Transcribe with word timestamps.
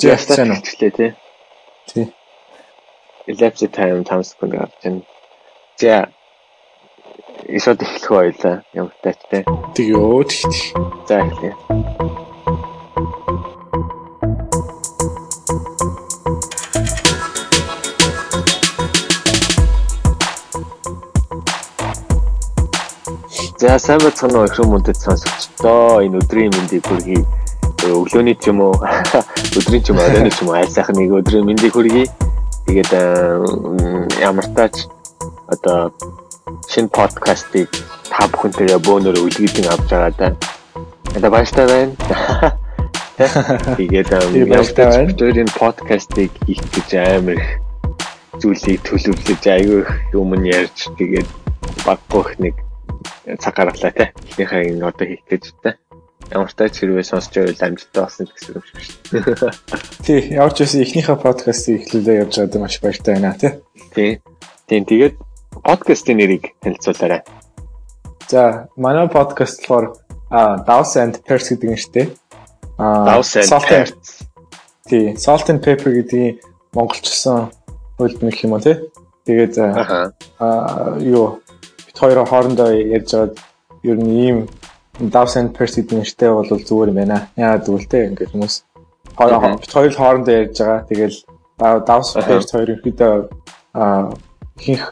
Ястаа 0.00 0.48
хичлээ 0.48 0.90
тий. 0.96 1.12
Тий. 1.92 2.06
Elapsed 3.28 3.68
time 3.76 4.00
5 4.04 4.24
секунд 4.24 4.52
гарч 4.56 4.72
байна. 4.82 5.02
За 5.76 6.08
ишод 7.44 7.82
эхлэх 7.82 8.08
байлаа. 8.08 8.64
Ямар 8.72 8.94
тач 9.02 9.18
тий. 9.30 9.44
Тэгээ 9.76 10.24
тэгт. 10.24 11.08
За 11.08 11.20
эхлэе. 11.20 11.54
За 23.60 23.78
сайн 23.78 24.00
бацхан 24.00 24.32
уу 24.32 24.48
их 24.48 24.56
хүмүүдэд 24.56 24.96
сонсогчдоо 24.96 26.00
энэ 26.00 26.24
өдрийн 26.24 26.48
мэндийг 26.56 26.88
хүргэе. 26.88 27.49
Өглөөний 27.80 28.36
ч 28.36 28.52
юм 28.52 28.60
уу 28.60 28.76
өдрийн 29.56 29.82
ч 29.82 29.88
юм 29.88 29.98
оройн 30.04 30.28
ч 30.28 30.44
юм 30.44 30.52
уу 30.52 30.58
аль 30.60 30.68
сайхан 30.68 31.00
нэг 31.00 31.16
өдрийн 31.16 31.48
мэндийг 31.48 31.72
хүргэе. 31.72 32.04
Тэгээд 32.68 32.92
ямар 34.20 34.46
тач 34.52 34.84
одоо 35.48 35.88
шинэ 36.68 36.92
подкастыг 36.92 37.72
та 38.12 38.28
бүхэнтэйгээ 38.28 38.84
бөөнөр 38.84 39.16
үлгэдэн 39.24 39.72
авч 39.72 39.88
байгаа 39.88 40.12
да. 40.18 40.28
Одоо 41.16 41.30
баяртай 41.32 41.66
байна. 41.66 41.94
Тэгээд 43.80 44.12
ямар 44.12 44.68
тач 44.68 44.92
өдрийн 45.08 45.50
подкастыг 45.56 46.30
хийх 46.44 46.60
гэж 46.76 46.88
амар 47.00 47.40
их 47.40 47.48
зүйлийг 48.40 48.80
төлөвлөж 48.84 49.42
аягүй 49.44 49.82
өмнө 50.14 50.52
ярьж 50.52 50.88
тэгээд 51.00 51.28
баггүйх 51.84 52.30
нэг 52.44 52.54
цаг 53.40 53.56
гаргалаа 53.56 53.92
те. 53.92 54.12
Эхнийхээ 54.28 54.76
энэ 54.76 54.84
одоо 54.84 55.06
хийх 55.08 55.24
гэж 55.28 55.44
те. 55.64 55.76
Ямар 56.30 56.52
тач 56.54 56.78
хэрвээ 56.78 57.02
сонсч 57.02 57.34
байвал 57.34 57.58
амжилттай 57.58 58.02
болсон 58.06 58.26
гэсэн 58.30 58.62
шиг 58.62 58.78
шүү 58.78 59.20
дээ. 59.26 59.50
Тий, 60.06 60.20
ямар 60.38 60.54
ч 60.54 60.62
байсан 60.62 60.82
эхнийхээ 60.86 61.18
подкастыг 61.18 61.82
эхлүүлээ 61.82 62.20
явж 62.22 62.34
байгаад 62.38 62.62
маш 62.62 62.78
баяртай 62.78 63.12
байна 63.18 63.34
тий. 63.34 63.52
Тий. 63.94 64.10
Тийм 64.70 64.86
тэгээд 64.86 65.14
подкастын 65.66 66.22
нэрийг 66.22 66.54
танилцуулаарай. 66.62 67.26
За, 68.30 68.70
манай 68.78 69.10
подкаст 69.10 69.66
болохоор 69.66 69.98
а 70.30 70.62
Daws 70.62 70.94
and 70.94 71.18
Pairs 71.26 71.50
гэдэг 71.50 71.74
дээ. 71.90 72.06
А 72.78 73.18
Daws 73.18 73.34
and 73.34 73.50
Pairs. 73.66 74.22
Тий, 74.86 75.18
Salt 75.18 75.50
and 75.50 75.58
Pepper 75.66 75.90
гэдгийг 75.90 76.46
монголчсан 76.70 77.50
хөлбөмбөх 77.98 78.38
юм 78.46 78.54
уу 78.54 78.62
тий. 78.62 78.78
Тэгээд 79.26 79.58
аа 79.58 80.94
юу 81.02 81.42
хоёроо 81.98 82.24
хоорондоо 82.24 82.70
ярьж 82.70 83.10
байгаад 83.10 83.34
ер 83.82 83.98
нь 83.98 84.14
ийм 84.14 84.38
Daws 85.08 85.36
and 85.40 85.56
Percy 85.56 85.80
гэдэг 85.80 85.96
нэртэй 85.96 86.30
бол 86.30 86.44
зүгээр 86.44 86.92
юм 86.92 86.98
байна. 87.00 87.32
Яагаад 87.40 87.64
гэвэл 87.64 87.88
те 87.88 87.98
ингээд 88.12 88.32
хүмүүс 88.36 88.54
хоёроо 89.16 89.56
бит 89.56 89.72
хоёр 89.72 89.92
хоорондоо 89.96 90.34
ярьж 90.36 90.56
байгаа. 90.60 90.84
Тэгэл 90.88 91.16
Daws 91.88 92.08
Percy 92.20 92.52
хоёр 92.52 92.70
ихэдээ 92.76 93.12
аа 93.72 94.12
ихэнх 94.60 94.84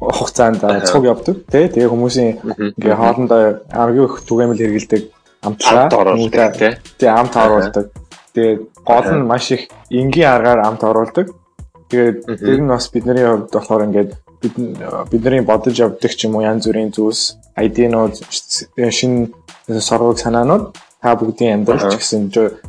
хугацаанд 0.00 0.60
цуг 0.90 1.04
явдаг 1.06 1.36
тий. 1.46 1.68
Тэгээ 1.70 1.92
хүмүүсийн 1.92 2.30
ингээ 2.78 2.96
хоорондоо 2.98 3.62
аргүй 3.70 4.04
их 4.10 4.14
түгээмэл 4.26 4.60
хэрэгэлдэг 4.60 5.02
амтлаа 5.46 5.88
хүмүүстээ 5.92 6.98
тий 6.98 7.08
амт 7.08 7.34
оруулдаг. 7.36 7.86
Тэгээ 8.34 8.54
гол 8.82 9.08
нь 9.14 9.28
маш 9.28 9.46
их 9.54 9.62
энгийн 9.90 10.30
аргаар 10.34 10.60
амт 10.66 10.82
оруулдаг. 10.82 11.26
Тэгээд 11.88 12.18
тэр 12.26 12.60
нь 12.60 12.68
бас 12.68 12.90
бидний 12.90 13.22
хувьд 13.22 13.52
болохоор 13.54 13.86
ингээд 13.86 14.10
бид 14.42 14.54
бидний 15.10 15.42
бодож 15.42 15.76
явдаг 15.78 16.12
ч 16.12 16.26
юм 16.26 16.36
уу 16.36 16.42
янз 16.42 16.66
бүрийн 16.66 16.92
зүйлс 16.92 17.38
айдинууд 17.56 18.14
шинэ 18.98 19.30
соргог 19.68 20.18
санаанууд 20.18 20.76
та 21.00 21.14
бүгдийн 21.16 21.64
амьдрал 21.64 21.92
ч 21.92 21.96
гэсэн 22.00 22.22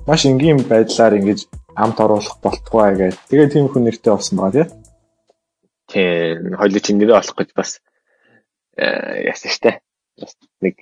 маш 0.07 0.25
энгийн 0.25 0.63
байдлаар 0.63 1.19
ингэж 1.19 1.47
амт 1.75 1.99
оруулах 1.99 2.39
болтугай 2.39 2.95
гэдэг. 2.95 3.19
Тэгээ 3.29 3.51
тийм 3.51 3.67
хүн 3.67 3.83
нэртэй 3.83 4.11
болсон 4.11 4.39
байгаа 4.39 4.51
тийм. 4.55 4.69
Тийм, 5.91 6.55
хоёул 6.55 6.79
чинь 6.79 6.99
нэрээ 6.99 7.19
олох 7.19 7.35
гэж 7.35 7.49
бас 7.55 7.83
яасан 8.75 9.51
штэ. 9.51 9.79
Нэг 10.63 10.75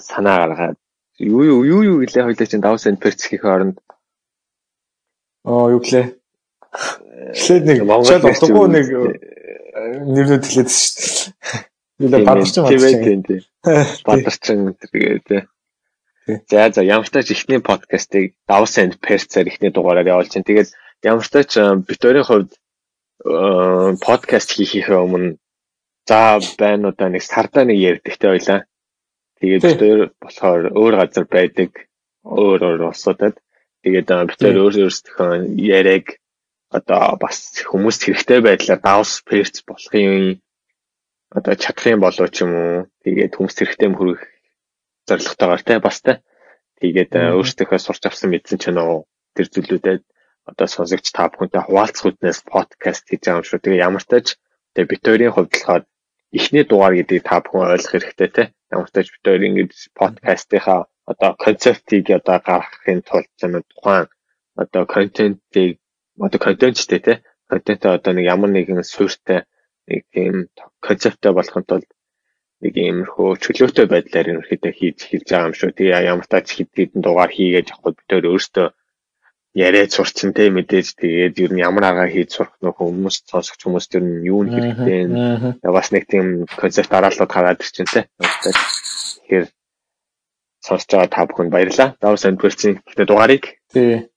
санаа 0.00 0.36
гаргаад 0.48 0.78
юу 1.20 1.44
юу 1.44 1.60
юу 1.64 1.80
юу 1.84 1.96
гэлээ 2.00 2.24
хоёул 2.24 2.48
чинь 2.48 2.64
давс 2.64 2.88
энд 2.88 3.00
перц 3.00 3.20
хийх 3.28 3.44
оронд 3.44 3.76
оо 5.44 5.68
юу 5.68 5.80
гэлээ. 5.84 6.16
Эхлээд 7.36 7.64
нэг 7.68 7.78
Монгол 7.84 8.24
утгагүй 8.24 8.68
нэг 8.72 8.86
нэрнүүд 10.12 10.44
хэлээдсэн 10.48 10.80
шүү 10.88 11.32
дээ. 11.36 11.71
Нилээ 12.02 12.26
бадарчин 12.26 12.66
бадарчин. 12.66 13.22
Бадарчин 14.02 14.60
тэгээд 14.74 15.46
За 16.26 16.70
за 16.70 16.82
ямар 16.82 17.06
ч 17.06 17.10
тач 17.10 17.30
ихний 17.34 17.58
подкастыг 17.58 18.34
Davos 18.46 18.78
and 18.78 18.94
Perth-аар 19.02 19.46
ихний 19.50 19.70
дугаараар 19.74 20.06
явуулж 20.06 20.30
байна. 20.34 20.46
Тэгээд 20.46 20.70
ямар 21.02 21.24
ч 21.26 21.30
тач 21.34 21.50
битүүрийн 21.58 22.26
хувьд 22.26 22.50
подкаст 24.06 24.54
хийхээ 24.54 24.98
өмнө 25.02 25.38
за 26.06 26.38
байна 26.58 26.94
удаа 26.94 27.10
нэг 27.10 27.22
сардаа 27.26 27.66
нэг 27.66 27.78
ярьдагтай 27.90 28.30
байлаа. 28.30 28.60
Тэгээд 29.42 29.62
битүүр 29.66 30.00
болохоор 30.22 30.62
өөр 30.78 30.94
газар 31.02 31.26
байдаг. 31.26 31.70
Өөр 32.22 32.60
өөр 32.70 32.80
улсуудад. 32.94 33.42
Тэгээд 33.82 34.08
битүүр 34.30 34.56
өөр 34.62 34.74
өөрсдөө 34.86 35.58
яриаг 35.58 36.22
одоо 36.70 37.18
бас 37.18 37.50
хүмүүст 37.66 38.06
хэрэгтэй 38.06 38.40
байдлаар 38.46 38.78
давс 38.78 39.26
перц 39.26 39.58
болохын 39.66 40.38
одоо 41.36 41.54
юм 41.94 42.00
болоо 42.04 42.28
ч 42.28 42.36
юм 42.44 42.52
уу 42.52 42.76
тэгээд 43.04 43.36
хүмүүст 43.36 43.58
хэрэгтэй 43.58 43.88
хүрэх 43.96 44.22
зорилготойгоор 45.08 45.62
те 45.64 45.74
бас 45.86 45.98
те 46.04 46.12
тэгээд 46.80 47.12
өөрсдийнхөө 47.36 47.80
сурч 47.82 48.02
авсан 48.06 48.28
мэдсэн 48.30 48.58
ч 48.62 48.64
нөө 48.70 49.06
тэр 49.36 49.46
зүйлүүдэд 49.52 50.02
одоо 50.50 50.66
сонсогч 50.74 51.06
та 51.14 51.30
бүхэнтэй 51.30 51.62
хуваалцах 51.64 52.08
үднээс 52.10 52.40
подкаст 52.52 53.04
хийж 53.06 53.22
байгаа 53.24 53.40
юм 53.40 53.46
шүү. 53.46 53.62
Тэгээ 53.62 53.84
ямар 53.86 54.04
тач 54.12 54.26
тэгээ 54.74 54.90
битүүрийн 54.92 55.34
хувьд 55.34 55.52
болохоор 55.52 55.82
эхний 56.38 56.64
дугаар 56.66 56.94
гэдгийг 56.96 57.24
та 57.26 57.36
бүхэн 57.40 57.72
ойлгох 57.74 57.92
хэрэгтэй 57.92 58.30
те. 58.36 58.42
Ямар 58.74 58.90
тач 58.90 59.06
битүүр 59.14 59.46
ингэж 59.48 59.72
подкастынхаа 59.98 60.80
одоо 61.10 61.30
концептыг 61.44 62.04
одоо 62.18 62.38
гаргахын 62.48 63.00
тулд 63.08 63.30
юм 63.44 63.54
тухайн 63.70 64.06
одоо 64.62 64.82
контентыг 64.94 65.78
одоо 66.18 66.40
контенттэй 66.46 67.00
те 67.06 67.12
контент 67.50 67.82
одоо 67.86 68.12
нэг 68.14 68.26
ямар 68.34 68.50
нэгэн 68.50 68.82
суурьтай 68.82 69.46
нэг 69.92 70.02
тийм 70.14 70.34
концепттэй 70.86 71.32
болохын 71.36 71.64
тулд 71.68 71.88
нэг 72.62 72.74
иймэрхүү 72.78 73.28
чөлөөтэй 73.44 73.86
байдлаар 73.90 74.30
ерөнхийдөө 74.32 74.72
хийж 74.78 74.98
хийж 75.10 75.24
байгаа 75.28 75.48
юм 75.50 75.54
шүү. 75.58 75.70
Тэгээ 75.76 76.06
ямар 76.12 76.26
тач 76.30 76.46
хэд 76.56 76.70
хэдэн 76.78 77.00
дугаар 77.02 77.32
хийгээд 77.34 77.70
явахгүй 77.74 77.92
бид 77.98 78.10
өөр 78.14 78.26
өөртөө 78.32 78.68
яриад 79.54 79.92
сурчин 79.92 80.32
те 80.32 80.48
мэдээж 80.48 80.96
тэгээд 80.96 81.34
ер 81.44 81.52
нь 81.52 81.60
ямар 81.60 81.84
аргаар 81.90 82.12
хийж 82.14 82.30
сурах 82.32 82.56
нөх 82.64 82.80
хүмүүс 82.80 83.28
сонсогч 83.28 83.60
хүмүүс 83.66 83.86
ер 83.98 84.04
нь 84.06 84.24
юу 84.24 84.40
нь 84.46 84.52
хэрэгтэй 84.54 85.00
вэ? 85.10 85.74
Бас 85.76 85.92
нэг 85.92 86.08
тийм 86.08 86.48
концепт 86.48 86.88
дарааллууд 86.88 87.32
хараад 87.32 87.60
ирчин 87.60 87.84
те. 87.84 88.08
Тэгэхээр 88.16 89.46
сонсож 90.64 90.88
байгаа 90.88 91.10
та 91.12 91.28
бүхэнд 91.28 91.52
баярлалаа. 91.52 91.88
Давс 92.00 92.24
Андверцийн 92.24 92.80
дугаарыг. 92.96 93.60
Тий. 93.74 94.08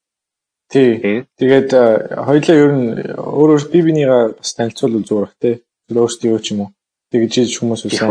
Тий. 0.71 1.27
Тэгээд 1.35 1.69
хоёлаа 2.15 2.55
ер 2.55 2.71
нь 2.71 2.87
өөр 3.11 3.49
өөр 3.59 3.63
би 3.75 3.79
бинийгаа 3.83 4.39
бас 4.39 4.55
танилцуулбал 4.55 5.03
зүгээр 5.03 5.25
бах 5.27 5.35
те. 5.43 5.64
Өөрсдөө 5.91 6.39
ч 6.41 6.47
юм 6.53 6.59
уу. 6.65 6.69
Тэгж 7.13 7.31
хийж 7.35 7.53
хүмүүс 7.61 7.85
үсэн. 7.85 8.09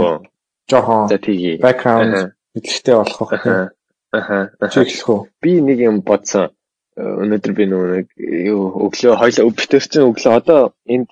Жохон. 0.70 1.10
Бэкграунд 1.10 2.38
мэдлэгтэй 2.54 2.94
болох 2.94 3.30
байх. 3.30 3.74
Аха. 4.14 4.38
Чиглэх 4.70 5.08
үү. 5.10 5.20
Би 5.42 5.58
нэг 5.58 5.78
юм 5.82 5.96
бодсон. 6.06 6.54
Өнөөдөр 6.94 7.52
би 7.58 7.64
нэг 7.66 8.06
юу 8.14 8.86
өглөө 8.86 9.18
хоёлаа 9.18 9.50
битэр 9.50 9.82
чинь 9.82 10.06
өглөө 10.06 10.32
одоо 10.38 10.60
энд 10.86 11.10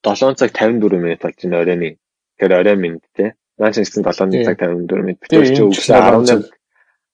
7 0.00 0.40
цаг 0.40 0.56
54 0.56 0.96
минут 0.96 1.20
болж 1.20 1.36
байна 1.44 1.60
оройны. 1.60 2.00
Тэгэхээр 2.40 2.56
орой 2.56 2.76
минут 2.80 3.04
те. 3.12 3.36
Нааш 3.60 3.76
гэсэн 3.76 4.08
7 4.08 4.48
цаг 4.48 4.56
54 4.56 5.04
минут. 5.04 5.20
Битэр 5.20 5.44
чинь 5.52 5.68
өглөө 5.68 6.00
11 6.00 6.48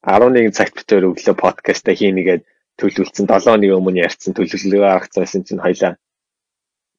11 0.07 0.55
цагт 0.55 0.75
битэр 0.79 1.11
өглөө 1.11 1.35
подкастаа 1.35 1.95
хийнэгээд 1.99 2.43
төлөвлөсөн 2.79 3.27
7 3.27 3.51
хоногийн 3.51 3.79
өмнө 3.79 4.03
ярьсан 4.07 4.35
төлөвлөгөө 4.35 4.87
гаргацсан 4.87 5.43
чинь 5.47 5.63
хоёлаа 5.63 5.99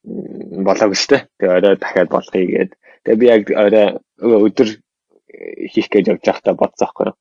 болоогүй 0.04 0.98
шүү 1.00 1.12
дээ. 1.12 1.24
Тэгээ 1.40 1.56
орой 1.58 1.76
дахиад 1.80 2.10
болохыг 2.12 2.48
гээд. 2.52 2.72
Тэгээ 3.04 3.20
би 3.20 3.26
яг 3.32 3.44
орой 3.56 3.88
өдөр 4.20 4.70
хийх 5.72 5.88
гэж 5.90 6.06
явж 6.12 6.24
байхдаа 6.28 6.54
бодсон 6.60 6.88
байхгүй 6.88 7.06
юу. 7.08 7.18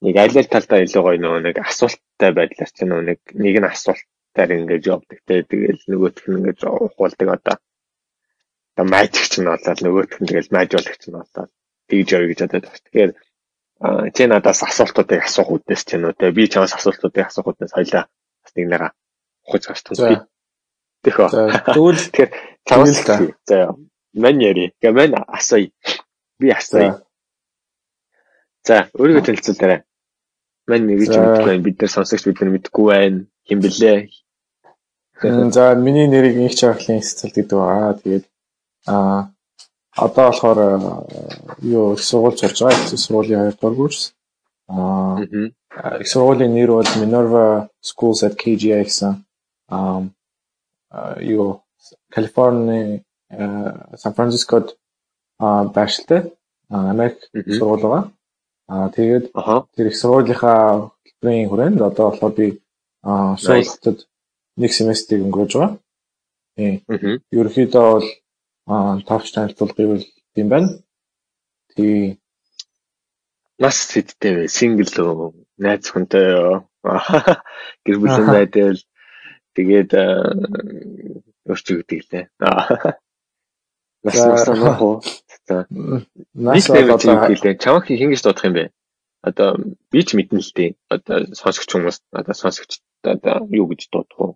Нэг 0.00 0.16
аль 0.16 0.38
аль 0.38 0.52
талдаа 0.54 0.80
илүү 0.80 1.02
гоё 1.02 1.18
нөгөө 1.20 1.40
нэг 1.44 1.56
асуулттай 1.60 2.30
байдлаар 2.32 2.70
чинь 2.72 2.88
нөгөө 2.88 3.06
нэг 3.10 3.20
нэг 3.34 3.54
нь 3.60 3.70
асуултаар 3.70 4.50
ингэж 4.56 4.82
явдаг 4.86 5.18
те. 5.26 5.42
Тэгээл 5.44 5.82
нөгөөх 5.90 6.18
нь 6.24 6.38
ингэж 6.38 6.58
ухуулдаг 6.64 7.28
одоо. 7.36 7.56
Одоо 8.78 8.86
мажик 8.86 9.26
ч 9.28 9.34
нь 9.42 9.50
болоод 9.50 9.80
нөгөөх 9.82 10.14
нь 10.22 10.28
тэгэл 10.30 10.54
мажуулагч 10.54 11.02
нь 11.10 11.16
болоод 11.18 11.50
тэгж 11.90 12.08
явъя 12.14 12.28
гэж 12.30 12.40
бодоод 12.46 12.64
байна. 12.64 12.80
Тэгэхээр 12.86 13.12
чи 14.14 14.22
надаас 14.26 14.62
асуултуудыг 14.62 15.20
асуух 15.24 15.50
үднэс 15.56 15.82
ч 15.84 15.98
юм 15.98 16.08
уу 16.08 16.16
те 16.16 16.32
би 16.32 16.48
чамаас 16.48 16.76
асуултуудыг 16.78 17.26
асуух 17.26 17.52
үднэс 17.52 17.76
хоёлаа 17.76 18.04
бас 18.40 18.52
нэг 18.56 18.66
нэга 18.68 18.88
ухаж 19.44 19.62
гарч 19.68 19.82
тундаг. 19.84 20.28
Тэхөө. 21.04 21.28
Тэгвэл 21.74 22.00
тэгэхээр 22.04 22.30
чамаас 22.68 22.98
за 23.48 23.58
мань 24.14 24.42
яри. 24.42 24.72
Гэ 24.82 24.92
мань 24.92 25.16
асууя. 25.16 25.70
Би 26.38 26.52
асууя. 26.52 27.00
За 28.66 28.90
өөрийгөө 28.92 29.24
танилцуулаарай. 29.24 29.80
Мань 30.68 30.84
нэг 30.86 31.00
ч 31.08 31.16
мэдгүй 31.16 31.46
байна. 31.48 31.64
Бид 31.64 31.80
нар 31.80 31.90
сонсогч 31.90 32.24
бид 32.28 32.40
нар 32.40 32.52
мэдгүй 32.52 32.84
байна. 32.92 33.24
Хин 33.48 33.58
блэ? 33.64 34.12
За 35.56 35.74
миний 35.74 36.08
нэрийг 36.08 36.36
их 36.36 36.54
чархлын 36.60 37.00
эцэл 37.00 37.32
гэдэг 37.32 37.58
аа. 37.58 37.96
Тэгээд 37.96 38.24
аа 38.86 39.32
одоо 39.96 40.28
болохоор 40.28 40.58
юу 41.64 41.94
их 41.96 42.04
сургууль 42.04 42.36
сурж 42.36 42.60
байгаа. 42.60 42.84
Их 42.84 43.00
сургуулийн 43.00 43.40
2 43.48 43.56
дугаар 43.56 43.76
курс. 43.76 44.14
Аа 44.68 45.24
их 46.00 46.08
сургуулийн 46.12 46.52
нэр 46.52 46.70
бол 46.76 46.92
Minerva 47.00 47.68
Schools 47.80 48.20
at 48.26 48.36
KGA 48.36 48.84
гэсэн. 48.84 49.24
Аа 49.68 50.04
юу 51.20 51.62
Калифорни 52.10 53.04
Сан 53.30 54.14
Францискод 54.14 54.76
байршилтай 55.38 56.32
Америк 56.68 57.18
сургууль 57.32 57.82
байгаа. 57.82 58.12
Аа 58.68 58.88
тэгээд 58.90 59.32
тэр 59.74 59.86
их 59.86 59.96
сургуулийнхаа 59.96 60.90
хөтөлбөрийн 61.04 61.48
хүрээнд 61.48 61.80
одоо 61.82 62.10
болохоор 62.10 62.34
би 62.34 62.46
суултад 63.02 64.06
нэг 64.56 64.72
семестрийг 64.72 65.24
өнгөрөөж 65.24 65.52
байгаа. 65.54 65.78
Тийм. 66.56 66.74
Ерөнхийдөө 67.32 67.86
бол 67.92 69.02
товч 69.08 69.32
танилцуулгыг 69.34 69.88
бол 69.90 70.04
тийм 70.34 70.48
байна. 70.48 70.68
Тийм. 71.76 72.18
Нас 73.58 73.78
хэдтэй 73.92 74.32
вэ? 74.34 74.48
Сингл 74.48 74.88
үү? 74.88 75.32
Найз 75.58 75.90
хүнтэй 75.90 76.26
юу? 76.32 76.64
Гэр 77.84 77.96
бүлийн 78.00 78.26
байдал 78.26 78.78
тэгээд 79.56 79.90
өөрчиг 81.50 81.76
гэдэг 81.84 82.00
лээ. 82.10 82.24
Нас 84.00 84.16
нас 84.16 84.46
нөх 84.48 85.04
За. 85.50 85.66
Нас 86.34 86.70
одоо 86.70 87.26
хэлээ. 87.26 87.58
Чамаг 87.58 87.84
хин 87.86 88.10
гэж 88.14 88.22
дуудах 88.22 88.46
юм 88.46 88.54
бэ? 88.54 88.64
Одоо 89.26 89.48
би 89.90 90.00
ч 90.06 90.14
мэднэ 90.14 90.38
л 90.38 90.52
дээ. 90.54 90.78
Одоо 90.94 91.16
сонсогч 91.34 91.66
хүмүүс 91.74 91.98
одоо 92.14 92.34
сонсогч 92.38 92.78
одоо 93.02 93.50
юу 93.50 93.66
гэж 93.66 93.90
дуудах 93.90 94.18
вэ? 94.18 94.28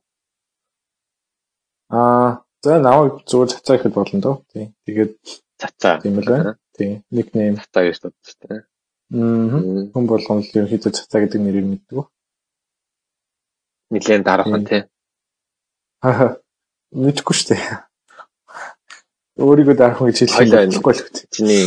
Аа, 1.95 2.43
за 2.67 2.83
наваа 2.83 3.23
зүгээр 3.23 3.51
цацаа 3.55 3.77
ихэд 3.79 3.95
болно 3.95 4.19
доо. 4.21 4.37
Тий. 4.51 4.75
Тэгээд 4.87 5.13
цацаа. 5.55 6.03
Тийм 6.03 6.19
л 6.19 6.27
байна. 6.27 6.59
Тий. 6.75 7.07
Никнейм 7.15 7.63
цацаа 7.63 7.87
гэж 7.87 7.97
дууддаг. 8.03 8.67
Аа. 9.15 9.63
Хүн 9.95 10.05
болгоно 10.11 10.43
л 10.43 10.51
ерөнхийдөө 10.51 10.93
цацаа 10.99 11.21
гэдэг 11.23 11.41
нэрийг 11.41 11.67
мэддэг. 11.71 12.11
Нилээн 13.95 14.27
дараахан 14.27 14.67
тий. 14.67 14.83
Аа. 16.05 16.37
Мэдхгүй 16.93 17.33
шүү 17.33 17.49
дээ. 17.57 17.81
Өөрийгөө 19.41 19.77
дарах 19.81 20.05
гэж 20.05 20.29
хэлэх 20.29 20.53
болохгүй 20.53 20.93
л 20.93 21.01
үү. 21.01 21.33
Чиний 21.33 21.65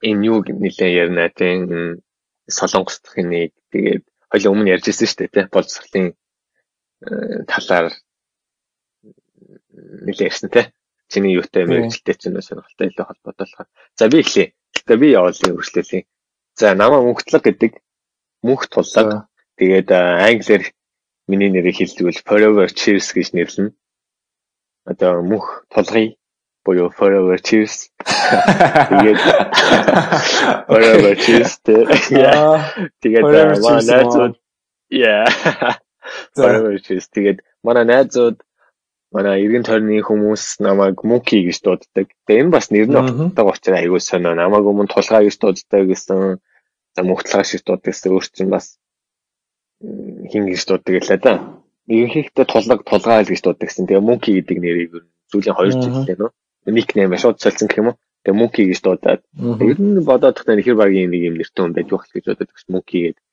энэ 0.00 0.24
юу 0.32 0.40
нэлээ 0.40 0.96
ярина 1.04 1.28
тийм 1.28 2.00
солонгос 2.48 3.04
дахын 3.04 3.28
нэг 3.28 3.52
тэгээд 3.68 4.02
хоёул 4.32 4.52
өмнө 4.56 4.72
ярьж 4.72 4.88
ирсэн 4.88 5.08
шүү 5.08 5.18
дээ 5.20 5.34
тийм 5.36 5.46
боловсролын 5.52 6.06
э, 6.08 7.44
талаар 7.44 7.92
нэлээ 10.08 10.28
ярьсан 10.32 10.48
тийм 10.48 10.72
чиний 11.12 11.36
юутай 11.36 11.68
мэрэгчлээ 11.68 12.16
чинь 12.16 12.40
сонирхолтой 12.40 12.88
илүү 12.88 13.04
холбоотой 13.06 13.44
болохоор 13.44 13.68
за 13.92 14.08
би 14.08 14.18
эхлэе. 14.24 14.46
Гэтэ 14.72 14.94
би 14.96 15.08
явуулъя 15.12 15.52
үргэлжлүүлье. 15.52 16.08
За 16.56 16.72
намаа 16.72 17.04
мөнхтлэг 17.04 17.44
гэдэг 17.44 17.72
мөнх 18.40 18.72
туллаг 18.72 19.28
тэгээд 19.60 19.88
англиар 19.92 20.64
миний 21.30 21.50
нэрийг 21.50 21.76
хэлжүүл 21.78 22.20
forever 22.28 22.68
cheers 22.68 23.12
гэж 23.16 23.28
нэрлэнэ. 23.36 23.72
Одоо 24.90 25.24
мөнх 25.24 25.64
тулгыг 25.72 26.20
буюу 26.64 26.88
forever 26.92 27.36
cheers. 27.40 27.92
Тэгээд 28.88 29.20
forever 30.68 31.12
cheers 31.16 31.60
тэгээд 31.64 33.24
манай 33.60 33.84
найзууд 33.84 34.34
яа 34.88 35.24
forever 36.36 36.76
cheers 36.80 37.06
тэгээд 37.12 37.38
манай 37.64 37.84
найзууд 37.84 38.40
манай 39.14 39.44
эргэн 39.44 39.62
тойрны 39.62 40.02
хүмүүс 40.02 40.58
намайг 40.58 41.04
Monkey 41.06 41.46
гэж 41.46 41.62
дууддаг. 41.62 42.10
Тэгээ 42.26 42.42
энэ 42.48 42.54
бас 42.54 42.66
нэр 42.74 42.88
нь 42.90 42.96
багтдаг 42.98 43.46
учраас 43.46 43.78
айгүй 43.78 44.00
сонио. 44.02 44.34
Намайг 44.34 44.66
өмнө 44.66 44.90
тулгаа 44.90 45.22
гэж 45.22 45.38
дууддаг 45.38 45.86
гэсэн. 45.86 46.42
За 46.98 47.02
мөхтлага 47.06 47.46
шиг 47.46 47.62
дууддаг 47.62 47.94
гэсэн 47.94 48.10
өөр 48.10 48.26
чинь 48.34 48.50
бас 48.50 48.74
хин 50.30 50.44
гэж 50.48 50.62
дууддаг 50.66 50.94
лээ 51.04 51.20
да. 51.20 51.34
Ерөнхийдөө 51.88 52.46
тулга 52.48 52.74
тулгаа 52.80 53.24
гэж 53.24 53.40
дууддаг 53.44 53.68
гэсэн. 53.68 53.86
Тэгээ 53.88 54.06
Monkey 54.08 54.32
гэдэг 54.40 54.58
нэрийг 54.60 54.90
сүүлийн 55.30 55.56
2 55.56 55.84
жилдээ 55.84 56.16
нөө 56.18 56.32
никнейм 56.66 57.16
шууд 57.16 57.40
солисон 57.40 57.68
гэх 57.68 57.78
юм 57.78 57.88
уу. 57.92 57.98
Тэгээ 58.24 58.40
Мөнки 58.40 58.62
гэж 58.64 58.80
дуудаад. 58.80 59.20
Ер 59.60 59.78
нь 59.80 60.00
бодоод 60.00 60.36
тахтай 60.36 60.64
хэр 60.64 60.80
багийн 60.80 61.12
нэг 61.12 61.22
юм 61.28 61.36
нэртэй 61.36 61.60
хүн 61.60 61.76
байж 61.76 61.88
болох 61.92 62.08
гэж 62.08 62.24
бодоод 62.24 62.50
гэсэн 62.52 62.72
Мөнки 62.72 62.98
гэдэг. 63.04 63.24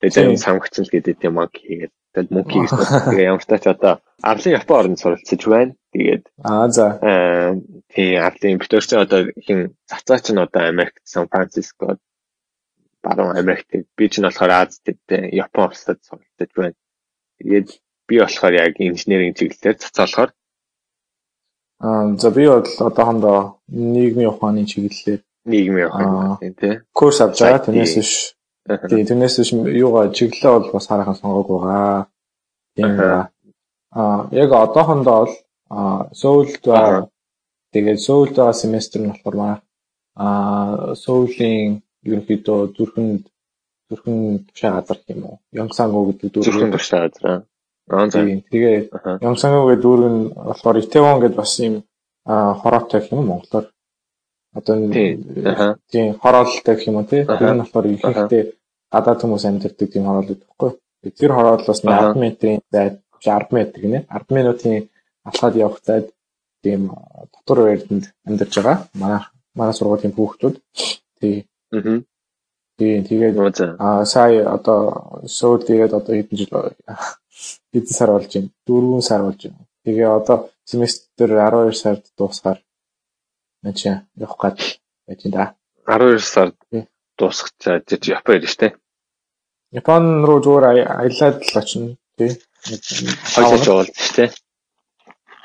Тэгээ 0.00 0.14
зарим 0.14 0.38
самгч 0.42 0.74
л 0.82 0.90
гэдэг 0.90 1.14
тийм 1.22 1.34
Мөнки 1.38 1.62
гэдэг. 1.70 1.94
Тэгээд 2.10 2.30
Мөнки 2.34 2.56
гэж 2.58 2.70
дуудаад. 2.74 3.06
Тэгээ 3.14 3.28
ямар 3.30 3.42
ч 3.42 3.46
тач 3.46 3.64
одоо 3.70 3.94
Арлын 4.26 4.56
Япон 4.58 4.78
орнд 4.80 4.98
суралцж 4.98 5.42
байна. 5.46 5.72
Тэгээд 5.94 6.24
аа 6.42 6.66
за. 6.66 6.86
Аа 6.98 7.54
тий 7.94 8.18
Арлын 8.18 8.58
битүүр 8.58 8.82
чи 8.82 8.96
одоо 8.98 9.20
хин 9.38 9.58
цацаа 9.86 10.18
ч 10.18 10.34
нь 10.34 10.42
одоо 10.42 10.62
Америкт 10.66 11.06
Сан 11.06 11.30
Франциско 11.30 11.94
баруун 13.04 13.36
Америкт 13.42 13.70
би 13.96 14.04
ч 14.12 14.20
нь 14.20 14.26
болохоор 14.26 14.52
Азид 14.62 15.00
Япон 15.44 15.70
улсад 15.70 15.98
суралцж 16.04 16.52
байна. 16.56 16.78
Тэгээд 17.38 17.68
би 18.08 18.14
болохоор 18.20 18.54
яг 18.64 18.74
инженерийн 18.78 19.34
чиглэлээр 19.38 19.76
цацаалахаар 19.82 20.30
Аа 21.80 22.14
за 22.20 22.30
би 22.30 22.44
бол 22.46 22.68
одоохондоо 22.88 23.38
нийгмийн 23.68 24.28
ухааны 24.28 24.64
чиглэлээр 24.70 25.20
нийгмийн 25.50 25.88
ухааны 25.88 26.52
тий. 26.60 26.74
Курс 26.92 27.20
авч 27.24 27.40
байгаа. 27.40 27.64
Тэрнээс 27.64 27.94
биш. 27.96 28.12
Тий, 28.90 29.02
тэрнээс 29.08 29.36
биш 29.40 29.50
юугаа 29.84 30.12
чиглэлээ 30.12 30.52
бол 30.52 30.72
бас 30.76 30.86
хараахан 30.88 31.16
сонгоогүй 31.16 31.58
байгаа. 31.60 32.06
Тийм. 32.76 32.90
Аа 33.96 34.28
яг 34.42 34.50
одоохондоо 34.52 35.16
бол 35.24 35.34
Сөүлд 36.20 36.62
тэгээд 37.72 37.98
Сөүлд 38.06 38.34
байгаа 38.36 38.60
семестр 38.60 39.00
нь 39.00 39.10
болохоор 39.10 39.36
маа 39.40 39.56
аа 40.20 40.92
Сөүлийн 41.04 41.80
ерөнхийдөө 42.06 42.58
зүрхэнд 42.76 43.22
зүрхэн 43.90 44.16
тушаа 44.48 44.72
газар 44.78 44.98
юм 45.12 45.20
уу? 45.26 45.36
Ямсангу 45.52 46.06
гэдэг 46.08 46.42
зүрхэн 46.46 46.72
тушаа 46.72 47.08
газар. 47.08 47.44
Аа 47.90 48.08
тийм. 48.08 48.42
Тэгээ 48.52 48.76
Ямсангу 49.26 49.68
гэдэг 49.68 49.82
дүүрэг 49.82 50.10
нь 50.14 50.22
болохоор 50.48 50.80
Итewon 50.82 51.18
гэдэг 51.20 51.38
бас 51.42 51.52
юм 51.58 51.74
хороотой 52.26 53.00
гэх 53.00 53.12
юм 53.12 53.26
монголоор. 53.26 53.66
Одоо 54.54 54.74
тийм 55.90 56.06
хороолтой 56.22 56.74
гэх 56.74 56.86
юм 56.86 56.96
уу 57.02 57.06
тий. 57.10 57.22
Тэр 57.26 57.52
нь 57.54 57.62
болохоор 57.62 57.86
ихэнхдээ 57.90 58.42
гадаад 58.94 59.20
хүмүүс 59.22 59.44
амьдардаг 59.46 59.88
тийм 59.90 60.04
хороол 60.06 60.28
гэдэг 60.30 60.46
байхгүй. 60.46 60.70
Тэр 61.18 61.30
хороолоос 61.34 61.80
10 61.82 62.14
метрийн 62.22 62.60
зайд 62.70 63.02
10 63.18 63.50
метр 63.56 63.78
гинэ. 63.82 64.06
10 64.06 64.36
минутын 64.36 64.88
алхаад 65.26 65.54
явах 65.56 65.82
зайд 65.82 66.06
тийм 66.62 66.94
дотор 67.34 67.58
байранд 67.66 68.04
амьдарч 68.26 68.54
байгаа. 68.56 68.76
Манай 68.94 69.20
манай 69.54 69.74
сургуулийн 69.74 70.14
хүүхдүүд. 70.14 70.56
Тий. 71.20 71.49
Аа. 71.72 72.02
Тийм 72.78 73.04
тэгээд 73.04 73.36
аа 73.78 74.04
сая 74.04 74.48
одоо 74.56 74.80
сууд 75.26 75.66
тэгээд 75.68 75.92
одоо 75.92 76.14
хэдэн 76.16 76.36
жил 76.38 76.52
хэдэн 77.72 77.94
сар 77.98 78.10
болж 78.12 78.32
байна? 78.32 78.50
4 78.66 79.00
сар 79.08 79.22
болж 79.22 79.40
байна. 79.44 79.66
Тэгээ 79.84 80.08
одоо 80.08 80.50
семестр 80.64 81.28
12 81.28 81.76
сард 81.76 82.04
дуусгаар 82.16 82.58
мэж 83.62 83.78
явах 84.16 84.36
гад 84.40 84.58
байж 85.06 85.20
энэ 85.26 85.36
да. 85.36 85.44
12 85.86 86.24
сард 86.24 86.56
дуусах 87.18 87.52
гэж 87.60 88.02
Япон 88.08 88.36
ирж 88.36 88.48
штэ. 88.54 88.68
Япон 89.72 90.24
руу 90.24 90.40
зүгээр 90.40 90.64
аялаад 91.04 91.36
л 91.44 91.58
очно 91.60 91.96
тий. 92.16 92.32
Хойлооч 93.34 93.66
уулз 93.68 93.92
штэ. 93.92 94.32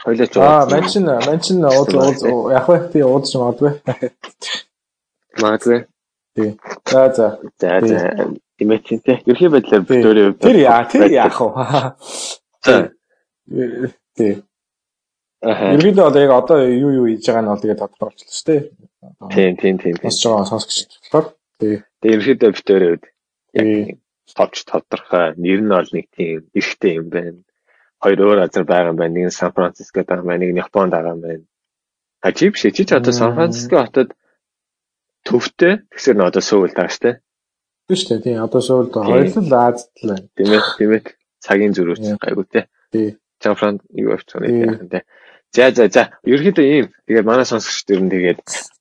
Хойлооч 0.03 0.33
уулз. 0.35 0.47
Аа, 0.47 0.65
манчин 0.71 1.05
манчин 1.27 1.59
уулз 1.65 2.23
яг 2.57 2.65
вэ 2.69 2.77
тий 2.93 3.03
уулз 3.03 3.35
магадгүй. 3.35 3.73
Магадгүй. 5.43 5.79
Тий. 6.35 6.59
За 6.85 7.13
за. 7.13 7.39
За 7.59 7.79
за. 7.81 8.35
Тимэтинтэй. 8.59 9.23
Ерхий 9.27 9.49
байдлаар 9.51 9.83
битүүрээ 9.87 10.33
Тэр 10.39 10.57
яа, 10.63 10.83
тэр 10.87 11.11
яах 11.11 11.39
вэ? 11.39 12.83
Тий. 14.15 14.35
Аа. 15.43 15.75
Ерхийдөө 15.75 16.05
одоо 16.07 16.21
яг 16.23 16.31
одоо 16.35 16.59
юу 16.63 16.91
юу 16.91 17.05
хийж 17.11 17.27
байгаа 17.27 17.43
нь 17.43 17.51
бол 17.51 17.61
тэгээ 17.61 17.81
тодорхойлчихлоо 17.83 18.35
шүү 18.35 18.47
дээ. 18.47 18.61
Тийм, 19.31 19.53
тийм, 19.59 19.75
тийм. 19.77 19.95
Сонсож 19.99 20.23
байгаа 20.31 20.51
сонсогч 20.51 20.77
болохоор. 20.87 21.25
Тий. 21.59 21.75
Тэгээ 21.99 22.15
ерхийдөө 22.15 22.51
битүүрээ 22.55 22.91
яг 23.59 23.99
товч 24.33 24.55
тодорхой 24.65 25.35
нэр 25.37 25.61
нь 25.61 25.71
бол 25.71 25.89
нэг 25.91 26.07
тийм 26.15 26.47
эрхтэй 26.55 26.99
юм 26.99 27.07
байна. 27.11 27.39
Хоёр 28.01 28.19
өөр 28.23 28.39
газар 28.43 28.65
байгаа 28.65 28.91
юм 28.91 28.99
байна. 28.99 29.15
Нэг 29.15 29.25
нь 29.29 29.35
Сан 29.35 29.51
Францискод 29.51 30.07
байгаа 30.07 30.23
юм 30.23 30.29
байна, 30.31 30.41
нэг 30.43 30.51
нь 30.55 30.63
Японд 30.63 30.91
байгаа 30.95 31.13
юм 31.15 31.21
байна. 31.23 31.45
Чи 32.35 32.51
ч 32.51 32.91
одоо 32.91 33.13
Сан 33.13 33.35
Франциско 33.35 33.85
хотод 33.85 34.15
төвтэй 35.35 35.83
тэгсэр 35.91 36.15
нь 36.15 36.23
одоо 36.23 36.39
сөүл 36.39 36.71
тааштай. 36.71 37.19
Тийм 37.91 37.97
шүү 37.99 38.09
дээ. 38.15 38.23
Тийм 38.23 38.39
одоо 38.47 38.61
сөүл 38.63 38.87
хоёулаа 38.95 39.75
Азад 39.75 39.91
л 39.99 40.07
байна. 40.07 40.27
Тийм 40.39 40.49
ээ, 40.55 40.63
тийм 40.79 40.91
ээ. 40.95 41.03
Цагийн 41.43 41.75
зөрүүч 41.75 41.99
гайгүй 42.23 42.45
те. 42.47 42.61
Тийм. 42.95 43.19
Чанфран 43.43 43.83
юу 43.91 44.15
авчихсан 44.15 44.47
юм 44.47 44.87
те. 44.87 45.03
За 45.51 45.71
за 45.75 45.91
за. 45.91 46.03
Ерөнхийдөө 46.23 46.65
ийм. 46.65 46.87
Тэгээд 47.05 47.27
манай 47.27 47.45
сонсогч 47.45 47.83
дэр 47.85 48.01
нь 48.01 48.11
тэгээд 48.11 48.39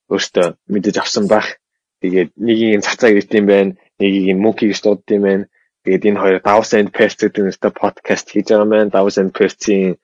өөртөө 0.09 0.47
мэдэж 0.71 0.95
авсан 1.03 1.27
байх. 1.27 1.59
Тэгээд 2.01 2.31
нэгийг 2.39 2.79
нь 2.79 2.87
цацаа 2.87 3.11
гэж 3.13 3.27
юм 3.35 3.47
байна. 3.51 3.77
Нэгийг 3.99 4.35
нь 4.35 4.43
мөнки 4.43 4.71
гэж 4.71 4.79
дуудд 4.83 5.11
юм 5.11 5.23
байна. 5.27 5.45
Тэгээд 5.85 6.09
энэ 6.09 6.21
хоёр 6.23 6.39
Davos 6.41 6.73
and 6.73 6.89
Perth 6.97 7.21
гэдэг 7.21 7.45
нэртэй 7.45 7.73
подкаст 7.77 8.33
хийж 8.33 8.49
байгаа 8.49 8.65
маань 8.65 8.95
Davos 8.95 9.21
and 9.21 9.37
Perth-ийн 9.37 10.01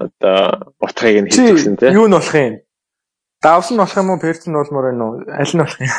одоо 0.00 0.72
утгыг 0.80 1.16
нь 1.20 1.28
хийж 1.28 1.52
өгсөн 1.52 1.76
тийм. 1.76 1.92
Юу 1.92 2.08
нь 2.08 2.16
болох 2.16 2.32
юм? 2.32 2.64
Davos 3.42 3.68
нь 3.72 3.80
болох 3.80 3.96
юм 3.98 4.10
уу, 4.10 4.22
Perth 4.22 4.46
нь 4.46 4.56
болмоор 4.56 4.86
байна 4.90 5.04
уу? 5.04 5.14
Аль 5.26 5.54
нь 5.54 5.62
болох 5.62 5.80
юм? 5.82 5.90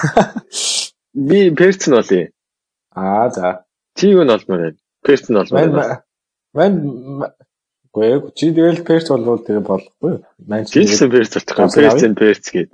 Би 1.27 1.39
Perth 1.51 1.85
нь 1.87 1.95
болъё. 1.97 2.31
Аа 2.95 3.29
за. 3.29 3.65
Юу 4.01 4.23
нь 4.23 4.33
олмоор 4.35 4.61
байна? 4.63 4.79
Perth 5.05 5.27
нь 5.29 5.39
олмоор 5.41 5.69
байна. 5.69 6.03
Мань 6.55 6.79
Гэхдээ 7.93 8.33
чи 8.33 8.45
тэгэл 8.57 8.81
Perth 8.87 9.09
болвол 9.13 9.45
тэгээ 9.45 9.63
болохгүй. 9.69 10.13
Гэсэн 10.49 11.13
Perth 11.13 11.33
болчихгүй. 11.37 11.67
Perth 11.77 12.03
and 12.07 12.17
Perth 12.17 12.47
гээд. 12.49 12.71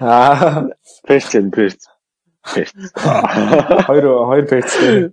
Аа. 0.00 0.72
Perth 1.04 1.32
and 1.36 1.52
Perth. 1.52 1.84
Хоёр 3.84 4.04
хоёр 4.28 4.44
перцтэй. 4.48 5.12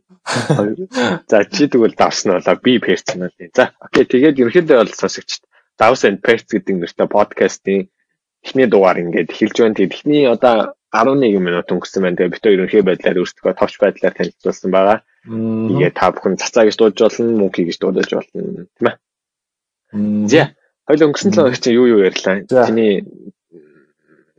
За 1.27 1.43
чи 1.45 1.67
тэгвэл 1.67 1.95
давсан 1.95 2.39
болоо 2.39 2.55
би 2.63 2.79
перц 2.79 3.07
нь 3.15 3.23
л. 3.23 3.31
За 3.55 3.71
окей 3.79 4.05
тэгээд 4.07 4.39
ерөнхийдөө 4.39 4.77
бол 4.79 4.93
сонсогчд 4.95 5.43
Davs 5.81 6.05
and 6.05 6.21
Perth 6.21 6.45
гэдэг 6.53 6.77
нэртэй 6.77 7.07
подкастын 7.09 7.89
эхний 8.45 8.67
дугаар 8.69 9.01
ингээд 9.01 9.33
эхэлж 9.33 9.57
байна. 9.57 9.77
Тэгээд 9.77 9.95
эхний 9.97 10.23
одоо 10.29 10.77
11 10.93 11.41
минут 11.41 11.73
өнгөрсөн 11.73 12.05
байна. 12.05 12.17
Тэгээд 12.21 12.33
бид 12.37 12.43
хоёр 12.45 12.57
ерөнхий 12.61 12.83
байдлаар 12.85 13.17
өөрсдөө 13.17 13.53
товч 13.57 13.75
байдлаар 13.81 14.13
танилцуулсан 14.13 14.69
байгаа. 14.69 14.99
Тэгээд 15.25 15.97
та 15.97 16.13
бүхэн 16.13 16.37
цацаа 16.37 16.69
гэж 16.69 16.75
дуудаж 16.77 17.01
болно, 17.01 17.41
мөнхий 17.41 17.65
гэж 17.65 17.77
дуудаж 17.81 18.09
болно, 18.13 18.69
тийм 18.77 18.87
ээ. 18.89 18.97
За 20.29 20.43
хоёул 20.85 21.05
өнгөрсөн 21.09 21.33
7 21.33 21.41
хоног 21.41 21.57
чинь 21.57 21.77
юу 21.77 21.87
юу 21.89 22.05
ярьлаа? 22.05 22.45
Чиний 22.45 22.93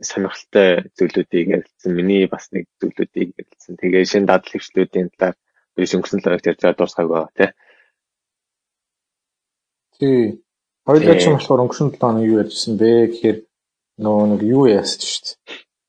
сонирхолтой 0.03 0.91
зүйлүүдийг 0.97 1.47
ярилцсан. 1.55 1.91
Миний 1.95 2.27
бас 2.27 2.51
нэг 2.51 2.67
зүйлүүдийг 2.79 3.35
ярилцсан. 3.39 3.79
Тэгээ 3.79 4.03
шинэ 4.11 4.27
дадал 4.27 4.51
хвшлүүдийн 4.51 5.09
талаар 5.15 5.35
би 5.75 5.87
өнгөрсөн 5.87 6.19
л 6.19 6.27
ярьж 6.27 6.45
байгаа 6.59 6.77
дуусгаагүй 6.77 7.21
тий. 7.37 7.49
Тий. 9.97 10.43
Хоёулаа 10.83 11.15
ч 11.15 11.31
болохоор 11.31 11.63
өнгөрсөн 11.63 11.89
7 11.95 12.03
хоног 12.03 12.23
юу 12.27 12.39
ярьжсэн 12.43 12.73
бэ 12.75 12.91
гэхээр 13.07 13.37
нөгөө 14.03 14.25
нэг 14.35 14.41
юу 14.43 14.65
яасан 14.67 14.99
шүү 14.99 15.21
дээ. 15.23 15.37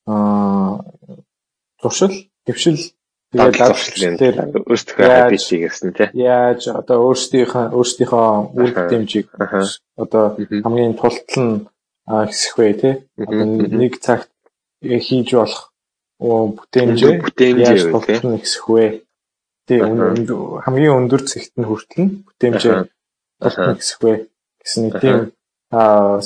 Аа 0.06 0.78
туршил, 1.82 2.14
хвшил 2.46 2.78
тэгээд 3.34 3.58
ладчлаар 3.58 4.62
өөрсдөө 4.70 4.94
хабитийг 5.02 5.60
гэсэн 5.66 5.90
тий. 5.98 6.08
Яаж 6.14 6.70
одоо 6.70 7.10
өөрсдийнхөө 7.10 7.74
өөрсдийнхөө 7.74 8.26
үр 8.54 8.70
хэмжээг 8.70 9.26
одоо 9.98 10.24
хамгийн 10.38 10.94
тултал 10.94 11.42
нь 11.42 11.66
хэсэх 12.06 12.54
вэ 12.54 12.72
тий. 12.78 12.94
Нэг 13.18 13.98
цагт 13.98 14.30
хийж 14.78 15.28
болох 15.34 15.74
бүтээмжээ 16.14 17.12
бүтээмжээ 17.18 17.90
тултал 17.90 18.38
хэсэх 18.38 18.64
вэ. 18.70 19.02
Тий 19.66 19.78
хамгийн 19.82 20.94
өндөр 21.02 21.22
зэгт 21.26 21.58
нь 21.58 21.66
хүртэл 21.66 22.22
бүтээмжээ 22.30 22.74
тултал 23.42 23.74
хэсэх 23.74 23.98
вэ 23.98 24.30
гэсэн 24.64 24.80
нэг 24.84 24.94
тийм 25.00 25.18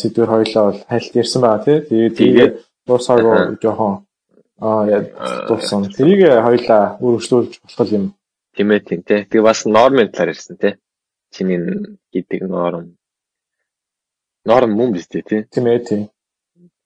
сэдвэр 0.00 0.28
хоёлоо 0.35 0.64
бол 0.71 0.80
хайлт 0.88 1.14
ярьсан 1.21 1.42
байгаа 1.42 1.64
тий. 1.64 1.78
Тэгээд 1.88 2.16
тэгээд 2.18 2.54
дуусаагүй 2.87 3.59
жоохон 3.62 3.92
аа 4.61 5.00
дууссан. 5.49 5.90
Тэрийг 5.90 6.21
хоёлаа 6.47 6.83
үргэлжлүүлж 7.02 7.52
болох 7.64 7.90
юм. 7.99 8.04
Тийм 8.54 8.68
ээ 8.71 8.87
тийм 8.87 9.00
тий. 9.02 9.21
Тэгээ 9.26 9.49
бас 9.49 9.66
нормын 9.66 10.09
талаар 10.12 10.35
ярьсан 10.35 10.57
тий. 10.57 10.75
Чиний 11.35 11.59
гэдэг 12.12 12.40
норм 12.49 12.99
Норм 14.49 14.71
мөн 14.78 14.92
биз 14.95 15.07
дээ 15.12 15.23
тий. 15.28 15.40
Тийм 15.52 15.66
ээ 15.66 15.78
тийм. 15.88 16.02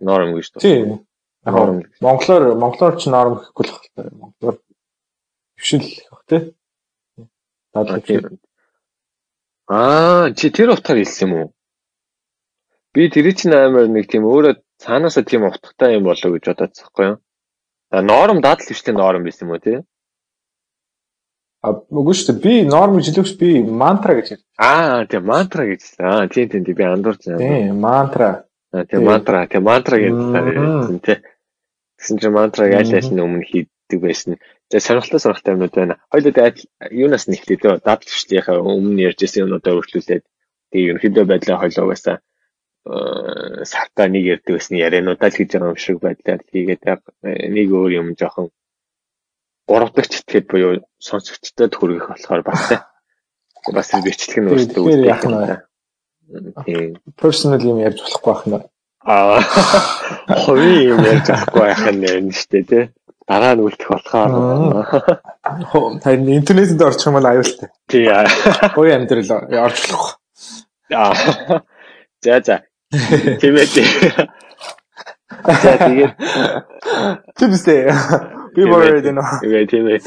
Норм 0.00 0.34
гэж 0.34 0.46
тоо. 0.50 0.60
Тийм. 0.62 1.06
Яг 1.46 1.54
монголоор 2.00 2.44
монголоор 2.62 2.94
ч 2.98 3.06
норм 3.06 3.34
гэхгүй 3.38 3.64
л 3.66 3.72
байна. 3.96 4.10
Монголоор 4.22 4.56
хвшил 5.58 5.84
гэх 5.86 6.22
тий. 6.30 6.40
Аа, 9.68 10.32
чи 10.34 10.50
тэр 10.50 10.74
утгаар 10.74 10.98
хэлсэн 10.98 11.28
юм 11.28 11.32
уу? 11.36 11.48
Би 12.94 13.08
тэр 13.08 13.30
чинь 13.32 13.54
амар 13.54 13.86
нэг 13.88 14.10
тийм 14.10 14.26
өөрөө 14.26 14.60
цаанаасаа 14.82 15.24
тийм 15.24 15.46
утгатай 15.48 15.96
юм 15.96 16.04
болоо 16.04 16.30
гэж 16.34 16.44
бодоцсохгүй 16.50 17.06
юу? 17.06 17.18
А 17.90 18.02
норм 18.02 18.40
дадал 18.42 18.66
хвшлийн 18.66 18.98
норм 18.98 19.22
байсан 19.24 19.48
юм 19.48 19.54
уу 19.54 19.62
тий? 19.62 19.78
А 21.62 21.78
үгүй 21.78 22.14
шүү 22.14 22.36
дээ. 22.36 22.42
Би 22.42 22.54
норм 22.66 22.98
хэлээгүй 22.98 23.36
би 23.38 23.50
мантра 23.62 24.18
гэж 24.18 24.26
хэлсэн. 24.34 24.48
Аа 24.58 25.06
тийм 25.06 25.24
мантра 25.30 25.64
гэж. 25.70 25.82
Аа 26.02 26.26
тийм 26.26 26.50
тийм 26.50 26.64
би 26.66 26.84
андуурч 26.84 27.22
байна. 27.26 27.38
Тийм 27.38 27.78
мантра. 27.78 28.30
Аа 28.74 28.84
тийм 28.84 29.06
мантра. 29.06 29.46
Тийм 29.46 29.62
мантра 29.62 29.96
гэсэн 30.02 30.98
тийм. 31.06 31.22
Тэгсэн 32.02 32.18
чинь 32.18 32.34
мантраг 32.34 32.74
аль 32.74 32.94
аль 32.98 33.10
нь 33.14 33.22
өмнө 33.22 33.46
хийдэг 33.46 33.98
байсан. 34.02 34.34
За 34.72 34.80
сонирхолтой 34.80 35.20
сонирхолтой 35.20 35.52
юмнууд 35.54 35.74
байна. 35.76 35.94
Хоёулаа 36.08 36.48
юунаас 36.90 37.28
нь 37.28 37.36
эхлэв 37.36 37.60
дээ. 37.60 37.84
Дадал 37.84 38.08
хүчлийнхаа 38.08 38.56
өмнө 38.64 39.04
ярьжсэн 39.12 39.44
юмнуудаа 39.44 39.76
өөрчлүүлээд 39.76 40.24
тэгээ 40.72 40.88
ерөнхийдөө 40.96 41.24
байдлаа 41.28 41.60
хоёлоо 41.60 41.84
угаасаа 41.84 42.16
сартаа 43.68 44.08
нэг 44.08 44.24
ярьдаг 44.34 44.56
байсан 44.56 44.80
яриануудаа 44.80 45.28
л 45.28 45.36
хийж 45.36 45.50
байгаа 45.52 45.76
юм 45.76 45.78
шиг 45.78 45.98
байдлаар 46.00 46.40
хийгээд 46.48 46.82
нэг 47.52 47.68
өөр 47.68 47.92
юм 48.00 48.08
жоохон 48.16 48.48
гуравдагч 49.68 50.12
итгэхэд 50.24 50.46
буюу 50.50 50.72
сонсогчдод 50.98 51.72
хүргэх 51.76 52.08
болохоор 52.08 52.42
бас 52.42 52.62
бас 53.76 53.88
бичлэг 54.02 54.40
нь 54.40 54.50
өөртөө 54.50 54.82
үүдэх. 54.82 55.68
Тийм. 56.66 56.96
Personal 57.20 57.60
юм 57.60 57.78
ярьж 57.78 58.00
болохгүй 58.02 58.32
байх 58.32 58.44
нь. 58.48 58.56
Аа. 59.04 59.38
Ховын 60.42 60.80
юм 60.96 61.00
ярьж 61.06 61.28
болохгүй 61.30 61.62
байх 61.62 61.84
нь 61.92 62.08
юм 62.08 62.26
шүү 62.34 62.50
дээ 62.50 62.64
тий. 62.66 62.84
Дараа 63.28 63.54
нь 63.54 63.62
үлдэх 63.62 63.88
болохоор. 63.88 64.30
Тань 66.02 66.26
интернетэд 66.26 66.82
орчих 66.82 67.06
юм 67.06 67.14
бол 67.18 67.26
аюултай. 67.30 67.68
Тий. 67.86 68.10
Ховын 68.74 69.06
амьдрал 69.06 69.46
орж 69.66 69.78
болох. 69.90 70.20
Аа. 70.90 71.14
За 72.22 72.40
за. 72.42 72.56
Тийм 73.40 73.56
ээ. 73.56 73.66
За 75.42 75.72
тэгээд 75.86 76.12
Тэмстэй. 77.38 77.90
Би 78.54 78.62
бороо 78.66 79.00
дээ 79.00 79.14
нөө. 79.16 79.40
Тэгээ 79.42 79.66
тийм 79.70 79.86
ээ. 79.88 79.98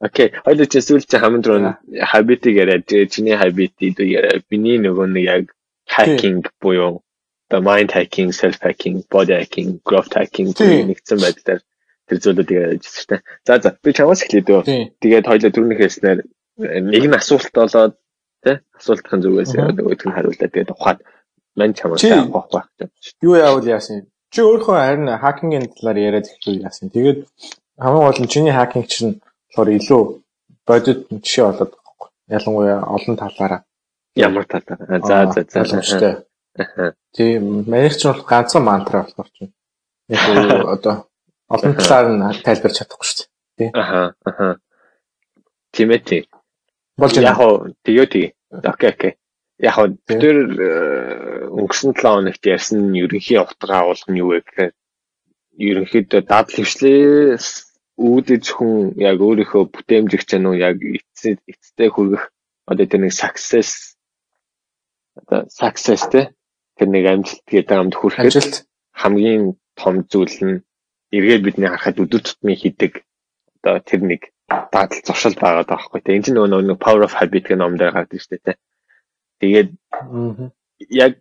Окей, 0.00 0.28
хоёул 0.44 0.66
чи 0.68 0.80
сүүл 0.80 1.04
чи 1.04 1.16
хамт 1.20 1.46
руу 1.46 1.76
habit-ийг 2.12 2.56
яриад 2.56 2.88
чиний 3.12 3.36
habit-ийг 3.36 3.98
яриа. 4.00 4.42
Биний 4.50 4.78
нөгөө 4.80 5.06
нэг 5.14 5.24
яг 5.24 5.44
hacking 5.88 6.44
буюу 6.60 7.02
the 7.50 7.60
mind 7.60 7.90
hacking, 7.92 8.32
self 8.32 8.58
hacking, 8.60 9.04
body 9.10 9.34
hacking, 9.34 9.80
growth 9.84 10.12
hacking 10.14 10.52
нэгдсэн 10.56 11.18
байдлаар 11.20 11.60
тэр 12.08 12.18
зүйлүүдийг 12.20 12.84
шүү 12.84 13.08
дээ. 13.10 13.20
За 13.46 13.58
за 13.60 13.70
би 13.82 13.92
чамаас 13.92 14.24
эхлэе 14.24 14.44
дөө. 14.44 14.62
Тэгээд 15.00 15.28
хоёул 15.28 15.52
түрүүнийх 15.52 15.80
хэлснээр 15.80 16.18
нэг 16.92 17.04
нь 17.08 17.16
асуулт 17.16 17.48
болоод 17.52 17.94
тий 18.44 18.56
асуултын 18.76 19.24
зүгээс 19.24 19.52
нөгөөдг 19.56 20.04
нь 20.04 20.14
хариуллаа. 20.16 20.52
Тэгээд 20.52 20.74
ухаад 20.76 21.00
мань 21.56 21.72
чамаас 21.72 22.04
авах 22.04 22.48
байх 22.52 22.68
гэж. 22.76 22.92
Юу 23.24 23.40
яавал 23.40 23.64
яасан? 23.64 24.04
Чи 24.32 24.40
өөрөө 24.44 24.76
харин 24.76 25.08
хакингийн 25.16 25.66
талаар 25.72 25.98
яриад 25.98 26.28
эхлэв 26.28 26.60
яасан. 26.68 26.92
Тэгээд 26.92 27.18
хамгийн 27.80 28.04
гол 28.04 28.20
нь 28.20 28.32
чиний 28.32 28.52
хакинг 28.52 28.86
чинь 28.92 29.20
болохоор 29.48 29.70
илүү 29.78 30.02
бодит 30.68 31.00
жишээ 31.08 31.44
болоод 31.48 31.72
байгаа. 31.72 32.08
Ялангуяа 32.28 32.80
олон 32.84 33.14
талаараа. 33.16 33.60
Ямар 34.16 34.44
талаараа? 34.44 35.00
За 35.08 35.16
за 35.32 35.80
за. 35.80 36.10
Тийм, 37.14 37.66
манайх 37.66 37.96
ч 37.98 38.06
бол 38.06 38.22
ганцхан 38.22 38.62
мантра 38.64 39.02
болохоор 39.02 39.30
чинь. 39.34 39.54
Яг 40.08 40.66
одоо 40.74 40.94
олон 41.50 41.74
талаар 41.74 42.06
нь 42.14 42.42
тайлбарч 42.46 42.74
чадахгүй 42.78 43.06
шүү 43.06 43.26
дээ. 43.58 43.70
Аха, 43.74 44.14
аха. 44.28 44.46
Тийм 45.74 45.90
ээ 45.90 46.02
тийм. 46.06 46.24
Болж 46.98 47.14
яг 47.18 47.38
тэгээ 47.82 48.06
тэгээ. 48.12 48.32
Окей, 48.70 48.90
окей 48.94 49.12
яг 49.58 49.74
хөө 49.78 49.88
тэр 50.10 50.36
э, 50.50 50.70
өнгөрсөн 51.54 51.94
7 51.94 52.02
хоногт 52.02 52.42
ярьсан 52.42 52.90
ерөнхий 52.90 53.38
утга 53.38 53.86
агуулга 53.86 54.10
нь 54.10 54.18
юу 54.18 54.34
вэ 54.34 54.42
гэхээр 54.42 54.72
ерөнхийдөө 55.70 56.20
дадал 56.26 56.50
хвшлээс 56.50 57.46
үүдэж 57.94 58.44
хүн 58.50 58.98
яг 58.98 59.22
өөрийнхөө 59.22 59.70
бүтээмжийг 59.70 60.22
ч 60.26 60.42
нь 60.42 60.50
яг 60.58 60.82
эцэстээ 60.82 61.88
хүргэх 61.94 62.24
одоо 62.66 62.86
тэр 62.90 63.00
нэг 63.06 63.14
success 63.14 63.94
одоо 65.14 65.46
success 65.46 66.02
те 66.10 66.34
тэр 66.76 66.88
нэг 66.90 67.04
амжилт 67.06 67.46
гэдэг 67.46 67.76
амд 67.78 67.94
хүрэхэд 67.96 68.66
хамгийн 69.00 69.42
том 69.80 69.94
зүйл 70.10 70.38
нь 70.46 70.62
эргээд 71.16 71.44
бидний 71.44 71.70
харахад 71.70 72.02
өдөр 72.02 72.22
тутмын 72.24 72.58
хийдэг 72.58 72.92
одоо 73.58 73.78
тэр 73.88 74.00
нэг 74.10 74.20
дадал 74.48 75.00
зуршил 75.06 75.36
байгаа 75.38 75.64
даахгүй 75.64 76.00
те. 76.02 76.16
Энэ 76.16 76.24
ч 76.24 76.28
нөгөө 76.30 76.62
нэг 76.68 76.78
power 76.84 77.02
of 77.06 77.14
habit 77.16 77.46
гэх 77.48 77.58
ном 77.58 77.78
дээр 77.78 77.94
гардаг 77.94 78.18
шүү 78.20 78.32
дээ 78.32 78.46
те. 78.46 78.52
Тэгээд 79.40 79.70
яг 80.90 81.14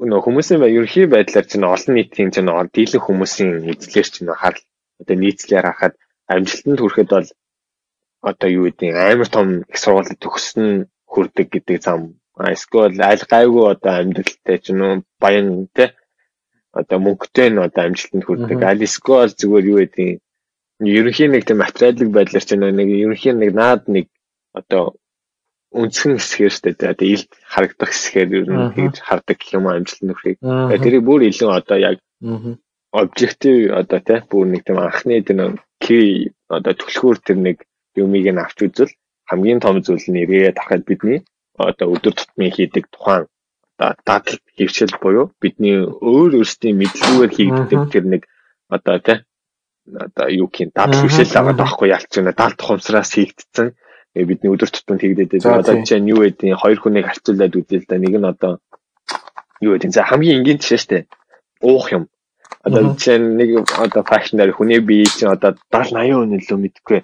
нөх 0.00 0.24
хүмүүсийн 0.24 0.64
ерөнхий 0.64 1.06
байдлаар 1.10 1.46
чинь 1.46 1.66
олон 1.66 1.94
нийтийн 1.94 2.30
чинь 2.32 2.48
дийлэн 2.48 3.04
хүмүүсийн 3.04 3.68
эзлэр 3.68 4.08
чинь 4.08 4.32
харал 4.32 4.64
одоо 5.00 5.16
нийцлэр 5.16 5.66
хахад 5.68 5.94
амжилтанд 6.32 6.80
хүрэхэд 6.80 7.10
бол 7.12 7.28
одоо 8.30 8.48
юу 8.48 8.64
гэдэг 8.68 8.96
амар 8.96 9.28
том 9.28 9.48
их 9.68 9.78
сургууль 9.80 10.08
төгссөн 10.16 10.88
хүрдэг 11.04 11.46
гэдэг 11.52 11.78
зам 11.84 12.19
эсвэл 12.38 13.00
аль 13.02 13.24
гайгүй 13.32 13.64
одоо 13.74 13.92
амьдралтай 14.00 14.58
ч 14.62 14.70
юм 14.72 14.80
уу 14.86 14.94
баян 15.22 15.68
те. 15.76 15.94
Одоо 16.72 16.98
мөнгөтэй 17.02 17.48
нь 17.50 17.58
одоо 17.58 17.82
амжилтанд 17.84 18.24
хүрдэг. 18.24 18.60
Алиско 18.62 19.12
бол 19.20 19.32
зүгээр 19.40 19.70
юу 19.72 19.78
гэдэг 19.82 20.08
ерөнхийн 20.98 21.32
нэг 21.34 21.44
тийм 21.44 21.58
материалын 21.60 22.10
байдлаар 22.14 22.44
ч 22.46 22.50
нэг 22.54 22.88
ерөнхийн 23.04 23.38
нэг 23.42 23.50
наад 23.60 23.82
нэг 23.90 24.06
одоо 24.54 24.96
өнцгөн 25.70 26.18
хэсгээр 26.18 26.54
штэ 26.54 26.70
одоо 26.94 27.06
илд 27.14 27.30
харагдах 27.52 27.90
хэсгээр 27.92 28.30
ер 28.38 28.46
нь 28.50 28.72
тэгж 28.74 28.96
хардаг 29.06 29.38
юм 29.54 29.66
амжилтанд 29.70 30.14
хүрэхийг. 30.14 30.38
Тэрийг 30.82 31.04
бүр 31.06 31.20
илүү 31.30 31.50
одоо 31.50 31.78
яг 31.78 31.98
объектив 32.90 33.56
одоо 33.80 34.00
тий 34.02 34.18
бүр 34.30 34.46
нэг 34.50 34.62
тийм 34.66 34.78
анхны 34.82 35.22
тэр 35.22 35.62
кей 35.78 36.34
одоо 36.48 36.74
төлхөөр 36.74 37.18
тэр 37.22 37.38
нэг 37.38 37.56
юмыг 37.94 38.26
нь 38.30 38.42
авч 38.42 38.58
үзвэл 38.66 38.94
хамгийн 39.30 39.62
том 39.62 39.78
зүйл 39.78 40.06
нь 40.10 40.22
эргээд 40.22 40.58
ахад 40.58 40.82
бидний 40.88 41.22
одоо 41.70 41.86
өдөр 41.94 42.14
тутмын 42.16 42.54
хийдэг 42.54 42.84
тухайн 42.92 43.26
одоо 43.78 43.96
дадал 44.04 44.38
хөвчл 44.56 44.94
буюу 45.00 45.32
бидний 45.40 45.80
өөр 45.84 46.40
өөрсдийн 46.40 46.76
мэдлэгээр 46.78 47.32
хийгддэг 47.36 47.80
тэр 47.92 48.04
нэг 48.12 48.22
одоо 48.68 48.98
тий 49.00 49.18
одоо 49.88 50.28
юу 50.28 50.48
гэх 50.52 50.70
дадал 50.74 51.00
хөвшил 51.00 51.32
байгаа 51.34 51.56
байхгүй 51.56 51.88
ялч 51.88 52.10
байна 52.16 52.32
даалт 52.36 52.60
хумсраас 52.60 53.10
хийгдсэн. 53.16 53.74
Бидний 54.14 54.50
өдөр 54.50 54.70
тутмын 54.70 55.00
хийгдэдэг 55.00 55.40
одоо 55.46 55.74
жишээ 55.80 56.00
нь 56.02 56.10
юу 56.10 56.26
гэдэг 56.26 56.58
хоёр 56.58 56.78
хүнийг 56.82 57.06
харьцуулаад 57.06 57.54
үзэл 57.54 57.86
да 57.86 57.96
нэг 57.96 58.14
нь 58.18 58.30
одоо 58.32 58.52
юу 59.62 59.74
гэдэг 59.74 59.90
за 59.94 60.02
хамгийн 60.02 60.42
энгийн 60.42 60.58
жишээ 60.58 60.80
штэ 60.82 60.98
уух 61.62 61.86
юм. 61.94 62.04
Одоо 62.66 62.98
жишээ 62.98 63.18
нь 63.22 63.38
нэг 63.38 63.50
одоо 63.70 64.02
фашнаар 64.02 64.50
хүний 64.52 64.82
бие 64.82 65.06
чинь 65.06 65.30
одоо 65.30 65.54
70 65.70 65.94
80% 65.94 66.26
нөлөө 66.26 66.58
мэдгүй 66.58 66.98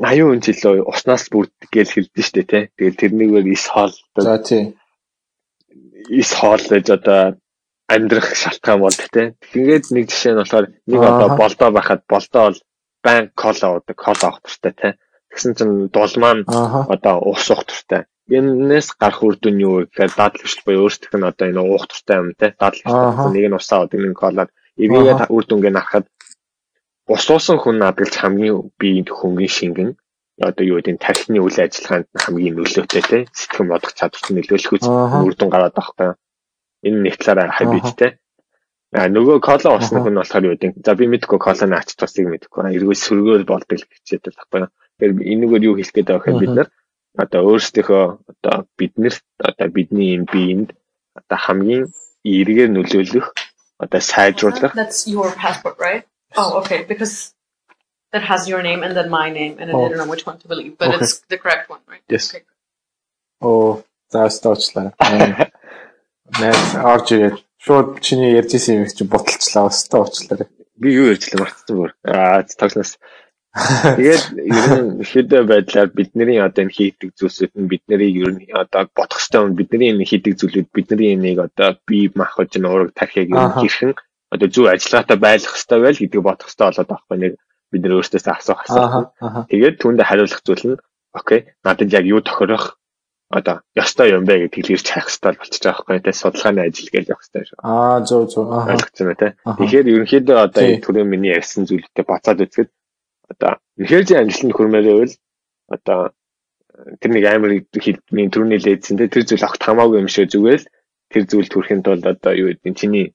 80% 0.00 0.56
жилөө 0.56 0.88
уснаас 0.88 1.28
бүрддэг 1.32 1.68
гэж 1.68 1.88
хэлдэг 1.92 2.24
штэ 2.24 2.42
тий 2.48 2.62
тэгэл 2.76 3.00
тэрнийгээр 3.00 3.46
ис 3.52 3.64
хоол 3.68 3.92
за 4.16 4.38
тий 4.40 4.72
ис 6.08 6.30
хоол 6.32 6.62
гэж 6.62 6.86
одоо 6.96 7.36
амьдрах 7.92 8.34
шалтгаан 8.34 8.80
бол 8.80 8.96
тэ. 8.96 9.36
Тэгээд 9.52 9.84
нэг 9.92 10.04
жишээ 10.08 10.32
нь 10.32 10.40
болохоор 10.40 10.66
нэг 10.88 11.00
одоо 11.00 11.28
болдоо 11.36 11.70
байхад 11.72 12.00
болдоо 12.08 12.42
бол 12.48 12.58
байн 13.04 13.24
кола 13.36 13.66
уудаг, 13.68 13.96
кола 13.96 14.28
туфтай 14.40 14.72
тэ. 14.72 14.88
Тэгсэн 15.30 15.52
чинь 15.56 15.74
дулмаа 15.92 16.34
нь 16.40 16.44
одоо 16.48 17.16
ус 17.20 17.44
уух 17.50 17.64
туфтай. 17.68 18.08
Энээс 18.32 18.96
гарах 18.96 19.20
үр 19.22 19.36
дүн 19.36 19.56
юу 19.60 19.74
вэ 19.82 19.92
гэхээр 19.92 20.12
дадал 20.16 20.40
хвшил 20.40 20.64
буюу 20.64 20.82
өөрсдөх 20.86 21.12
нь 21.12 21.28
одоо 21.28 21.46
энэ 21.50 21.60
уух 21.60 21.84
туфтай 21.90 22.16
юм 22.22 22.32
тэ. 22.32 22.54
Дадал 22.56 22.80
хвшил 22.80 23.34
нэг 23.34 23.44
нь 23.50 23.58
усаа 23.58 23.84
уудаг, 23.84 23.98
нэг 24.00 24.12
нь 24.14 24.20
колад 24.22 24.50
эргээд 24.78 25.20
үр 25.28 25.44
дүнгээ 25.44 25.72
харахад 25.74 26.06
ус 27.08 27.24
уусан 27.30 27.58
хүн 27.58 27.76
надад 27.82 28.14
хамгийн 28.14 28.70
биеийн 28.78 29.06
хөнгөн 29.08 29.50
шингэн 29.56 29.90
одоо 30.40 30.64
юу 30.64 30.78
гэдэг 30.78 30.98
тархины 31.02 31.38
үйл 31.42 31.58
ажиллагаанд 31.64 32.08
хамгийн 32.14 32.54
нөлөөтэй 32.56 33.02
те 33.10 33.18
сэтгэн 33.32 33.68
бодох 33.70 33.92
чадварт 33.98 34.28
нөлөөлөх 34.30 34.72
үс 34.76 34.86
үр 35.26 35.34
дүн 35.36 35.50
гараад 35.52 35.74
байгаа 35.76 36.14
энэ 36.86 36.98
нэг 37.04 37.14
талаараа 37.18 37.56
хабиттэй 37.58 38.10
а 38.92 39.08
нөгөө 39.08 39.40
кола 39.40 39.80
усных 39.80 40.04
нь 40.04 40.18
болохоор 40.20 40.46
юу 40.46 40.54
гэдэг 40.54 40.84
за 40.84 40.92
би 40.92 41.08
мэдгүй 41.08 41.38
коланы 41.40 41.80
ач 41.80 41.96
тусыг 41.96 42.28
мэдгүй. 42.28 42.76
Эргүүл 42.76 43.00
сөргөөл 43.00 43.48
болдог 43.48 43.80
л 43.80 43.88
хичээдэг 43.88 44.36
байхгүй 44.36 44.68
тэгэхээр 44.68 45.12
энэгээр 45.32 45.66
юу 45.68 45.76
хэлэх 45.80 45.94
гээд 45.96 46.08
байгаа 46.12 46.20
гэхээр 46.20 46.42
бид 46.44 46.54
нар? 46.60 46.68
Одоо 47.16 47.40
өөрсдийнхөө 47.56 48.04
одоо 48.28 48.56
биднэрт 48.76 49.24
одоо 49.40 49.68
бидний 49.72 50.12
энэ 50.16 50.28
биеинд 50.28 50.68
одоо 51.16 51.38
хамгийн 51.40 51.84
эргээр 52.20 52.70
нөлөөлөх 52.76 53.26
одоо 53.80 54.00
сайжруулах 54.00 54.76
That's 54.76 55.08
your 55.08 55.32
passport 55.40 55.80
right? 55.80 56.04
Oh 56.36 56.60
okay 56.60 56.84
because 56.84 57.34
that 58.12 58.22
has 58.22 58.48
your 58.48 58.62
name 58.62 58.82
and 58.82 58.96
then 58.96 59.10
my 59.10 59.30
name, 59.30 59.56
and 59.58 59.70
oh. 59.72 59.84
I 59.84 59.88
don't 59.88 59.98
know 59.98 60.06
which 60.06 60.26
one 60.26 60.38
to 60.38 60.48
believe, 60.48 60.78
but 60.78 60.88
okay. 60.88 60.98
it's 60.98 61.20
the 61.32 61.38
correct 61.38 61.68
one, 61.68 61.80
right? 61.88 62.02
Yes. 62.08 62.34
Okay. 62.34 62.44
Oh, 63.40 63.82
заавс 64.12 64.38
тоочлаа. 64.44 64.92
Найс 66.40 66.74
орж 66.92 67.08
ирээд 67.14 67.36
шууд 67.64 67.88
чиний 68.04 68.36
ярьж 68.40 68.54
исэн 68.56 68.84
юм 68.84 68.86
чи 68.88 69.04
боталчлаа 69.08 69.72
өстө 69.72 69.98
уучлаарай. 70.00 70.48
Би 70.80 70.94
юу 70.94 71.10
ярьжлаа 71.12 71.42
мартсан 71.42 71.76
бүр. 71.76 71.90
Аа 72.04 72.44
тоглоос. 72.60 72.92
Тэгээд 73.52 74.24
ер 74.60 74.70
нь 74.80 75.00
ихэд 75.04 75.28
байдлаар 75.50 75.88
бидний 75.92 76.40
одоо 76.40 76.64
энэ 76.64 76.76
хийдэг 76.76 77.10
зүйлсүүд 77.18 77.52
нь 77.56 77.68
бидний 77.72 78.12
ер 78.24 78.32
нь 78.36 78.48
одоо 78.52 78.88
бодох 78.96 79.20
юм 79.36 79.56
бидний 79.56 79.92
энэ 79.92 80.08
хийдэг 80.08 80.40
зүйлүүд 80.40 80.68
бидний 80.72 81.12
энийг 81.16 81.38
одоо 81.48 81.76
бие 81.88 82.08
махбод 82.16 82.52
нь 82.56 82.68
уураг 82.68 82.92
тархийг 82.96 83.28
хэрхэн 83.32 83.92
одоо 84.32 84.48
зөв 84.48 84.66
ажиллагаатай 84.72 85.18
байлгах 85.20 85.54
хэрэгтэй 85.54 85.80
байл 85.84 86.00
гэдгийг 86.00 86.24
бодох 86.24 86.48
хэрэгтэй 86.48 86.66
болоод 86.68 86.88
байхгүй. 86.88 87.16
Нэг 87.20 87.32
бид 87.72 87.80
нэр 87.84 87.96
өөрсдөөс 88.00 88.26
асуух 88.32 88.60
асуулт. 88.64 89.12
Тэгээд 89.52 89.76
түүндээ 89.80 90.08
хариулах 90.08 90.40
зүйл 90.40 90.64
нь 90.72 90.80
окей 91.12 91.40
надад 91.64 91.92
яг 91.92 92.04
юу 92.08 92.20
тохирох? 92.24 92.80
Одоо 93.32 93.64
ёстой 93.76 94.12
юм 94.12 94.24
бэ? 94.28 94.48
гэдгийг 94.48 94.76
ирж 94.76 94.86
хайх 94.88 95.08
хэрэгтэй 95.08 95.32
болчихж 95.36 95.64
байгаа 95.64 95.84
байхгүй. 95.84 96.04
Тий 96.04 96.14
судалгааны 96.16 96.60
ажил 96.68 96.90
гэж 96.92 97.04
явах 97.08 97.24
хэрэгтэй 97.24 97.44
шүү. 97.48 97.58
Аа 97.64 97.98
зөв 98.04 98.22
зөв. 98.28 98.44
Аа 98.48 98.68
ойлгоцсон 98.72 99.06
байна 99.08 99.20
тий. 99.20 99.32
Тэгэхээр 99.56 99.90
ерөнхийдөө 99.92 100.36
одоо 100.36 100.62
энэ 100.68 100.84
түрүү 100.84 101.04
миний 101.08 101.32
ярьсан 101.32 101.64
зүйлүүдэд 101.64 102.08
бацаад 102.12 102.44
үзэхэд 102.44 102.70
одоо 103.32 103.52
үнэхээр 103.80 104.04
зэн 104.04 104.20
амжилтанд 104.20 104.56
хүрмээрээ 104.56 104.96
бол 105.00 105.14
одоо 105.72 105.98
тэр 107.00 107.10
нэг 107.12 107.24
амар 107.24 107.52
хэлбэрийн 107.72 108.32
түрүүний 108.32 108.60
лээдсэн 108.60 108.96
тий 109.00 109.08
тэр 109.08 109.24
зүйл 109.24 109.48
огт 109.48 109.62
хамаагүй 109.64 109.96
юм 110.04 110.12
шиг 110.12 110.28
зүгэл 110.28 110.64
тэр 111.12 111.24
зүйл 111.24 111.48
төрөхийн 111.48 111.80
тулд 111.84 112.04
одоо 112.04 112.32
юу 112.36 112.52
гэдэг 112.52 112.76
чиний 112.76 113.06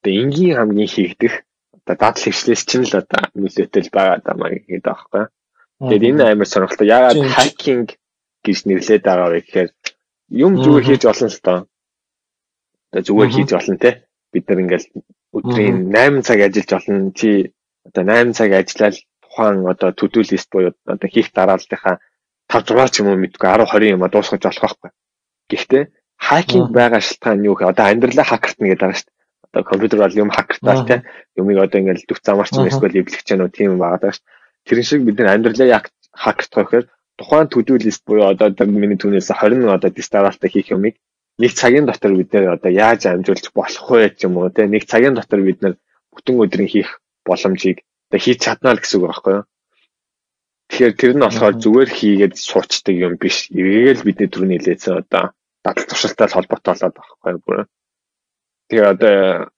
одоо 0.00 0.12
энгийн 0.16 0.56
хамгийн 0.56 0.88
хийгдэх 0.88 1.34
одоо 1.76 1.96
дадал 1.96 2.16
хвшлээс 2.16 2.64
чинь 2.64 2.88
л 2.88 2.96
одоо 2.96 3.20
нөлөөтэй 3.36 3.82
л 3.84 3.92
байгаа 3.92 4.18
даа 4.24 4.36
маа 4.40 4.50
гэдэг 4.56 4.80
байхгүй. 4.80 5.24
Тэгээд 5.80 6.08
энэ 6.08 6.24
амар 6.32 6.48
сонирхолтой. 6.48 6.88
Яагаад 6.88 7.20
хакинг 7.36 7.88
гэж 8.44 8.58
нэрлээд 8.64 9.04
байгаа 9.04 9.28
вэ 9.28 9.40
гэхээр 9.44 9.70
юм 10.44 10.52
зүгээр 10.56 10.86
хийж 10.88 11.02
болно 11.04 11.28
л 11.28 11.44
тоо. 11.44 11.58
Одоо 12.92 13.02
зүгээр 13.04 13.30
хийж 13.36 13.50
болно 13.52 13.76
те. 13.76 13.90
Бид 14.32 14.44
нар 14.48 14.60
ингээл 14.64 14.88
өдрийн 15.36 15.78
8 15.92 16.24
цаг 16.24 16.38
ажиллаж 16.40 16.70
болно. 16.72 17.12
Чи 17.12 17.28
одоо 17.84 18.02
8 18.08 18.32
цаг 18.32 18.50
ажиллаад 18.56 18.96
тухайн 19.20 19.58
одоо 19.68 19.90
төдөө 19.92 20.24
лист 20.32 20.48
буюу 20.48 20.72
одоо 20.88 21.08
хийх 21.12 21.28
дараалтынхаа 21.36 22.00
5 22.48 22.72
6 22.72 22.88
ч 22.88 22.96
юм 23.04 23.12
уу 23.12 23.20
мэдгүй 23.20 23.48
10 23.52 23.68
20 23.68 23.94
юм 23.94 24.04
а 24.04 24.08
дуусгаж 24.08 24.40
болох 24.48 24.60
байхгүй. 24.64 24.90
Гэхдээ 25.50 25.84
хакинг 26.16 26.68
байгаа 26.72 27.00
шалтгаан 27.04 27.44
юу 27.44 27.54
гэхээр 27.56 27.72
одоо 27.72 27.86
амьдралаа 27.88 28.26
хакертна 28.28 28.68
гэдэг 28.68 28.80
байгаа 28.80 28.96
шүү 28.96 29.08
дээ 29.08 29.19
одоо 29.52 29.64
компьютер 29.64 29.98
бол 29.98 30.14
юм 30.14 30.30
хакертал 30.30 30.86
те 30.86 31.02
юмыг 31.36 31.58
одоо 31.58 31.78
ингээл 31.80 32.06
дүх 32.06 32.20
замаарч 32.22 32.54
юм 32.54 32.70
эсвэл 32.70 32.98
эвлэгч 33.00 33.26
гэнэ 33.26 33.48
тийм 33.50 33.74
юм 33.74 33.80
байгаа 33.82 34.12
ш. 34.14 34.22
Тэр 34.66 34.82
шиг 34.82 35.02
бид 35.02 35.18
нар 35.18 35.34
амьдралаа 35.34 35.68
яг 35.68 35.84
хакертах 36.14 36.70
гэхээр 36.70 36.86
тухайн 37.18 37.48
төдөө 37.50 37.78
лист 37.84 38.02
буюу 38.06 38.30
одоо 38.30 38.48
миний 38.66 38.98
түүнээс 38.98 39.30
20 39.34 39.68
одоо 39.68 39.90
дистаралтай 39.90 40.50
хийх 40.50 40.70
юмыг 40.70 40.94
нэг 41.40 41.52
цагийн 41.56 41.86
дотор 41.86 42.12
бид 42.14 42.32
нэр 42.32 42.56
одоо 42.56 42.70
яаж 42.70 43.06
амжуулж 43.06 43.46
болох 43.56 43.86
вэ 43.90 44.12
ч 44.16 44.28
юм 44.28 44.36
уу 44.38 44.50
те 44.54 44.68
нэг 44.68 44.84
цагийн 44.84 45.14
дотор 45.16 45.40
бид 45.40 45.58
нар 45.62 45.74
бүтэн 46.12 46.36
өдрийн 46.42 46.70
хийх 46.70 47.00
боломжийг 47.24 47.82
одоо 48.08 48.20
хийж 48.20 48.38
чаднаа 48.44 48.74
л 48.76 48.82
гэсэн 48.82 48.98
үг 49.00 49.06
байхгүй 49.08 49.34
юу. 49.38 49.44
Тэгэхээр 50.70 50.94
тэр 51.00 51.12
нь 51.16 51.24
болохоор 51.24 51.54
зүгээр 51.64 51.90
хийгээд 51.98 52.34
суучдаг 52.38 52.94
юм 52.94 53.14
биш. 53.18 53.50
Эргээгээл 53.50 54.06
бидний 54.06 54.28
түрүүний 54.30 54.58
хэлээсэн 54.60 55.02
одоо 55.02 55.24
дадал 55.64 55.86
туршилттай 55.88 56.28
холбоотой 56.30 56.74
болоод 56.78 56.96
байхгүй 57.24 57.54
юу. 57.58 57.66
Тэгээ 58.70 58.86
одоо 58.86 59.50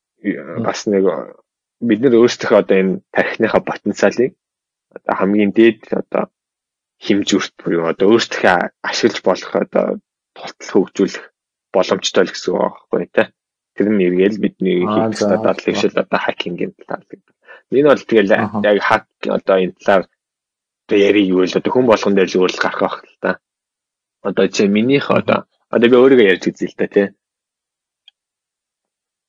бас 0.65 0.89
нэг 0.89 1.05
бид 1.85 2.01
нар 2.01 2.15
өөрсдөө 2.17 2.65
одоо 2.65 2.77
энэ 2.81 2.95
тархиныхаа 3.13 3.61
потенциалыг 3.61 4.33
одоо 4.97 5.15
хамгийн 5.21 5.53
дээд 5.53 5.93
одоо 5.93 6.33
хэмжүүрт 7.05 7.55
буюу 7.61 7.93
одоо 7.93 8.07
өөрсдөө 8.15 8.73
ашиглаж 8.89 9.21
болох 9.21 9.53
одоо 9.53 9.87
тултал 10.33 10.71
хөгжүүлэх 10.73 11.25
боломжтой 11.77 12.25
л 12.25 12.33
гэсэн 12.33 12.53
үг 12.57 12.61
байхгүй 12.63 13.05
тий. 13.13 13.27
Тэр 13.77 13.89
нь 13.93 14.05
эргээл 14.07 14.41
бидний 14.41 14.81
хийх 14.81 15.21
дадал 15.21 15.61
хвшил 15.61 15.93
одоо 15.93 16.21
хакингийн 16.25 16.73
талаар. 16.73 17.05
Энэ 17.69 17.89
бол 17.93 18.05
тэгэл 18.09 18.33
яг 18.65 18.79
хак 18.81 19.05
одоо 19.29 19.57
энэ 19.61 19.77
талаар 19.77 20.05
одоо 20.89 20.99
яриг 21.09 21.27
юу 21.29 21.45
л 21.45 21.59
одоо 21.59 21.73
хүн 21.73 21.85
болгон 21.89 22.15
дээр 22.17 22.31
л 22.33 22.39
өөр 22.49 22.53
л 22.57 22.63
гарах 22.65 22.81
байх 22.81 22.97
л 23.05 23.17
та. 23.21 23.31
Одоо 24.25 24.47
чи 24.49 24.69
минийх 24.69 25.13
одоо 25.13 25.45
одоо 25.69 25.89
би 25.89 25.97
өөрийгөө 26.01 26.31
ярьж 26.33 26.45
үзье 26.49 26.73
л 26.73 26.79
та 26.81 26.89
тий 26.89 27.07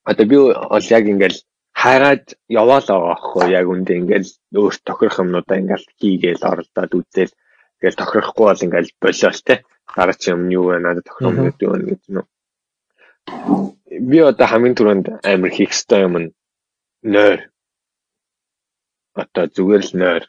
одоо 0.09 0.25
би 0.31 0.37
бол 0.37 0.85
яг 0.97 1.05
ингээл 1.13 1.39
хайгаад 1.81 2.25
яваал 2.61 2.85
байгаа 2.87 3.09
байхгүй 3.09 3.45
яг 3.59 3.67
үндэ 3.73 3.93
ингээл 4.01 4.29
өөр 4.61 4.75
тохирох 4.87 5.21
юмнуудаа 5.23 5.57
ингээл 5.61 5.85
хийгээл 5.99 6.47
оролдоод 6.51 6.91
үзэл 6.99 7.33
ингээл 7.79 7.99
тохирохгүй 8.01 8.45
бол 8.47 8.65
ингээл 8.65 8.91
болиол 9.03 9.39
те. 9.47 9.55
Дараа 9.95 10.15
чи 10.15 10.31
юм 10.31 10.47
юу 10.49 10.65
вэ 10.69 10.79
надад 10.79 11.05
тохирох 11.07 11.33
юм 11.33 11.45
гэдэг 11.47 11.67
юм 11.67 11.85
гэж 11.89 12.03
нөө 12.13 12.25
би 14.11 14.19
одоо 14.19 14.47
хамгийн 14.49 14.75
түрүүнд 14.77 15.05
амир 15.31 15.51
хийх 15.53 15.73
ёстой 15.75 16.01
юм 16.07 16.15
нь 16.21 16.33
нойр. 17.13 17.39
Одоо 19.21 19.45
зүгээр 19.55 19.83
л 19.85 19.93
нойр. 20.01 20.23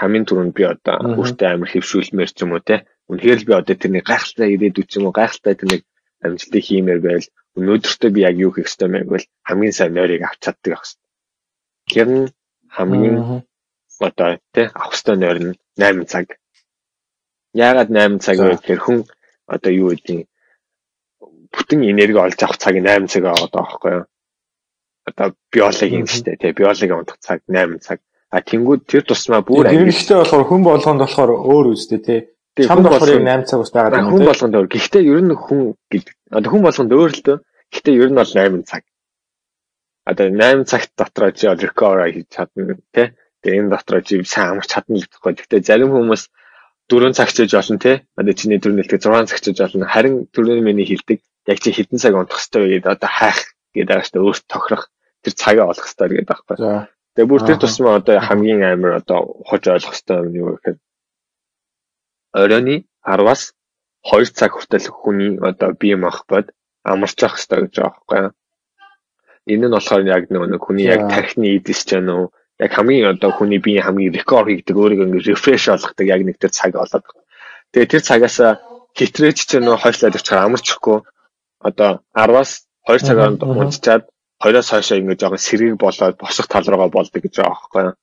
Хамгийн 0.00 0.26
түрүүнд 0.28 0.54
би 0.56 0.64
одоо 0.68 0.96
өөртөө 1.18 1.48
амир 1.50 1.70
хөвшүүлмээр 1.70 2.30
ч 2.32 2.38
юм 2.44 2.52
уу 2.54 2.62
те. 2.68 2.84
Үнэхээр 3.10 3.40
л 3.40 3.48
би 3.48 3.52
одоо 3.56 3.74
тэрний 3.76 4.04
гайхалтай 4.04 4.48
ирээдүйд 4.54 4.88
ч 4.90 4.92
юм 4.98 5.08
уу 5.08 5.14
гайхалтай 5.16 5.54
тэрний 5.56 5.80
амжилтыг 6.24 6.62
хиймээр 6.64 7.00
байл 7.00 7.26
өнөөдөртөө 7.58 8.10
би 8.14 8.20
яг 8.28 8.36
юу 8.38 8.52
хийх 8.52 8.68
ёстой 8.70 8.88
мэй 8.90 9.02
гэвэл 9.04 9.26
хамгийн 9.48 9.74
сайн 9.76 9.92
нойрыг 9.94 10.22
авч 10.22 10.38
чаддаг 10.44 10.70
байх 10.70 10.84
ёстой. 10.86 11.06
Тэр 11.90 12.08
нь 12.10 12.26
хамгийн 12.76 13.16
одоо 14.00 14.30
тий 14.54 14.66
авах 14.70 14.94
ёстой 14.94 15.16
нойр 15.16 15.38
нь 15.42 15.52
8 15.78 16.06
цаг. 16.12 16.26
Яагаад 17.54 17.90
8 17.90 18.22
цаг 18.24 18.36
вэ? 18.38 18.54
Гэхээр 18.58 18.80
хүн 18.84 18.98
одоо 19.54 19.72
юу 19.72 19.90
гэдэг 19.94 20.28
бүтэн 21.54 21.80
энерги 21.90 22.18
олж 22.18 22.38
авах 22.42 22.58
цаг 22.62 22.74
8 22.78 23.10
цаг 23.12 23.22
байгаа 23.26 23.50
байхгүй 23.50 23.92
юу? 23.98 24.06
одоо 25.10 25.34
биологийн 25.52 26.06
шүү 26.06 26.24
дээ 26.26 26.36
тий 26.40 26.52
биологийн 26.52 26.98
унтах 26.98 27.18
цаг 27.20 27.42
8 27.48 27.78
цаг. 27.80 27.98
А 28.30 28.40
тэнгууд 28.40 28.86
тэр 28.86 29.02
тусмаа 29.02 29.42
бүр 29.42 29.66
ангилалтай 29.66 30.16
болохоор 30.18 30.44
хүн 30.46 30.62
болгонд 30.62 31.00
болохоор 31.02 31.30
өөр 31.34 31.66
үстэй 31.74 31.98
тий. 31.98 32.20
Чамд 32.60 32.86
болохоор 32.86 33.18
8 33.18 33.48
цаг 33.48 33.60
ус 33.60 33.72
байгаа 33.74 34.00
юм 34.00 34.10
хүн 34.12 34.24
болгонд 34.28 34.54
өөр. 34.54 34.68
Гэхдээ 34.70 35.02
ер 35.08 35.22
нь 35.24 35.34
хүн 35.34 35.74
одоо 36.30 36.50
хүн 36.50 36.62
болгонд 36.64 36.92
өөр 36.94 37.12
л 37.14 37.22
дөө. 37.26 37.38
Гэхдээ 37.70 37.98
ер 37.98 38.10
нь 38.10 38.18
бол 38.18 38.30
8 38.30 38.62
цаг. 38.70 38.82
Одоо 40.06 40.26
8 40.30 40.64
цагт 40.70 40.90
дотроо 40.98 41.30
чи 41.34 41.46
recover 41.46 42.06
хийж 42.10 42.28
чадна 42.30 42.78
тий 42.94 43.14
тэгээ 43.42 43.58
энэ 43.60 43.72
дотроо 43.74 44.00
чи 44.00 44.22
сайн 44.24 44.58
амарч 44.58 44.70
чадна 44.70 44.98
л 44.98 45.06
гэхгүй. 45.06 45.32
Гэхдээ 45.38 45.60
зарим 45.66 45.90
хүмүүс 45.94 46.22
4 46.90 47.14
цаг 47.18 47.28
чиж 47.34 47.50
болно 47.54 47.78
тий 47.78 47.96
одоо 48.18 48.34
чиний 48.34 48.58
төр 48.62 48.74
нэлгээ 48.74 49.02
6 49.02 49.30
цаг 49.30 49.40
чиж 49.42 49.56
болно. 49.58 49.86
Харин 49.86 50.26
төрний 50.34 50.62
миний 50.62 50.86
хилдэг 50.86 51.18
яг 51.46 51.58
чи 51.58 51.70
хэдэн 51.74 51.98
цаг 51.98 52.14
унтах 52.14 52.38
хэрэгтэй 52.38 52.62
вэ 52.62 52.68
гэдэг 52.78 52.90
одоо 52.94 53.10
хайх 53.10 53.38
гэдэг 53.74 53.96
ааш 53.96 54.08
та 54.10 54.18
өөрт 54.22 54.44
тохирох 54.46 54.84
тэр 55.22 55.34
цагаа 55.34 55.66
олох 55.70 55.86
хэрэгтэй 55.86 56.08
гэдэг 56.10 56.28
байхгүй. 56.30 56.56
Тэгээ 57.14 57.30
бүр 57.30 57.42
тэр 57.46 57.58
тусмаа 57.58 57.98
одоо 57.98 58.16
хамгийн 58.22 58.62
амар 58.62 59.02
одоо 59.02 59.18
ухаж 59.42 59.62
ойлгох 59.66 59.94
хэрэгтэй 59.94 60.16
юм 60.22 60.34
юу 60.34 60.48
гэхээр? 60.56 60.78
Оройны 62.38 62.76
10-аас 63.02 63.42
2 64.04 64.32
цаг 64.38 64.50
хүртэл 64.54 64.86
хүний 64.90 65.36
одоо 65.40 65.70
бие 65.80 65.96
махбод 65.96 66.46
амарч 66.84 67.16
явах 67.20 67.36
хэрэгтэй 67.36 67.60
гэж 67.60 67.74
байгаа 67.76 67.92
байхгүй. 68.08 68.30
Энэ 69.52 69.66
нь 69.68 69.74
болохоор 69.74 70.02
яг 70.06 70.24
нэг 70.30 70.62
хүний 70.64 70.86
яг 70.88 71.08
тархины 71.12 71.48
эдис 71.56 71.84
ч 71.84 71.98
юм 71.98 72.08
уу 72.08 72.24
яг 72.60 72.70
хамгийн 72.72 73.12
одоо 73.12 73.30
хүний 73.32 73.60
бие 73.60 73.80
хамгийн 73.82 74.12
рекорд 74.12 74.48
хийдэг 74.48 74.76
өөрийгөө 74.76 75.06
ингэ 75.08 75.26
рефреш 75.28 75.68
болгодог 75.68 76.06
яг 76.06 76.20
нэг 76.24 76.36
тэр 76.40 76.52
цаг 76.52 76.72
болоод. 76.76 77.04
Тэгээ 77.72 77.92
тэр 77.92 78.02
цагаас 78.08 78.38
хитрээч 78.96 79.38
ч 79.48 79.50
нөө 79.60 79.76
хойшлоод 79.80 80.16
очихаар 80.16 80.48
амарчихгүй 80.48 80.98
одоо 81.68 81.90
10-аас 82.16 82.50
2 82.88 83.06
цагаар 83.06 83.32
унтчаад 83.36 84.04
2-оос 84.40 84.68
хойшоо 84.72 84.96
ингэ 84.98 85.20
жоохон 85.20 85.40
сэргийг 85.40 85.76
болоод 85.76 86.16
босох 86.16 86.48
тал 86.48 86.64
руугаа 86.64 86.88
болдог 86.88 87.20
гэж 87.22 87.34
байгаа 87.36 87.52
байхгүй 87.52 87.82
юу. 87.84 87.94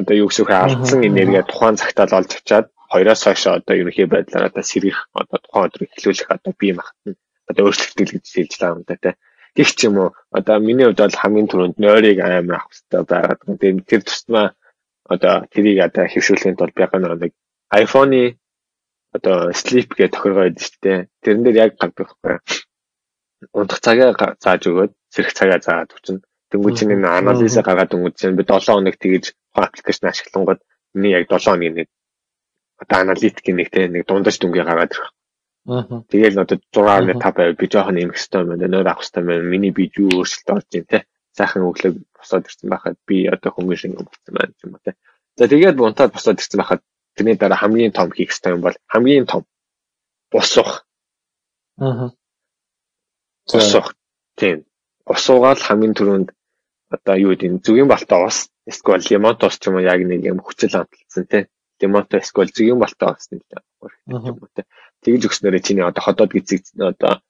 Одоо 0.00 0.16
юу 0.16 0.28
гэсэн 0.28 0.44
хэрэг 0.48 0.64
алдсан 0.64 1.00
энерги 1.04 1.40
тухайн 1.44 1.76
цагтаа 1.76 2.06
л 2.08 2.16
олж 2.18 2.30
авчаад 2.32 2.66
2-оос 2.90 3.22
хойшоо 3.24 3.52
одоо 3.58 3.74
ерөнхий 3.80 4.06
байдлаар 4.10 4.50
одоо 4.50 4.64
сэргийх 4.70 4.98
одоо 5.14 5.38
тухайн 5.42 5.66
өдрийг 5.68 5.90
эхлүүлэх 5.94 6.28
одоо 6.36 6.52
бие 6.60 6.74
махбод 6.78 7.16
одоо 7.50 7.62
өөрчлөлттэй 7.66 8.06
л 8.06 8.14
гэж 8.14 8.26
хэлж 8.34 8.52
байгаа 8.58 8.76
юм 8.76 8.84
да 8.86 8.96
тий. 9.02 9.14
Гэх 9.56 9.70
ч 9.74 9.80
юм 9.88 9.96
уу 9.98 10.10
одоо 10.38 10.56
миний 10.58 10.86
хувьд 10.86 11.02
бол 11.02 11.20
хамгийн 11.22 11.48
түрүүнд 11.50 11.76
нойрыг 11.82 12.18
амар 12.22 12.56
авах 12.58 12.70
хэрэгтэй 12.70 13.02
байгаад. 13.10 13.40
Тэгээд 13.60 13.88
тэр 13.90 14.02
тусмаа 14.06 14.46
одоо 15.14 15.34
тэрийг 15.52 15.78
одоо 15.86 16.04
хэвшүүлэхийн 16.10 16.58
тулд 16.58 16.74
би 16.74 16.82
яг 16.82 16.92
нэг 16.94 17.32
iPhone-ы 17.82 18.24
одоо 19.16 19.36
sleep 19.54 19.94
гэх 19.94 20.14
тохиргоо 20.14 20.44
байдаг 20.46 20.62
шүү 20.62 20.82
дээ. 20.82 20.98
Тэрэн 21.22 21.42
дээр 21.44 21.56
яг 21.64 21.72
гардаг 21.78 22.08
байхгүй 22.22 22.70
унтах 23.56 23.80
цагаа 23.80 24.36
зааж 24.44 24.62
өгөөд 24.68 24.92
сэрэх 25.14 25.32
цагаа 25.38 25.58
заагаад 25.64 25.94
өчнө. 25.96 26.20
Тэнгүү 26.50 26.72
чинь 26.76 26.94
энэ 26.94 27.08
анализаа 27.08 27.64
гаргаад 27.64 27.94
өнгөж 27.96 28.14
чинь 28.20 28.36
би 28.36 28.44
7 28.44 28.68
хоног 28.68 28.96
тэгэж 29.00 29.24
аппликейшн 29.56 30.10
ашиглангууд 30.10 30.60
миний 30.94 31.14
яг 31.16 31.24
7 31.30 31.48
хоногийн 31.48 31.74
нэг 31.78 31.88
одоо 32.80 32.98
аналитикийн 33.04 33.56
нэг 33.60 33.68
те 33.70 33.88
нэг 33.88 34.08
дундаж 34.08 34.36
дүнгээ 34.40 34.64
гаргаад 34.64 34.92
ирэх. 34.96 35.10
Аа. 35.68 36.02
Тэгээл 36.08 36.42
одоо 36.42 36.58
6.5 36.72 37.36
байв 37.36 37.52
би 37.60 37.66
жоохон 37.68 37.94
нэмэх 38.00 38.16
хэрэгтэй 38.16 38.42
байна. 38.48 38.66
Нөр 38.66 38.88
авах 38.88 39.04
хэрэгтэй 39.04 39.24
байна. 39.28 39.52
Миний 39.52 39.72
би 39.76 39.92
юу 39.92 40.08
өөрчлөлт 40.24 40.48
орж 40.56 40.68
ийн 40.72 40.86
те. 40.88 41.04
Сайхан 41.36 41.68
өглөө 41.68 41.92
босоод 42.16 42.48
ирсэн 42.48 42.68
байхад 42.72 42.96
би 43.06 43.28
одоо 43.28 43.50
хүмүүс 43.52 43.80
шиг 43.84 44.00
болсон 44.00 44.32
байна 44.32 44.52
юм 44.64 44.80
те. 44.80 44.96
За 45.36 45.44
тэгээд 45.44 45.76
бунтаад 45.76 46.16
босоод 46.16 46.40
ирсэн 46.40 46.58
байхад 46.58 46.80
тэрний 47.14 47.36
дараа 47.36 47.60
хамгийн 47.60 47.92
том 47.92 48.08
хийх 48.10 48.32
хэрэгтэй 48.32 48.56
юм 48.56 48.64
бол 48.64 48.76
хамгийн 48.88 49.26
том 49.28 49.44
босох. 50.32 50.88
Аа 51.76 52.10
Усуух. 53.52 53.94
Тийм. 54.38 54.64
Усуугаал 55.06 55.58
хамгийн 55.58 55.94
түрүүнд 55.98 56.28
одоо 56.94 57.16
юу 57.18 57.34
гэдэг 57.34 57.62
зүгийн 57.66 57.90
балтоос 57.90 58.50
эсвэл 58.70 59.02
лимонтос 59.10 59.58
ч 59.58 59.66
юм 59.68 59.78
уу 59.78 59.86
яг 59.92 60.00
нэг 60.06 60.22
юм 60.30 60.38
хүчил 60.38 60.74
амталсан 60.78 61.24
тий. 61.26 61.42
Лимонто 61.80 62.20
эсвэл 62.20 62.52
балтоос 62.76 63.30
нэг 63.32 63.42
юм 64.06 64.36
уу 64.40 64.48
тий. 64.54 64.64
Тэгж 65.04 65.22
өгснөөрөө 65.28 65.62
чиний 65.64 65.84
одоо 65.84 66.02
ходоод 66.04 66.32
гизэг 66.32 66.62
одоо 66.76 67.24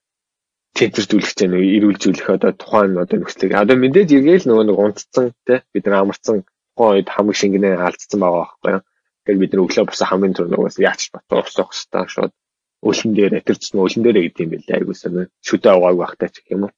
тэнцвэрлүүлэх 0.74 1.34
чинь 1.38 1.54
эрүүлжүүлэх 1.54 2.28
одоо 2.36 2.50
тухайн 2.54 2.98
одоо 2.98 3.16
нөхцөлийг. 3.18 3.54
Одоо 3.54 3.76
мэдээж 3.78 4.10
эргээл 4.16 4.48
нөгөө 4.48 4.64
нэг 4.66 4.78
унтцсан 4.78 5.26
тий 5.46 5.58
бид 5.72 5.84
нар 5.86 6.02
амарсан 6.02 6.42
тухайн 6.74 6.94
үед 6.98 7.08
хамаг 7.14 7.36
шингэнэ 7.38 7.70
алдсан 7.78 8.18
байгаа 8.20 8.42
байхгүй 8.42 8.70
юу. 8.74 8.82
Тэгэхээр 9.22 9.40
бид 9.42 9.52
нар 9.52 9.62
өглөө 9.64 9.84
босоо 9.86 10.06
хамгийн 10.08 10.34
түрүү 10.34 10.50
нөгөөс 10.50 10.76
яач 10.82 11.00
батуу 11.14 11.42
усах 11.46 11.70
хэрэгтэй 11.70 12.06
шууд 12.14 12.32
өлөн 12.88 13.12
дээр 13.14 13.32
атэрчсэн 13.38 13.82
өлөн 13.84 14.02
дээрээ 14.02 14.24
гэдэг 14.26 14.44
юм 14.44 14.50
билээ. 14.54 14.76
Айгуу 14.78 14.96
сайн 14.96 15.28
шүдэ 15.46 15.68
авааг 15.70 15.96
багтай 16.00 16.28
ч 16.32 16.36
гэх 16.40 16.54
юм 16.54 16.64
уу 16.66 16.72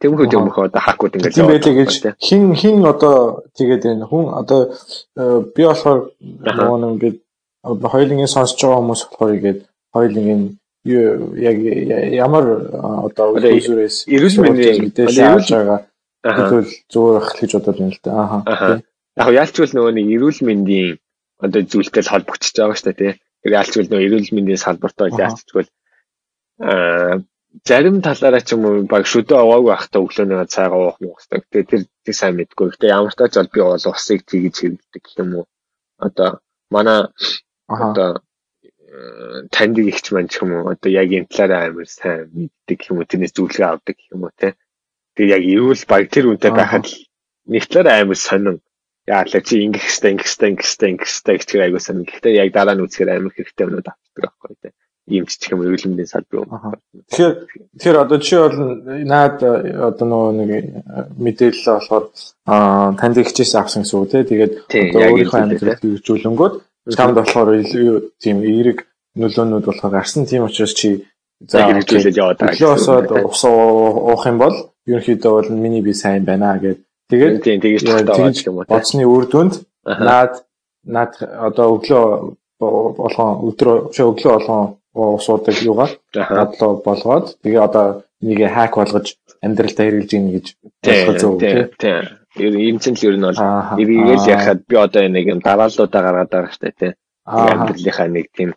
Тэмхүү 0.00 0.26
тэмхүү 0.32 0.64
одоо 0.68 0.80
хакууд 0.80 1.16
ингээд 1.16 1.38
юм 1.38 1.48
байлээ 1.50 1.74
гэж 1.80 1.92
хин 2.18 2.54
хин 2.54 2.76
одоо 2.86 3.44
тэгээд 3.58 3.82
энэ 3.90 4.06
хүн 4.08 4.32
одоо 4.32 4.60
э, 5.16 5.40
би 5.54 5.62
болохоор 5.66 6.00
нөгөө 6.44 6.78
нэг 6.80 6.90
ингээд 6.94 7.16
хоёулынгийн 7.64 8.30
сонсож 8.30 8.60
байгаа 8.60 8.80
хүмүүс 8.80 9.02
болохоор 9.04 9.36
ингээд 9.36 9.60
хоёулынгийн 9.94 10.42
яг 10.84 11.56
ямар 12.12 12.44
одоо 13.08 13.26
үзүүрээс 13.40 14.04
эрүүл 14.14 14.36
мэндийн 14.44 14.76
мэдээлэл 14.84 15.24
авч 15.32 15.48
байгаа 15.56 15.80
тэгвэл 16.24 16.72
зүгээр 16.92 17.16
ах 17.20 17.30
гэж 17.40 17.50
бодож 17.56 17.76
байна 17.80 17.92
л 17.92 18.00
да. 18.04 18.12
Ааха. 18.20 18.68
Яг 19.16 19.28
яалчвал 19.32 19.72
нөгөө 19.72 19.92
нэг 19.96 20.06
эрүүл 20.16 20.40
мэндийн 20.48 20.96
одоо 21.44 21.60
зүйлтэй 21.64 22.04
холбогдчихж 22.04 22.56
байгаа 22.60 22.76
шүү 22.76 22.86
дээ 22.88 23.00
тий. 23.00 23.12
Тэр 23.44 23.52
ялчгүй 23.60 23.84
нөө 23.88 24.04
эрүүл 24.06 24.30
мэндийн 24.36 24.60
салбартаа 24.60 25.08
яалтчгүй 25.12 25.64
аа 26.60 27.24
зарим 27.62 28.02
талаараа 28.02 28.42
ч 28.42 28.58
юм 28.58 28.66
уу 28.66 28.82
баг 28.90 29.06
шүдэ 29.06 29.34
овоог 29.38 29.64
байхдаа 29.70 30.02
өглөөнөө 30.02 30.50
цайгаа 30.50 30.80
уух 30.82 30.98
муу 30.98 31.14
хэвээр. 31.14 31.42
Тэгээ 31.50 31.70
тэр 31.70 31.82
тийм 32.04 32.16
сайн 32.18 32.34
мэдгүй. 32.36 32.66
Гэтэ 32.74 32.86
ямар 32.90 33.14
тач 33.14 33.32
бол 33.38 33.54
би 33.54 33.60
бол 33.62 33.86
усыг 33.94 34.20
тгийж 34.26 34.56
хэрэглэдэг 34.58 35.02
гэх 35.04 35.18
юм 35.22 35.30
уу. 35.38 35.46
Одоо 36.06 36.30
манай 36.74 37.00
одоо 37.70 38.08
таньдаг 39.54 39.86
ихч 39.86 40.06
маань 40.10 40.30
ч 40.32 40.42
юм 40.42 40.50
уу 40.54 40.74
одоо 40.74 40.90
яг 40.90 41.08
энэ 41.14 41.30
талаараа 41.30 41.62
амар 41.70 41.86
сайн 41.86 42.30
мэддэг 42.34 42.80
юм 42.90 42.98
уу 42.98 43.06
тэрнээс 43.06 43.34
зөвлөгөө 43.34 43.68
авдаг 43.70 43.96
юм 44.10 44.26
уу 44.26 44.32
те. 44.34 44.58
Тэгээ 45.14 45.34
яг 45.36 45.44
эрүүл 45.54 45.84
баг 45.86 46.02
тэр 46.10 46.26
үнтэй 46.34 46.50
байхад 46.50 46.86
нэг 47.52 47.64
талаараа 47.70 48.02
амар 48.02 48.18
сонин 48.18 48.58
яалаа 49.06 49.42
чи 49.46 49.54
ингэх 49.64 49.84
хэвээр 49.84 50.12
ингэх 50.16 50.28
хэвээр 50.30 50.50
ингэх 50.50 50.68
хэвээр 50.70 50.90
ингэх 50.90 51.10
хэвээр 51.12 51.38
гэж 51.38 51.50
айгуу 51.62 51.82
сан. 51.82 51.96
Гэхдээ 52.08 52.34
яг 52.42 52.50
дараа 52.56 52.74
нь 52.74 52.84
үзэхээр 52.84 53.10
амар 53.14 53.32
хэрэгтэй 53.34 53.64
юмнууд 53.66 53.88
авчихдаг 53.90 54.22
байхгүй 54.24 54.56
тий. 54.62 54.72
Ийм 55.08 55.26
ч 55.28 55.36
юм 55.52 55.60
мэндийн 55.60 56.08
салбар 56.08 56.44
юм. 56.44 56.50
Тэгэхээр 57.12 57.32
тэгэхээр 57.76 58.02
одоо 58.04 58.18
чи 58.18 58.34
бол 58.40 58.56
наад 59.04 59.36
одоо 59.42 60.06
нөгөө 60.08 60.32
нэг 60.38 60.50
мэдээлэл 61.20 61.68
болохоор 61.76 62.04
танд 62.96 63.16
ихчээс 63.20 63.54
авсан 63.54 63.84
гэсэн 63.84 64.00
үг 64.00 64.08
тий. 64.10 64.24
Тэгээд 64.24 64.52
одоо 64.64 65.00
өөрийнхөө 65.12 65.40
амьдралыг 65.44 65.80
хэрэгжүүлэнгүүт 65.84 66.54
чамд 66.96 67.16
болохоор 67.20 67.48
тийм 68.16 68.36
эерэг 68.40 68.78
нөлөөнүүд 69.20 69.64
болохоор 69.68 69.92
гарсан 69.92 70.24
тийм 70.24 70.48
учраас 70.48 70.72
чи 70.72 71.04
за 71.44 71.68
хэрэгжүүлээд 71.68 72.20
яваад 72.20 72.38
байгаа. 72.40 72.56
Өглөөсөө 72.56 73.28
ус 73.28 73.42
уух 73.44 74.24
юм 74.24 74.38
бол 74.40 74.56
ерөнхийдөө 74.88 75.32
бол 75.36 75.48
миний 75.52 75.84
би 75.84 75.92
сайн 75.92 76.24
байна 76.24 76.56
гэдэг 76.56 76.80
Тэгээд 77.10 77.44
тийм 77.44 77.60
тэгж 77.60 78.48
уу. 78.48 78.64
Боцны 78.64 79.04
үр 79.04 79.28
дүнд 79.28 79.60
наад 79.84 80.40
наад 80.88 81.12
одоо 81.20 81.76
өглөө 81.76 82.04
болгон 82.60 83.30
өдрөө 83.48 83.76
өглөө 83.92 84.32
болгон 84.32 84.64
усуудаг 84.94 85.56
юугаар 85.62 85.92
бодлоо 86.14 86.72
болгоод 86.86 87.26
тэгээ 87.42 87.62
одоо 87.66 87.86
нэг 88.22 88.38
хак 88.48 88.78
болгож 88.78 89.18
амьдралтаа 89.42 89.84
хэрэгжилж 89.86 90.12
ийн 90.14 90.26
гэж 90.34 90.46
ойлгох 90.86 91.18
зөв 91.20 91.32
тийм. 91.38 92.02
Ийм 92.38 92.78
ч 92.78 92.94
л 92.94 93.06
ер 93.10 93.16
нь 93.18 93.26
бол 93.26 93.40
эвгээл 93.82 94.30
яхад 94.30 94.60
би 94.66 94.74
одоо 94.78 95.02
нэг 95.10 95.26
юм 95.34 95.40
дарааллуудаа 95.42 96.02
гаргаад 96.02 96.30
байгаа 96.30 96.54
штэ 96.54 96.70
тий. 96.78 96.92
Амьдралынхаа 97.26 98.08
нэг 98.08 98.26
тийм 98.30 98.50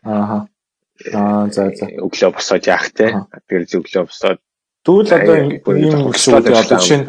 Аа 1.14 1.46
за 1.54 1.70
за. 1.78 1.86
өглөө 2.06 2.32
босоод 2.34 2.66
яах 2.66 2.90
тий. 2.94 3.14
Тэгэхээр 3.14 3.82
өглөө 3.82 4.06
босоод 4.10 4.40
Тэгвэл 4.86 5.14
одоо 5.14 5.36
ийм 5.78 6.10
гэсэн 6.10 6.32
үг 6.38 6.48
одоо 6.48 6.80
жишээ 6.80 6.98
нь 7.02 7.08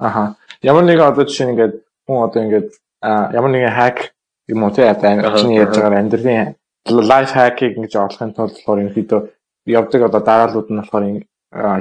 Аха. 0.00 0.22
Ямар 0.62 0.84
нэгэн 0.88 1.06
одоо 1.12 1.24
жишээ 1.28 1.46
нь 1.46 1.52
ингээд 1.54 1.74
хүн 2.06 2.18
одоо 2.24 2.40
ингээд 2.42 2.68
ямар 3.36 3.50
нэгэн 3.52 3.76
хак 3.76 3.98
юм 4.48 4.64
уу 4.64 4.72
те 4.74 4.90
одоо 4.90 5.38
чиний 5.38 5.60
ярьж 5.62 5.76
байгаа 5.76 6.00
амьдралын 6.02 6.56
лайф 6.88 7.30
хакийг 7.32 7.76
ингэж 7.76 7.94
олохын 7.96 8.32
тулд 8.32 8.54
болохоор 8.56 8.80
ерөнхийдөө 8.82 9.20
явдаг 9.66 10.00
одоо 10.08 10.20
дараалууд 10.20 10.68
нь 10.70 10.80
болохоор 10.80 11.04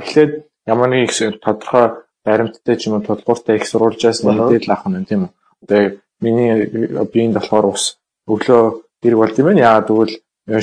эхлээд 0.02 0.32
ямар 0.68 0.90
нэг 0.90 1.12
тодорхой 1.44 1.86
баримттай 2.26 2.76
ч 2.76 2.88
юм 2.88 3.00
уу 3.00 3.06
тулгууртай 3.08 3.56
их 3.58 3.68
сурвалжаас 3.68 4.24
мэдээлэл 4.24 4.74
авах 4.74 4.88
нь 4.92 5.08
тийм 5.10 5.22
үү. 5.24 5.32
Тэгээ 5.68 5.90
миний 6.22 6.52
биеинд 7.14 7.36
болохоор 7.38 7.66
ус 7.74 7.98
өглөө 8.28 8.64
хэрэг 9.02 9.20
болд 9.20 9.40
юм 9.40 9.48
байна. 9.48 9.66
Яагаад 9.68 9.88
гэвэл 9.90 10.16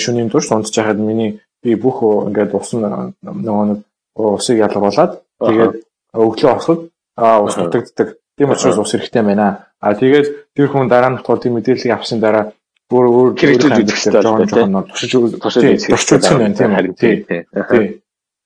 шөнийн 0.05 0.31
турш 0.31 0.53
унтж 0.53 0.75
байхад 0.77 1.01
миний 1.01 1.41
би 1.63 1.75
бүх 1.75 2.03
ингээд 2.29 2.53
ус 2.55 2.71
нөгөө 2.77 3.65
нэг 3.71 3.81
усыг 4.15 4.59
ялгаруулад 4.61 5.13
тэгээд 5.41 5.75
өглөө 6.13 6.91
аа 7.17 7.41
ус 7.41 7.55
дутагддаг. 7.57 8.09
Тийм 8.37 8.51
учраас 8.53 8.79
ус 8.79 8.93
хэрэгтэй 8.93 9.23
байна. 9.23 9.73
А 9.81 9.95
тэгээд 9.95 10.53
тэр 10.55 10.69
хүн 10.69 10.89
дараа 10.89 11.11
нь 11.11 11.19
болохоор 11.19 11.41
тийм 11.41 11.57
мэдээллийг 11.57 11.93
авсан 11.97 12.21
дараа 12.21 12.53
бүр 12.91 13.05
өөр 13.11 13.29
хэрэгжүүлж 13.35 13.79
үзэх 13.83 13.99
хэрэгтэй 13.99 14.23
жоохон 14.23 14.47
жоохон 14.51 14.87
туршиж 14.91 15.13
туршиж 15.43 16.13
үзэх 16.23 16.39
байна 16.39 16.55
тийм 16.55 16.73
үү. 16.75 16.95
Тийм. 16.95 17.85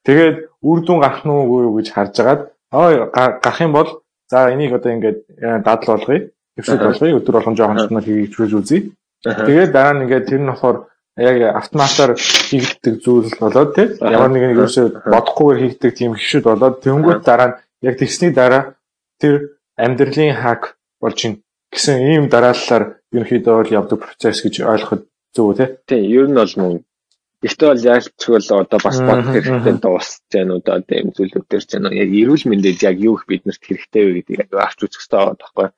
Тэгээд 0.07 0.37
үр 0.65 0.79
дүн 0.85 0.99
гарах 1.01 1.25
нь 1.25 1.33
уу 1.33 1.77
гэж 1.77 1.89
харж 1.93 2.17
агаад 2.21 2.43
Аа 2.73 3.11
гарах 3.43 3.61
юм 3.61 3.73
бол 3.73 4.03
за 4.29 4.53
энийг 4.53 4.73
одоо 4.73 4.93
ингээд 4.93 5.19
э, 5.39 5.59
дадал 5.59 5.99
болгоё. 5.99 6.31
Хөвшөд 6.57 6.83
болгоё. 6.87 7.19
Өдөр 7.19 7.35
болгон 7.35 7.57
жоохон 7.57 8.03
хийх 8.03 8.31
хийж 8.37 8.55
үзье. 8.55 8.93
Тэгээд 9.25 9.73
дараа 9.75 9.95
нь 9.95 10.03
ингээд 10.07 10.29
тэр 10.31 10.41
нь 10.41 10.47
болохоор 10.47 10.87
яг 11.19 11.37
автоматар 11.57 12.15
хийгддэг 12.15 13.03
зүйл 13.03 13.35
болоод 13.43 13.75
тий 13.75 13.87
ямар 13.99 14.31
нэгэн 14.31 14.55
ерөөсөө 14.55 14.87
бодохгүйгээр 15.11 15.61
хийгддэг 15.61 15.93
тийм 15.99 16.15
хөвшөд 16.15 16.45
болоод 16.47 16.79
тэнгууд 16.79 17.23
дараа 17.27 17.49
нь 17.51 17.57
яг 17.83 17.95
тэгсний 17.99 18.31
дараа 18.31 18.79
тэр 19.19 19.59
амьдралын 19.75 20.39
хак 20.39 20.79
болж 21.03 21.19
ин 21.27 21.43
гэсэн 21.73 21.97
ийм 22.13 22.25
дараалалаар 22.33 22.85
ерөнхийдөө 23.15 23.55
бол 23.57 23.77
явдаг 23.79 23.99
процесс 24.05 24.43
гэж 24.43 24.55
ойлгоход 24.73 25.03
зөв 25.35 25.45
үү 25.51 25.57
те? 25.59 25.67
Тийм, 25.87 26.05
ер 26.11 26.27
нь 26.29 26.39
бол 26.39 26.55
мөн 26.61 26.75
Гэхдээ 27.41 27.69
бол 27.73 27.89
яалтчгүй 27.89 28.37
л 28.37 28.53
одоо 28.53 28.81
бас 28.85 28.99
бодох 29.01 29.33
хэрэгтэй 29.33 29.77
дуусч 29.81 30.29
байна 30.29 30.53
уу 30.53 30.61
одоо 30.61 30.97
ийм 31.01 31.09
зүйлүүд 31.17 31.47
дээр 31.49 31.65
ч 31.65 31.73
яг 31.81 32.11
эрүүл 32.21 32.45
мэндэд 32.53 32.85
яг 32.85 32.97
юу 33.01 33.17
их 33.17 33.25
биднэрт 33.25 33.65
хэрэгтэй 33.65 34.05
вэ 34.05 34.45
яг 34.45 34.53
авч 34.53 34.79
үзэх 34.85 35.01
хэрэгтэй 35.01 35.17
байгаа 35.25 35.41
байхгүй. 35.41 35.69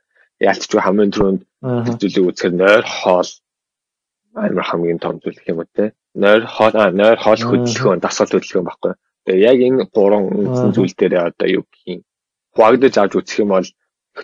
Яалтчгүй 0.43 0.81
хамгийн 0.83 1.13
түрүүнд 1.15 1.43
зүйлийг 2.03 2.27
үзэхээр 2.27 2.55
нойр 2.59 2.87
хоол 2.99 3.31
амар 4.35 4.67
хамгийн 4.67 4.99
том 4.99 5.15
зүйл 5.23 5.39
гэх 5.39 5.51
юм 5.55 5.63
уу 5.63 5.71
те. 5.71 5.95
Нойр 6.19 6.43
хоол 6.51 6.75
нойр 6.75 7.19
хоол 7.23 7.43
хөдөлгөөн 7.47 8.03
дасгал 8.03 8.33
хөдөлгөөн 8.35 8.67
байхгүй. 8.67 8.93
Тэгээ 9.23 9.47
яг 9.47 9.59
энэ 9.63 9.87
гурван 9.95 10.25
зүйл 10.75 10.95
дээр 10.99 11.15
одоо 11.31 11.49
юу 11.63 11.65
гэх 11.71 11.83
юм 11.95 12.01
хуваагдаж 12.59 12.95
авч 12.99 13.13
үзэх 13.23 13.39
юм 13.47 13.55
бол 13.55 13.69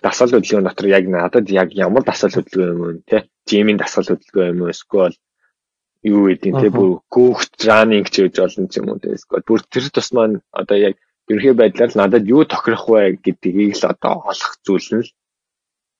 дасгал 0.02 0.32
хөдөлгөөн 0.32 0.68
дотор 0.68 0.86
яг 0.88 1.04
надад 1.08 1.46
яг 1.50 1.68
ямар 1.72 2.04
дасгал 2.04 2.34
хөдөлгөөн 2.36 2.72
юм 2.72 2.80
бэ 2.82 3.02
те 3.08 3.16
жимийн 3.48 3.78
дасгал 3.80 4.08
хөдөлгөөн 4.08 4.52
юм 4.52 4.70
эсвэл 4.72 5.16
юу 6.12 6.22
гэдэг 6.28 6.52
те 6.60 6.68
бүр 6.70 6.90
гүөхт 7.14 7.56
ранинг 7.68 8.06
ч 8.12 8.28
гэж 8.28 8.34
болно 8.38 8.68
ч 8.68 8.74
юм 8.80 8.88
уу 8.92 9.02
те 9.02 9.16
эсвэл 9.16 9.48
бүр 9.48 9.60
тэр 9.72 9.84
тус 9.88 10.08
маань 10.16 10.40
одоо 10.52 10.76
яг 10.76 10.94
ерөнхий 11.28 11.54
байдлаар 11.56 11.92
надад 11.96 12.24
юу 12.28 12.44
тохирох 12.44 12.84
вэ 12.88 13.18
гэдгийг 13.24 13.76
л 13.80 13.90
одоо 13.92 14.14
олох 14.30 14.52
зүйл 14.64 14.88
нь 14.96 15.04
л 15.04 15.10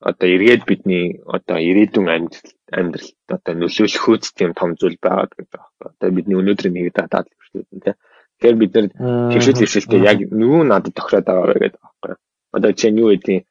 одоо 0.01 0.29
эргээд 0.35 0.62
бидний 0.70 1.20
одоо 1.27 1.59
ирээдүйн 1.59 2.09
амьдрал 2.14 2.48
амьдралд 2.70 3.16
одоо 3.27 3.55
нөлөөлөх 3.59 4.05
үз 4.09 4.31
тийм 4.37 4.53
том 4.55 4.77
зүйл 4.79 4.96
байгаа 5.01 5.27
гэж 5.33 5.48
байна. 5.51 5.66
Одоо 5.81 6.09
бидний 6.14 6.38
өнөөдрийн 6.38 6.74
нэг 6.74 6.94
дадаад 6.94 7.27
хэвчлүүд 7.27 7.68
нь 7.74 7.83
те. 7.83 7.92
Тэгэхээр 8.38 8.57
бид 8.62 8.72
нар 8.74 8.87
тэгшэл 9.33 9.59
хэвшэлтэй 9.59 10.01
яг 10.07 10.18
юу 10.22 10.62
надад 10.62 10.94
тохироод 10.94 11.27
байгаа 11.27 11.46
вэ 11.51 11.57
гэдэг 11.59 11.83
байна. 12.03 12.16
Одоо 12.55 12.72
чинь 12.79 13.01
юу 13.03 13.11
гэдэг 13.11 13.48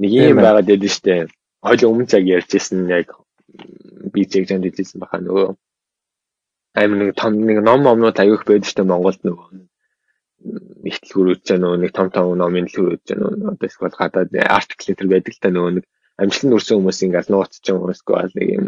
Нэг 0.00 0.10
юм 0.16 0.40
байгаад 0.40 0.68
байдаг 0.68 0.92
штэ. 0.96 1.28
Хойл 1.60 1.88
өмнө 1.92 2.08
цаг 2.08 2.24
ярьжсэн 2.24 2.88
яг 2.88 3.12
би 4.12 4.24
чиг 4.24 4.48
зэнд 4.48 4.64
хэлсэн 4.64 4.96
баха 4.96 5.20
нөгөө. 5.20 5.52
Аим 6.80 6.92
нэг 6.96 7.12
том 7.20 7.36
нэг 7.36 7.60
ном 7.60 7.84
номнууд 7.84 8.16
аяух 8.16 8.48
байдаг 8.48 8.70
штэ 8.70 8.88
Монголд 8.88 9.20
нөгөө. 9.20 9.48
Нэгтлгүүр 10.88 11.28
үүж 11.36 11.40
байгаа 11.44 11.76
нэг 11.76 11.92
том 11.92 12.08
том 12.08 12.32
номын 12.32 12.64
л 12.72 12.96
үүж 12.96 13.12
байгаа 13.12 13.52
одоо 13.52 13.66
эсвэл 13.68 14.00
гадаад 14.00 14.32
артикл 14.40 14.96
төр 14.96 15.08
байдаг 15.12 15.32
л 15.36 15.42
та 15.44 15.52
нөгөө 15.52 15.72
нэг 15.76 15.84
амжилт 16.16 16.48
нүрсэн 16.48 16.76
хүмүүс 16.80 17.00
ингээл 17.04 17.32
нууцч 17.32 17.64
юм 17.68 17.92
эсвэл 17.92 18.32
нэг 18.40 18.48
юм 18.56 18.66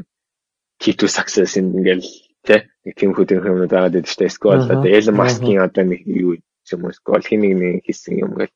key 0.76 0.92
to 0.92 1.08
success 1.08 1.56
ингээл 1.56 2.04
тэ 2.44 2.68
нэг 2.84 2.92
тийм 2.92 3.16
хөдөлгөөн 3.16 3.52
юмнууд 3.56 3.72
байгаад 3.72 3.96
байдаг 3.96 4.12
штэ. 4.12 4.28
Эсвэл 4.28 4.68
одоо 4.68 4.84
Elon 4.84 5.16
Musk-ийн 5.16 5.64
одоо 5.64 5.84
нэг 5.88 6.04
юу 6.04 6.36
юм 6.36 6.82
эсвэл 6.92 7.24
хин 7.24 7.40
нэг 7.40 7.52
нэг 7.56 7.74
хийсэн 7.88 8.20
юм 8.20 8.36
гэл 8.36 8.52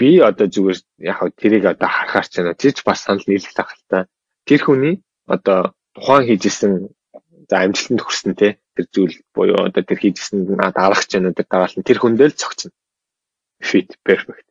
би 0.00 0.16
одоо 0.24 0.48
зүгээр 0.48 0.78
яг 1.04 1.18
тэрийг 1.36 1.64
одоо 1.68 1.88
харахаар 1.92 2.26
ч 2.26 2.40
байна. 2.40 2.56
Тэр 2.56 2.72
ч 2.72 2.80
бас 2.80 3.04
санал 3.04 3.24
нийлэх 3.28 3.52
тахалтай. 3.52 4.08
Тэр 4.48 4.60
хүний 4.64 4.94
одоо 5.28 5.76
тухайн 5.92 6.24
хийжсэн 6.24 6.88
за 7.50 7.56
амжилтанд 7.60 8.00
хүрсэн 8.00 8.32
те 8.40 8.56
тэр 8.72 8.86
зүйл 8.88 9.16
буюу 9.36 9.68
одоо 9.68 9.82
тэр 9.84 10.00
хийжсэн 10.00 10.48
дараах 10.56 11.04
ч 11.04 11.20
байна 11.20 11.36
тэр 11.36 11.46
дараалал 11.52 11.84
тэр 11.84 11.98
хүндэл 12.00 12.32
цогцно. 12.32 12.72
Fit 13.60 13.92
perfect. 14.00 14.48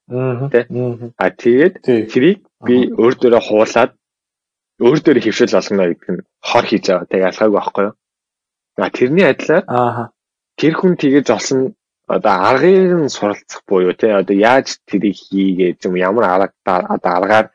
Тэ. 0.53 0.69
А 1.17 1.25
тэгээд 1.33 1.81
тэрийг 2.13 2.45
би 2.61 2.93
өөр 2.93 3.13
дөрөө 3.17 3.41
хуулаад 3.41 3.91
өөр 4.77 4.99
дөрөө 5.01 5.23
хөвшил 5.25 5.49
болгоно 5.57 5.89
гэдэг 5.89 6.09
нь 6.13 6.25
хор 6.45 6.65
хийж 6.69 6.85
байгаа. 6.93 7.09
Тэгээ 7.09 7.27
ялгаагүй 7.33 7.57
байхгүй 7.57 7.83
юу? 7.89 7.95
А 8.77 8.89
тэрний 8.93 9.25
адилаар 9.25 9.65
тэр 10.61 10.73
хүн 10.77 10.93
тэгэж 10.93 11.27
олсон 11.33 11.73
одоо 12.09 12.33
аргыг 12.49 12.91
нь 13.05 13.13
суралцах 13.13 13.61
буюу 13.69 13.93
тий 13.93 14.09
одоо 14.09 14.35
яаж 14.35 14.81
тэрийг 14.89 15.15
хийгээд 15.29 15.85
юм 15.85 15.95
ямар 15.95 16.25
арга 16.25 16.73
одоо 16.95 17.11
аргаар 17.17 17.47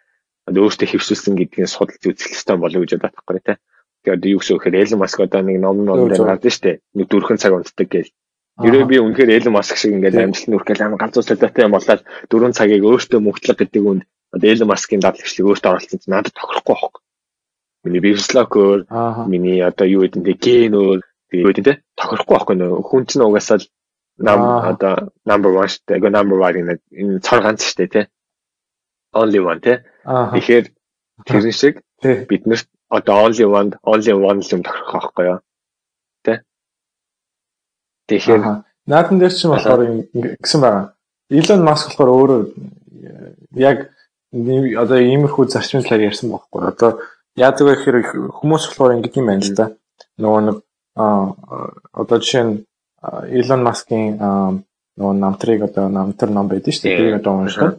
өөртөө 0.47 0.89
хэвшүүлсэн 0.89 1.35
гэдгийг 1.35 1.67
судалж 1.67 2.03
үзэх 2.05 2.29
хэрэгтэй 2.31 2.57
болов 2.61 2.81
гэж 2.85 2.93
боддог 3.03 3.25
байхгүй 3.27 3.43
тий. 3.43 3.57
Тэгээд 4.05 4.19
одоо 4.21 4.31
юу 4.31 4.39
гэсэн 4.39 4.55
вэ 4.55 4.61
гэхээр 4.61 4.81
Elon 4.85 5.01
Musk 5.01 5.19
одоо 5.25 5.41
нэг 5.43 5.59
ном 5.59 5.77
ном 5.83 6.09
дээр 6.09 6.29
гардаг 6.29 6.53
шүү 6.53 6.65
дээ. 6.65 6.77
Нэг 6.95 7.07
дөрвөн 7.09 7.41
цаг 7.41 7.53
унтдаг 7.57 7.89
гэж. 7.89 8.07
Ерөө 8.63 8.85
би 8.87 8.97
үнэхээр 9.01 9.35
Elon 9.41 9.55
Musk 9.57 9.75
шиг 9.81 9.97
ингээд 9.97 10.21
амжилт 10.21 10.49
нь 10.53 10.57
үргээл 10.61 10.85
амар 10.85 11.01
ганц 11.01 11.17
цалаатай 11.17 11.65
юм 11.65 11.75
болоод 11.75 12.03
дөрвөн 12.29 12.53
цагийг 12.55 12.85
өөртөө 12.85 13.21
мөнгөлөг 13.25 13.59
гэдэг 13.59 13.83
үнд 13.83 14.03
одоо 14.37 14.49
Elon 14.53 14.71
Musk-ийн 14.71 15.03
дадлагчлыг 15.03 15.49
өөртөө 15.49 15.71
оруулсан 15.73 15.99
чинь 15.99 16.13
надад 16.13 16.37
тохирохгүй 16.37 16.75
байхгүй. 16.77 17.03
Миний 17.89 18.03
биослокоор 18.05 18.81
миний 19.27 19.59
одоо 19.65 19.87
юу 19.89 20.05
гэдэг 20.05 20.21
нь 20.21 20.39
генөөр 20.45 21.01
тэгээд 21.33 21.59
тий 21.65 21.77
тохирохгүй 21.97 22.35
байхгүй 22.37 22.57
нөө 22.61 22.85
хүн 22.85 23.03
чинь 23.09 23.25
угаасаа 23.25 23.59
л 23.59 23.67
нам 24.19 24.41
одоо 24.71 25.11
number 25.27 25.51
1 25.51 25.69
шүү 25.73 25.83
дээ. 25.87 25.97
Эго 25.99 26.09
number 26.11 26.39
1 26.39 26.79
энэ 26.93 27.21
цар 27.21 27.43
ганц 27.43 27.75
дээ 27.75 27.89
тий. 27.89 28.07
Only 29.15 29.41
one 29.41 29.61
тий. 29.61 29.79
Тэгэхээр 30.05 30.65
тэр 31.27 31.53
шиг 31.53 31.83
бид 32.03 32.47
нарт 32.47 32.69
одоо 32.89 33.27
only 33.27 33.47
one 33.47 33.75
only 33.83 34.15
one 34.15 34.43
юм 34.43 34.63
тохирох 34.63 35.15
байхгүй 35.15 35.25
юу? 35.27 35.41
Тий. 36.25 36.39
Тэгэхээр 38.09 38.43
наадан 38.87 39.19
дээр 39.19 39.35
чинь 39.35 39.51
болохоор 39.51 39.83
ингэсэн 40.15 40.61
байгаа. 40.61 40.95
Elon 41.31 41.63
Musk 41.67 41.91
болохоор 41.91 42.11
өөрөө 42.15 42.41
яг 43.59 43.91
одоо 44.79 44.99
иймэрхүү 44.99 45.45
зарчим 45.51 45.83
талаар 45.83 46.11
ярьсан 46.11 46.31
байхгүй. 46.31 46.61
Одоо 46.71 46.91
яадаг 47.35 47.67
вэ 47.67 47.75
гэхээр 47.75 47.99
хүмүүс 48.31 48.65
болохоор 48.71 48.95
ингэдэг 48.99 49.19
юм 49.19 49.27
байна 49.31 49.43
л 49.43 49.55
да. 49.59 49.67
Нөгөө 50.19 50.43
нэг 50.47 50.57
а 50.95 51.35
одоо 51.93 52.19
жишээ 52.23 52.45
нь 52.47 52.55
Elon 53.29 53.63
Musk-ийн 53.67 54.19
нөгөө 54.99 55.15
намтрыг 55.19 55.61
одоо 55.69 55.89
намтар 55.89 56.31
ном 56.31 56.49
байдаг 56.49 56.75
шүү 56.75 56.87
дээ. 56.87 56.97
Тэрийг 56.97 57.17
одоо 57.21 57.33
уншдаг. 57.43 57.73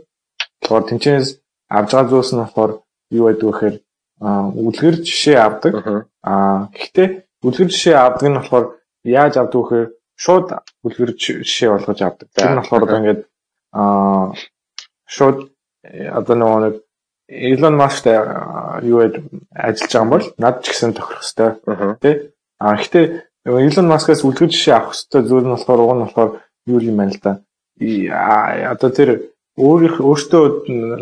Тэгэхээр 0.62 0.88
тэнцээс 0.90 1.28
авж 1.72 1.90
байгаа 1.92 2.12
зүйлс 2.12 2.32
нь 2.36 2.42
болохоор 2.44 2.72
юу 3.12 3.26
байдаг 3.26 3.48
вэ 3.48 3.52
гэхээр 3.56 3.76
үлгэр 4.68 4.96
жишээ 5.08 5.38
авдаг. 5.40 5.74
Аа 6.24 6.68
гэхдээ 6.76 7.08
үлгэр 7.46 7.70
жишээ 7.72 7.96
авдаг 7.96 8.28
нь 8.30 8.38
болохоор 8.40 8.66
яаж 9.04 9.34
авдаг 9.40 9.62
вэ 9.62 9.64
гэхээр 9.64 9.90
шууд 10.20 10.48
үлгэр 10.84 11.12
жишээ 11.16 11.70
болгож 11.72 12.00
авдаг. 12.04 12.28
Тэр 12.36 12.52
нь 12.52 12.60
болохоор 12.60 12.84
одоо 12.84 13.00
ингээд 13.00 13.22
аа 13.72 14.36
шууд 15.08 15.38
одоо 16.20 16.36
нөгөө 16.36 16.84
Elon 17.26 17.76
Musk 17.80 18.06
юу 18.06 19.00
вэ 19.02 19.24
ажиллаж 19.56 19.92
байгаа 19.92 20.04
юм 20.04 20.12
бол 20.14 20.26
над 20.38 20.56
ч 20.62 20.66
гэсэн 20.70 20.94
тохирох 20.94 21.26
хэвээр. 21.26 21.98
Тэ? 22.04 22.12
Аа 22.62 22.78
гэхдээ 22.78 23.06
Elon 23.46 23.88
Musk-аас 23.88 24.26
үлгэр 24.26 24.50
жишээ 24.50 24.74
авах 24.74 24.98
хэрэгтэй 24.98 25.22
зүйл 25.30 25.46
нь 25.46 25.54
болохоор 25.54 25.82
уг 25.86 25.94
нь 25.94 26.04
болохоор 26.06 26.30
юу 26.66 26.80
юм 26.82 26.98
байна 26.98 27.14
л 27.14 27.22
да. 27.22 27.34
Одоо 28.74 28.90
тэр 28.90 29.10
өөрийнх 29.54 30.02
өөртөө 30.02 30.44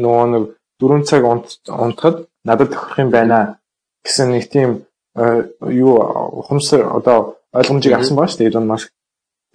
нөгөө 0.04 0.28
нэг 0.28 0.44
4 0.84 1.08
цаг 1.08 1.24
унтахад 1.24 2.28
надад 2.44 2.70
тохирох 2.76 3.00
юм 3.00 3.12
байна 3.16 3.64
гэсэн 4.04 4.36
нэг 4.36 4.52
тийм 4.52 4.70
юу 5.64 5.96
ухамсар 6.44 6.84
одоо 6.92 7.40
ойлгомжийг 7.56 7.96
авсан 7.96 8.20
байна 8.20 8.28
шүү 8.28 8.40
дээ 8.44 8.52
Elon 8.52 8.68
Musk. 8.68 8.92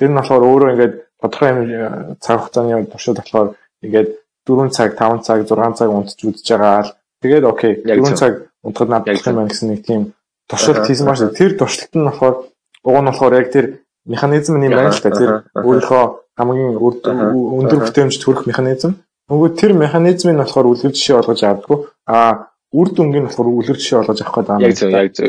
Тэр 0.01 0.09
нь 0.09 0.16
болохоор 0.16 0.48
өөрөө 0.48 0.72
ингээд 0.72 0.94
тодорхой 1.20 1.48
юм 1.53 2.16
цаг 2.24 2.37
хугацааны 2.40 2.88
туршид 2.88 3.20
болохоор 3.20 3.48
ингээд 3.85 4.09
4 4.48 4.70
цаг, 4.72 4.96
5 4.96 5.27
цаг, 5.29 5.38
6 5.44 5.77
цаг 5.77 5.88
унтж 5.92 6.18
үзэж 6.24 6.48
байгаа 6.57 6.88
л 6.88 6.94
тэгээд 7.20 7.44
окей 7.44 7.72
4 7.85 8.16
цаг 8.16 8.33
унтахад 8.64 8.88
надад 8.88 9.12
тохирох 9.12 9.29
юм 9.29 9.38
байна 9.44 9.53
гэсэн 9.53 9.68
нэг 9.68 9.81
тийм 9.85 10.03
туршилт 10.48 10.88
хийсэн 10.88 11.05
байна 11.05 11.20
шүү. 11.20 11.37
Тэр 11.37 11.53
туршилт 11.61 11.92
нь 11.92 12.09
болохоор 12.09 12.37
Уг 12.84 12.96
нь 12.98 13.08
болохоор 13.10 13.34
яг 13.34 13.48
тэр 13.52 13.66
механизм 14.06 14.56
нь 14.56 14.66
юм 14.66 14.74
байна 14.76 14.94
л 14.94 15.02
та 15.02 15.10
тэр 15.10 15.30
өөрийнхөө 15.54 16.04
хамгийн 16.38 16.78
өндөр 16.78 17.80
бүтээмж 17.84 18.14
төрөх 18.22 18.46
механизм. 18.46 18.96
Нөгөө 19.28 19.48
тэр 19.58 19.72
механизмыг 19.76 20.34
нь 20.34 20.42
болохоор 20.42 20.70
үлгэр 20.72 20.94
жишээ 20.94 21.16
болгож 21.20 21.42
авдаггүй. 21.44 21.78
А 22.08 22.48
үр 22.72 22.88
дүнг 22.94 23.14
нь 23.18 23.26
болохоор 23.28 23.48
үлгэр 23.52 23.76
жишээ 23.76 23.98
болгож 24.00 24.20
авах 24.22 24.34
гэдэг 24.40 24.54
юм. 24.56 24.64
Яг 24.64 24.74
зөв 24.78 24.90
яг 24.94 25.08
зөв. 25.12 25.26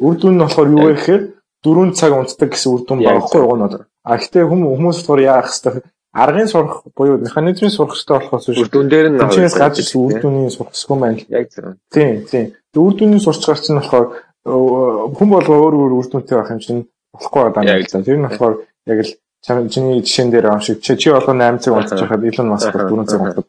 Үр 0.00 0.14
дүн 0.16 0.34
нь 0.38 0.42
болохоор 0.46 0.68
юу 0.72 0.82
вэ 0.88 0.94
гэхээр 0.96 1.22
4 1.62 1.92
цаг 1.98 2.12
унтдаг 2.16 2.48
гэсэн 2.48 2.70
үр 2.72 2.82
дүн 2.86 3.00
багхгүй 3.04 3.42
уг 3.42 3.56
нь 3.58 3.64
бол. 3.66 3.76
А 4.02 4.16
гэтээ 4.16 4.44
хүмүүс 4.48 4.96
болохоор 5.02 5.20
яах 5.20 5.50
хэвээр 5.52 5.84
аргын 6.12 6.48
сурах 6.48 6.82
буюу 6.96 7.18
механизмын 7.18 7.72
сурах 7.72 7.96
хэрэгтэй 7.96 8.16
болохоос 8.18 8.48
үр 8.48 8.68
дүн 8.68 8.88
дээр 8.88 9.06
нь 9.12 9.20
чинээс 9.20 9.56
гадж 9.56 9.80
үр 9.96 10.20
дүнийг 10.20 10.52
сурах 10.52 10.72
гэсэн 10.72 10.92
юм 10.92 11.00
байна. 11.00 11.20
Яг 11.28 11.46
зөв. 11.48 11.76
Тийм 11.92 12.24
тийм. 12.28 12.46
Үр 12.76 12.92
дүнийг 12.96 13.22
сурч 13.24 13.44
гарч 13.46 13.68
нь 13.68 13.78
болохоор 13.80 14.06
хүн 14.44 15.28
болго 15.30 15.54
өөр 15.54 15.74
өөр 15.80 15.92
үр 15.98 16.06
дүнтэй 16.10 16.36
байх 16.38 16.50
юм 16.50 16.60
чинь 16.60 16.82
болохгүй 17.14 17.40
байгаа 17.54 17.62
юм 17.62 17.86
байна. 17.86 18.04
Тэр 18.06 18.18
нь 18.18 18.26
болохоор 18.26 18.54
яг 18.90 18.98
л 19.06 19.12
чиний 19.42 20.02
жишээн 20.02 20.30
дээр 20.30 20.46
аим 20.50 20.60
шиг 20.60 20.80
чи 20.82 20.96
чи 20.96 21.10
болгоо 21.10 21.34
8 21.34 21.58
цаг 21.62 21.74
унтчих 21.74 22.08
хаад 22.08 22.26
Elon 22.26 22.48
Musk 22.50 22.74
4 22.74 23.06
цаг 23.06 23.20
унтдаг. 23.22 23.46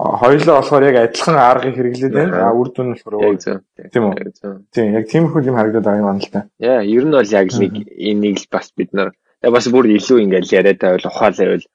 Хоёулаа 0.00 0.56
болохоор 0.60 0.84
яг 0.88 0.96
адилхан 0.96 1.36
аргыг 1.36 1.74
хэрэглээд 1.76 2.12
байна. 2.12 2.48
А 2.48 2.52
үр 2.52 2.68
дүн 2.72 2.86
нь 2.92 2.96
болохоор 3.00 3.36
тийм 3.92 4.04
үү? 4.08 4.14
Тийм 4.72 4.86
яг 4.96 5.04
тийм 5.08 5.24
их 5.28 5.44
юм 5.44 5.56
харагдаад 5.56 5.84
байгаа 5.84 6.00
юм 6.00 6.08
байна 6.08 6.24
л 6.24 6.32
та. 6.32 6.48
Яа, 6.60 6.80
ер 6.84 7.04
нь 7.04 7.16
бол 7.16 7.32
яг 7.32 7.48
нэг 7.52 7.72
энийг 7.96 8.36
л 8.40 8.48
бас 8.52 8.72
бид 8.76 8.92
нар 8.92 9.12
бас 9.40 9.68
бүр 9.72 9.88
илүү 9.88 10.24
ингээл 10.24 10.52
яриад 10.56 10.80
байвал 10.80 11.08
ухаалаа 11.08 11.48
байвал 11.48 11.66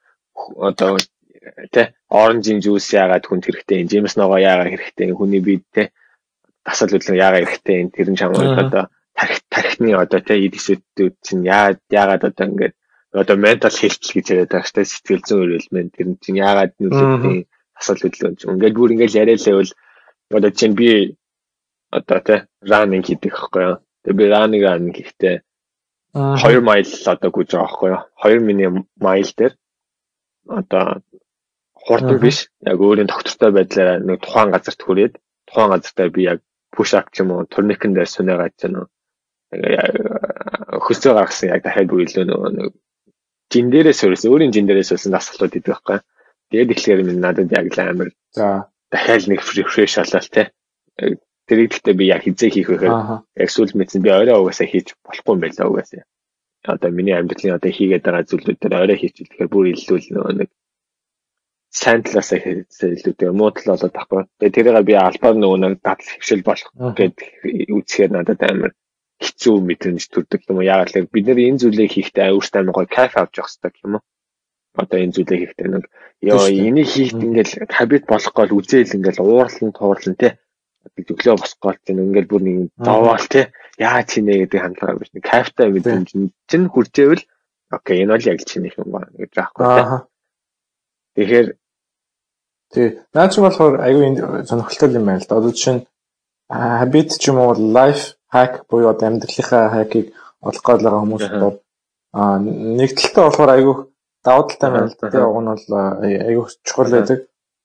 одоо 0.70 0.98
те 1.72 1.94
оранжийн 2.10 2.62
жуус 2.62 2.90
яагаад 2.94 3.26
хүнд 3.26 3.46
хэрэгтэй 3.46 3.86
Джеймс 3.86 4.18
ногоо 4.18 4.38
яагаад 4.38 4.74
хэрэгтэй 4.74 5.14
хүний 5.14 5.42
бид 5.42 5.64
те 5.74 5.90
дасал 6.66 6.90
хөдлөн 6.90 7.22
яагаад 7.26 7.46
хэрэгтэй 7.46 7.78
энэ 7.82 7.94
тэр 7.96 8.08
нь 8.12 8.20
чамд 8.20 8.36
одоо 8.36 8.84
тарих 9.16 9.40
тарихны 9.54 9.90
одоо 9.96 10.20
те 10.20 10.34
эд 10.46 10.54
эсвэтүүд 10.60 11.14
чинь 11.26 11.44
яагаад 11.46 11.80
яагаад 11.90 12.24
одоо 12.30 12.46
ингээд 12.50 12.76
одоо 13.22 13.38
ментал 13.40 13.72
хэлтэл 13.72 14.16
гэж 14.16 14.26
яриад 14.34 14.52
байгаа 14.52 14.70
штэ 14.70 14.84
сэтгэл 14.84 15.24
зүйн 15.24 15.44
өрөлмэн 15.46 15.88
тэр 15.96 16.08
нь 16.10 16.20
чинь 16.20 16.42
яагаад 16.42 16.74
нөлөөлдөг 16.82 17.48
дасал 17.76 18.00
хөдлөн 18.02 18.36
чинь 18.36 18.54
ингээд 18.58 18.76
бүр 18.76 18.94
ингээд 18.94 19.20
яриалаа 19.22 19.56
бол 19.56 19.72
одоо 20.36 20.52
чинь 20.52 20.76
би 20.76 20.90
одоо 21.98 22.20
те 22.28 22.36
ранинг 22.62 23.06
хийдэг 23.08 23.32
байхгүй 23.32 23.62
юу? 23.64 23.78
Тэгээ 24.04 24.20
би 24.20 24.26
ранинг 24.34 24.64
ранинг 24.68 24.96
хийхдээ 25.00 25.36
2 26.16 26.60
майл 26.70 26.92
одоо 27.14 27.30
гүйж 27.32 27.50
байгаа 27.56 27.68
байхгүй 27.68 27.90
юу? 27.94 28.02
2 28.20 28.48
миний 28.48 28.70
майл 29.00 29.32
дээр 29.38 29.54
одоо 30.48 30.86
хурдан 31.86 32.20
биш. 32.20 32.50
Яг 32.66 32.80
өөрийн 32.82 33.08
тогтвортой 33.08 33.52
байдлаараа 33.54 33.98
нэг 34.00 34.20
тухайн 34.22 34.52
газарт 34.52 34.82
хүрээд 34.82 35.14
тухайн 35.48 35.72
газартаа 35.72 36.10
би 36.10 36.22
яг 36.34 36.40
push 36.78 36.94
up 36.98 37.08
ч 37.14 37.24
юм 37.24 37.32
уу 37.32 37.48
турникэн 37.48 37.96
дээр 37.96 38.10
ч 38.10 38.20
юм 38.20 38.76
уу 38.80 38.88
хөсөө 40.86 41.14
гаргасан 41.16 41.50
яг 41.54 41.62
дахиад 41.64 41.90
бүр 41.90 42.06
илүү 42.06 42.24
нэг 42.28 42.74
жин 43.52 43.70
дээрээс 43.72 44.04
өрөөс 44.06 44.24
өөрийн 44.28 44.54
жин 44.56 44.68
дээрээс 44.68 44.94
өрсөн 44.96 45.14
дасгалууд 45.16 45.56
идэг 45.56 45.72
байхгүй. 45.72 46.00
Тэгээд 46.52 46.74
ихлээр 46.74 47.02
минь 47.06 47.24
надад 47.24 47.50
яг 47.54 47.68
л 47.72 47.80
амар 47.80 48.10
за 48.36 48.68
дахиад 48.92 49.30
нэг 49.30 49.40
фреш 49.42 49.94
болол 49.98 50.30
те. 50.36 50.44
Тэрийг 51.48 51.70
гэхдээ 51.72 51.96
би 51.96 52.06
яг 52.10 52.22
хизээ 52.26 52.50
хийх 52.52 52.70
гэхээр 52.70 52.96
яг 53.42 53.50
сүүл 53.54 53.78
мэдсэн 53.78 54.02
би 54.02 54.10
орой 54.10 54.36
угаасаа 54.42 54.68
хийж 54.68 54.98
болохгүй 55.06 55.34
юм 55.36 55.42
байлаа 55.46 55.70
угаасаа. 55.70 56.04
Одоо 56.66 56.90
миний 56.90 57.14
амьдралын 57.14 57.58
одоо 57.58 57.72
хийгээд 57.72 58.06
байгаа 58.06 58.26
зүйлүүд 58.26 58.60
дээр 58.60 58.76
орой 58.82 58.98
хийчихвэл 58.98 59.30
тэгэхээр 59.30 59.54
бүр 59.54 59.66
илүү 59.74 60.00
нөгөө 60.10 60.34
нэг 60.42 60.50
сайн 61.76 62.02
талаасаа 62.08 62.40
хэлэлүүдээ 62.40 63.32
муу 63.36 63.52
тал 63.52 63.76
болоод 63.76 63.94
байхгүй. 63.96 64.22
Тэгээ 64.40 64.56
тэрийг 64.56 64.88
би 64.88 64.96
албаар 64.96 65.36
нөгөө 65.36 65.60
нэг 65.60 65.74
дадал 65.84 66.08
хөвшил 66.08 66.44
болох 66.48 66.70
гэд 66.96 67.16
үзэхээр 67.76 68.12
надад 68.16 68.42
амар 68.48 68.72
хэцүү 69.20 69.56
мэдрэмж 69.60 70.04
төрдөг 70.08 70.42
юм 70.48 70.58
уу? 70.60 70.70
Яагаад 70.72 70.92
гэвэл 70.96 71.12
бид 71.12 71.26
нэр 71.28 71.40
энэ 71.52 71.62
зүйлийг 71.62 71.92
хийхдээ 71.92 72.32
өөртөө 72.32 72.60
амар 72.64 72.76
гоё 72.80 72.88
кайф 72.88 73.14
авч 73.20 73.34
явах 73.36 73.52
хэрэгтэй 73.52 73.84
юм 73.84 73.94
уу? 74.00 74.04
Одоо 74.80 74.98
энэ 75.04 75.16
зүйлийг 75.16 75.42
хийхдээ 75.44 75.68
нэг 75.72 75.84
ёо 76.32 76.48
энийг 76.48 76.88
хийхэд 76.88 77.26
ингээл 77.28 77.54
хабит 77.76 78.04
болох 78.08 78.34
гол 78.36 78.52
үзээл 78.56 78.96
ингээл 78.96 79.24
уурлан 79.24 79.72
туурлан 79.76 80.16
те 80.16 80.40
өглөө 80.96 81.36
босох 81.42 81.60
гол 81.60 81.78
чинь 81.84 82.04
ингээл 82.04 82.32
бүр 82.32 82.42
нэг 82.48 82.58
зовоол 82.80 83.26
те 83.28 83.52
яа 83.80 84.00
чи 84.08 84.24
нэ 84.24 84.48
гэдэг 84.48 84.60
хандлага 84.64 85.00
биш 85.00 85.12
нэг 85.12 85.24
кайфтай 85.28 85.68
мэдрэмж 85.72 86.10
чинь 86.48 86.72
хүрчээвэл 86.72 87.24
окей 87.72 87.98
энэ 88.04 88.14
бол 88.14 88.30
яг 88.32 88.40
л 88.40 88.50
чинийх 88.50 88.76
юм 88.80 88.90
байна 88.96 89.12
гэж 89.18 89.34
аахгүй 89.36 89.66
те. 89.66 89.84
Тэгэхээр 91.16 91.48
Тий. 92.76 93.00
Наад 93.16 93.32
чи 93.32 93.40
болохоор 93.40 93.80
айгүй 93.80 94.08
сонирхолтой 94.44 94.92
юм 95.00 95.06
байна 95.08 95.24
л 95.24 95.28
да. 95.30 95.38
Одоо 95.40 95.52
жишээ 95.56 95.76
нь 95.80 95.86
habit 96.52 97.10
ч 97.16 97.32
юм 97.32 97.40
уу 97.40 97.56
life 97.56 98.20
hack 98.36 98.68
буюу 98.68 98.92
одоо 98.92 99.08
амьдралынхаа 99.08 99.72
hack-ийг 99.76 100.12
олох 100.44 100.64
гол 100.68 100.84
байгаа 100.84 101.04
хүмүүс 101.04 101.26
бол 101.40 101.56
а 102.12 102.36
нэг 102.36 102.92
талтай 103.00 103.24
болохоор 103.24 103.52
айгүй 103.56 103.76
давуу 104.28 104.44
талтай 104.52 104.70
байна 104.76 104.92
л 104.92 104.98
да. 105.00 105.08
Тэгээ 105.08 105.32
уг 105.32 105.40
нь 105.40 105.52
бол 105.56 105.66
айгүй 106.28 106.46
чухал 106.68 106.92
байдаг. 106.92 107.20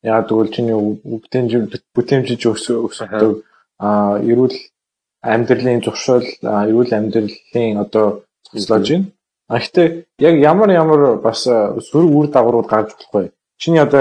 Яг 0.07 0.29
тэгвэл 0.31 0.55
чиний 0.55 0.79
бүтээмж 0.79 1.53
бүтээмжиж 1.90 2.42
өсөдөг 2.46 3.35
а 3.83 4.14
эрүүл 4.23 4.57
амьдралын 5.27 5.83
зуршил 5.83 6.23
эрүүл 6.38 6.94
амьдралын 6.94 7.83
одоо 7.83 8.23
зогслож 8.46 8.87
байна. 8.87 9.11
А 9.51 9.59
гэхдээ 9.59 9.87
яг 10.23 10.35
ямар 10.38 10.70
ямар 10.70 11.18
бас 11.18 11.42
сөрөг 11.42 12.12
үр 12.14 12.27
дагаврууд 12.31 12.70
гарч 12.70 12.94
болохгүй 12.94 13.35
Чиний 13.61 13.83
одоо 13.85 14.01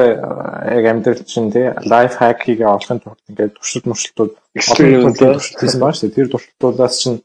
яг 0.71 0.85
амьдрал 0.87 1.23
чинь 1.27 1.51
тий 1.51 1.67
лайф 1.83 2.15
хакийг 2.15 2.61
олохын 2.63 3.03
тулд 3.03 3.19
ингээд 3.27 3.59
туршилт 3.59 3.85
мөршлтүүд 3.91 4.31
олон 4.55 5.13
туршилт 5.19 5.59
хийсэн 5.59 5.81
байна 5.83 5.95
шүү 5.99 6.07
дээ. 6.07 6.15
Тэр 6.15 6.27
туршилтуудаас 6.31 6.95
чинь 7.03 7.17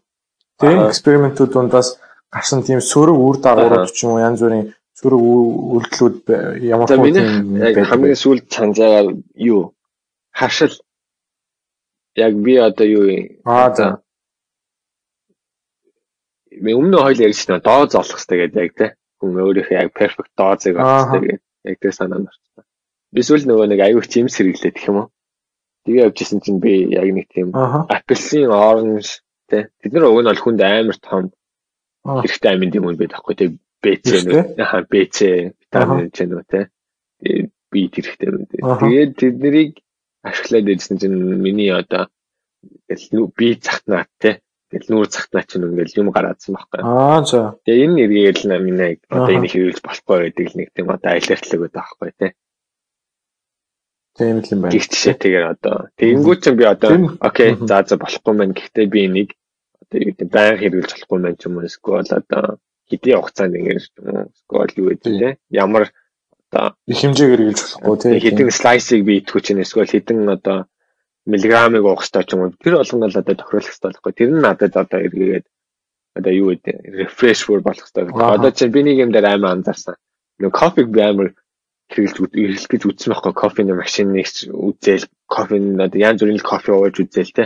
тий 0.59 0.75
экспериментүүд 0.75 1.51
дундаас 1.55 1.88
гарсан 2.35 2.66
тийм 2.66 2.83
сөрөг 2.83 3.18
үр 3.27 3.37
дагаврууд 3.38 3.94
ч 3.94 4.03
юм 4.03 4.18
уу 4.18 4.25
янз 4.27 4.42
бүрийн 4.42 4.75
сөрөг 4.99 5.23
үйлдэлүүд 5.79 6.18
ямар 6.75 6.88
хөө 6.90 7.14
тийм 7.14 7.87
хамгийн 7.87 8.18
сүүлд 8.18 8.51
цанзаагаар 8.51 9.09
юу? 9.38 9.62
Хашил. 10.35 10.75
Яг 12.18 12.35
би 12.35 12.59
одоо 12.59 12.87
юу 12.99 13.07
аа 13.47 13.70
за. 13.79 13.87
Өмнө 16.51 16.99
хоёул 16.99 17.27
ярьсан 17.31 17.62
дооз 17.62 17.94
олох 17.94 18.18
хэрэгтэй 18.18 18.38
гэдэг 18.42 18.59
яг 18.59 18.73
тий 18.75 18.90
хүн 19.23 19.38
өөрийнхөө 19.38 19.79
яг 19.79 19.90
перфект 19.94 20.35
доозыг 20.35 20.83
олох 20.83 21.14
хэрэгтэй. 21.14 21.38
гэдэг 21.38 21.54
яг 21.64 21.79
тэр 21.81 21.94
санаа 21.96 22.20
нь 22.20 22.29
орчихсон. 22.29 22.64
Эсвэл 23.14 23.46
нөгөө 23.48 23.66
нэг 23.70 23.81
аюух 23.81 24.07
жимс 24.11 24.37
хэрэглээд 24.37 24.74
гэх 24.77 24.88
юм 24.90 24.98
уу? 25.00 25.09
Тэгээ 25.85 26.07
явжсэн 26.09 26.40
чинь 26.44 26.61
би 26.61 26.92
яг 26.92 27.09
нэг 27.09 27.27
тийм 27.33 27.48
апельсин, 27.55 28.50
оранж 28.50 29.24
тий. 29.48 29.68
Тэд 29.81 29.92
нар 29.92 30.09
уг 30.11 30.20
нь 30.20 30.29
бол 30.29 30.42
хүнд 30.44 30.61
амар 30.61 30.98
том 31.00 31.33
хэрэгтэй 32.05 32.53
амин 32.53 32.74
юм 32.74 32.85
байдаг 32.92 33.22
байхгүй 33.24 33.35
тий. 33.38 33.50
БЦ 33.85 34.09
нөө 34.24 34.42
яха 34.61 34.79
БЦ 34.88 35.18
витамин 35.61 36.09
ч 36.12 36.18
нөө 36.29 36.42
тий. 36.48 36.64
Би 37.70 37.81
хэрэгтэй 37.92 38.29
юм. 38.29 38.44
Тэгээд 38.50 39.12
тэднийг 39.16 39.70
ашиглаад 40.24 40.72
ирсэн 40.72 40.96
чинь 41.00 41.16
миний 41.16 41.72
одоо 41.72 42.09
би 42.88 43.48
захнаа 43.61 44.09
тий 44.20 44.43
Тэгэл 44.75 44.91
нүүр 44.91 45.07
цагтнаа 45.07 45.47
чинь 45.47 45.71
ингээл 45.71 46.03
юм 46.03 46.11
гараадсан 46.11 46.59
байхгүй. 46.59 46.83
Аа 46.83 47.23
за. 47.23 47.55
Тэгээ 47.63 47.85
энэ 47.87 47.95
нэргээл 47.95 48.43
наминаа 48.51 48.91
одоо 49.07 49.31
энийг 49.31 49.55
хэрэглэж 49.55 49.79
болохгүй 49.87 50.19
гэдэг 50.35 50.47
л 50.51 50.59
нэг 50.59 50.69
тийм 50.75 50.91
одоо 50.91 51.11
алертлэг 51.15 51.61
байдаг 51.63 51.79
байхгүй 51.79 52.11
тий. 52.19 52.31
Тийм 54.19 54.37
л 54.43 54.51
юм 54.51 54.61
байна. 54.67 54.75
Гих 54.75 54.87
жишээ 54.91 55.15
тэгээд 55.15 55.47
одоо 55.55 55.77
тэгэнгүүт 55.95 56.41
чинь 56.43 56.59
би 56.59 56.65
одоо 56.67 56.91
окей 57.23 57.55
за 57.55 57.87
за 57.87 57.95
болохгүй 58.03 58.35
мэн 58.35 58.51
гэхдээ 58.51 58.87
би 58.91 59.01
энийг 59.07 59.31
одоо 59.79 59.97
юу 60.03 60.11
гэдэг 60.11 60.29
байнга 60.35 60.59
хэрэглэж 60.59 60.91
болохгүй 60.91 61.19
мэн 61.23 61.35
ч 61.39 61.43
юм 61.47 61.55
уу 61.55 61.67
эсвэл 61.71 62.11
одоо 62.11 62.45
хэдийн 62.91 63.19
хугацаанд 63.23 63.55
ингэж 63.55 63.85
юм 63.95 64.07
уу 64.11 64.27
эсвэл 64.35 64.79
юу 64.83 64.89
гэдэг 64.91 65.13
тий. 65.23 65.33
Ямар 65.55 65.95
одоо 66.51 66.75
их 66.91 66.99
хэмжээгээр 66.99 67.43
хэрэглэж 67.47 67.63
болохгүй 67.63 67.97
тий. 68.03 68.23
Хэдэн 68.27 68.51
слайсыг 68.51 69.01
би 69.07 69.23
идэхгүй 69.23 69.43
чинь 69.47 69.63
эсвэл 69.63 69.87
хэдэн 69.87 70.35
одоо 70.35 70.67
миллиграммыг 71.27 71.85
уух 71.85 72.05
хэрэгтэй 72.05 72.25
ч 72.25 72.31
юм 72.37 72.41
уу. 72.45 72.53
Тэр 72.61 72.77
болгоно 72.77 73.09
л 73.09 73.21
одоо 73.21 73.35
тохируулах 73.35 73.69
хэрэгтэй 73.73 73.91
байхгүй. 73.91 74.13
Тэр 74.13 74.31
нь 74.31 74.45
надад 74.45 74.75
одоо 74.77 75.01
эргээд 75.01 75.47
одоо 76.15 76.33
юу 76.33 76.49
гэдэг 76.53 76.77
рефреш 77.01 77.41
бүр 77.49 77.61
болох 77.65 77.85
хэрэгтэй. 77.89 78.13
Одоо 78.13 78.53
чинь 78.53 78.75
би 78.75 78.81
нэг 78.85 78.97
юм 79.01 79.11
дээр 79.13 79.33
аймаа 79.33 79.57
анзаарсан. 79.57 79.97
Нэг 80.39 80.53
кофег 80.53 80.93
би 80.93 81.01
амар 81.01 81.29
хэрэглэж 81.89 82.29
хэрэглэж 82.29 82.65
гэж 82.69 82.83
үзсэн 82.85 83.11
байхгүй. 83.17 83.33
Кофений 83.33 83.77
машиныг 83.77 84.29
үзээл, 84.53 85.09
кофений 85.25 85.81
одоо 85.81 85.99
янз 85.99 86.21
бүрийн 86.21 86.45
кофе 86.45 86.71
ууж 86.77 86.97
үзээл 87.01 87.33
те. 87.33 87.45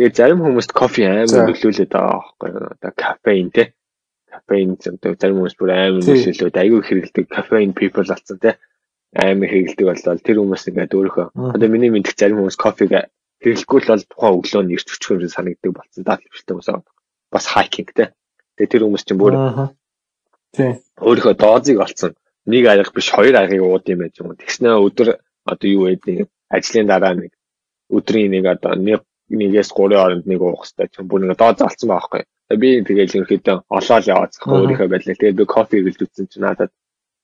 Тэгээ 0.00 0.16
зарим 0.16 0.40
хүмүүст 0.40 0.72
кофе 0.72 1.12
амар 1.12 1.52
нөлөөлөд 1.52 1.92
байгаа 1.92 2.24
байхгүй. 2.24 2.50
Одоо 2.72 2.92
кафеин 2.96 3.48
те. 3.52 3.76
Кафеин 4.32 4.80
одоо 4.80 5.12
зарим 5.20 5.36
хүмүүс 5.44 5.56
бүр 5.60 5.70
амар 5.76 6.00
нөлөөлөд 6.00 6.56
аягүй 6.56 6.80
хэрэглэдэг 6.80 7.26
кафеин 7.28 7.76
people 7.76 8.08
болсон 8.08 8.40
те 8.40 8.56
амар 9.12 9.48
хэрэгэлдэг 9.52 9.86
боллоо 9.86 10.16
тэр 10.24 10.38
хүмүүс 10.40 10.64
ингээд 10.72 10.96
өөрөөхөө 10.96 11.26
одоо 11.52 11.68
миний 11.68 11.92
мэдих 11.92 12.16
зарим 12.16 12.40
хүмүүс 12.40 12.56
кофег 12.56 13.12
хэрэглэхгүй 13.44 13.80
л 13.84 13.90
бол 13.92 14.04
тухайн 14.08 14.36
өглөө 14.40 14.62
нь 14.64 14.72
ирч 14.72 14.88
өчгөр 14.88 15.26
юм 15.28 15.32
санагддаг 15.36 15.72
болсон 15.76 16.02
даа 16.06 16.16
хэлтэй 16.16 16.54
хүмүүс. 16.56 16.68
Бас 17.28 17.44
хайкинг 17.52 17.90
те. 17.92 18.04
Тэгээ 18.56 18.72
тэр 18.72 18.82
хүмүүс 18.88 19.04
чинь 19.04 19.20
бүр 19.20 19.34
тий 20.56 20.80
өөрөөхөө 20.96 21.34
доозыг 21.36 21.78
олцсон. 21.84 22.16
Нэг 22.48 22.64
арга 22.72 22.94
биш 22.96 23.08
хоёр 23.12 23.36
аргыг 23.36 23.60
ууд 23.60 23.84
юм 23.92 24.00
байж 24.00 24.14
юм. 24.16 24.32
Тэгснээ 24.32 24.80
өдөр 24.80 25.08
одоо 25.44 25.68
юу 25.68 25.92
гэдэг 25.92 26.32
ажлын 26.48 26.88
дараа 26.88 27.12
нэг 27.12 27.32
өдрийн 27.92 28.32
нэг 28.32 28.44
одоо 28.48 28.72
нэг 28.80 29.04
нэгээс 29.28 29.76
3 29.76 29.92
хооронд 29.92 30.24
нэг 30.24 30.40
уух 30.40 30.64
хэрэгтэй 30.64 30.88
ч 30.88 30.94
бүр 31.04 31.20
нэг 31.28 31.36
дооз 31.36 31.60
олцсон 31.60 31.88
байхгүй. 31.92 32.22
Би 32.56 32.68
тэгээд 32.84 33.16
ерөнхийдөө 33.16 33.56
олоод 33.68 34.04
яваад 34.08 34.32
зах 34.32 34.48
өөрийнхөө 34.48 34.88
байдлаа. 34.88 35.16
Тэгээд 35.20 35.40
би 35.40 35.44
кофе 35.44 35.84
гэлж 35.84 36.00
үтсэн 36.04 36.26
чинь 36.28 36.44
надад 36.44 36.72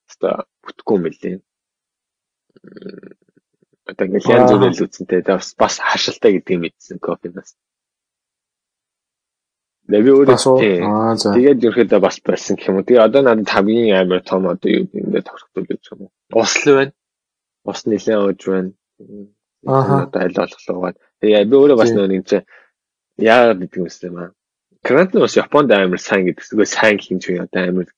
одоо 0.09 0.49
бүтггүй 0.65 0.97
юм 0.97 1.05
билээ 1.05 1.37
одоо 3.89 4.05
ингээл 4.07 4.33
янз 4.37 4.51
л 4.53 4.85
үзэнтэй 4.85 5.23
бас 5.25 5.55
бас 5.57 5.75
хашилтай 5.81 6.37
гэдгийг 6.37 6.61
мэдсэн 6.61 6.99
кофенаас. 7.01 7.57
Би 9.89 10.05
өөрөө 10.05 10.37
тэгээд 11.33 11.65
ерөөдөө 11.65 12.01
бас 12.05 12.21
байсан 12.21 12.61
гэх 12.61 12.69
юм 12.69 12.77
уу. 12.77 12.85
Тэгээ 12.85 13.07
одоо 13.09 13.23
надад 13.25 13.49
хамгийн 13.49 13.97
амар 13.97 14.21
том 14.21 14.45
одоо 14.45 14.69
юу 14.69 14.85
ингээд 14.93 15.25
тохирохтой 15.25 15.65
гэж 15.65 15.83
юм 15.97 16.01
уу. 16.05 16.11
Ус 16.37 16.53
л 16.61 16.77
байна. 16.77 16.93
Ус 17.65 17.81
нэлээд 17.89 18.21
ууж 18.21 18.41
байна. 18.53 18.71
Аа 19.65 20.05
одоо 20.05 20.21
аль 20.21 20.37
болохлоогаад. 20.37 20.97
Тэгээ 21.25 21.49
би 21.49 21.57
өөрөө 21.57 21.79
бас 21.81 21.91
нэг 21.97 22.25
чинь 22.29 22.45
яагаад 23.17 23.65
гэдэг 23.65 23.81
юм 23.81 23.89
бэ? 23.89 24.37
Крант 24.85 25.13
нь 25.17 25.25
бас 25.25 25.41
Японд 25.41 25.73
амар 25.73 25.97
сайн 25.97 26.29
гэдэг. 26.29 26.45
Зүгээр 26.45 26.69
сайн 26.69 27.01
юм 27.09 27.19
чинь 27.25 27.41
одоо 27.41 27.63
амар 27.65 27.89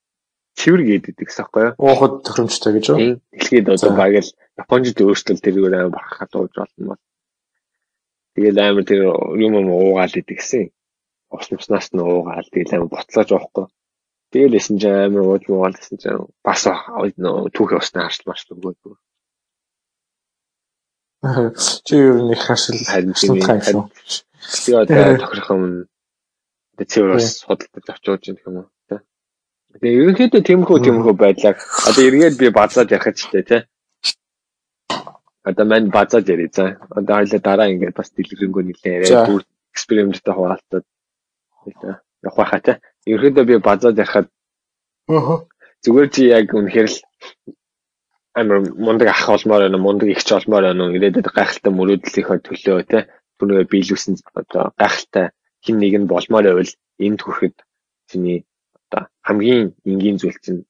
цэвэр 0.59 0.83
гэдэг 0.87 1.15
гэсэн 1.21 1.45
байхгүй 1.45 1.63
юу? 1.63 1.75
Уухад 1.79 2.13
тохиромжтой 2.27 2.73
гэж 2.79 2.87
үү? 2.91 2.99
Дэлхийд 3.31 3.69
одоо 3.71 3.93
баг 3.95 4.15
л 4.19 4.31
Японжид 4.61 4.99
өөрсдөө 5.01 5.37
тэргээр 5.41 5.75
амар 5.77 5.95
барахад 5.95 6.33
ууж 6.37 6.53
болно 6.59 6.85
бол. 6.95 7.03
Тэгээд 8.35 8.59
амар 8.59 8.85
тэр 8.85 9.01
юм 9.39 9.53
юм 9.61 9.69
уугаал 9.71 10.15
идэгсэн. 10.21 10.71
Ус 11.31 11.47
муснаас 11.51 11.89
нь 11.95 12.03
уугаал 12.03 12.49
тэгэл 12.51 12.75
амар 12.77 12.91
буцлааж 12.93 13.31
уухгүй. 13.33 13.67
Тэгэл 14.31 14.57
лсэн 14.59 14.77
ч 14.79 14.85
амар 14.87 15.25
ууд 15.27 15.45
муугаад 15.49 15.77
лсэн 15.79 15.97
ч 16.03 16.05
бас 16.45 16.63
түүхий 16.63 17.79
усны 17.79 17.99
харшил 18.03 18.29
маршил 18.29 18.55
өгөөд. 18.55 18.79
Чи 21.87 21.95
юу 22.01 22.31
нэг 22.31 22.41
харшил 22.41 22.81
харин 22.85 23.13
би 23.13 24.73
одоо 24.73 25.19
тохирох 25.23 25.51
юм. 25.51 25.65
Тэгээ 26.77 26.91
чи 26.91 26.99
бас 27.05 27.27
судалдаж 27.45 28.05
очиж 28.09 28.27
юм 28.29 28.39
юм 28.47 28.57
уу? 28.61 28.67
Тэгээ 29.79 29.99
ерөнхийдөө 30.03 30.43
тиймэрхүү 30.43 30.79
тиймэрхүү 30.85 31.15
байдлаар 31.15 31.57
одоо 31.89 32.03
эргээд 32.09 32.37
би 32.43 32.49
базаад 32.51 32.91
ярих 32.91 33.15
тийм 33.15 33.45
тий. 33.47 33.63
Одоо 35.47 35.65
мань 35.71 35.95
базаад 35.95 36.27
ярий 36.27 36.51
за. 36.51 36.77
Одоо 36.91 37.23
хоёлаа 37.23 37.41
дараа 37.41 37.71
ингээд 37.71 37.95
бас 37.95 38.11
дэлгэрэнгүй 38.11 38.63
нэлээ 38.67 38.95
яриа 38.99 39.27
бүр 39.31 39.43
эксперименттэй 39.75 40.35
хуваалцаад 40.35 40.85
явах 42.27 42.37
байхаа 42.37 42.61
тий. 42.67 42.77
Ерөнхийдөө 43.07 43.45
би 43.47 43.57
базаад 43.63 44.03
ярихад 44.03 44.27
зүгээр 45.87 46.09
чи 46.15 46.23
яг 46.29 46.51
үнэхээр 46.51 46.89
л 46.91 46.99
амар 48.35 48.59
мундаг 48.75 49.09
ах 49.09 49.29
олмоор 49.29 49.63
байна 49.65 49.79
мундаг 49.79 50.09
ихч 50.11 50.29
олмоор 50.35 50.65
байна 50.67 50.91
ирээдүйд 50.97 51.29
гайхалтай 51.35 51.73
мөрөөдлийнхөө 51.75 52.39
төлөө 52.47 52.83
тий 52.91 53.03
түрүүгээ 53.39 53.71
биелүүлсэн 53.73 54.15
одоо 54.41 54.71
гайхалтай 54.79 55.27
хин 55.65 55.77
нэг 55.81 55.95
нь 55.99 56.11
болмоор 56.11 56.45
байвал 56.47 56.73
энд 57.01 57.21
хүрэхэд 57.23 57.57
чиний 58.11 58.45
одоо 58.91 59.07
хамгийн 59.23 59.73
энгийн 59.87 60.19
зүйл 60.19 60.39
чинь 60.43 60.67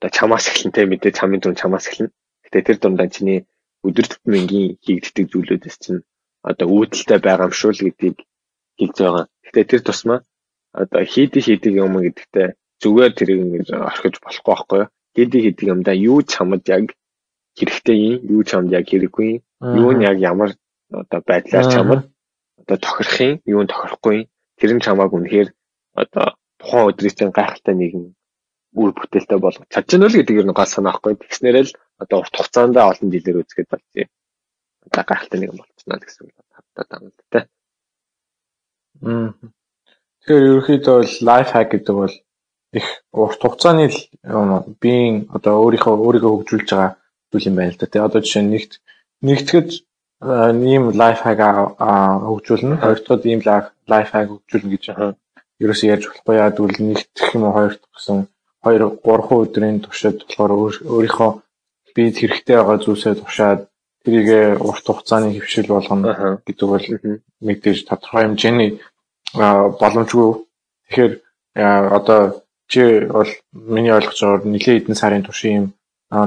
одоо 0.00 0.10
чамаас 0.16 0.48
эхлэн 0.48 0.72
тий 0.72 0.86
мэдээ 0.88 1.12
чамын 1.12 1.40
дүн 1.40 1.60
чамаас 1.60 1.86
эхлэн 1.86 2.08
гэтээ 2.48 2.62
тэр 2.66 2.78
дундаа 2.80 3.08
чиний 3.12 3.46
өдөр 3.86 4.06
тутмын 4.08 4.48
хийгддэг 4.84 5.26
зүйлүүдээс 5.30 5.76
чинь 5.84 6.00
одоо 6.42 6.66
үүдэлтэй 6.74 7.18
байгаа 7.22 7.46
юм 7.48 7.54
шүү 7.54 7.72
л 7.76 7.84
гэдгийг 7.86 8.16
хэлж 8.78 8.96
байгаа. 8.98 9.24
Гэтээ 9.46 9.64
тэр 9.70 9.82
тусмаа 9.86 10.18
одоо 10.72 11.02
хийдэг 11.04 11.42
хийдэг 11.44 11.72
юм 11.84 11.94
гэдэгтээ 12.00 12.48
зүгээр 12.82 13.12
тэрийг 13.14 13.40
ингэж 13.42 13.68
орхиж 13.76 14.14
болохгүй 14.24 14.52
байхгүй 14.52 14.78
юу? 14.82 14.90
Хийдэг 15.14 15.40
хийдэг 15.42 15.66
юмдаа 15.72 15.96
юу 16.10 16.18
чамд 16.32 16.64
яг 16.66 16.86
хэрэгтэй 17.58 17.96
юм, 18.08 18.14
юу 18.34 18.42
чамд 18.48 18.72
яг 18.72 18.84
хэрэггүй 18.88 19.28
юм, 19.28 19.40
юу 19.60 19.90
нь 19.92 20.02
яг 20.08 20.16
ямар 20.18 20.50
одоо 20.90 21.20
байдлаар 21.20 21.66
чамд 21.68 22.10
одоо 22.60 22.76
тохирох 22.80 23.16
юм, 23.20 23.34
юу 23.44 23.60
нь 23.62 23.70
тохирохгүй 23.70 24.14
юм. 24.24 24.28
Тэр 24.58 24.70
нь 24.74 24.84
чамааг 24.84 25.12
үнэхээр 25.12 25.48
одоо 26.02 26.26
тухайн 26.62 26.88
өдрийн 26.90 27.30
гайхалтай 27.34 27.74
нэгэн 27.74 28.04
үр 28.72 28.90
бүтээлтэй 28.96 29.38
болгож 29.38 29.68
чадчихна 29.68 30.08
л 30.08 30.16
гэдэг 30.16 30.46
нь 30.46 30.56
гал 30.56 30.70
санаахгүй. 30.70 31.20
Тэгснээрээ 31.20 31.64
л 31.68 31.76
одоо 32.00 32.18
урт 32.24 32.34
хугацаанд 32.36 32.76
олон 32.76 33.08
жилээр 33.12 33.40
үзэхэд 33.44 33.68
болж 33.68 33.86
юм. 34.00 34.10
Одоо 34.86 35.02
гайхалтай 35.04 35.38
нэгэн 35.40 35.58
болчихно 35.60 36.00
гэсэн 36.00 36.22
үг 36.24 36.36
хатаа 36.56 36.84
даа 36.88 37.00
тэ. 37.32 37.40
Мм. 39.04 39.28
Тэгэхээр 40.24 40.48
ерөөхдөө 40.48 40.96
бол 41.02 41.14
лайф 41.28 41.48
хак 41.52 41.68
гэдэг 41.70 41.94
бол 42.00 42.14
их 42.72 42.86
урт 43.12 43.40
хугацааны 43.42 43.86
биеийн 44.80 45.28
одоо 45.36 45.54
өөрийнхөө 45.64 45.94
өөрийгөө 46.06 46.32
хөгжүүлж 46.32 46.68
байгаа 46.72 46.96
зүйл 47.30 47.48
юм 47.50 47.56
байна 47.60 47.72
л 47.76 47.80
да. 47.80 47.90
Тэгээ 47.92 48.08
одоо 48.08 48.20
жишээ 48.24 48.42
нь 48.42 48.52
нэгт 48.56 48.72
нэгтгэж 49.26 49.70
ийм 50.22 50.84
лайф 50.96 51.20
хак 51.20 51.40
хөгжүүлнэ. 52.24 52.80
Хоёрдугаар 52.80 53.28
ийм 53.28 53.40
лайф 53.92 54.08
хак 54.12 54.28
хөгжүүлнэ 54.32 54.72
гэж 54.72 54.84
ерөөсөө 55.60 55.88
ярьж 55.94 56.04
болохгүй. 56.08 56.34
Яа 56.38 56.50
гэвэл 56.54 56.78
нэгтгэх 56.80 57.34
юм 57.36 57.44
уу 57.44 57.54
хоёр 57.56 57.74
дахь 57.76 57.92
гэсэн 57.96 58.18
2 58.62 59.02
3 59.02 59.42
өдрийн 59.42 59.78
туршид 59.82 60.22
болохоор 60.22 60.52
өөрийнхөө 60.94 61.30
бид 61.94 62.16
хэрэгтэй 62.18 62.56
байгаа 62.56 62.78
зүйлсээ 62.80 63.14
тушаад 63.20 63.60
тэрийгэ 64.04 64.58
урт 64.68 64.86
хугацааны 64.86 65.34
хөвшил 65.34 65.68
болгоно 65.74 66.40
гэдэг 66.46 66.68
бол 66.68 66.86
мэдээж 67.46 67.78
тодорхой 67.86 68.22
хэмжээний 68.24 68.70
боломжгүй. 69.34 70.30
Тэгэхээр 70.88 71.12
одоо 71.98 72.42
чи 72.66 72.82
бол 73.06 73.30
миний 73.52 73.92
ойлгож 73.92 74.18
байгаагаар 74.18 74.48
нэлээд 74.48 74.78
хэдэн 74.82 74.98
сарын 74.98 75.26
туршийн 75.26 75.56
юм 75.60 75.66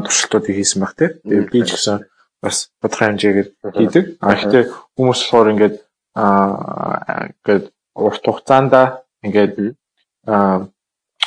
туршилтуудыг 0.06 0.56
хийсэн 0.56 0.80
баг 0.82 0.94
тийм. 0.96 1.12
Тэгээд 1.24 1.52
би 1.52 1.60
ч 1.66 1.70
гэсэн 1.76 1.98
бас 2.44 2.70
тодорхой 2.82 3.08
хэмжээгээр 3.10 3.50
хийдэг. 3.76 4.06
А 4.22 4.36
гэхдээ 4.36 4.64
хүмүүс 4.96 5.20
болохоор 5.24 5.52
ингээд 5.54 5.76
аа 6.16 7.32
ингээд 7.32 7.66
урт 7.96 8.24
хугацаанд 8.24 8.74
ингээд 9.26 9.56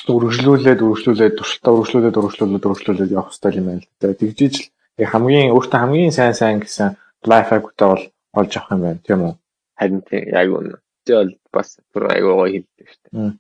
үргэлжлүүлээд 0.08 0.80
үргэлжлүүлээд 0.80 1.34
туршилтаа 1.36 1.72
үргэлжлүүлээд 1.74 2.16
үргэлжлүүлээд 2.16 2.64
үргэлжлүүлээд 2.64 3.14
явах 3.14 3.30
хэрэгтэй 3.34 3.58
юм 3.60 3.66
байна 3.68 3.82
л 3.84 3.90
да. 4.00 4.14
Тэгжиж 4.16 4.54
л 4.98 5.04
хамгийн 5.04 5.52
өөртөө 5.52 5.80
хамгийн 5.80 6.12
сайн 6.16 6.34
сайн 6.34 6.58
гэсэн 6.64 6.96
лайф 7.28 7.48
хактай 7.52 7.88
бол 7.88 8.04
олж 8.38 8.52
авах 8.56 8.72
юм 8.72 8.82
байна 8.82 9.00
тийм 9.04 9.20
үү? 9.26 9.34
Харин 9.78 10.00
тийм 10.08 10.22
яг 10.32 10.48
үнэ. 10.48 10.80
Тэ 11.04 11.12
бол 11.18 11.32
бас 11.52 11.68
бүр 11.92 12.04
аюу 12.14 12.32
гоё 12.40 12.48
хэлдэг 12.52 12.86
шүү 12.88 13.00
дээ. 13.12 13.32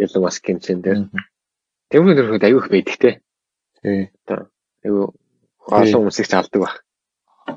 Ялан 0.00 0.22
бас 0.24 0.36
гинцэн 0.40 0.80
дээр. 0.80 1.00
Тэмүгээр 1.90 2.26
хөрөд 2.26 2.46
аюу 2.48 2.60
их 2.60 2.68
байдаг 2.72 2.96
те. 2.96 3.10
Тий. 3.82 4.10
Одоо 4.24 4.48
аюу 4.84 5.04
олон 5.66 6.00
хүмүүсийг 6.08 6.28
цаалдаг 6.30 6.60
баг. 6.62 6.74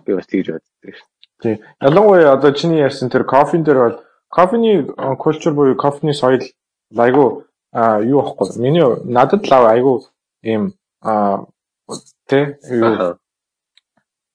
Би 0.05 0.13
бас 0.13 0.27
тэгж 0.27 0.47
боддог 0.53 0.93
шүү. 0.95 1.07
Тий. 1.41 1.55
Ялангуяа 1.81 2.35
одоо 2.35 2.51
чиний 2.51 2.83
ярьсан 2.83 3.09
тэр 3.09 3.23
кофен 3.23 3.63
дээр 3.63 3.79
бол 3.79 3.97
кофений 4.29 4.85
культур 5.17 5.53
буюу 5.53 5.75
кофений 5.75 6.13
соёл 6.13 6.43
айгу 6.95 7.45
юу 7.73 8.19
ахгүй. 8.21 8.47
Миний 8.57 8.85
надад 9.03 9.49
лав 9.49 9.65
айгу 9.65 10.05
ийм 10.43 10.73
тэ 12.27 12.57
юу? 12.69 13.17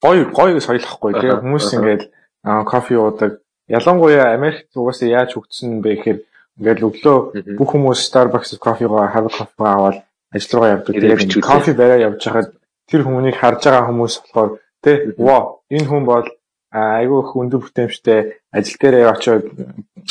Гой 0.02 0.24
гой 0.24 0.60
соёлохгүй 0.60 1.12
тэ 1.14 1.40
хүмүүс 1.40 1.66
ингээд 1.74 2.02
кофе 2.44 2.98
уудаг. 2.98 3.40
Ялангуяа 3.68 4.34
Америкт 4.34 4.76
угаасаа 4.76 5.08
яаж 5.08 5.34
хөгжсөн 5.34 5.80
бэ 5.80 5.96
гэхээр 5.96 6.18
ингээд 6.60 6.80
өглөө 6.84 7.16
бүх 7.56 7.70
хүмүүс 7.72 8.04
Starbucks 8.04 8.58
кофегоо 8.60 9.08
хавь 9.08 9.32
кофе 9.32 9.64
аваад 9.64 10.04
ажил 10.34 10.52
руугаа 10.52 10.74
явдаг. 10.76 10.94
Тэгээд 10.94 11.40
кофе 11.40 11.72
бариа 11.72 12.12
явж 12.12 12.20
хахад 12.20 12.52
тэр 12.90 13.02
хүмүүнийг 13.08 13.40
харж 13.40 13.64
байгаа 13.64 13.88
хүмүүс 13.88 14.14
болохоор 14.20 14.50
тэ 14.84 15.16
воо 15.16 15.64
энэ 15.72 15.88
хүн 15.88 16.04
бол 16.04 16.28
айгүй 16.74 17.20
их 17.22 17.30
өндөр 17.38 17.60
бүтээмжтэй 17.62 18.20
ажил 18.50 18.78
дээрээ 18.82 19.06
очиод 19.14 19.44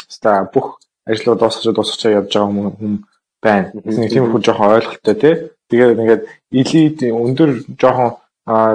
ста 0.08 0.48
бүх 0.48 0.80
ажлууд 1.04 1.40
дуусгаж 1.40 1.76
дуусгаж 1.76 2.02
явж 2.08 2.32
байгаа 2.32 2.72
хүн 2.80 3.04
байна. 3.44 3.72
Нэг 3.76 4.12
тиймэрхүү 4.12 4.40
жоохон 4.40 4.76
ойлголттой 4.80 5.16
тий. 5.20 5.36
Тэгээд 5.68 6.00
ингээд 6.00 6.24
элит 6.56 7.00
өндөр 7.04 7.50
жоохон 7.76 8.16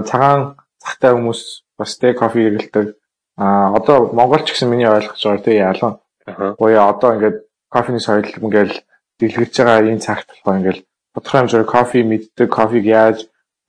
цагаан 0.04 0.60
цагтай 0.84 1.12
хүмүүс 1.16 1.40
бас 1.80 1.96
тий 1.96 2.12
кофе 2.12 2.44
хэрэгэлдэг. 2.44 2.86
А 3.40 3.72
одоо 3.72 4.12
Монголч 4.12 4.52
гэсэн 4.52 4.68
миний 4.68 4.88
ойлгож 4.88 5.16
байгаа 5.24 5.44
тий 5.44 5.56
ялан. 5.56 5.98
Гоёо 6.60 6.92
одоо 6.92 7.16
ингээд 7.16 7.36
кофений 7.72 8.04
соёл 8.04 8.28
ингээл 8.28 8.76
дэлгэрч 9.18 9.54
байгаа 9.56 9.88
энэ 9.88 10.04
цагт 10.04 10.28
болохоор 10.28 10.60
ингээл 10.60 10.84
тодорхой 11.14 11.40
хэмжээгээр 11.40 11.72
кофе 11.72 11.98
мэддэг, 12.04 12.48
кофег 12.52 12.84
яаж 12.84 13.18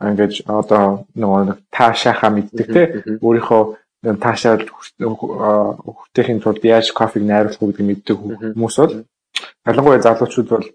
ингээд 0.04 0.44
одоо 0.48 1.08
нөгөө 1.16 1.72
таашаахаа 1.72 2.32
мэддэг 2.36 2.68
тий. 2.68 2.86
Өөрийнхөө 3.24 3.64
таашаал 4.04 4.64
хүртэхийн 5.00 6.40
тулд 6.40 6.64
яаж 6.64 6.92
кофег 6.92 7.24
найруулах 7.24 7.60
вэ 7.60 7.68
гэдгийг 7.68 7.88
мэддэг 7.88 8.18
хүмүүс 8.56 8.76
бол 8.80 8.94
ялангуяа 9.68 10.02
залуучууд 10.02 10.50
бол 10.50 10.68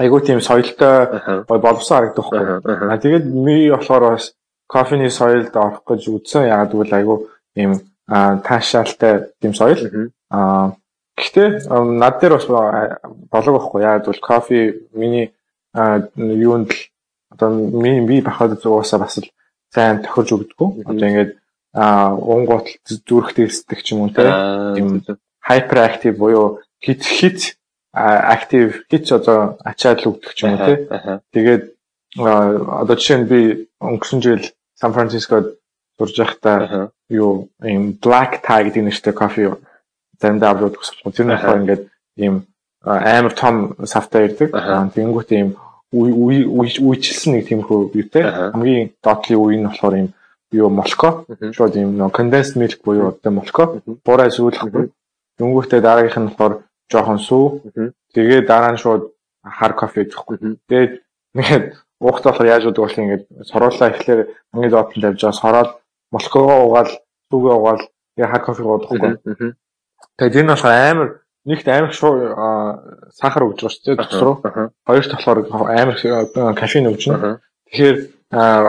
айгүй 0.00 0.20
тийм 0.24 0.40
соёлтой 0.40 1.44
боловсон 1.48 1.96
харагдах 1.96 2.28
байхгүй. 2.30 2.88
А 2.92 2.98
тэгээд 2.98 3.24
ми 3.26 3.70
болохоор 3.70 4.16
бас 4.16 4.32
кофений 4.66 5.10
соёлд 5.10 5.56
орох 5.56 5.84
гэж 5.84 6.08
үзсэн. 6.08 6.48
Яг 6.48 6.72
гэвэл 6.72 6.96
айгүй 6.98 7.18
ийм 7.56 7.72
таашаалтай 8.08 9.32
тийм 9.40 9.52
соёл. 9.54 10.10
А 10.30 10.72
гэхдээ 11.16 11.68
над 11.68 12.20
дээр 12.20 12.36
бас 12.36 12.46
болог 12.48 13.54
байхгүй. 13.56 13.82
Яг 13.82 14.04
гэвэл 14.04 14.20
кофе 14.20 14.80
миний 14.92 15.32
юунд 15.74 16.72
л 16.72 16.80
одоо 17.30 17.50
миний 17.50 18.06
би 18.06 18.20
бахад 18.20 18.60
зуусаа 18.60 19.00
бас 19.00 19.18
л 19.18 19.28
сайн 19.74 20.02
тохирж 20.02 20.32
өгдөггүй. 20.32 20.84
Одоо 20.88 21.06
ингээд 21.08 21.39
а 21.72 22.14
унгуут 22.14 22.66
зүрх 22.84 23.34
дээсдэг 23.34 23.78
ч 23.82 23.94
юм 23.94 24.06
уу 24.06 24.10
тийм 24.10 25.02
hyperactive 25.44 26.16
буюу 26.18 26.60
хит 26.82 27.02
хит 27.04 27.56
актив 27.92 28.84
хич 28.90 29.12
одоо 29.12 29.58
ачаал 29.64 30.02
өгдөг 30.10 30.32
ч 30.34 30.44
юм 30.44 30.54
уу 30.54 30.66
тий. 30.66 30.78
Тэгээд 31.34 31.62
одоо 32.16 32.96
жишээ 32.96 33.18
нь 33.22 33.30
би 33.30 33.40
өнгөрсөн 33.78 34.20
жил 34.22 34.42
Сан 34.74 34.92
Францискод 34.92 35.58
сурж 35.98 36.16
байхдаа 36.16 36.90
юу 37.08 37.50
ийм 37.62 37.98
black 37.98 38.42
tie 38.42 38.64
гэдэг 38.66 38.82
нэртэй 38.86 39.14
кофе 39.14 39.58
заримдаа 40.20 40.50
аваад 40.54 40.78
өгсөн. 40.78 41.12
Тэр 41.12 41.26
нь 41.26 41.34
болохоор 41.34 41.60
ингээд 41.62 41.82
ийм 42.16 42.34
амар 42.82 43.34
том 43.34 43.74
савтай 43.84 44.30
ирдэг. 44.30 44.54
Тэнгүүт 44.94 45.30
ийм 45.34 45.48
үйчилсэн 45.92 47.34
нэг 47.34 47.50
тиймэрхүү 47.50 47.90
юутэй. 47.94 48.24
Хамгийн 48.54 48.94
доотлын 49.02 49.38
үе 49.38 49.56
нь 49.58 49.66
болохоор 49.66 49.94
ийм 49.98 50.08
юу 50.52 50.68
молко. 50.68 51.26
Шууд 51.28 51.76
ийм 51.76 51.96
нөө 51.98 52.10
condensed 52.10 52.56
milk 52.58 52.82
буюу 52.84 53.14
одоо 53.14 53.32
молко. 53.32 53.82
Бураа 54.04 54.30
сүүлэхгүй. 54.30 54.90
Тэнгүүтээ 55.38 55.80
дараагийнх 55.80 56.18
нь 56.18 56.28
болохоор 56.30 56.54
жоохон 56.90 57.18
сүү. 57.18 57.44
Тэгээ 58.14 58.46
дараа 58.46 58.74
нь 58.74 58.82
шууд 58.82 59.14
хар 59.44 59.72
кофе 59.74 60.02
идэхгүй. 60.02 60.58
Тэгээд 60.68 60.92
ингээд 61.34 61.64
уухт 62.00 62.24
болохоор 62.24 62.50
яаж 62.50 62.64
удаг 62.66 62.82
бол 62.84 63.00
ингээд 63.00 63.24
соруулаа 63.46 63.88
ихлээр 63.94 64.20
хамгийн 64.52 64.72
доотлон 64.74 65.02
тавьж 65.02 65.20
байгаа 65.22 65.40
сороод 65.40 65.70
молкогоо 66.10 66.58
угаал 66.66 66.90
сүүгээ 67.30 67.54
угаал 67.54 67.82
тэгээ 68.16 68.30
хар 68.32 68.42
кофе 68.42 68.62
уудахгүй. 68.62 68.98
Тэгээд 70.18 70.38
энэ 70.40 70.52
болохоор 70.52 70.76
амар 70.90 71.08
нэгт 71.46 71.66
амар 71.68 71.92
сахар 71.94 73.42
өгж 73.46 73.58
байгаа 73.62 73.72
шүү 73.72 73.84
дээ 73.86 73.96
дотор 73.96 74.22
руу. 74.24 74.36
Хоёрт 74.84 75.10
болохоор 75.14 75.38
амар 75.70 75.96
кофеин 76.58 76.90
өгж 76.90 77.02
байна. 77.08 77.40
Тэгэхээр 77.70 77.96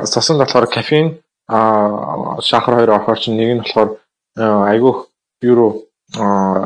цуснд 0.07 0.39
болохоор 0.39 0.67
кофеин 0.69 1.07
а 1.51 2.39
сахар 2.41 2.75
хоёр 2.75 2.91
орохоор 2.95 3.19
чинь 3.19 3.35
нэг 3.35 3.49
нь 3.51 3.63
болохоор 3.63 3.89
айгүйх 4.73 4.99
бюро 5.41 5.69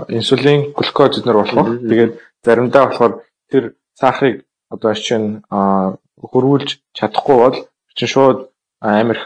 инсулин 0.10 0.74
глюкоз 0.78 1.18
эднэр 1.18 1.38
болох. 1.42 1.68
Тэгээд 1.90 2.12
заримдаа 2.46 2.84
болохоор 2.86 3.14
тэр 3.50 3.74
сахарыг 3.98 4.46
одоо 4.70 4.94
чинь 4.94 5.42
хөрвүүлж 5.50 6.70
чадахгүй 6.94 7.38
бол 7.42 7.58
чинь 7.98 8.14
шууд 8.14 8.40
амар 8.82 9.20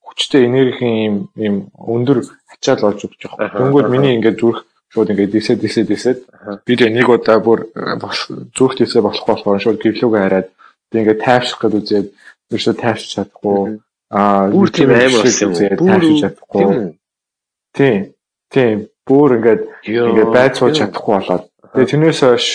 хүчтэй 0.00 0.46
энергийн 0.48 0.96
юм 1.04 1.16
юм 1.36 1.56
өндөр 1.76 2.24
ачаал 2.52 2.80
болж 2.88 3.04
өгч 3.04 3.20
байгаа. 3.28 3.58
Дөнгөд 3.60 3.88
миний 3.92 4.16
ингээд 4.16 4.40
зүрх 4.40 4.64
шууд 4.92 5.12
ингээд 5.12 5.32
дисэд 5.36 5.60
дисэд 5.60 5.86
дисэд 5.88 6.18
би 6.64 6.72
тэгээ 6.76 6.96
нэг 6.96 7.08
удаа 7.08 7.40
бүр 7.40 7.68
зүрх 8.56 8.76
дисээ 8.80 9.04
болохгүй 9.04 9.32
болохоор 9.32 9.60
шууд 9.60 9.80
гэрлүүгээ 9.80 10.22
хараад 10.24 10.48
би 10.92 10.96
ингээд 11.00 11.24
тайвших 11.24 11.58
гэж 11.60 11.72
үзээд 11.80 12.08
ерөөсөө 12.52 12.74
тайвшиж 12.76 13.10
чадахгүй 13.16 13.80
аа 14.12 14.50
бүр 14.52 14.68
тийм 14.68 14.90
амар 14.92 15.24
болсон 15.24 15.56
юм. 15.56 15.78
Тайвшиж 15.88 16.20
чадахгүй. 16.20 16.96
Тийм. 17.72 18.00
Тийм. 18.52 18.76
Бүр 19.08 19.38
ингээд 19.38 19.62
ингээд 19.88 20.30
байд 20.36 20.54
сууж 20.60 20.76
чадахгүй 20.78 21.16
болоод 21.16 21.44
тэгээ 21.72 21.90
тэрнээс 21.90 22.20
хойш 22.20 22.46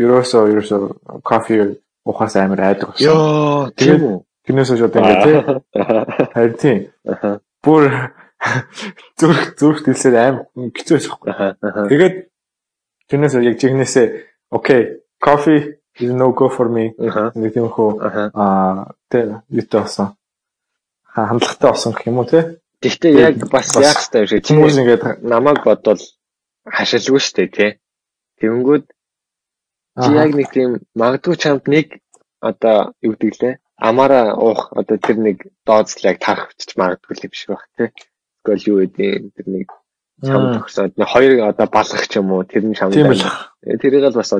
ерөөсөө 0.00 0.42
ерөөсөө 0.52 0.80
кофе 1.22 1.76
ухаас 2.08 2.36
амар 2.40 2.60
айдаг 2.72 2.88
болсон. 2.90 3.04
Йоо, 3.04 3.70
тийм 3.76 4.00
үү. 4.08 4.16
Тэрнээс 4.48 4.70
хойш 4.72 4.82
одоо 4.88 5.00
ингээд 5.04 5.24
тийм. 5.28 5.40
Харин 6.32 6.56
тийм. 6.56 6.78
Бүр 7.62 7.82
зүрх 9.20 9.42
зүрх 9.60 9.84
дэлсээр 9.84 10.16
аим 10.16 10.36
хэцүү 10.56 10.96
байсан. 10.96 11.54
Тэгээд 11.92 12.14
тэрнээс 13.12 13.34
яг 13.38 13.56
жигнэсээ 13.60 14.06
окей, 14.50 15.04
coffee 15.20 15.76
is 16.00 16.10
no 16.10 16.32
go 16.32 16.48
for 16.48 16.68
me. 16.68 16.90
Нэг 17.36 17.52
тийм 17.54 17.68
хөө 17.68 18.00
аа 18.34 18.96
тэ 19.12 19.44
юутай 19.52 19.80
болсон. 19.84 20.16
Хандлагатай 21.12 21.70
болсон 21.70 21.92
гэх 21.92 22.08
юм 22.08 22.18
уу 22.18 22.28
те? 22.28 22.40
Гэхдээ 22.80 23.12
яг 23.20 23.36
бас 23.52 23.68
яах 23.76 24.00
хэрэгтэй 24.00 24.24
шиг 24.26 24.48
хүмүүс 24.48 24.76
ингээд 24.80 25.04
намайг 25.28 25.60
бодвол 25.60 26.00
хашилгүй 26.64 27.20
штэ 27.20 27.46
тий. 27.52 27.70
Тэнгүүд 28.40 28.84
чи 30.00 30.10
яг 30.16 30.30
нэг 30.32 30.48
тийм 30.48 30.80
магадгүй 30.96 31.36
чамд 31.36 31.68
нэг 31.68 32.00
одоо 32.40 32.96
юу 33.04 33.12
гэдэг 33.20 33.42
лээ? 33.44 33.54
Амаараа 33.76 34.40
уух 34.40 34.72
одоо 34.72 34.96
тэр 34.96 35.20
нэг 35.20 35.36
дооцлыг 35.68 36.16
тарах 36.16 36.56
ч 36.56 36.72
магадгүй 36.80 37.12
л 37.12 37.28
биш 37.28 37.44
байх 37.44 37.68
тий. 37.76 37.92
Эсвэл 38.48 38.68
юу 38.72 38.78
гэдэг 38.88 39.36
тэр 39.36 39.46
нэг 39.52 39.68
чам 40.24 40.56
төгсөөд 40.56 40.96
нэг 40.96 41.08
хоёр 41.12 41.32
одоо 41.44 41.66
балгах 41.68 42.08
ч 42.08 42.24
юм 42.24 42.32
уу 42.32 42.48
тэр 42.48 42.64
нь 42.64 42.72
л 42.72 42.82
тэрийг 43.84 44.08
л 44.08 44.16
бас 44.16 44.32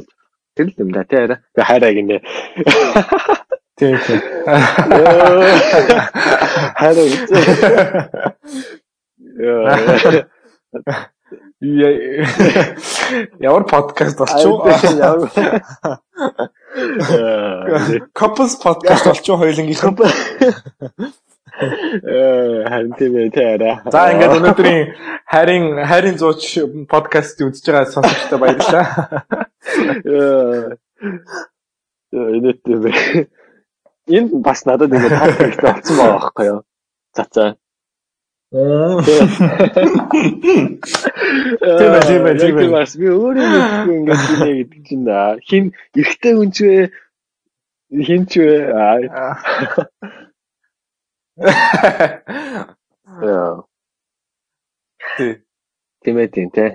тэр 0.57 0.67
л 0.73 0.81
юм 0.81 0.91
да 0.97 1.05
тий 1.05 1.21
арай. 1.21 1.39
Тэгээ 1.53 1.69
хайраа 1.69 1.93
гинэ 1.93 2.17
тийм 3.83 3.99
тийм 4.07 4.21
хайраа 6.79 7.03
Ямар 13.41 13.65
подкаст 13.65 14.19
болчих 14.19 14.51
вэ? 14.63 14.73
Couples 18.15 18.55
podcast 18.63 19.05
болчих 19.07 19.37
хоёулангийнх 19.39 19.85
нь. 19.85 19.97
Э 22.03 22.65
харин 22.67 22.93
тийм 22.99 23.13
ээ 23.19 23.31
таараа. 23.31 23.75
За 23.95 24.11
ингээд 24.11 24.37
өнөөдрийн 24.39 24.83
харин 25.27 25.65
харин 25.87 26.17
зууч 26.19 26.43
подкаст 26.91 27.39
үзэж 27.45 27.67
байгаа 27.67 27.93
сонсогчдод 27.95 28.41
баярлалаа. 28.43 28.87
Э 30.07 30.75
энэ 32.11 32.53
тийм 32.65 32.81
энэ 34.07 34.29
бас 34.43 34.65
надад 34.67 34.93
ингээд 34.93 35.19
подкаст 35.19 35.61
болсон 35.63 35.97
байгаа 35.97 36.19
байхгүй 36.19 36.47
юу? 36.47 36.61
За 37.15 37.25
за. 37.31 37.45
Ээ 38.53 39.01
тийм 42.09 42.27
ээ 42.29 42.37
тийм. 42.41 42.71
Бас 42.73 42.93
би 43.01 43.07
өөрөө 43.09 43.47
мэдгүй 43.49 43.97
ингээд 43.99 44.21
тийм 44.29 44.41
ээ 44.45 44.55
гэдэг 44.61 44.83
чинь 44.89 45.07
хин 45.49 45.65
эрэгтэй 45.97 46.33
хүн 46.37 46.51
ч 46.53 46.59
вэ? 46.67 46.77
Хин 48.07 48.23
ч 48.29 48.33
вэ? 48.43 48.53
Яа. 53.23 53.65
Тийм 56.03 56.17
ээ 56.19 56.29
тийм 56.35 56.49
те. 56.51 56.67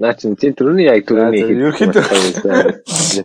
Наа 0.00 0.14
чи 0.18 0.28
тийм 0.36 0.52
түрүүний 0.56 0.88
яг 0.88 1.04
түрүүний 1.08 1.44
ерөөхдөө 1.48 3.24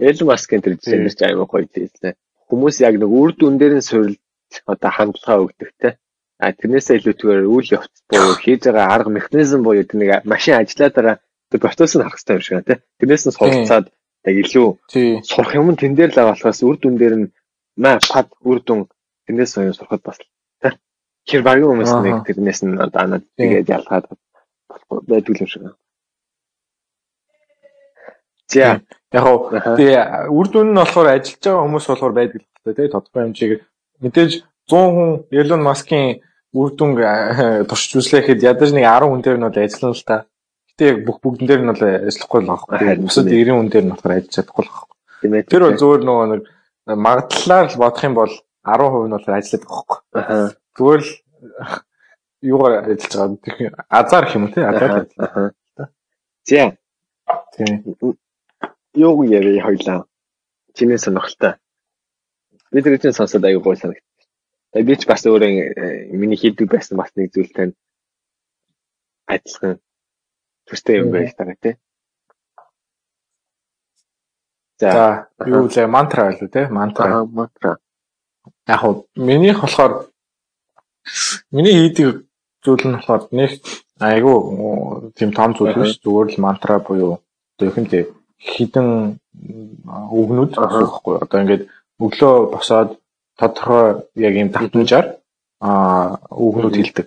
Эл 0.00 0.20
маскын 0.24 0.64
тэр 0.64 0.74
зэмэрч 0.80 1.20
аймаг 1.22 1.48
гоё 1.52 1.68
тийлээ. 1.68 2.16
Хүмүүс 2.48 2.76
яг 2.80 2.96
нэг 2.96 3.10
үр 3.20 3.30
дүн 3.36 3.54
дээр 3.60 3.74
нь 3.78 3.84
суурилж 3.84 4.20
одоо 4.66 4.90
хандлага 4.90 5.44
өгдөг 5.44 5.70
те. 5.76 5.88
А 6.40 6.56
тэрнээсээ 6.56 6.98
илүүтэйгээр 7.04 7.44
үйл 7.44 7.68
явц 7.76 7.94
буюу 8.08 8.36
хийж 8.42 8.64
байгаа 8.64 8.88
арга 8.94 9.10
механизм 9.12 9.60
буюу 9.62 9.84
тэр 9.84 9.98
нэг 10.00 10.10
машин 10.24 10.56
ажиллаад 10.56 10.94
байгаа 10.96 11.16
тэр 11.52 11.60
процесс 11.60 11.94
нь 11.94 12.02
харах 12.02 12.16
хэрэгтэй 12.16 12.36
юм 12.36 12.44
шиг 12.44 12.54
байна 12.56 12.68
те. 12.70 12.82
Тэрнээс 12.98 13.24
нь 13.28 13.36
суралцаад 13.36 13.86
яг 14.24 14.36
илүү 14.42 14.68
сурах 15.30 15.52
юм 15.54 15.76
тэн 15.76 15.94
дээр 15.94 16.10
л 16.16 16.28
болохоос 16.32 16.60
үр 16.64 16.76
дүн 16.80 16.94
дээр 16.96 17.14
нь 17.20 17.26
маа 17.76 18.00
пад 18.00 18.28
үр 18.40 18.58
дүн 18.64 18.80
тэрнээс 19.28 19.52
нь 19.60 19.76
сурахад 19.76 20.02
бас 20.02 20.18
те. 20.18 20.80
Тэр 21.28 21.44
багийн 21.44 21.68
хүмүүс 21.68 21.92
нэг 22.00 22.16
тэрнээс 22.26 22.60
нь 22.64 22.80
одоо 22.80 23.00
анаад 23.04 23.24
тэгээд 23.36 23.68
ялгаад 23.68 24.04
болохгүй 24.70 24.98
байдгүй 25.10 25.44
юм 25.44 25.50
шиг 25.52 25.62
байна. 25.62 25.79
За 28.50 28.58
яг 28.58 29.22
гоо 29.24 29.50
тэгээ 29.78 30.30
үр 30.30 30.46
дүн 30.50 30.70
нь 30.74 30.80
болохоор 30.80 31.08
ажиллаж 31.14 31.42
байгаа 31.42 31.64
хүмүүс 31.66 31.86
болохоор 31.86 32.14
байдаг 32.14 32.42
л 32.42 32.64
та 32.64 32.74
тий 32.74 32.88
тодорхой 32.90 33.22
хэмжээгээр 33.26 33.62
мэдээж 34.02 34.32
100 34.70 34.94
хүн 34.94 35.10
Elon 35.34 35.62
Musk-ийн 35.66 36.22
үр 36.54 36.70
дүнг 36.74 36.98
туршиж 37.70 37.92
үзлэхэд 37.98 38.42
ядаж 38.42 38.70
нэг 38.74 38.86
10 38.86 39.10
хүн 39.10 39.22
дээр 39.22 39.38
нь 39.38 39.46
бол 39.46 39.58
ажиллана 39.58 39.94
л 39.94 40.06
та. 40.06 40.16
Гэтэ 40.74 40.84
яг 40.90 40.98
бүх 41.06 41.18
бүгдэн 41.22 41.46
дээр 41.46 41.62
нь 41.62 41.70
бол 41.70 41.82
ажиллахгүй 41.82 42.40
л 42.42 42.50
байхгүй. 42.50 42.78
Бусад 43.02 43.26
90 43.26 43.54
хүн 43.54 43.70
дээр 43.70 43.86
нь 43.86 43.92
болохоор 43.94 44.14
ажиллаж 44.18 44.34
чадахгүй 44.34 44.64
л 44.66 44.70
байхгүй. 44.70 44.96
Тийм 45.22 45.34
ээ. 45.34 45.46
Тэр 45.50 45.62
бол 45.66 45.78
зөвөр 45.78 46.02
нөгөө 46.06 46.26
нэг 46.30 46.42
магадлалаар 46.86 47.66
л 47.70 47.80
бодох 47.82 48.02
юм 48.06 48.14
бол 48.18 48.34
10% 48.66 49.06
нь 49.06 49.14
бол 49.14 49.26
ажиллаад 49.30 49.64
байгаа 49.66 49.86
байхгүй. 49.86 49.98
Аа. 50.18 50.48
Зүгээр 50.74 51.02
л 51.02 51.10
юугаар 52.42 52.74
ажиллаж 52.90 53.30
байгаа. 53.42 53.84
Азар 53.90 54.24
гэх 54.26 54.36
юм 54.38 54.44
уу 54.46 54.54
те? 54.54 54.60
Азар. 54.66 55.06
За. 55.76 55.84
Тийм. 56.46 56.78
Юу 58.94 59.22
яавэ 59.22 59.62
хоёлаа. 59.62 60.06
Чиний 60.74 60.98
сонирхолтой. 60.98 61.54
Бид 62.72 62.84
тэр 62.84 62.98
чинь 62.98 63.14
сонсоод 63.14 63.44
аягүй 63.44 63.62
гой 63.62 63.76
санагд. 63.76 64.06
Тэгээ 64.72 64.86
би 64.86 64.94
ч 64.98 65.06
бас 65.06 65.26
өөрөө 65.26 65.50
э, 65.50 66.14
миний 66.14 66.38
хийдэг 66.38 66.70
байсан 66.70 66.98
бас 66.98 67.10
нэг 67.18 67.34
зүйл 67.34 67.50
тань 67.50 67.74
адилхан 69.26 69.82
төстэй 70.66 71.02
юм 71.02 71.10
байж 71.10 71.34
байгаа 71.34 71.58
тий. 71.58 71.74
За 74.78 75.26
юу 75.42 75.66
лээ 75.66 75.86
мантра 75.86 76.30
байлуу 76.30 76.50
тий 76.50 76.66
мантра. 76.70 77.26
Мантра. 77.26 77.78
Яг 78.66 78.84
уу 78.86 79.06
минийх 79.14 79.62
болохоор 79.62 80.06
миний 81.50 81.74
хийдэг 81.74 82.26
зүйл 82.62 82.86
нь 82.86 82.94
болохоор 82.94 83.26
нэг 83.34 83.50
айгүй 83.98 84.38
тийм 85.18 85.30
том 85.34 85.50
зүйл 85.58 85.74
биш 85.74 85.98
зүгээр 85.98 86.28
л 86.30 86.42
мантра 86.46 86.78
буюу 86.78 87.18
одоо 87.58 87.66
их 87.68 87.78
юм 87.78 87.86
тий 87.90 88.04
хідэн 88.40 89.20
үгнүүд 90.20 90.52
байхгүй. 90.56 91.14
Одоо 91.20 91.38
ингээд 91.40 91.62
өглөө 92.00 92.34
босоод 92.56 92.96
тодорхой 93.36 94.08
яг 94.16 94.34
юм 94.36 94.48
давтамжаар 94.48 95.06
аа 95.60 96.18
үгнүүд 96.32 96.74
хэлдэг. 96.76 97.06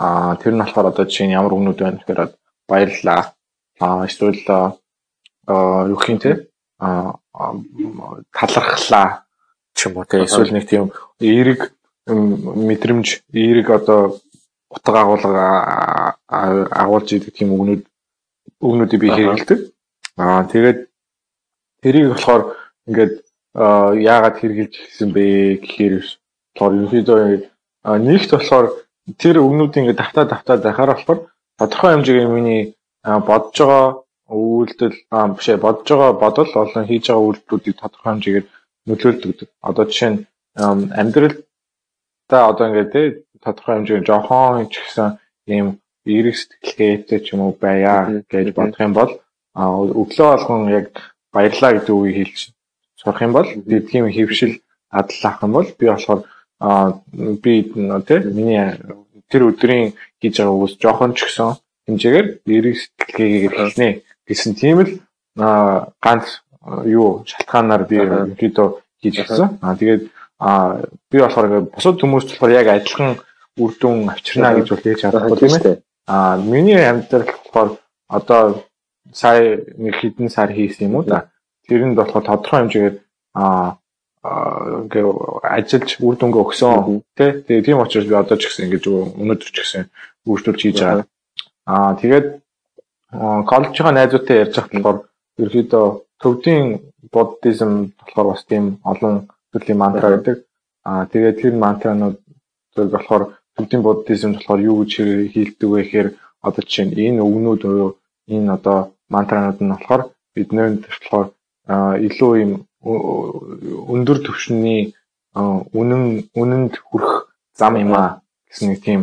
Аа 0.00 0.36
тэр 0.40 0.56
нь 0.56 0.62
болохоор 0.64 0.90
одоо 0.90 1.04
жишээ 1.04 1.28
нь 1.28 1.36
ямар 1.36 1.52
үгнүүд 1.52 1.78
байна 1.80 2.00
гэхээр 2.00 2.32
баярлалаа. 2.68 3.22
Аа 3.80 4.04
эсвэл 4.08 4.40
аа 4.48 4.72
юу 5.92 6.00
юм 6.08 6.18
те? 6.18 6.48
Аа 6.80 7.12
талархлаа 8.32 9.28
ч 9.76 9.78
юм 9.86 9.96
уу 9.96 10.08
те? 10.08 10.24
Эсвэл 10.24 10.56
нэг 10.56 10.64
тийм 10.68 10.92
эерэг 11.20 11.72
мэдрэмж 12.08 13.28
эерэг 13.32 13.68
одоо 13.70 14.16
утга 14.72 15.00
агуулга 15.04 16.16
агуулж 16.28 17.08
идэг 17.12 17.32
тийм 17.36 17.52
үгнүүд 17.52 17.82
үгнүүдийг 18.60 19.00
би 19.00 19.08
хэрэгэлдэг. 19.12 19.60
Аа 20.22 20.42
тэгээд 20.52 20.78
тэрийг 21.82 22.06
болохоор 22.14 22.42
ингээд 22.88 23.14
яагаад 24.08 24.36
хэрэгжилж 24.38 24.74
гисэн 24.78 25.10
бэ 25.16 25.24
гэхээр 25.62 25.94
болохоор 26.00 26.72
ерөнхийдөө 26.78 27.18
нэгт 28.08 28.30
болохоор 28.34 28.66
тэр 29.22 29.36
өгнүүдийн 29.44 29.82
ингээ 29.84 30.00
давтаа 30.00 30.24
давтаа 30.30 30.56
захаар 30.62 30.90
болохоор 30.94 31.20
тодорхой 31.58 31.90
хэмжээний 31.92 32.28
миний 32.30 32.62
бодож 33.02 33.56
байгаа 33.58 33.86
үйлдэл 34.30 34.96
биш 35.36 35.46
ээ 35.50 35.64
бодож 35.64 35.88
байгаа 35.90 36.12
бодол 36.24 36.50
болон 36.54 36.84
хийж 36.86 37.04
байгаа 37.10 37.26
үйлдэлүүдийг 37.26 37.76
тодорхой 37.78 38.10
хэмжээгээр 38.12 38.46
нөлөөлдөг. 38.88 39.38
Одоо 39.68 39.84
жишээ 39.90 40.10
нь 40.12 40.20
амьдрал 41.00 41.36
та 42.30 42.36
одоо 42.50 42.64
ингээ 42.70 42.92
тий 42.94 43.06
тодорхой 43.44 43.74
хэмжээгээр 43.74 44.08
жохон 44.08 44.70
ч 44.72 44.74
гэсэн 44.80 45.08
ийм 45.50 45.66
эерэг 46.06 46.36
сэтгэлгээтэй 46.38 47.20
ч 47.24 47.26
юм 47.34 47.40
уу 47.42 47.54
байя 47.58 48.22
гэж 48.30 48.46
бодох 48.54 48.80
юм 48.80 48.94
бол 48.94 49.12
өглөө 49.56 50.28
болгон 50.32 50.70
яг 50.70 50.88
баярлаа 51.32 51.72
гэдэг 51.76 51.94
үгийг 51.94 52.16
хэлж 52.16 52.38
сурах 52.96 53.22
юм 53.22 53.32
бол 53.32 53.48
тийм 53.90 54.08
хөвшил 54.08 54.60
адал 54.90 55.22
авах 55.24 55.42
юм 55.42 55.52
бол 55.52 55.68
би 55.78 55.86
болохоор 55.86 56.20
би 57.44 57.52
тий 58.06 58.18
миний 58.36 58.64
тэр 59.30 59.42
өдрийн 59.50 59.92
хийж 60.20 60.34
байгаа 60.38 60.56
үгс 60.56 60.76
жоохон 60.80 61.14
ч 61.16 61.24
гэсэн 61.24 61.56
хэмжээгээр 61.88 62.28
эерэг 62.46 62.76
сэтгэлгээгээр 62.78 63.54
хэлнэ 63.56 63.88
гэсэн 64.28 64.52
тийм 64.54 64.78
л 64.84 64.92
ганц 65.36 66.26
юу 66.86 67.24
шалтгаанаар 67.26 67.84
би 67.88 67.96
ерөнхийдөө 68.04 68.68
хийж 69.02 69.14
гисэн. 69.18 69.58
Аа 69.62 69.74
тэгээд 69.74 70.02
би 71.10 71.18
болохоор 71.18 71.66
бусад 71.74 71.98
хүмүүс 71.98 72.24
болохоор 72.30 72.52
яг 72.54 72.66
адилхан 72.70 73.18
үр 73.58 73.72
дүн 73.80 74.08
авчирна 74.12 74.54
гэж 74.54 74.66
бол 74.70 74.84
хийж 74.84 75.00
чадахгүй 75.02 75.38
тийм 75.38 75.54
ээ. 75.58 75.82
Аа 76.06 76.36
миний 76.38 76.78
амьдрал 76.78 77.26
болохоор 77.26 77.70
одоо 78.08 78.62
сая 79.12 79.60
нэг 79.76 79.94
хэдэн 80.00 80.28
сар 80.28 80.50
хийсэн 80.52 80.88
юм 80.88 80.96
уу 80.96 81.04
да. 81.04 81.30
Тэр 81.68 81.86
нь 81.86 81.98
болохоор 81.98 82.24
тодорхой 82.26 82.60
хэмжээгээр 82.60 82.96
аа 83.34 83.78
ингээ 84.22 85.06
ажиллаж 85.42 85.90
үр 85.98 86.14
дүнгээ 86.16 86.44
өгсөн 86.46 87.02
тий. 87.18 87.30
Тэгээ 87.42 87.66
тийм 87.66 87.82
учраас 87.82 88.06
би 88.06 88.14
одоо 88.14 88.36
ч 88.38 88.46
гэсэн 88.46 88.64
ингэж 88.70 88.84
өнөөдөр 89.18 89.50
ч 89.50 89.58
гэсэн 89.58 89.82
үйлчлүүлж 90.30 90.60
хийж 90.62 90.78
байгаа. 90.78 91.06
Аа 91.66 91.98
тэгээд 91.98 92.26
коллежийн 93.50 93.94
найзуудтай 93.98 94.36
ярьж 94.46 94.54
байгаа 94.54 94.78
болохоор 94.78 94.98
ерөөдөө 95.42 95.86
төвдийн 96.22 96.64
буддизм 97.10 97.72
болохоор 97.98 98.26
бас 98.30 98.42
тийм 98.46 98.64
олон 98.86 99.14
төрлийн 99.50 99.78
мантра 99.82 100.08
гэдэг. 100.14 100.36
Аа 100.86 101.04
тэгээд 101.10 101.40
тэр 101.42 101.54
мантранууд 101.58 102.16
зөв 102.74 102.86
болохоор 102.94 103.22
төвдийн 103.56 103.82
буддизм 103.82 104.30
болохоор 104.38 104.60
юу 104.70 104.76
гэж 104.86 104.92
хийлдэг 105.34 105.68
вэ 105.70 105.82
гэхээр 105.82 106.08
одоо 106.46 106.62
жишээ 106.62 106.86
нь 106.86 106.94
энэ 107.10 107.26
өгнүүд 107.26 107.62
буюу 107.66 107.90
энэ 108.30 108.54
одоо 108.56 108.91
мантранууд 109.14 109.58
нь 109.60 109.72
болохоор 109.72 110.02
биднээс 110.34 110.82
болохоор 110.88 111.28
илүү 112.06 112.32
юм 112.44 112.52
өндөр 113.94 114.18
түвшний 114.26 114.80
үнэн 115.80 116.02
үнэнд 116.40 116.74
хүрэх 116.88 117.12
зам 117.54 117.76
юм 117.84 117.92
а 117.94 118.20
гэсэн 118.50 118.68
нэг 118.72 118.80
тийм 118.84 119.00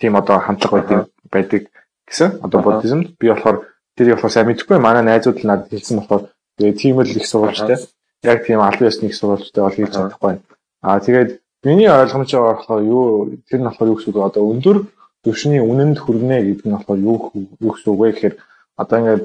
тийм 0.00 0.12
одоо 0.16 0.38
хандлага 0.40 0.74
байдаг 0.78 1.00
байдаг 1.30 1.62
гэсэн 2.08 2.40
одоо 2.42 2.58
буддизм 2.62 3.00
би 3.20 3.26
болохоор 3.28 3.68
тэрийг 3.96 4.16
болохоор 4.16 4.32
сайн 4.32 4.46
мэдэхгүй. 4.48 4.78
Манай 4.78 5.02
найзууд 5.04 5.38
л 5.42 5.46
надад 5.46 5.70
хэлсэн 5.70 5.98
болохоор 5.98 6.22
тэгээ 6.58 6.80
тийм 6.80 7.00
л 7.00 7.06
их 7.06 7.26
сурвалжтай 7.26 7.78
яг 8.22 8.46
тийм 8.46 8.60
албан 8.60 8.88
ёсны 8.88 9.06
их 9.06 9.14
сурвалжтай 9.14 9.62
бол 9.62 9.76
хийж 9.76 9.90
чадахгүй. 9.92 10.40
Аа 10.82 11.00
тэгээд 11.00 11.30
миний 11.64 11.90
ойлгомжоор 11.90 12.56
болохоор 12.56 12.82
юу 12.82 13.04
тэр 13.48 13.60
нь 13.60 13.68
болохоор 13.68 13.90
юу 13.90 13.96
гэсэн 13.98 14.10
үг 14.10 14.26
одоо 14.26 14.42
өндөр 14.50 14.76
төвшний 15.24 15.60
үнэнд 15.62 15.98
хүрнэ 16.02 16.36
гэдэг 16.42 16.66
нь 16.66 16.74
болохоор 16.74 17.00
юу 17.00 17.16
юу 17.62 17.72
гэсэн 17.72 17.90
үг 17.92 18.00
вэ 18.00 18.08
гэхээр 18.12 18.34
одоо 18.82 18.96
ингээд 18.98 19.24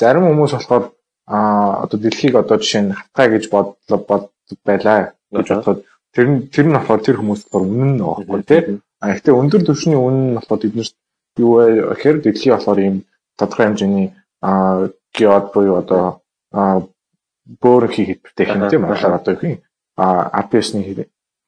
зарим 0.00 0.24
хүмүүс 0.28 0.52
болохоор 0.54 0.84
аа 1.26 1.84
одоо 1.84 1.98
дэлхийг 2.00 2.34
одоо 2.36 2.56
жишээ 2.60 2.82
нь 2.84 2.96
хатгай 2.98 3.26
гэж 3.30 3.44
бодлоо 3.52 3.98
боддог 4.08 4.58
байлаа 4.64 5.14
гэж 5.32 5.46
бодоход 5.48 5.78
тэр 6.14 6.26
нь 6.28 6.38
тэр 6.54 6.66
нь 6.68 6.76
болохоор 6.76 7.00
тэр 7.06 7.16
хүмүүс 7.18 7.40
болохоор 7.46 7.64
үнэн 7.70 7.92
нь 7.96 8.02
байхгүй 8.02 8.42
тийм. 8.50 8.82
А 9.00 9.14
гэхдээ 9.14 9.38
өндөр 9.40 9.62
түвшний 9.64 9.96
үнэн 9.96 10.24
нь 10.30 10.36
болохоор 10.36 10.60
биднэрт 10.60 10.94
юу 11.38 11.52
вэ? 11.56 11.64
Гэхээр 11.94 12.16
дэлхий 12.20 12.52
болохоор 12.52 12.80
ийм 12.82 12.96
тодорхой 13.38 13.66
хэмжээний 13.66 14.08
аа 14.42 14.90
геод 15.14 15.44
буюу 15.54 15.76
одоо 15.82 16.20
бөөр 17.62 17.84
хийхэд 17.94 18.20
бүтээх 18.24 18.50
юм 18.54 18.68
тийм 18.68 18.82
болохоор 18.84 19.14
одоо 19.18 19.32
юу 19.38 19.48
юм. 19.54 19.62
А 19.96 20.06
APS-ны 20.40 21.06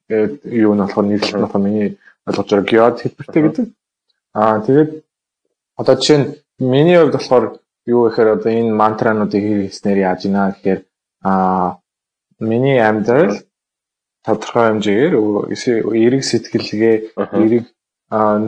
юу 0.09 0.72
нь 0.74 0.82
болохоор 0.82 1.07
нэрлэлт 1.07 1.36
нь 1.36 1.45
болохоор 1.45 1.64
миний 1.66 1.88
ойлгож 2.26 2.49
байгаа 2.51 2.70
геод 2.70 2.97
хэлбэртэй 3.03 3.43
гэдэг. 3.43 3.66
Аа 4.35 4.61
тэгээд 4.64 4.91
одоо 5.80 5.95
жишээ 5.97 6.18
нь 6.18 6.26
миний 6.72 6.99
хувьд 6.99 7.16
болохоор 7.16 7.45
юу 7.93 8.01
гэхээр 8.09 8.28
одоо 8.37 8.51
энэ 8.53 8.78
мантрануудыг 8.80 9.45
хийснээр 9.45 9.99
яаж 10.09 10.20
ийна 10.26 10.53
гэхээр 10.53 10.80
аа 11.28 11.78
миний 12.39 12.78
амьдрал 12.78 13.37
тодорхой 14.24 14.64
хэмжээгээр 14.68 15.14
эрэг 16.07 16.22
сэтгэлгээ 16.24 16.97
эрэг 17.43 17.64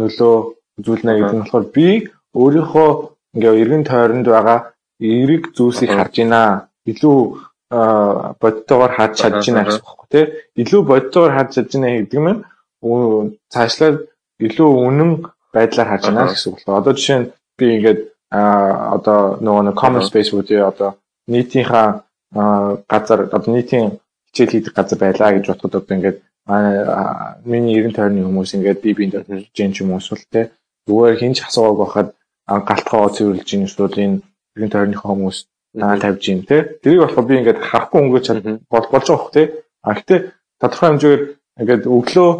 нөлөө 0.01 0.37
үзүүлнэ 0.79 1.13
гэдэг 1.19 1.37
нь 1.37 1.43
болохоор 1.43 1.67
би 1.77 1.87
өөрийнхөө 2.35 2.91
ингээ 3.35 3.55
эргэн 3.63 3.85
тойронд 3.91 4.27
байгаа 4.31 4.61
эрэг 5.01 5.43
зүйлсийг 5.57 5.91
харж 5.95 6.15
байна. 6.23 6.71
Илүү 6.91 7.19
бодтойгоор 8.43 8.93
харж 8.95 9.15
чадж 9.21 9.43
байна 9.47 9.67
гэсэн 9.67 9.83
үг 9.83 9.87
байхгүй 9.87 10.09
тий. 10.15 10.25
Илүү 10.63 10.81
бодтойгоор 10.91 11.33
харж 11.35 11.51
чадж 11.55 11.71
байна 11.75 11.91
гэдэг 11.99 12.21
нь 12.23 12.41
цаашлаа 13.53 13.91
илүү 14.47 14.71
үнэн 14.89 15.11
байдлаар 15.55 15.89
харж 15.89 16.05
байна 16.07 16.29
гэсэн 16.29 16.51
үг 16.51 16.59
байна. 16.67 16.79
Одоо 16.81 16.93
жишээ 16.99 17.19
нь 17.21 17.31
би 17.59 17.65
ингээд 17.77 18.01
одоо 18.35 19.19
нөгөө 19.45 19.63
нэг 19.71 19.77
common 19.79 20.05
space 20.09 20.31
үүдээ 20.35 20.63
одоо 20.73 20.91
нийтийнхаа 21.33 21.87
газар 22.93 23.21
одоо 23.31 23.51
нийтийн 23.55 23.87
хичээл 24.29 24.53
хийдэг 24.53 24.75
газар 24.75 24.99
байлаа 24.99 25.31
гэж 25.33 25.45
бодоход 25.49 25.75
одоо 25.81 25.95
ингээд 25.97 26.19
миний 27.47 27.79
эрен 27.79 27.95
тойрны 27.95 28.27
хүмүүс 28.27 28.55
ингээд 28.57 28.83
би 28.85 28.91
биэнд 28.99 29.15
хэлж 29.31 29.57
юм 29.57 29.73
юм 29.81 29.91
уусвал 29.97 30.25
те 30.33 30.51
зүгээр 30.87 31.21
хинч 31.21 31.39
асуугааг 31.49 31.79
байхад 31.81 32.09
галтгоо 32.69 33.09
цэвэрлж 33.17 33.49
ийн 33.55 33.65
эсвэл 33.65 33.97
энэ 34.05 34.21
эрен 34.57 34.71
тойрныхоо 34.73 35.11
хүмүүс 35.15 35.39
наа 35.81 35.97
тавьж 35.99 36.25
ийн 36.29 36.43
те. 36.45 36.77
Тэрийг 36.83 37.01
болохоор 37.03 37.27
би 37.29 37.35
ингээд 37.41 37.65
харахгүй 37.69 38.01
өнгөж 38.05 38.25
болж 38.69 39.09
хөх 39.09 39.31
те. 39.33 39.65
А 39.83 39.95
гэтээ 39.97 40.19
тодорхой 40.61 40.89
хэмжээгээр 40.89 41.23
ингээд 41.61 41.85
өглөө 41.89 42.31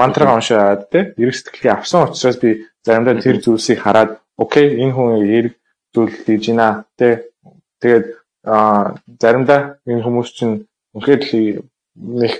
мантрага 0.00 0.36
уншаад 0.38 0.90
те 0.92 1.14
эрэг 1.20 1.34
сэтгэлгээ 1.34 1.72
авсан 1.74 2.10
учраас 2.10 2.36
би 2.42 2.66
заримдаа 2.84 3.22
тэр 3.22 3.36
зүйлсийг 3.44 3.78
хараад 3.82 4.10
окей 4.36 4.66
энэ 4.82 4.94
хүн 4.96 5.10
эрэг 5.38 5.54
зүйл 5.94 6.12
хийж 6.24 6.44
байна 6.50 6.84
те 6.98 7.30
тэгээд 7.80 8.06
заримдаа 9.22 9.60
энэ 9.86 10.02
хүмүүс 10.04 10.28
чинь 10.36 10.66
үнэхээр 10.94 11.22
нэг 11.94 12.32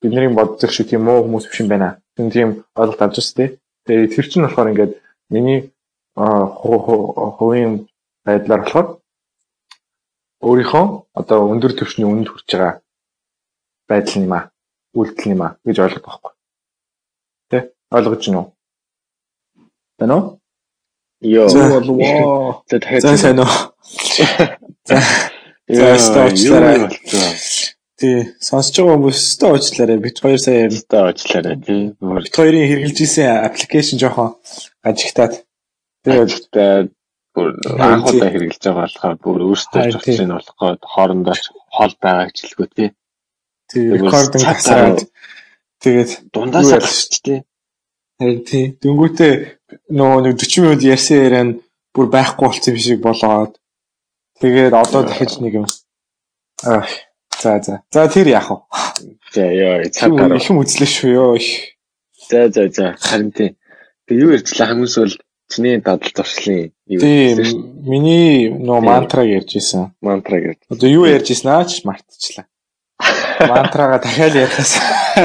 бидний 0.00 0.28
боддог 0.28 0.70
шиг 0.70 0.88
тийм 0.88 1.04
муу 1.04 1.22
хүмүүс 1.22 1.46
биш 1.48 1.60
юм 1.60 1.68
байна. 1.68 1.98
Тэр 2.16 2.30
тийм 2.30 2.48
ойлголт 2.74 3.02
авч 3.02 3.16
байна 3.16 3.36
тий. 3.36 3.48
Тэгээ 3.86 4.12
тэр 4.14 4.26
чинь 4.28 4.44
болохоор 4.44 4.70
ингээд 4.70 4.92
миний 5.30 5.60
хувийн 6.02 7.88
байдлаар 8.24 8.62
болохоор 8.62 8.86
өөрийнхөө 10.42 10.84
одоо 11.20 11.38
өндөр 11.52 11.72
түвшний 11.78 12.06
үнэнд 12.06 12.28
хүрч 12.30 12.48
байгаа 12.50 12.74
байдал 13.88 14.22
юм 14.22 14.32
аа. 14.32 14.50
Үйлдэл 14.94 15.32
юм 15.34 15.42
аа 15.42 15.56
гэж 15.64 15.76
ойлгох 15.78 16.06
байхгүй. 16.06 16.32
Ойлгож 17.92 18.24
байна 18.26 18.40
уу? 18.40 18.48
Тэнэ 19.98 20.14
үү? 20.16 20.24
Йоо. 21.34 22.64
За 22.68 22.78
дахиад 22.78 23.18
сайн 23.20 23.38
уу. 23.44 23.52
За. 24.88 24.98
За 25.68 25.98
стоочлаарай. 25.98 26.88
Тий, 28.02 28.34
сонсож 28.42 28.74
байгаа 28.82 28.96
хүмүүс 28.98 29.18
өстө 29.20 29.52
уучлаарай. 29.52 29.98
Бид 30.02 30.16
хоёр 30.18 30.40
сая 30.42 30.66
өстө 30.66 31.04
уучлаарай 31.06 31.56
тий. 31.62 31.94
Бид 32.00 32.34
хоёрын 32.34 32.66
хэрэгжилж 32.66 32.98
исэн 33.04 33.46
аппликейшн 33.46 34.00
жоохон 34.02 34.34
гажигтаад. 34.82 35.44
Тэгээд 36.02 36.90
бүр 37.36 37.48
анх 37.78 38.10
удаа 38.10 38.30
хэрэгжилж 38.34 38.64
байгаа 38.66 38.82
болохоор 38.82 39.16
бүр 39.22 39.38
өөрсдөө 39.46 39.82
зурцыг 39.94 40.18
нь 40.26 40.34
болохгүй 40.34 40.70
хоорондоо 40.82 41.36
хол 41.70 41.94
байгаа 42.02 42.26
гэж 42.26 42.38
хэлгүй 42.42 42.68
тий. 42.74 42.88
Тий, 43.70 43.84
рекординг 43.94 44.50
хасаад 44.50 44.98
тэгээд 45.78 46.10
дундаас 46.34 46.74
алж 46.74 47.22
тий. 47.22 47.38
Харин 48.22 48.46
тий. 48.46 48.78
Дөнгөтэй 48.78 49.34
нөгөө 49.90 50.30
нэг 50.30 50.38
40 50.38 50.62
минут 50.62 50.86
ярьсан 50.86 51.18
яриа 51.18 51.42
нь 51.42 51.58
бүр 51.90 52.06
байхгүй 52.06 52.46
болсон 52.46 52.70
юм 52.70 52.78
шиг 52.78 53.02
болоод 53.02 53.58
тэгээд 54.38 54.78
одоо 54.78 55.02
дахиж 55.02 55.42
нэг 55.42 55.58
юм 55.58 55.66
аа 56.62 56.86
За 57.42 57.60
за. 57.62 57.82
За 57.90 58.08
тэр 58.08 58.28
яах 58.28 58.50
вэ? 58.50 58.56
За 59.34 59.42
ёо 59.42 59.90
цаг 59.90 60.14
гараа. 60.14 60.38
Их 60.38 60.46
юм 60.46 60.62
үзлээ 60.62 60.86
шүү 60.86 61.10
ёо. 61.10 61.34
За 62.30 62.46
за 62.54 62.70
за. 62.70 62.94
Харин 63.00 63.32
тийм. 63.34 63.56
Тэг 64.06 64.16
юу 64.22 64.30
ярьчлаа 64.30 64.70
хүмүүс 64.70 64.94
бол 65.02 65.14
чиний 65.50 65.82
дадал 65.82 66.14
зуршлын 66.14 66.70
юу 66.86 67.02
Тийм. 67.02 67.82
Миний 67.82 68.46
нөө 68.46 68.78
мантраг 68.78 69.26
ярьж 69.26 69.58
исэн. 69.58 69.90
Мантраг 69.98 70.54
ярьж. 70.54 70.62
Одоо 70.70 70.86
юу 70.86 71.10
ярьж 71.10 71.34
исэн 71.34 71.50
аа 71.50 71.66
ч 71.66 71.82
мартчихлаа. 71.82 72.46
Мантрага 73.50 73.98
дахиад 73.98 74.38
яриас. 74.38 74.78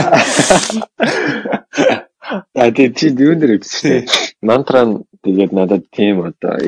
А 2.28 2.72
тий 2.76 2.92
чи 2.94 3.08
юун 3.16 3.40
дээр 3.40 3.58
үзсэн. 3.58 4.08
Мантра 4.42 4.84
нь 4.86 5.04
тэгээд 5.24 5.52
надад 5.56 5.84
тийм 5.92 6.28
одоо 6.28 6.60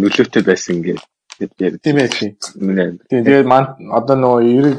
нөлөөтэй 0.00 0.42
байсан 0.42 0.80
гэдэг 0.80 1.04
Тийм 1.38 1.98
ээ 1.98 2.08
тийм. 2.08 2.32
Тэгээд 3.10 3.46
ман 3.46 3.74
одоо 3.90 4.16
нөгөө 4.16 4.42
эрэг 4.58 4.78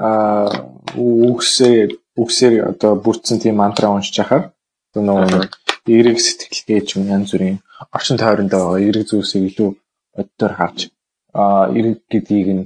аа 0.00 0.48
үгсээр 0.96 1.90
үгсээр 2.16 2.54
одоо 2.72 2.96
бүрдсэн 3.04 3.38
тийм 3.38 3.60
мантра 3.60 3.92
уншиж 3.92 4.16
хахаар 4.16 4.56
одоо 4.90 5.02
нөгөө 5.04 5.44
эрэг 5.92 6.16
сэтгэлгээ 6.16 6.80
ч 6.88 6.96
юм 6.96 7.04
янз 7.12 7.30
бүрийн 7.36 7.60
орчин 7.92 8.16
тойрондоо 8.16 8.60
байгаа 8.64 8.86
эрэг 8.88 9.04
зүйлсийг 9.08 9.44
илүү 9.52 9.70
боддоор 10.16 10.52
харж 10.56 10.78
аа 11.36 11.68
эрэг 11.76 11.96
гэдгийг 12.08 12.48
нь 12.56 12.64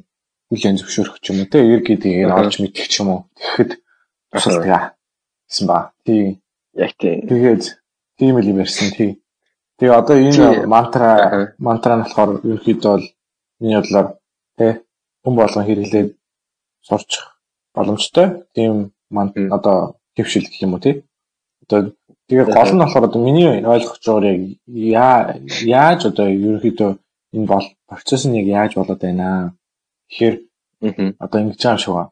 хүлээн 0.49 0.79
зөвшөөрөх 0.79 1.19
ч 1.19 1.35
юм 1.35 1.43
уу 1.43 1.51
те 1.51 1.59
эрэг 1.59 1.85
гэдгийг 1.91 2.31
нь 2.31 2.37
олж 2.39 2.55
мэдэх 2.63 2.87
ч 2.87 2.95
юм 3.03 3.09
уу 3.11 3.21
тэгэхэд 3.35 3.71
тусалдаг 4.31 4.95
гэсэн 5.51 5.67
ба. 5.67 5.91
Тийм. 6.07 6.39
Яг 6.75 6.93
тийм. 6.99 7.27
Тэгээд 7.29 7.63
тийм 8.19 8.35
л 8.39 8.51
юм 8.51 8.59
ярьсан 8.59 8.91
тий. 8.91 9.23
Тэгээ 9.79 9.95
одоо 9.95 10.17
энэ 10.19 10.67
мантра 10.67 11.55
мантра 11.59 11.95
нь 11.97 12.03
болохоор 12.05 12.31
ерөөхдөө 12.43 12.93
бол 12.95 13.07
миний 13.61 13.79
бодлоор 13.79 14.09
тий 14.59 14.73
хүн 15.23 15.35
болгон 15.39 15.67
хэрэглээд 15.67 16.09
сурч 16.83 17.11
боломжтой. 17.75 18.27
Тийм 18.55 18.93
манд 19.11 19.35
одоо 19.57 19.99
төвшил 20.15 20.47
гэх 20.47 20.63
юм 20.63 20.75
уу 20.75 20.83
тий. 20.83 21.05
Одоо 21.63 21.95
тэгээ 22.29 22.47
гол 22.55 22.71
нь 22.75 22.83
болохоор 22.83 23.07
одоо 23.07 23.21
миний 23.23 23.51
ойлгож 23.63 24.03
байгаагаар 24.03 24.39
яг 24.75 25.27
яаж 25.63 26.01
одоо 26.11 26.27
ерөөхдөө 26.27 26.91
энэ 27.35 27.47
бол 27.47 27.67
процесс 27.87 28.27
нь 28.27 28.39
яг 28.41 28.47
яаж 28.47 28.73
болоод 28.75 29.01
байна. 29.03 29.55
Тэгэхээр 30.11 30.37
одоо 31.19 31.39
ингэж 31.41 31.63
байгаа 31.63 31.95
байна. 31.95 32.11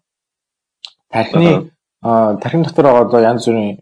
Тархины 1.11 1.53
тархин 2.03 2.63
дотор 2.63 2.85
байгаа 2.85 3.07
одоо 3.07 3.21
янз 3.21 3.47
бүрийн 3.47 3.79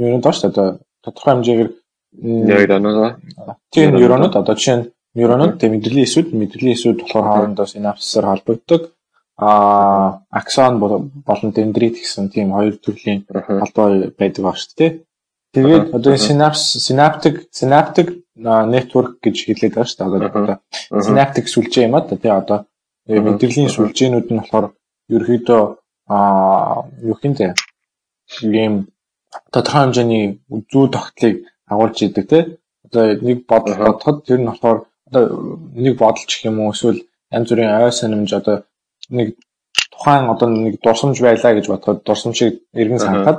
юу 0.00 0.08
юм 0.14 0.20
доош 0.24 0.38
одоо 0.44 0.66
тодорхой 1.04 1.32
хэмжээгээр 1.32 1.70
нейронууд 2.48 3.16
тийм 3.72 3.88
нейронууд 3.96 4.34
одоо 4.40 4.54
жишээ 4.56 4.76
нь 4.76 4.88
нейронууд 5.18 5.58
тийм 5.58 5.72
мэдрэлийн 5.74 6.06
эсүүд 6.06 6.28
мэдрэлийн 6.40 6.76
эсүүд 6.76 6.98
болохоор 7.02 7.26
хоорондоо 7.28 7.66
синапсаар 7.66 8.26
холбогддог. 8.28 8.82
А 9.40 10.20
аксон 10.30 10.78
болон 10.80 11.50
дендрит 11.56 11.96
гэсэн 11.96 12.28
тийм 12.28 12.52
хоёр 12.52 12.76
төрлийн 12.76 13.24
холбоо 13.28 14.12
байдаг 14.20 14.42
ба 14.44 14.52
шүү 14.52 14.76
дээ. 14.76 14.90
Тэгээд 15.54 15.86
одоо 15.96 16.16
синапс 16.16 16.62
синаптик 16.86 17.48
синаптик 17.50 18.08
network 18.36 19.12
гэж 19.24 19.36
хэлээд 19.48 19.74
байгаа 19.74 19.88
шүү 19.88 19.98
дээ. 20.12 20.60
Одоо 20.92 21.02
синаптик 21.08 21.46
сүлжээ 21.48 21.88
юм 21.88 21.96
а 21.96 22.04
тий 22.04 22.30
одоо. 22.30 22.58
Мэдрэлийн 23.08 23.72
сүлжээнүүд 23.72 24.28
нь 24.30 24.40
болохоор 24.40 24.66
ерөөхдөө 25.08 25.62
а 26.14 26.18
юу 27.02 27.16
хинтээ 27.22 27.54
юм 28.44 28.74
тодорхой 29.52 29.80
хэмжээний 29.82 30.24
зүү 30.72 30.84
тогтлыг 30.94 31.36
агуулж 31.72 31.98
идэг 32.02 32.26
тий. 32.30 32.42
Одоо 32.86 33.04
нэг 33.26 33.46
бодол 33.50 33.76
бодоход 33.76 34.26
тэр 34.26 34.40
нь 34.40 34.48
болохоор 34.50 34.78
одоо 35.08 35.24
нэг 35.74 35.94
бодолч 35.98 36.30
гэх 36.30 36.48
юм 36.50 36.60
уу 36.60 36.72
эсвэл 36.74 37.04
янз 37.30 37.48
бүрийн 37.50 37.70
ой 37.84 37.92
санамж 37.92 38.30
одоо 38.34 38.56
нэг 39.10 39.28
тухайн 39.92 40.30
одоо 40.30 40.48
нэг 40.48 40.74
дурсамж 40.82 41.16
байлаа 41.20 41.52
гэж 41.54 41.66
бодоход 41.68 42.02
дурсамжийг 42.04 42.54
эргэн 42.74 42.98
санахад 42.98 43.38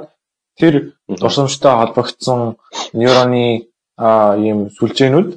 тэр 0.59 0.93
дурсамжтай 1.07 1.73
холбогдсон 1.77 2.55
нейроны 2.93 3.67
ийм 4.45 4.59
сүлжээнүүд 4.77 5.29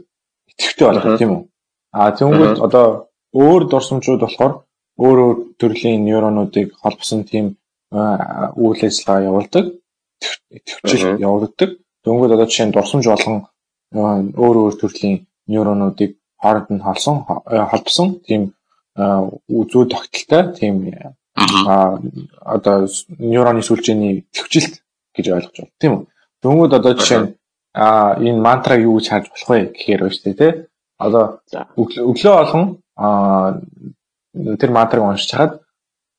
идэвхтэй 0.50 0.86
болох 0.86 1.18
тийм 1.18 1.30
үү? 1.34 1.42
А 1.92 2.10
тэгвэл 2.10 2.62
одоо 2.66 2.86
өөр 3.34 3.62
дурсамжууд 3.70 4.20
болохоор 4.22 4.54
өөр 4.98 5.18
өөр 5.24 5.36
төрлийн 5.58 6.04
нейронуудыг 6.06 6.68
холбосон 6.82 7.24
тийм 7.30 7.46
үйл 7.90 8.80
ажиллагаа 8.88 9.26
явуулдаг, 9.30 9.64
идэвхжил 10.50 11.18
явуулдаг. 11.18 11.70
Дөнгөд 12.04 12.34
одоо 12.34 12.46
жишээ 12.46 12.66
нь 12.68 12.74
дурсамж 12.74 13.06
болгон 13.08 13.36
өөр 13.94 14.56
өөр 14.62 14.74
төрлийн 14.80 15.26
нейронуудыг 15.48 16.18
хооронд 16.42 16.68
нь 16.70 16.84
холсон 16.84 17.24
холбосон 17.70 18.20
тийм 18.26 18.52
зүй 18.96 19.84
тогтолтой 19.88 20.42
тийм 20.58 20.74
одоо 22.54 22.86
нейроны 23.18 23.62
сүлжээний 23.62 24.26
төвчлэлт 24.34 24.74
гэж 25.16 25.26
ойлгож 25.34 25.56
байна. 25.58 25.72
Тийм 25.80 25.92
үү? 25.94 26.02
Дөнгөд 26.42 26.72
одоо 26.78 26.92
жишээ 26.98 27.20
нь 27.22 27.30
энэ 27.74 28.40
мантраг 28.46 28.80
юу 28.82 28.98
гэж 28.98 29.06
харж 29.08 29.26
болох 29.32 29.48
вэ 29.50 29.58
гэхээр 29.74 30.00
байна 30.02 30.14
шүү 30.14 30.24
дээ 30.24 30.40
тий. 30.40 30.52
Одоо 30.98 31.24
өглөө 31.76 32.34
болгон 32.38 32.64
а 32.96 33.58
тэр 34.60 34.70
мантраг 34.70 35.02
уншиж 35.02 35.30
хаад 35.34 35.52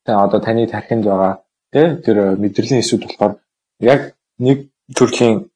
тэгээ 0.05 0.23
одоо 0.25 0.39
таны 0.43 0.67
тархинд 0.67 1.05
байгаа 1.05 1.33
тий 1.71 1.87
тэр 2.03 2.35
мэдрэлийн 2.35 2.83
эсүүд 2.83 3.07
болохоор 3.07 3.33
яг 3.79 4.15
нэг 4.37 4.69
төрлийн 4.95 5.49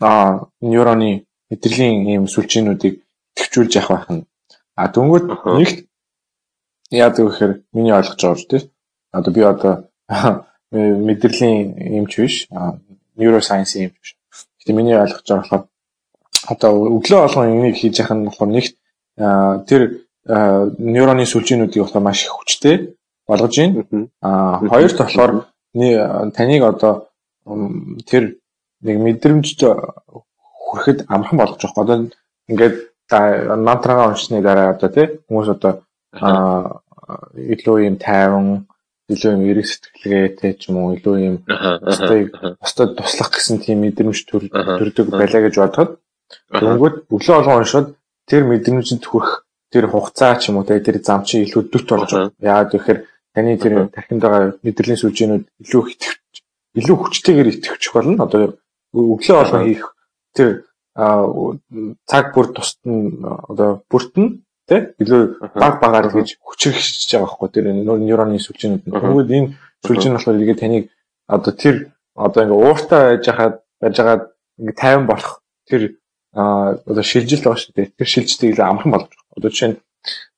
а 0.00 0.46
нейроны 0.60 1.26
мэдрэлийн 1.50 2.08
ийм 2.12 2.24
сүлжээнүүдийг 2.26 2.94
төвчүүлж 3.36 3.72
явах 3.78 3.90
байх 3.90 4.10
нь. 4.10 4.26
А 4.76 4.88
дөнгөд 4.88 5.24
нэгт 5.58 5.78
яадаг 6.90 7.24
вэ 7.24 7.30
гэхээр 7.30 7.52
миний 7.72 7.94
ойлгож 7.94 8.20
байгаа 8.20 8.40
шүү 8.40 8.50
дээ. 8.50 8.62
Одоо 9.12 9.32
би 9.32 9.42
одоо 9.42 9.74
мэдрэлийн 11.08 11.60
юмч 12.00 12.12
биш, 12.18 12.34
neuroscience 13.16 13.78
юм 13.78 13.92
биш. 13.94 14.16
Гэтэ 14.60 14.72
миний 14.72 14.96
ойлгож 14.98 15.24
байгаа 15.24 15.42
болохоор 15.42 15.64
одоо 16.52 16.72
өглөө 16.98 17.20
болгон 17.22 17.48
энийг 17.54 17.76
хийж 17.78 17.98
яхах 18.02 18.16
нь 18.18 18.26
болохоор 18.26 18.50
нэгт 18.52 18.74
тэр 19.68 19.82
нейроны 20.26 21.24
сүлжээнүүдийг 21.26 21.82
болохоор 21.84 22.04
маш 22.04 22.24
их 22.24 22.34
хүчтэй 22.34 22.96
болгож 23.28 23.54
байна. 23.56 24.08
А 24.20 24.58
хоёрт 24.58 24.98
болохоор 24.98 25.32
таныг 26.36 26.62
одоо 26.62 27.08
тэр 28.08 28.24
нэг 28.84 28.96
мэдрэмж 29.06 29.46
хүрэхэд 29.60 30.98
амархан 31.08 31.38
болгож 31.38 31.62
байгаа. 31.62 31.84
Одоо 31.84 31.98
ингээд 32.48 32.76
мантрага 33.68 34.08
уншсны 34.10 34.42
дараа 34.42 34.74
одоо 34.74 34.88
тий 34.88 35.06
хүмүүс 35.28 35.48
одоо 35.54 35.72
илүү 37.52 37.76
юм 37.88 37.96
тайван 38.00 38.66
илүү 39.12 39.32
юм 39.36 39.42
эрэг 39.50 39.66
сэтгэлгээтэй 39.68 40.52
ч 40.56 40.72
юм 40.72 40.76
уу 40.80 40.96
илүү 40.96 41.16
юм 41.28 41.36
бусдад 42.60 42.96
туслах 42.96 43.30
гэсэн 43.36 43.60
тийм 43.60 43.84
мэдрэмж 43.84 44.18
төрдөг 44.24 45.06
байлаа 45.12 45.42
гэж 45.44 45.54
бодоход 45.60 45.90
дөнгөд 46.48 46.94
өглөө 47.12 47.36
болгон 47.36 47.60
уншаад 47.60 47.88
тэр 48.24 48.42
мэдрэмжэнд 48.48 49.04
хүрэх 49.04 49.44
тэр 49.72 49.84
хугацаа 49.92 50.40
ч 50.40 50.48
юм 50.48 50.56
уу 50.58 50.64
тэр 50.64 50.96
зам 51.04 51.20
чи 51.28 51.44
илүү 51.44 51.62
дөт 51.68 51.84
болж 51.84 52.08
байгаа. 52.08 52.32
Яагаад 52.40 52.72
гэхээр 52.72 52.98
таны 53.34 53.52
тэр 53.60 53.72
тархинд 53.92 54.22
байгаа 54.24 54.56
мэдрэлийн 54.64 55.00
сүлжээнүүд 55.00 55.44
илүү 55.62 55.82
илүү 56.78 56.96
хүчтэйгээр 56.98 57.48
итгэвчих 57.54 57.92
болно. 57.94 58.24
Одоо 58.24 58.58
өглөө 58.94 59.36
болгон 59.38 59.64
хийх 59.66 59.84
тэр 60.34 60.50
цаг 60.94 62.24
бүр 62.34 62.46
тусад 62.54 62.82
нь 62.86 63.22
одоо 63.22 63.82
бүртэн 63.90 64.44
Тэ? 64.64 64.96
Илүү 64.96 65.52
баг 65.60 65.76
багаар 65.76 66.08
тэгж 66.08 66.40
хүчрхэж 66.40 67.04
байгаа 67.12 67.28
байхгүй 67.28 67.48
тэр 67.52 67.66
нейроны 67.76 68.40
сүлжээнүүд 68.40 68.88
нь. 68.88 68.96
Тэгвэл 68.96 69.36
энэ 69.36 69.52
сүлжээ 69.84 70.08
нь 70.08 70.16
болохоор 70.16 70.40
игээ 70.40 70.56
таныг 70.56 70.84
одоо 71.28 71.52
тэр 71.52 71.76
одоо 72.16 72.40
ингээ 72.48 72.62
ууртай 72.64 73.02
байж 73.12 73.26
хаад 73.28 73.54
байж 73.76 73.94
байгаа 74.00 74.18
ингээ 74.56 74.80
тайван 74.80 75.04
болох 75.04 75.44
тэр 75.68 76.00
одоо 76.32 77.04
шилжилт 77.04 77.44
байгаа 77.44 77.60
шүү 77.60 77.76
дээ. 77.76 77.92
Тэр 77.92 78.08
шилжилтийг 78.08 78.50
илүү 78.56 78.64
амархан 78.64 78.92
болгож. 78.96 79.20
Одоо 79.36 79.50
жишээ 79.52 79.68
нь 79.68 79.78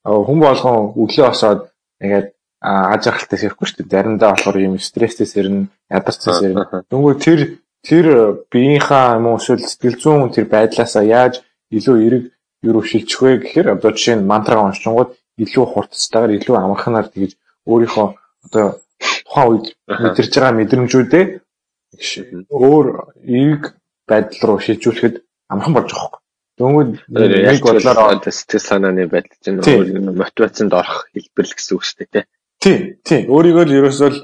хүн 0.03 0.39
болгон 0.43 0.76
өглөө 0.99 1.26
осоод 1.30 1.61
ингээд 2.03 2.28
аж 2.61 3.03
аргалтай 3.07 3.39
сэрхгүй 3.39 3.67
шүү 3.69 3.85
дээ. 3.85 3.93
Заримдаа 3.93 4.33
болохоор 4.33 4.59
юм 4.65 4.79
стресстэй 4.81 5.29
сэрнэ, 5.29 5.69
ядарчсан 5.91 6.35
сэрнэ. 6.35 6.89
Дөнгөөр 6.91 7.17
тэр 7.21 7.41
тэр 7.85 8.07
биеийнхаа 8.51 9.21
юм 9.21 9.27
уу 9.31 9.39
эсвэл 9.39 9.63
сэтгэл 9.63 10.01
зүйн 10.01 10.33
тэр 10.33 10.49
байдлаасаа 10.51 11.05
яаж 11.05 11.45
илүү 11.71 11.97
эрэг 12.07 12.25
юу 12.65 12.83
шилжих 12.83 13.21
вэ 13.23 13.33
гэхээр 13.45 13.77
одоо 13.77 13.91
жишээ 13.93 14.17
нь 14.19 14.27
мантраг 14.27 14.59
уншингууд 14.65 15.15
илүү 15.39 15.65
хурцтайгаар 15.71 16.37
илүү 16.41 16.57
амарханаар 16.57 17.07
тэгж 17.13 17.37
өөрийнхөө 17.69 18.09
одоо 18.49 18.67
тухайн 18.99 19.49
үед 19.53 19.67
мэдэрч 19.87 20.33
байгаа 20.35 20.59
мэдрэмжүүдээ 20.59 21.25
өөр 22.51 22.87
эерэг 23.23 23.65
байдал 24.09 24.43
руу 24.49 24.59
шилжүүлэхэд 24.65 25.15
амархан 25.53 25.75
болж 25.77 25.91
байгаа 25.93 26.11
юм. 26.11 26.25
Дөнгөд 26.57 26.91
нэг 27.13 27.61
бодлоор 27.61 28.17
сэтгэл 28.25 28.65
санааны 28.65 29.05
байдал 29.13 29.39
чинь 29.45 29.61
өөр 29.61 30.17
мотивацанд 30.17 30.73
орох 30.73 31.07
хэлбэр 31.13 31.47
л 31.47 31.55
гэсэн 31.55 31.75
үг 31.77 31.85
шүү 31.85 32.09
дээ 32.11 32.25
тий. 32.67 32.79
Тий. 33.07 33.21
Өөрийгөө 33.31 33.64
л 33.67 33.77
ерөөсөө 33.79 34.11
л 34.11 34.19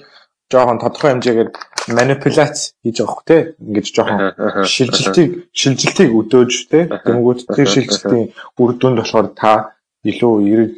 жоохон 0.51 0.79
тодорхой 0.83 1.11
хэмжээгээр 1.15 1.51
манипуляц 1.97 2.75
хийж 2.83 2.97
байгаа 2.99 3.11
хөх 3.15 3.23
те 3.27 3.37
ингэж 3.63 3.87
жоохон 3.95 4.21
шилжилтийг 4.67 5.31
шилжилтийг 5.61 6.11
өдөөж 6.21 6.53
те 6.71 6.81
тэнгууд 6.91 7.41
тэр 7.57 7.69
шилжилтийн 7.75 8.27
үр 8.61 8.71
дүнд 8.79 8.99
болохоор 9.01 9.29
та 9.35 9.53
илүү 10.11 10.35
эрэг 10.53 10.73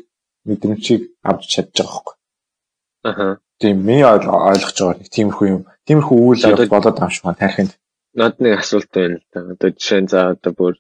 мэдрэмжийг 0.49 1.03
авч 1.25 1.43
чадж 1.53 1.73
байгаа 1.81 1.93
хөх. 1.93 2.09
Аа. 3.05 3.37
Тийм 3.61 3.77
миний 3.89 4.05
ойлгож 4.05 4.77
байгаа 4.79 4.99
нэг 5.01 5.11
тиймэрхүү 5.17 5.49
юм. 5.49 5.62
Тиймэрхүү 5.89 6.19
үйл 6.21 6.45
явдал 6.45 6.73
болоод 6.73 6.97
байгаа 6.97 7.09
юм 7.09 7.15
шиг 7.17 7.25
байна 7.25 7.43
тархинд. 7.43 7.73
Над 8.15 8.35
нэг 8.41 8.53
асуулт 8.61 8.91
байна 8.93 9.17
л 9.19 9.27
да. 9.33 9.41
Одоо 9.53 9.71
жишээ 9.73 10.01
нь 10.05 10.11
за 10.12 10.21
одоо 10.37 10.53
бүр 10.53 10.75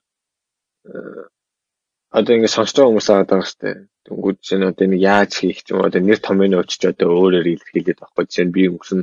одоо 2.18 2.32
ингэ 2.36 2.48
сонсож 2.54 2.76
байгаа 2.78 2.90
хүмүүс 2.90 3.08
аваад 3.10 3.30
байгаа 3.30 3.58
дээ. 3.60 3.76
Тэнгүүд 4.06 4.38
чинь 4.46 4.68
одоо 4.70 4.86
нэг 4.86 5.00
яаж 5.02 5.32
хийх 5.40 5.58
ч 5.66 5.74
юм 5.74 5.82
одоо 5.82 6.00
нэр 6.00 6.20
томьёо 6.22 6.62
өчч 6.62 6.82
одоо 6.92 7.08
өөрөөр 7.10 7.46
илэрхийлээд 7.50 7.98
байхгүй. 8.00 8.24
Жишээ 8.30 8.46
нь 8.46 8.54
би 8.54 8.62
өнгөрсөн 8.70 9.00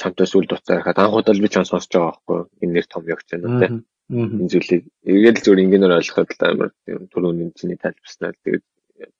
чамтай 0.00 0.26
сүл 0.26 0.46
дуцаа 0.50 0.82
харахад 0.82 0.98
анхудаа 0.98 1.34
би 1.38 1.48
чам 1.54 1.64
сонсож 1.68 1.92
байгаа 1.94 2.10
байхгүй. 2.10 2.40
Энэ 2.62 2.74
нэр 2.74 2.86
томьёо 2.90 3.16
гэж 3.18 3.28
байна 3.30 3.46
үү? 3.46 3.82
Энэ 4.10 4.50
зүйлийг 4.50 4.82
эргээд 5.06 5.36
л 5.38 5.44
зөв 5.44 5.54
ингээнээр 5.62 5.96
ойлгоход 5.98 6.30
л 6.34 6.42
амар 6.50 6.70
түрүүний 7.12 7.48
чиний 7.54 7.78
тайлбарснаар 7.78 8.36
тэгээд 8.42 8.64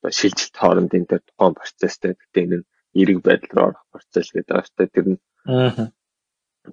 одоо 0.03 0.11
шилжилт 0.19 0.57
хоорондын 0.59 1.07
тэр 1.07 1.23
тухайн 1.23 1.55
процесстэй 1.55 2.13
гэхдээ 2.19 2.45
энэ 2.45 2.57
нь 2.59 2.67
эрэг 3.01 3.19
байдал 3.23 3.55
руу 3.55 3.67
орох 3.71 3.85
процесс 3.95 4.29
гэдэг 4.35 4.59
дээ. 4.77 4.89
Тэр 4.95 5.07
нь 5.15 5.19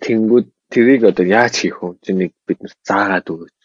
Тэнгүүд 0.04 0.48
тэрийг 0.74 1.02
одоо 1.12 1.26
яаж 1.28 1.54
хийх 1.60 1.78
вэ? 1.84 2.00
Чиний 2.06 2.30
бид 2.48 2.60
нар 2.64 2.74
заагаад 2.88 3.28
өгөөч 3.32 3.61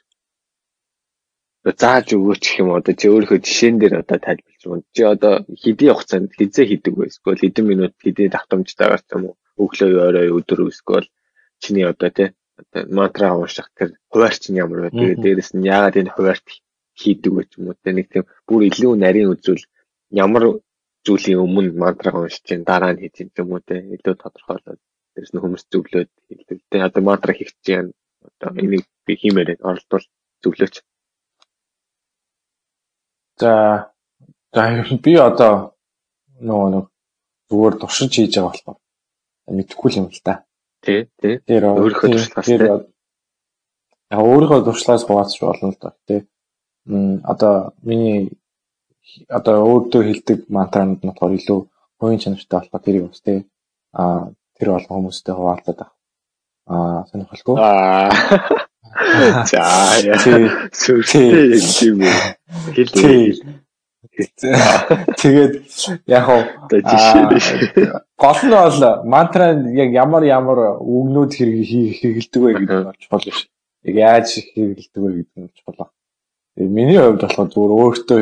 зааж 1.74 2.14
өгөөч 2.14 2.44
юм 2.62 2.70
одоо 2.78 2.94
чи 2.94 3.10
өөрийнхөө 3.10 3.42
жишээн 3.42 3.76
дээр 3.82 3.94
одоо 4.06 4.18
тайлбарлаж 4.22 4.62
өгөн. 4.66 4.82
Чи 4.94 5.02
одоо 5.02 5.32
хэдийн 5.62 5.94
хугацаанд 5.98 6.30
хизээ 6.38 6.66
хийдэг 6.70 6.94
вэ? 6.94 7.10
Эсвэл 7.10 7.42
хэдэн 7.42 7.66
минут 7.66 7.94
хэдийн 7.98 8.30
давтамжтайгаар 8.30 9.02
ч 9.02 9.10
юм 9.18 9.22
уу 9.26 9.34
өглөө 9.58 9.90
орой 10.06 10.28
өдөр 10.38 10.70
эсвэл 10.70 11.10
чиний 11.58 11.86
одоо 11.88 12.10
тий 12.14 12.28
мантраа 12.98 13.34
унших 13.34 13.66
тэр 13.74 13.98
хуваарч 14.12 14.42
нь 14.50 14.60
ямар 14.62 14.80
вэ? 14.86 14.94
Тэгээд 14.94 15.22
дээрэс 15.24 15.50
нь 15.58 15.66
яагаад 15.66 15.98
энэ 16.00 16.14
хуваарт 16.14 16.46
хийдэг 16.94 17.32
вэ 17.34 17.42
ч 17.50 17.52
юм 17.58 17.66
уу 17.68 17.76
те 17.82 17.90
нэг 17.90 18.06
тийм 18.14 18.24
бүр 18.46 18.62
илүү 18.70 18.92
нарийн 19.02 19.32
үзүүл 19.34 19.64
ямар 20.24 20.44
зүйлийн 21.06 21.42
өмнө 21.42 21.74
мантраа 21.82 22.14
уншиж 22.22 22.42
чинь 22.46 22.68
дараа 22.70 22.92
нь 22.94 23.02
хийж 23.02 23.34
юм 23.42 23.50
уу 23.52 23.60
те 23.68 23.82
илүү 23.94 24.14
тодорхойлоод 24.22 24.80
дээрэс 25.12 25.32
нь 25.34 25.42
хүмүүс 25.42 25.64
зөвлөөд 25.72 26.10
хэлдэг. 26.28 26.58
Тэ 26.70 26.86
одоо 26.88 27.02
мантра 27.02 27.32
хийх 27.34 27.52
чинь 27.66 27.90
одоо 28.26 28.50
энийг 28.60 28.84
би 29.06 29.12
хиймээр 29.20 29.58
оролдвол 29.68 30.06
зөвлөөч. 30.42 30.74
За 33.39 33.53
за 34.53 34.62
би 35.05 35.14
одоо 35.20 35.76
нөгөө 36.41 36.68
нэг 36.74 36.84
зүгээр 37.51 37.74
туршиж 37.80 38.12
хийж 38.16 38.34
байгаа 38.37 38.53
болохоор 38.53 38.78
мэдэхгүй 39.57 39.91
юм 39.97 40.09
л 40.09 40.20
да. 40.24 40.45
Тий, 40.84 41.09
тий. 41.20 41.41
Өөрийнхөө 41.47 42.09
туршлагаас 42.16 42.47
тий. 42.47 42.59
Яг 44.12 44.20
өөрийнхөө 44.20 44.64
туршлагаас 44.64 45.05
хуваалцж 45.07 45.39
болно 45.41 45.70
л 45.72 45.78
да. 45.80 45.91
Тий. 46.09 46.20
М 46.89 47.20
одоо 47.24 47.74
миний 47.82 48.32
одоо 49.28 49.55
өөртөө 49.68 50.03
хэлдэг 50.07 50.39
мантранууд 50.49 51.03
нь 51.05 51.11
болохоор 51.11 51.37
илүү 51.39 51.61
хувийн 52.01 52.22
чанартай 52.22 52.59
болохоор 52.59 52.84
тэрийг 52.84 53.05
бас 53.12 53.20
тий. 53.20 53.39
А 53.93 54.32
тэр 54.59 54.68
болгон 54.72 54.97
хүмүүстэй 54.97 55.34
хуваалцаад. 55.37 55.80
Аа 56.66 57.05
сонирхолтой. 57.11 57.57
Аа. 57.61 58.11
За 59.51 59.62
яа. 60.05 60.16
Сүртэй 60.72 61.59
юм 61.91 62.03
уу? 62.07 62.20
Хэлээ. 62.72 63.57
Тэгээд 65.20 65.55
яг 66.07 66.24
гол 68.16 68.41
нь 68.47 68.55
бол 68.55 69.05
мантра 69.05 69.53
яг 69.76 69.91
ямар 69.93 70.24
ямар 70.24 70.59
үгнүүд 70.80 71.32
хэрэгэлдэг 71.37 72.43
вэ 72.43 72.51
гэдэг 72.57 72.80
нь 72.87 72.97
чухал 73.03 73.24
биш. 73.26 73.49
Яг 73.84 73.95
яаж 73.97 74.28
хэрэгэлдэг 74.41 75.03
вэ 75.03 75.11
гэдэг 75.20 75.37
нь 75.37 75.53
чухал. 75.53 75.93
Миний 76.57 76.97
хувьд 76.97 77.20
болохоор 77.20 77.49
зүгээр 77.53 77.72
өөртөө 77.76 78.20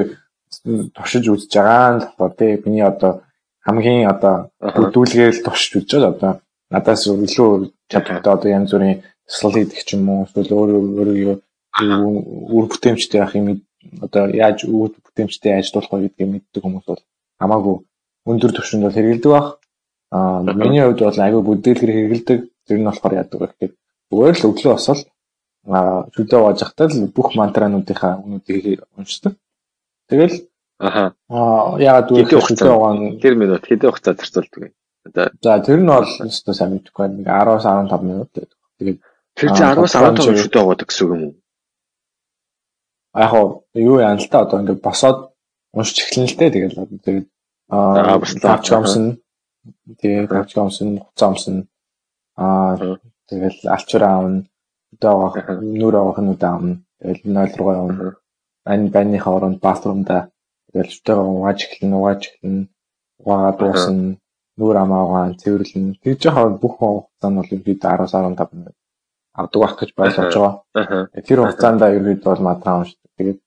туршиж 0.94 1.24
үзэж 1.30 1.52
байгаа 1.54 1.90
нь 1.94 2.02
болохоор 2.02 2.32
тий 2.38 2.52
миний 2.64 2.82
одоо 2.82 3.22
хамгийн 3.62 4.10
одоо 4.10 4.50
бүдүүлгээл 4.60 5.44
туршиж 5.46 5.72
үзэж 5.78 5.90
байгаа 5.94 6.10
одоо 6.14 6.32
надаас 6.70 7.06
илүү 7.06 7.70
чадвартай 7.90 8.32
одоо 8.34 8.50
янз 8.50 8.70
бүрийн 8.74 9.02
слайд 9.26 9.72
хийдэг 9.72 9.84
ч 9.86 9.96
юм 9.96 10.08
уу 10.08 10.24
эсвэл 10.24 10.52
өөр 10.52 10.70
өөр 11.00 11.08
үр 12.56 12.64
бүтээмжтэй 12.70 13.20
байх 13.20 13.34
юм 13.36 13.64
одоо 14.04 14.28
яаж 14.28 14.64
үр 14.64 14.92
бүтээмжтэй 15.04 15.52
ажиллах 15.56 15.88
вэ 15.90 16.08
гэдгийг 16.08 16.30
мэддэг 16.30 16.62
хүмүүс 16.62 16.86
бол 16.88 17.02
хамаагүй 17.40 17.76
өндөр 18.30 18.52
түвшинд 18.54 18.84
бол 18.84 18.96
хэрэгэлдэг 18.96 19.32
баг. 19.32 19.46
Аа 20.14 20.40
миний 20.42 20.82
хувьд 20.84 21.00
бол 21.04 21.24
аягүй 21.24 21.42
бүдээлгэр 21.44 21.92
хэрэгэлдэг. 21.94 22.38
Тэр 22.66 22.78
нь 22.80 22.88
болохоор 22.88 23.18
яадаг 23.20 23.40
вэ 23.40 23.46
гэхээр 23.48 23.72
зүгээр 24.10 24.36
л 24.40 24.48
өглөө 24.48 24.72
босол 24.72 25.00
аа 25.68 26.08
шүдэ 26.14 26.36
угааж 26.36 26.58
захтаа 26.60 26.86
л 26.88 27.12
бүх 27.16 27.28
мантрануудынхаа 27.36 28.20
үнүүдийг 28.24 28.84
уншдаг. 28.96 29.36
Тэгэл 30.08 30.36
аха 30.80 31.12
аа 31.28 31.76
яагаад 31.80 32.08
үгүй 32.12 32.40
шүдэ 32.40 32.70
угаан 32.72 33.20
тэр 33.20 33.34
минут 33.36 33.64
хэдэн 33.68 33.88
хугацаа 33.88 34.14
зарцуулдаг 34.16 34.60
вэ? 34.60 34.68
Одоо 35.04 35.24
за 35.44 35.60
тэр 35.60 35.80
нь 35.80 35.92
бол 35.92 36.12
өстө 36.24 36.52
сайн 36.56 36.72
мэдэхгүй 36.72 37.06
нэг 37.08 37.28
10-аас 37.28 37.64
15 37.68 38.08
минут 38.08 38.30
байдаг. 38.32 38.58
Тэгээд 38.80 38.98
тэр 39.36 39.48
чинь 39.56 39.66
10-аас 39.66 39.94
15 39.94 40.42
шүдэ 40.42 40.58
угаадаг 40.62 40.88
гэсэн 40.88 41.04
үг 41.04 41.12
юм 41.14 41.22
уу? 41.26 41.34
яг 43.14 43.32
юу 43.74 43.96
яана 44.00 44.20
л 44.20 44.28
та 44.30 44.42
одоо 44.42 44.60
ингээд 44.60 44.82
босоод 44.82 45.18
уншиж 45.72 45.98
эхлэн 46.02 46.26
л 46.26 46.38
дээ 46.38 46.50
тэгэл 46.54 46.76
тэгээд 47.04 47.26
аа 47.70 48.18
тавч 48.42 48.66
амсан 48.74 49.04
тэгээд 50.00 50.30
тавч 50.34 50.50
амсан 50.58 50.88
хуцаа 51.04 51.28
амсан 51.30 51.56
аа 52.36 52.98
тэгэл 53.30 53.60
алчраа 53.76 54.12
аавна 54.18 54.40
одоо 54.94 55.16
нүр 55.78 55.94
авах 55.96 56.18
нь 56.22 56.32
удаа 56.34 56.50
аавна 56.54 56.74
тэгэл 57.00 57.22
0 57.24 57.58
руу 57.58 57.72
явна. 57.80 58.16
Ань 58.72 58.88
банийхаа 58.94 59.34
оронд 59.36 59.58
батрумда 59.66 60.16
тэгэл 60.72 60.92
шүтэйгээ 60.94 61.30
угааж 61.36 61.58
эхлэн 61.64 61.92
угааж 61.98 62.22
эхлэн 62.28 62.56
угаа 63.20 63.52
дуусна 63.58 64.16
нүр 64.58 64.76
амаагаа 64.84 65.34
цэвэрлэн. 65.40 65.86
Тэгж 66.02 66.20
яхаа 66.28 66.46
бүх 66.62 66.74
хугацаа 66.78 67.30
нь 67.30 67.38
бол 67.38 67.50
бид 67.66 67.80
10-15 67.84 68.56
минут 68.56 68.76
авдаг 69.34 69.60
байх 69.60 69.74
гэж 69.78 69.90
байлгаж 69.98 70.34
байгаа. 70.34 71.08
Тэр 71.26 71.38
хугацаанд 71.42 71.82
ерөөд 71.82 72.22
бол 72.22 72.42
матраа 72.46 72.74
уншдаг. 72.80 73.10
Тэгээд 73.18 73.38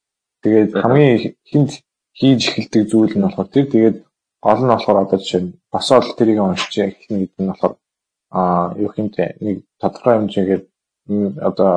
тэгээд 0.43 0.69
хамгийн 0.83 1.17
хүнд 1.49 1.71
хийж 2.19 2.41
эхэлдэг 2.49 2.83
зүйл 2.91 3.15
нь 3.15 3.25
болохоор 3.25 3.49
тэр 3.51 3.65
тэгээд 3.71 3.97
гол 4.43 4.61
нь 4.63 4.71
болохоор 4.71 4.97
одоо 5.03 5.17
жишээ 5.19 5.41
нь 5.41 5.55
босоод 5.71 6.05
тэрийг 6.17 6.39
уншиж 6.43 6.75
эхэлнэ 6.77 7.19
гэдэг 7.23 7.41
нь 7.41 7.51
болохоор 7.51 7.73
аа 8.35 8.75
юу 8.75 8.91
хэмтэй 8.91 9.39
нэг 9.39 9.57
тодорхой 9.79 10.13
хэмжээгээр 10.19 10.61
одоо 11.49 11.71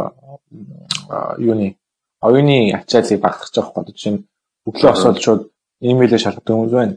юуны 1.39 1.79
оюуны 2.21 2.75
ачааллыг 2.75 3.21
багтгах 3.23 3.55
жоох 3.55 3.71
гэдэг 3.75 3.97
чинь 3.97 4.19
өглөө 4.67 4.91
босоод 4.91 5.19
шууд 5.23 5.43
имэйлээр 5.81 6.25
шалгадаг 6.25 6.55
хүмүүс 6.57 6.75
байна. 6.75 6.97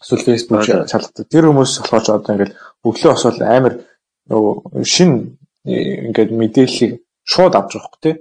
Эсвэл 0.00 0.24
Facebook 0.24 0.64
шалгадаг. 0.64 1.26
Тэр 1.28 1.44
хүмүүс 1.52 1.72
болохоор 1.84 2.02
ч 2.02 2.08
одоо 2.10 2.32
ингээд 2.34 2.56
өглөө 2.88 3.12
босоод 3.12 3.36
амар 3.44 3.74
нөгөө 4.30 4.84
шин 4.88 5.36
ингээд 5.64 6.30
мэдээллийг 6.32 6.92
шууд 7.24 7.54
авч 7.54 7.70
хөөх 7.76 7.96
тий. 8.00 8.14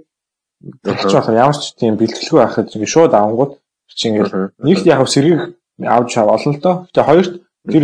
Тэгж 0.83 1.11
болохоор 1.13 1.37
ямар 1.39 1.57
ч 1.57 1.71
тийм 1.79 1.95
бэлтгэлгүй 1.95 2.39
байхад 2.39 2.67
ингэ 2.75 2.93
шууд 2.93 3.13
авангууд 3.15 3.51
чи 3.87 4.09
ингээл 4.09 4.51
нэгт 4.59 4.85
яг 4.85 5.07
сэргийг 5.07 5.55
авч 5.79 6.11
олно 6.19 6.51
л 6.51 6.59
доо. 6.59 6.75
Тэгээ 6.91 7.09
хоёрт 7.09 7.33
тэр 7.71 7.83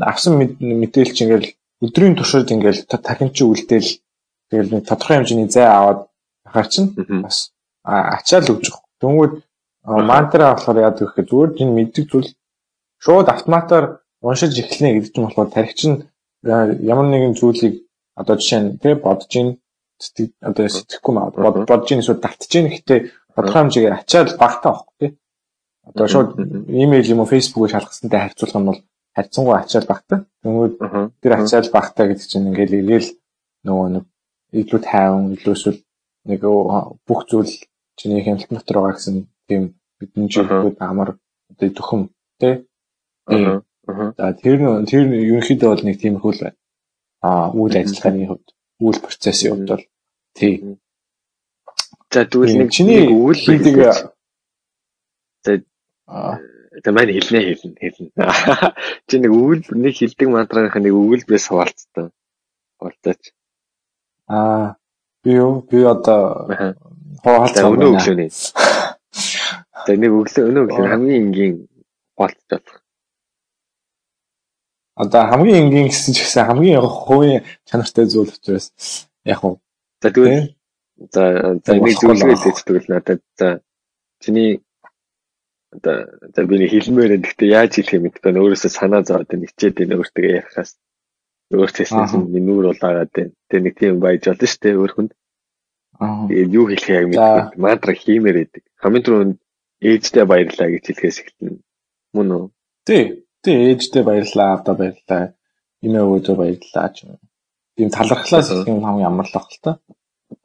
авсан 0.00 0.32
мэдээлэл 0.36 1.16
чи 1.16 1.22
ингээл 1.24 1.48
өдрийн 1.80 2.14
туршид 2.16 2.52
ингээл 2.52 2.84
тархин 2.86 3.32
чи 3.32 3.42
үлдээл 3.48 3.90
тэгэл 4.52 4.72
нэг 4.76 4.82
тодорхой 4.86 5.16
хэмжээний 5.24 5.48
зай 5.48 5.66
аваад 5.66 6.00
ахаар 6.44 6.68
чинь 6.68 6.92
бас 7.24 7.50
ачаал 7.82 8.52
өгж 8.52 8.68
байгаа. 8.68 8.84
Тэнгүүд 9.00 9.32
мантра 9.84 10.54
болохоор 10.54 10.78
яадаг 10.86 11.02
гэхээр 11.08 11.28
зүгээр 11.28 11.50
энэ 11.64 11.76
мэддэг 11.76 12.04
зүйл 12.12 12.28
шууд 13.02 13.26
автоматар 13.28 14.04
уншиж 14.22 14.54
эхлэнэ 14.60 14.94
гэдэг 14.94 15.10
чинь 15.10 15.26
болохоор 15.26 15.50
тархич 15.50 15.80
нь 15.90 15.98
ямар 16.46 17.06
нэгэн 17.10 17.34
зүйлийг 17.34 17.74
одоо 18.20 18.36
жишээ 18.36 18.60
нь 18.60 18.78
тий 18.82 18.94
бодож 18.94 19.32
ийн 19.36 19.48
одоо 20.48 20.68
сэтгэхгүй 20.68 21.12
маа 21.14 21.30
бодож 21.32 21.88
ийн 21.90 22.02
эсвэл 22.02 22.22
давтж 22.22 22.52
ийн 22.56 22.68
гэхдээ 22.68 23.00
тодорхой 23.34 23.60
хэмжээгээр 23.62 23.98
ачаал 23.98 24.32
багтаа 24.38 24.72
байхгүй 24.72 24.96
тий. 25.00 25.10
Одоо 25.88 26.06
шууд 26.12 26.30
имэйл 26.68 27.12
юм 27.12 27.20
уу 27.22 27.32
фейсбүүкээр 27.32 27.74
шалгасантай 27.74 28.20
харьцуулах 28.20 28.60
нь 28.60 28.68
бол 28.68 28.80
харьцангуй 29.16 29.56
ачаал 29.56 29.86
багтаа. 29.88 30.18
Тэгмээд 30.42 30.74
тэр 31.22 31.32
ачаал 31.32 31.68
багтаа 31.72 32.04
гэдэг 32.06 32.26
чинь 32.28 32.48
ингээл 32.50 32.78
игээл 32.80 33.08
нөгөө 33.66 33.88
нэг 33.94 34.04
илүү 34.60 34.80
тайван 34.84 35.32
илүү 35.34 35.54
эсвэл 35.56 35.80
нэг 36.28 36.40
бүх 37.06 37.20
зүйл 37.30 37.52
чиний 37.98 38.22
хяналт 38.22 38.50
дотор 38.50 38.76
байгаа 38.78 38.96
гэсэн 38.96 39.16
тийм 39.48 39.62
бидний 39.98 40.28
жишээд 40.28 40.78
амар 40.78 41.18
одоо 41.50 41.68
төхөм 41.78 42.02
тий. 42.40 42.54
За 44.18 44.32
тэр 44.42 44.56
тэр 44.86 45.02
ерөнхийдөө 45.08 45.68
бол 45.70 45.84
нэг 45.86 45.96
тиймэрхүү 45.98 46.32
л 46.32 46.42
байна. 46.44 46.58
Аа 47.22 47.50
үйл 47.54 47.74
ажиллагааны 47.78 48.26
хувьд 48.26 48.46
үйл 48.82 48.98
процессын 49.02 49.50
хувьд 49.54 49.68
бол 49.70 49.84
Тий. 50.34 50.78
За 52.10 52.24
тэгвэл 52.24 52.56
нэг 52.60 52.70
чиний 52.72 53.08
үйл 53.08 53.36
хийдэг 53.36 53.76
За 55.44 55.52
тэгээ 56.82 56.92
маань 56.92 57.12
хэлнэ 57.12 57.40
хэлнэ 57.56 57.78
хэлнэ. 57.80 58.10
Чи 59.08 59.14
нэг 59.20 59.32
үйл 59.32 59.62
нэг 59.76 59.94
хилдэг 59.96 60.28
мантраных 60.28 60.76
нэг 60.76 60.92
өгүүлбэрээс 60.92 61.46
хуваалцсан. 61.48 62.12
Хуваалцаач. 62.80 63.22
Аа 64.28 64.76
би 65.24 65.36
юу 65.36 65.64
би 65.68 65.84
одоо 65.84 66.48
хуваалцсан. 67.24 67.76
Өнөө 67.76 67.90
өглөөний. 67.96 68.30
За 69.86 69.92
нэг 69.96 70.12
өглөө 70.12 70.48
өнөө 70.48 70.64
өглөө 70.68 70.88
хамгийн 70.92 71.20
энгийн 71.28 71.54
хуваалцаж 72.16 72.60
болох. 72.60 72.81
Одоо 74.96 75.22
хамгийн 75.30 75.68
энгийн 75.68 75.88
гэсэн 75.88 76.12
ч 76.14 76.24
гэсэн 76.24 76.46
хамгийн 76.48 76.80
хувийн 76.84 77.42
чанартай 77.68 78.06
зүйл 78.06 78.28
учраас 78.28 78.72
яг 79.24 79.40
уу 79.44 79.62
За 80.02 80.10
тэгвэл 80.10 80.50
за 81.14 81.22
за 81.62 81.70
нэг 81.78 81.94
зүйлгээ 81.94 82.42
хэлчихдэг 82.42 82.76
л 82.82 82.90
надад 82.90 83.22
за 83.38 83.62
чиний 84.18 84.58
одоо 85.70 86.10
за 86.34 86.42
би 86.42 86.66
хэлмээр 86.66 87.22
гэхдээ 87.22 87.54
яаж 87.54 87.72
хэлэх 87.78 87.94
юм 87.94 88.10
бэ? 88.10 88.18
Өөрөөсөө 88.18 88.70
санаа 88.74 89.06
зовоод 89.06 89.30
байна. 89.30 89.46
Хичээд 89.46 89.78
байна 89.78 89.94
өөртөө 90.02 90.26
ярихаас 90.26 90.70
өөртөөс 91.54 91.90
нь 91.94 92.42
нүүр 92.42 92.74
улаагаад 92.74 93.10
байна. 93.14 93.32
Тэгээ 93.46 93.62
нэг 93.62 93.74
тийм 93.78 94.02
байж 94.02 94.26
болно 94.26 94.46
шүү 94.50 94.62
дээ 94.62 94.80
өөр 94.82 94.92
хүнд. 94.92 95.12
Тэгээд 96.02 96.50
юу 96.50 96.66
хэлэх 96.66 96.90
яг 96.90 97.06
мэдгүй. 97.06 97.62
Мантра 97.62 97.94
хиймээр 97.94 98.36
байдаг. 98.42 98.62
Хамгийн 98.82 99.04
түрүүнд 99.06 99.36
ээжтэй 99.86 100.24
баярлаа 100.26 100.68
гэж 100.74 100.84
хэлхээс 100.90 101.18
эхэлнэ. 101.22 101.62
Мөн 102.10 102.28
үү? 102.34 102.44
Тий. 102.90 103.21
Тий 103.42 103.56
ээжтэй 103.72 104.02
баярлаа, 104.06 104.48
авда 104.56 104.72
баярлаа. 104.74 105.34
Имээ 105.82 106.04
өөдөө 106.06 106.36
баярлаа 106.38 106.88
ч 106.94 107.04
юм 107.04 107.18
тийм 107.76 107.90
талархлаас 107.90 108.48
юм 108.66 108.80
хамгийн 108.86 109.10
амарлах 109.10 109.48
л 109.50 109.60
та. 109.62 109.72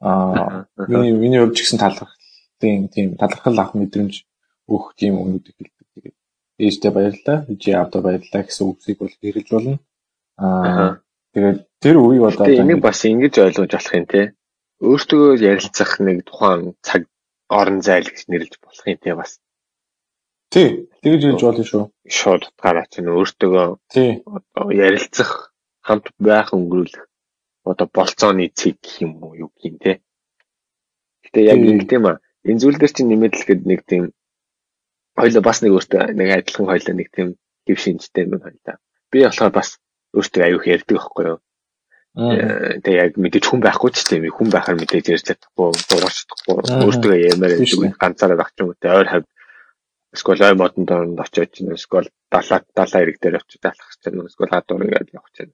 Аа 0.00 0.66
миний 0.90 1.12
миний 1.12 1.40
хувьд 1.40 1.56
ч 1.56 1.62
гэсэн 1.62 1.78
талархлын 1.78 2.88
тийм 2.94 3.16
талархал 3.16 3.58
авах 3.58 3.74
мэдрэмж 3.78 4.14
өгөх 4.66 4.98
тийм 4.98 5.14
өмнөд 5.22 5.46
хэлдэг. 5.46 5.84
Тэгээд 5.94 6.16
ээжтэй 6.58 6.90
баярлалаа, 6.90 7.38
ижи 7.52 7.70
авда 7.72 7.98
баярлалаа 8.02 8.42
гэсэн 8.42 8.64
үгсийг 8.66 8.98
бол 8.98 9.14
хэрэгж 9.22 9.48
болно. 9.54 9.78
Аа 10.38 10.98
Тэгээд 11.38 11.58
тэр 11.78 11.96
үеийг 12.00 12.24
одоо 12.34 12.46
энийг 12.48 12.80
бас 12.80 13.04
ингэж 13.04 13.34
ойлгож 13.38 13.70
болох 13.70 13.94
юм 13.94 14.06
те. 14.08 14.22
Өөртөө 14.80 15.38
ярилцах 15.38 16.00
нэг 16.00 16.24
тухайн 16.24 16.74
цаг 16.82 17.04
орон 17.46 17.78
зайл 17.84 18.08
гэж 18.08 18.26
нэрлэж 18.32 18.54
болох 18.64 18.84
юм 18.88 18.98
те 18.98 19.12
бас. 19.14 19.38
Тий, 20.48 20.88
тэгж 21.04 21.22
хэлж 21.24 21.42
болно 21.44 21.64
шүү. 21.70 21.84
Шууд 22.08 22.44
гараач 22.56 22.92
нь 23.00 23.12
өөртөө 23.12 23.76
ярилцах 24.72 25.52
хамт 25.84 26.08
байх 26.16 26.56
өнгөрүүлэх 26.56 27.04
одоо 27.68 27.86
болцооны 27.92 28.48
цэг 28.48 28.80
юм 29.04 29.20
уу 29.24 29.36
юу 29.36 29.50
гин 29.60 29.76
те. 29.76 30.00
Гэтэ 31.24 31.40
яг 31.52 31.60
нэг 31.60 31.84
тийм 31.84 32.08
а 32.08 32.20
энэ 32.48 32.60
зүйл 32.64 32.80
дээр 32.80 32.92
чинь 32.96 33.10
нэмээд 33.12 33.34
л 33.36 33.44
хэд 33.44 33.62
нэг 33.68 33.80
тийм 33.84 34.02
хоёлоо 35.20 35.42
бас 35.44 35.60
нэг 35.60 35.72
өөртөө 35.76 36.16
нэг 36.16 36.28
адилхан 36.32 36.66
хоёлоо 36.72 36.94
нэг 36.96 37.08
тийм 37.12 37.28
хэв 37.68 37.78
шинжтэй 37.84 38.24
юм 38.24 38.40
хоёлаа. 38.40 38.80
Би 39.12 39.18
болохоор 39.28 39.52
бас 39.52 39.76
өөртөө 40.16 40.42
аюух 40.48 40.64
ярьдаг 40.64 40.96
байхгүй 40.96 41.24
юу. 41.28 41.38
Тэгээ 42.16 43.02
яг 43.04 43.12
мэдээж 43.20 43.44
хүн 43.44 43.60
байхгүй 43.60 43.90
ч 43.92 43.96
тийм 44.08 44.24
хүн 44.32 44.48
байхаар 44.48 44.80
мэдээж 44.80 45.06
ярьж 45.12 45.24
чадахгүй, 45.28 45.76
дуурч 45.92 46.16
чадахгүй. 46.24 46.56
Өөртөө 46.88 47.14
ямаар 47.36 47.52
ганцаараа 48.00 48.40
багч 48.40 48.54
юм 48.64 48.72
уу 48.72 48.80
те 48.80 48.88
ойр 48.88 49.08
хавь 49.12 49.28
эсвэл 50.14 50.44
ой 50.46 50.54
модон 50.54 50.84
доонд 50.88 51.20
очиж 51.20 51.48
чинь 51.58 51.74
эсвэл 51.74 52.08
далаа 52.32 52.60
далаа 52.78 53.00
ирэг 53.02 53.18
дээр 53.20 53.40
очиж 53.40 53.62
алах 53.64 53.90
чинь 54.02 54.24
эсвэл 54.24 54.52
хадуур 54.52 54.84
ингээд 54.84 55.14
явах 55.16 55.32
чинь. 55.36 55.52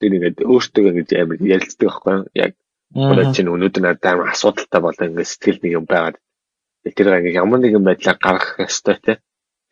Тэр 0.00 0.12
ингээд 0.16 0.38
өөртөө 0.42 0.84
ингэж 0.90 1.10
амар 1.20 1.38
ярилцдаг 1.38 1.88
байхгүй. 1.88 2.16
Яг 2.34 2.52
Гурав 2.92 3.32
чинь 3.32 3.48
өнөөдөр 3.48 3.82
надад 3.82 4.04
амар 4.04 4.28
асуудалтай 4.36 4.80
болоо 4.84 5.06
ингээд 5.08 5.30
сэтгэл 5.32 5.62
нэг 5.64 5.72
юм 5.80 5.86
байгаад 5.88 6.16
тэр 6.84 7.08
ингээд 7.08 7.40
ямар 7.40 7.60
нэгэн 7.64 7.84
байдлаар 7.88 8.18
гаргах 8.20 8.60
ёстой 8.60 8.96
те. 9.00 9.12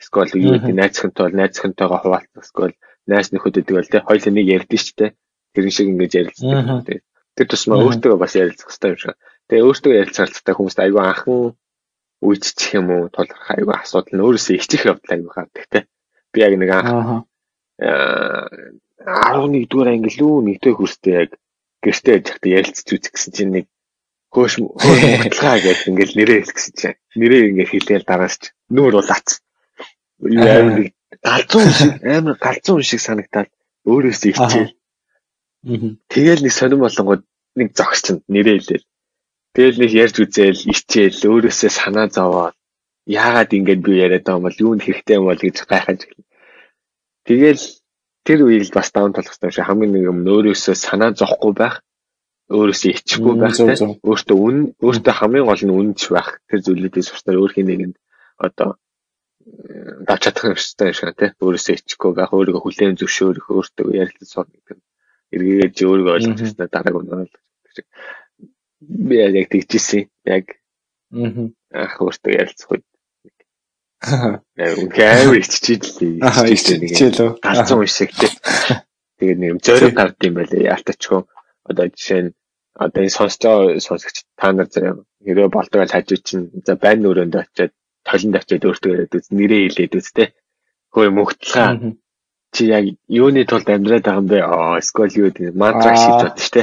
Эсвэл 0.01 0.41
юу 0.41 0.57
гэдэг 0.57 0.73
найзхантай 0.81 1.23
бол 1.29 1.37
найзхантайгаа 1.37 2.01
хуваалцах 2.01 2.45
эсвэл 2.49 2.75
найз 3.05 3.29
нөхөдөд 3.29 3.69
бол 3.77 3.93
те 3.93 4.01
хоёул 4.01 4.33
нэг 4.33 4.47
ярьдэн 4.57 4.81
шүү 4.81 4.97
дээ. 4.97 5.11
Тэрэн 5.53 5.75
шиг 5.77 5.89
ингээд 5.93 6.19
ярилцдаг 6.21 6.81
те. 6.89 6.95
Тэр 7.37 7.47
тусмаа 7.53 7.85
өөртөө 7.85 8.17
бас 8.17 8.33
ярилцах 8.41 8.73
хэрэгтэй 8.73 8.89
юм 8.89 9.01
шиг. 9.05 9.17
Тэгээ 9.53 9.67
өөртөө 9.69 9.93
ярилцахтай 10.01 10.55
хүмүүст 10.57 10.81
айгүй 10.81 11.03
анхан 11.05 11.53
үйдчих 12.21 12.77
юм 12.77 12.89
уу 12.95 13.09
тулгарх 13.09 13.49
айгүй 13.57 13.75
асуудал 13.77 14.15
нь 14.15 14.25
өөрөөсөө 14.25 14.55
ичих 14.57 14.85
явдал 14.87 15.15
айгүй 15.17 15.33
гардаг 15.33 15.65
те. 15.73 15.79
Би 16.33 16.39
яг 16.45 16.55
нэг 16.61 16.71
анх 16.71 17.25
11 17.81 19.67
дугаар 19.71 19.89
англи 19.97 20.13
лүү 20.21 20.35
нэгдүгээр 20.45 20.77
хүрстээ 20.77 21.15
яг 21.17 21.31
гэртээ 21.81 22.15
яж 22.17 22.25
захта 22.29 22.49
ярилцж 22.49 22.89
үзэх 22.93 23.13
гэсэн 23.17 23.33
чинь 23.33 23.53
нэг 23.57 23.67
хөөш 24.29 24.55
хөөшлгаа 24.61 25.57
гэж 25.65 25.79
ингээл 25.89 26.19
нэрээ 26.21 26.39
хэлэх 26.45 26.57
гэсэн 26.57 26.75
чинь 26.77 26.99
нэрээ 27.17 27.43
ингээд 27.49 27.73
хэлээл 27.73 28.05
дараас 28.05 28.37
ч 28.37 28.53
нүүр 28.69 29.01
улаац. 29.01 29.41
Юу 30.21 30.45
амар 30.45 30.93
галзуу 31.25 31.65
шиг 31.73 31.93
амар 32.05 32.37
галзуу 32.37 32.79
шиг 32.85 33.01
санагдаад 33.01 33.49
өөрөөсөө 33.89 34.31
ичээл. 34.31 34.73
Тэгэл 36.13 36.45
нэг 36.45 36.53
сонирн 36.53 36.85
болонгод 36.85 37.23
нэг 37.57 37.69
зогс 37.73 38.05
чинь 38.05 38.21
нэрээ 38.29 38.61
хэлээл. 38.61 38.87
Тэгэл 39.61 39.77
нэг 39.77 39.93
ярьж 39.93 40.17
үзээл 40.25 40.73
ичээл 40.73 41.21
өөрөөсөө 41.21 41.69
санаа 41.69 42.09
зовоод 42.09 42.57
яагаад 43.05 43.53
ингэж 43.53 43.81
би 43.85 43.93
яриад 44.01 44.25
байгаа 44.25 44.41
юм 44.41 44.45
бол 44.49 44.63
юунд 44.65 44.81
хэрэгтэй 44.89 45.17
юм 45.21 45.29
бол 45.29 45.37
гэж 45.37 45.57
гайхаж. 45.69 46.01
Тэгэл 47.29 47.65
тэр 48.25 48.39
үеийг 48.49 48.73
бас 48.73 48.89
даун 48.89 49.13
толох 49.13 49.29
хэрэгтэй 49.29 49.53
шиг 49.53 49.69
хамгийн 49.69 49.93
нэг 49.93 50.05
юм 50.09 50.25
өөрөөсөө 50.25 50.75
санаа 50.81 51.13
зовхгүй 51.13 51.53
байх 51.61 51.85
өөрөөсөө 52.57 52.91
ичихгүй 52.97 53.35
байх 53.37 53.57
өөртөө 54.09 54.39
үн 54.49 54.57
өөртөө 54.81 55.15
хамгийн 55.21 55.45
гол 55.45 55.65
нь 55.69 55.77
үнэнч 55.77 56.03
байх. 56.09 56.41
Тэр 56.49 56.61
зүйлүүдээс 56.65 57.09
суртаар 57.13 57.41
өөрхийн 57.45 57.69
нэгэнд 57.69 57.97
одоо 58.41 58.81
давч 60.09 60.23
чадах 60.25 60.57
юм 60.57 60.57
шиг 60.57 61.13
тий 61.21 61.31
өөрөөсөө 61.37 61.75
ичихгүй 61.77 62.13
байх 62.17 62.33
өөрийгөө 62.33 62.65
хүлээн 62.65 62.97
зөвшөөрөх 62.97 63.47
өөртөө 63.53 63.93
ярилцаж 63.93 64.29
сурах 64.33 64.57
гэдэг 64.57 64.79
эргээд 65.37 65.77
өөрийгөө 65.85 66.15
ойлгох 66.17 66.39
хэрэгтэй 66.41 66.69
дарааг 66.73 66.97
нь 66.97 67.13
ойлгох 67.13 67.45
би 68.81 69.15
яг 69.21 69.49
тэгчихсэн 69.53 70.09
яг 70.25 70.45
аа 71.13 71.97
өөртөө 72.01 72.33
ярилцах 72.41 72.71
үед 72.73 72.85
Үнхээр 74.01 75.37
иччихлээ. 75.45 76.25
Аа 76.25 76.49
иччихлээ. 76.49 77.37
Галзуу 77.45 77.85
тий. 77.85 78.33
Тэгээд 79.21 79.39
нэг 79.45 79.61
зөөрөг 79.61 79.93
гард 79.93 80.17
юм 80.25 80.35
байлээ. 80.41 80.73
Яалтачгүй. 80.73 81.21
Одоо 81.69 81.87
жишээ 81.93 82.21
нь 82.25 82.35
одоо 82.81 83.01
энэ 83.05 83.13
сонсож 83.13 83.41
байгаа 83.45 83.85
сонсогч 83.85 84.17
та 84.41 84.57
нар 84.57 84.69
зэрэг 84.73 85.05
хэрэг 85.21 85.53
болдог 85.53 85.85
л 85.85 85.93
хажуу 85.93 86.19
чинь 86.25 86.49
за 86.65 86.81
байн 86.81 87.05
нүрэнд 87.05 87.37
очиод 87.37 87.73
толинд 88.09 88.41
очиод 88.41 88.65
өөртөө 88.65 88.91
яриад 88.97 89.17
үз 89.21 89.27
нэрээ 89.29 89.63
хэлээд 89.69 89.95
үз 90.01 90.09
те. 90.17 90.25
Хөөе 90.97 91.11
мөгтлээ. 91.13 91.69
Чи 92.57 92.63
яг 92.73 92.85
юуны 93.05 93.45
тулд 93.45 93.69
амьдраад 93.69 94.05
байгаа 94.09 94.21
юм 94.25 94.29
бэ? 94.33 94.39
Аа 94.41 94.81
скол 94.81 95.13
юу 95.13 95.29
гэдэг 95.29 95.53
мантраг 95.53 96.01
шийдэж 96.01 96.25
бод 96.25 96.39
штэ. 96.41 96.63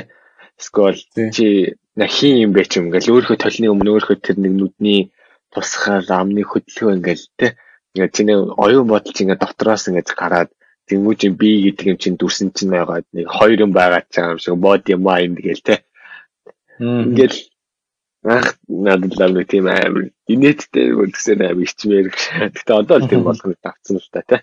Скол 0.57 0.97
чи 1.38 1.78
нахин 1.97 2.37
юм 2.45 2.51
бэ 2.53 2.63
ч 2.69 2.77
юм 2.77 2.87
ингээл 2.87 3.11
өөрийнхөө 3.13 3.37
толны 3.41 3.67
өмнө 3.73 3.89
өөрийнхөө 3.97 4.17
тэр 4.21 4.37
нэг 4.37 4.53
нүдний 4.53 5.01
тусахаар 5.49 6.05
амны 6.21 6.45
хөдөлгөөн 6.45 7.01
ингээл 7.01 7.25
те. 7.39 7.47
Ингээд 7.97 8.13
чиний 8.13 8.37
оюун 8.37 8.87
бодол 8.87 9.13
чинь 9.13 9.33
ингээд 9.33 9.41
дотроос 9.41 9.89
ингээд 9.89 10.13
гараад 10.13 10.49
тэмүүжин 10.85 11.33
би 11.41 11.49
гэдэг 11.65 11.85
юм 11.89 11.97
чинь 11.97 12.19
дүрсэн 12.21 12.53
чинь 12.53 12.69
байгаад 12.69 13.05
нэг 13.17 13.25
хоёр 13.33 13.59
юм 13.65 13.73
байгаад 13.73 14.07
байгаа 14.13 14.33
юм 14.37 14.41
шиг 14.45 14.55
body 14.61 14.93
mind 14.93 15.37
гээл 15.41 15.65
те. 15.65 15.75
Ингээл 16.77 17.37
ах 18.29 18.47
надад 18.69 19.17
л 19.17 19.33
нэг 19.33 19.47
тийм 19.49 19.65
амар 19.65 20.13
инээдтэй 20.29 20.93
үлдсэн 21.01 21.41
амар 21.49 21.65
ичмээр 21.65 22.07
гэхдээ 22.13 22.77
одоо 22.77 22.97
л 23.01 23.09
тийм 23.09 23.25
болох 23.27 23.45
нь 23.49 23.57
давцсан 23.57 23.97
л 23.97 24.09
та 24.13 24.21
те. 24.21 24.37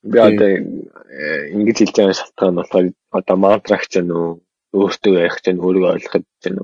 Би 0.00 0.18
одоо 0.18 0.48
э, 0.48 1.52
ингэж 1.52 1.76
хэлж 1.84 1.94
байгаа 2.00 2.16
шалтгаан 2.16 2.52
нь 2.56 2.58
болохоор 2.64 2.86
одоо 3.12 3.36
мантрагч 3.36 3.92
нь 4.00 4.08
өөртөө 4.72 5.14
ярих 5.20 5.38
чинь 5.44 5.62
өөрийгөө 5.62 5.92
ойлгоход 5.94 6.24
чинь 6.42 6.58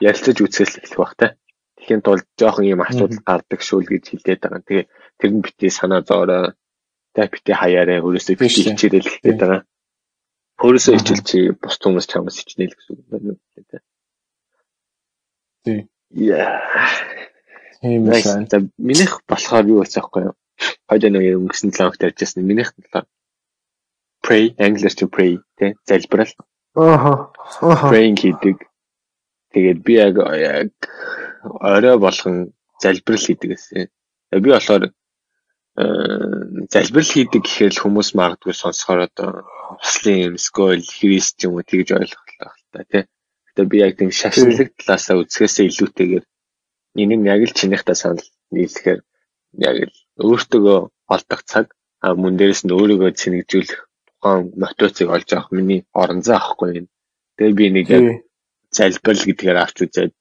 ярилцаж 0.00 0.36
үзэхээс 0.40 0.74
эхлэх 0.82 0.98
бах 0.98 1.14
те 1.20 1.26
Тэхийн 1.84 2.00
тулд 2.00 2.24
жоохон 2.40 2.64
ийм 2.64 2.80
асуудал 2.80 3.20
гардаг 3.28 3.60
шүүл 3.60 3.84
гэж 3.84 4.16
хэлээд 4.16 4.40
байгаа. 4.40 4.64
Тэгээ 4.64 4.88
тэр 5.20 5.30
нь 5.36 5.44
бити 5.44 5.68
санаа 5.68 6.00
зоорой. 6.00 6.56
Тэ 7.12 7.28
бити 7.28 7.52
хаяараа 7.52 8.00
өөрөөсөө 8.00 8.40
бити 8.40 8.72
хичээлэл 8.72 9.12
хэлээд 9.12 9.38
байгаа. 9.44 9.60
Өөрөөсөө 10.64 10.94
хичээл 10.96 11.28
чи 11.28 11.38
бус 11.52 11.76
хүмүүс 11.76 12.06
чамаас 12.08 12.40
хичнээл 12.40 12.72
гэсэн 12.72 12.94
үг 12.96 13.08
байна. 13.12 13.36
Тий. 15.60 15.80
Яа. 16.08 16.88
Тийм 17.84 18.08
байна. 18.08 18.72
Минийх 18.80 19.20
болохоор 19.28 19.68
юу 19.68 19.84
гэсэн 19.84 20.08
юм 20.08 20.32
бэ? 20.32 20.32
Хойд 20.88 21.04
нэг 21.12 21.24
өнгөрсөн 21.36 21.68
7 21.68 21.84
хоногт 21.84 22.00
ярьжсэн. 22.00 22.48
Минийх 22.48 22.72
болохоор 22.80 23.04
pray, 24.24 24.56
anglers 24.56 24.96
to 24.96 25.04
pray 25.04 25.36
тэ 25.60 25.76
залбирал. 25.84 26.32
Ааха. 26.74 27.30
Praying 27.60 28.18
хийдэг. 28.18 28.66
Тэгээд 29.54 29.78
би 29.86 29.94
яг 29.94 30.18
яг 30.18 30.70
орой 31.62 31.98
болгон 31.98 32.52
залбирал 32.82 33.26
хийдэг 33.26 33.50
гэсэн. 33.54 33.86
Би 34.42 34.50
болохоор 34.50 34.90
э, 34.90 35.84
залбирал 36.74 37.12
хийдэг 37.14 37.42
гэхээр 37.46 37.74
хүмүүс 37.78 38.18
магадгүй 38.18 38.54
сонсохоор 38.58 39.06
одоо 39.06 39.46
хуслын 39.78 40.34
юм 40.34 40.36
скол 40.38 40.82
христ 40.82 41.38
юм 41.46 41.54
уу 41.54 41.62
тэгж 41.62 41.94
ойлгох 41.94 42.26
л 42.26 42.66
та 42.74 42.82
тий. 42.90 43.04
Гэтэ 43.54 43.62
би 43.70 43.76
яг 43.78 43.94
тийм 43.94 44.10
шашинлаг 44.10 44.74
талаасаа 44.74 45.22
үзэхээсээ 45.22 45.70
илүүтэйгээр 45.70 46.24
энийг 46.98 47.22
яг 47.22 47.40
л 47.46 47.54
чинийхтэй 47.54 47.94
санал 47.94 48.26
нийлэхээр 48.50 49.00
яг 49.62 49.76
л 49.86 49.94
өөртөөгөө 50.26 50.78
олдох 51.14 51.42
цаг 51.46 51.66
мөн 52.02 52.34
дээрэс 52.34 52.66
нь 52.66 52.74
өөрийгөө 52.74 53.10
цэнэгжүүлэх 53.14 53.80
тухайн 54.24 54.52
мотивацийг 54.56 55.08
олж 55.10 55.28
авах 55.32 55.52
миний 55.52 55.84
орон 55.92 56.22
зай 56.22 56.36
ахгүй 56.36 56.70
юм. 56.80 56.86
Тэгээ 57.36 57.58
би 57.60 57.66
нэг 57.76 57.86
яг 57.92 58.04
залбирал 58.72 59.24
гэдгээр 59.28 59.58
авч 59.60 59.76
үзээд 59.84 60.12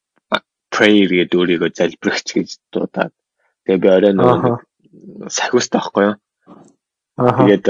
prayer 0.73 1.07
гэдэг 1.07 1.39
өөрийгөө 1.39 1.71
залбирагч 1.71 2.27
гэж 2.35 2.49
дуудаад 2.73 3.13
тэгээ 3.63 3.79
би 3.83 3.87
орой 3.87 4.13
нөгөө 4.13 4.55
сахиустай 5.31 5.79
байхгүй 5.79 6.03
юу? 6.03 6.15
Тэгээд 7.15 7.65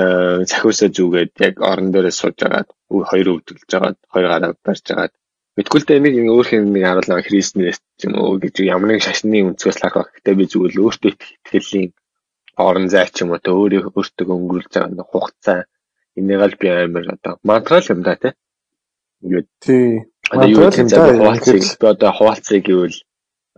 сахиусаа 0.49 0.89
зүгээд 0.89 1.33
яг 1.37 1.55
орон 1.61 1.93
дээрээ 1.93 2.15
сууж 2.17 2.37
агаад 2.41 2.69
хоёр 2.89 3.27
өвдөлж 3.37 3.69
агаад 3.77 3.97
хоёр 4.09 4.27
гараа 4.33 4.51
барьж 4.65 4.85
агаад. 4.89 5.13
Мэдгүй 5.53 5.79
л 5.79 5.85
дээ 5.85 6.01
нэг 6.01 6.15
өөр 6.33 6.47
хэм 6.49 6.73
нэг 6.73 6.83
харуулаа 6.89 7.21
христнээс 7.21 7.77
юм 8.09 8.17
уу 8.17 8.41
гэж 8.41 8.55
ямар 8.65 8.89
нэг 8.89 9.05
шашны 9.05 9.37
өнцгөөс 9.45 9.79
лах 9.85 9.93
байх. 9.93 10.09
Гэтэ 10.17 10.33
би 10.33 10.49
зүгээр 10.49 10.73
л 10.73 10.83
өөртөө 10.89 11.11
итгэлийн 11.13 11.93
орон 12.57 12.89
зай 12.89 13.05
ч 13.13 13.21
юм 13.21 13.37
уу 13.37 13.43
тэ 13.43 13.53
өөрөө 13.53 13.93
өөртөө 13.93 14.33
өнгөрүүлж 14.33 14.71
байгаа 14.73 14.89
нэг 14.97 15.09
хугацаа 15.13 15.59
энийг 16.17 16.41
л 16.41 16.59
би 16.61 16.67
амар 16.69 17.05
одоо 17.15 17.33
мантрал 17.43 17.85
юм 17.93 18.01
да 18.03 18.15
тий. 18.15 18.33
Ингээд 19.23 19.49
тий. 19.59 19.87
Одоо 20.29 20.49
юу 20.49 20.69
бэ? 20.69 20.83
Хуваалцыг 21.19 21.63
би 21.81 21.87
одоо 21.87 22.11
хуваалцыг 22.17 22.61
гэвэл 22.65 22.97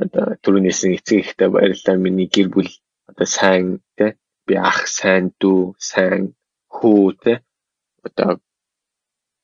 одоо 0.03 0.25
түрүүнээсэн 0.43 0.95
эцэг 0.97 1.17
ихтэй 1.23 1.49
баярлалаа 1.51 1.97
миний 1.99 2.27
гэр 2.31 2.47
бүл 2.53 2.71
одоо 3.09 3.27
сайн 3.27 3.79
тий 3.97 4.11
би 4.47 4.53
ах 4.55 4.87
сайн 4.87 5.31
дүү 5.39 5.75
сайн 5.79 6.35
хүү 6.75 7.03
тий 7.23 7.37
одоо 8.07 8.39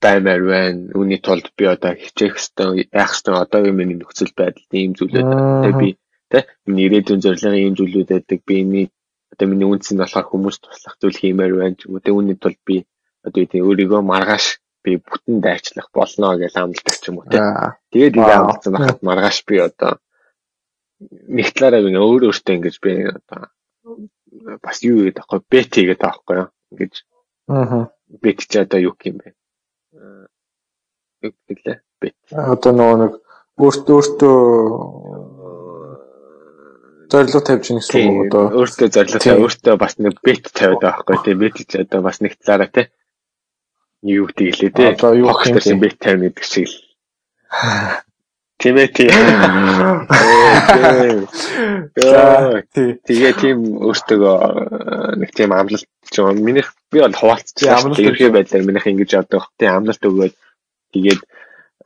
баймаар 0.01 0.43
байна. 0.51 0.81
Үүний 0.97 1.19
тулд 1.21 1.47
би 1.57 1.65
одоо 1.69 1.93
хичээх 1.93 2.35
хэвээр 2.35 2.89
яах 2.91 3.13
хэвээр 3.15 3.43
одоогийн 3.43 3.77
миний 3.77 3.97
нөхцөл 3.99 4.33
байдал 4.35 4.67
ийм 4.73 4.93
зүйлүүд 4.97 5.29
тэгээ 5.63 5.81
би 5.81 5.89
тий 6.31 6.43
миний 6.65 6.85
ирээдүйн 6.87 7.23
зорилго 7.23 7.59
ийм 7.59 7.75
зүйлүүд 7.77 8.09
байдаг. 8.11 8.39
Би 8.47 8.55
энэ 8.63 8.83
одоо 9.31 9.47
миний 9.47 9.67
үнц 9.69 9.87
нь 9.91 10.01
болохоор 10.01 10.27
хүмүүс 10.27 10.57
туслах 10.59 10.95
зүйл 10.99 11.21
хиймээр 11.21 11.53
байна 11.55 11.75
ч 11.77 11.85
юм 11.85 11.95
уу. 11.95 12.03
Тэгээ 12.03 12.17
үүний 12.17 12.37
тулд 12.41 12.59
би 12.67 12.75
одоо 13.25 13.43
тийм 13.45 13.67
өөрийгөө 13.69 14.01
маргааш 14.01 14.45
би 14.83 14.97
бүтэн 14.97 15.41
дайчлах 15.45 15.89
болно 15.93 16.37
гэж 16.41 16.53
амлдаг 16.57 16.95
ч 16.97 17.05
юм 17.09 17.21
уу 17.21 17.29
те. 17.29 17.39
Тэгээд 17.93 18.17
ингэ 18.17 18.33
амлсан 18.33 18.71
байхад 18.73 18.99
маргааш 19.05 19.37
би 19.45 19.55
одоо 19.61 20.01
нэг 21.37 21.47
талаараа 21.53 21.85
би 21.85 21.93
өөр 21.97 22.29
өөртөө 22.29 22.55
ингэж 22.57 22.75
би 22.81 22.91
одоо 23.13 23.39
бас 24.65 24.77
юу 24.81 25.05
гэдэг 25.05 25.15
таахгүй 25.21 25.39
бет 25.49 25.69
гэдэг 25.69 25.99
таахгүй 26.01 26.35
юу. 26.41 26.49
Ингэж 26.73 26.93
Аа. 27.51 27.91
Бет 28.21 28.39
ч 28.39 28.55
одоо 28.59 28.79
юу 28.79 28.95
юм 29.03 29.17
бэ? 29.19 29.33
Юу 31.21 31.33
гэвэл 31.47 31.81
бет. 31.99 32.15
Одоо 32.31 32.71
нөгөө 32.71 32.97
нэг 33.01 33.13
өөртөө 33.59 33.95
өөртөө 33.99 34.37
зорилго 37.11 37.41
тавьж 37.43 37.65
гин 37.67 37.79
гэсэн 37.83 38.07
үг 38.07 38.19
одоо 38.31 38.43
өөртөө 38.55 38.87
зорилго 38.87 39.19
тавь 39.19 39.43
өөртөө 39.43 39.75
бас 39.75 39.93
нэг 39.99 40.15
бет 40.23 40.47
тавиад 40.47 40.79
байгаа 40.79 41.03
байхгүй 41.03 41.17
тийм 41.27 41.37
бет 41.43 41.55
ч 41.59 41.71
одоо 41.75 41.99
бас 42.07 42.17
нэг 42.23 42.39
талаараа 42.39 42.71
тийм 42.71 42.87
юу 44.03 44.25
гэдэг 44.27 44.55
лээ 44.59 44.71
тийм 44.73 44.89
одоо 44.93 45.11
юу 45.13 45.33
гэсэн 45.33 45.77
бет 45.79 45.97
тавина 46.01 46.29
гэдэг 46.29 46.45
шиг. 46.45 46.69
Л 46.69 48.01
тийм 48.61 48.77
ээ 48.77 48.89
тийм 48.93 49.09
тэгээ 53.05 53.33
тийм 53.41 53.57
өөртөө 53.81 55.17
нэг 55.17 55.29
тийм 55.33 55.49
амлалт 55.53 55.89
ч 56.13 56.15
юм 56.21 56.37
минийх 56.45 56.73
би 56.93 57.01
бол 57.01 57.17
хуваалцчихсан 57.17 57.97
ерхий 57.97 58.29
байдлаар 58.29 58.65
минийх 58.65 58.85
ингэж 58.85 59.11
одоо 59.25 59.49
тийм 59.57 59.81
амлалт 59.81 60.05
өгөөд 60.05 60.33
тэгээд 60.93 61.21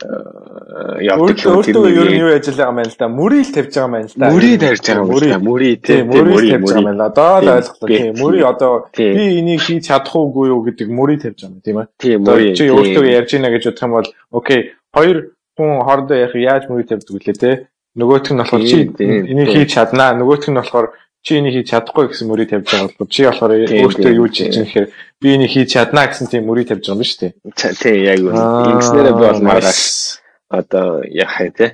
явдаг 0.03 1.39
шүү. 1.39 1.53
Өөртөө 1.55 1.87
ер 1.95 2.09
нь 2.11 2.19
юу 2.19 2.29
яаж 2.33 2.47
байгаа 2.51 2.67
юм 2.67 2.79
байна 2.79 2.91
л 2.91 2.99
да. 2.99 3.07
Мөрийг 3.07 3.49
тавьж 3.55 3.71
байгаа 3.71 3.85
юм 3.85 3.93
байна 3.95 4.07
л 4.07 4.15
да. 4.15 4.29
Мөрийг 4.31 4.59
тавьж 4.59 4.83
байгаа 4.83 5.01
юм 5.01 5.09
байна. 5.15 5.39
Мөрийг 5.39 5.79
тийм 5.85 6.05
мөрийг 6.11 6.51
тавьж 6.51 6.65
байгаа 6.65 6.79
юм 6.79 6.87
байна. 6.89 7.05
Одоо 7.05 7.33
л 7.39 7.49
ойлголоо. 7.55 7.87
Тийм 7.87 8.13
мөрийг 8.19 8.45
одоо 8.45 8.73
би 8.91 9.23
энийг 9.39 9.61
хийж 9.63 9.87
чадах 9.87 10.15
уугүй 10.15 10.45
юу 10.51 10.61
гэдэг 10.67 10.87
мөрийг 10.91 11.19
тавьж 11.23 11.39
байгаа 11.39 11.55
юм 11.55 11.63
тийм 11.63 11.77
ээ. 11.79 11.87
Тийм 11.95 12.19
мөрийг. 12.27 12.55
Чи 12.59 12.63
өөртөө 12.67 13.05
ярьж 13.07 13.31
ийна 13.35 13.49
гэж 13.55 13.63
бодох 13.71 13.83
юм 13.87 13.93
бол 13.95 14.07
окей 14.35 14.59
хоёр 14.91 15.17
хүн 15.55 15.71
хоорондоо 15.87 16.17
яг 16.19 16.33
яаж 16.35 16.63
мөрийг 16.67 16.87
тавьдаг 16.91 17.11
вүлээ 17.15 17.39
те. 17.39 17.51
Нөгөөх 17.95 18.27
нь 18.35 18.39
болохоор 18.43 18.63
чи 18.67 18.91
энийг 18.99 19.49
хийж 19.55 19.71
чаднаа. 19.71 20.11
Нөгөөх 20.19 20.51
нь 20.51 20.59
болохоор 20.59 20.91
чи 21.25 21.41
энийг 21.41 21.57
хийж 21.57 21.73
чадахгүй 21.73 22.05
гэсэн 22.13 22.29
мөрийг 22.29 22.53
тавьж 22.53 22.69
байгаа 22.69 22.93
бол 23.01 23.09
чи 23.09 23.25
болохоор 23.25 23.51
өөртөө 23.65 24.13
юу 24.13 24.29
хийж 24.29 24.53
чинь 24.53 24.69
гэхээр 24.69 24.87
би 25.17 25.27
энийг 25.33 25.51
хийж 25.57 25.73
чаднаа 25.73 26.05
гэсэн 26.05 26.29
тийм 26.29 26.45
мөрийг 26.45 26.69
тавьж 26.69 26.85
байгаа 26.85 27.01
юм 27.01 27.09
шүү 27.09 27.19
дээ. 27.25 27.33
Тийм 27.81 27.97
яг 28.05 28.19
үнэ. 28.29 28.41
Ингэснээрээ 28.77 29.15
би 29.17 29.23
бол 29.25 29.41
маргааш 29.41 29.81
одоо 30.53 31.01
яхаа 31.09 31.49
тий. 31.49 31.71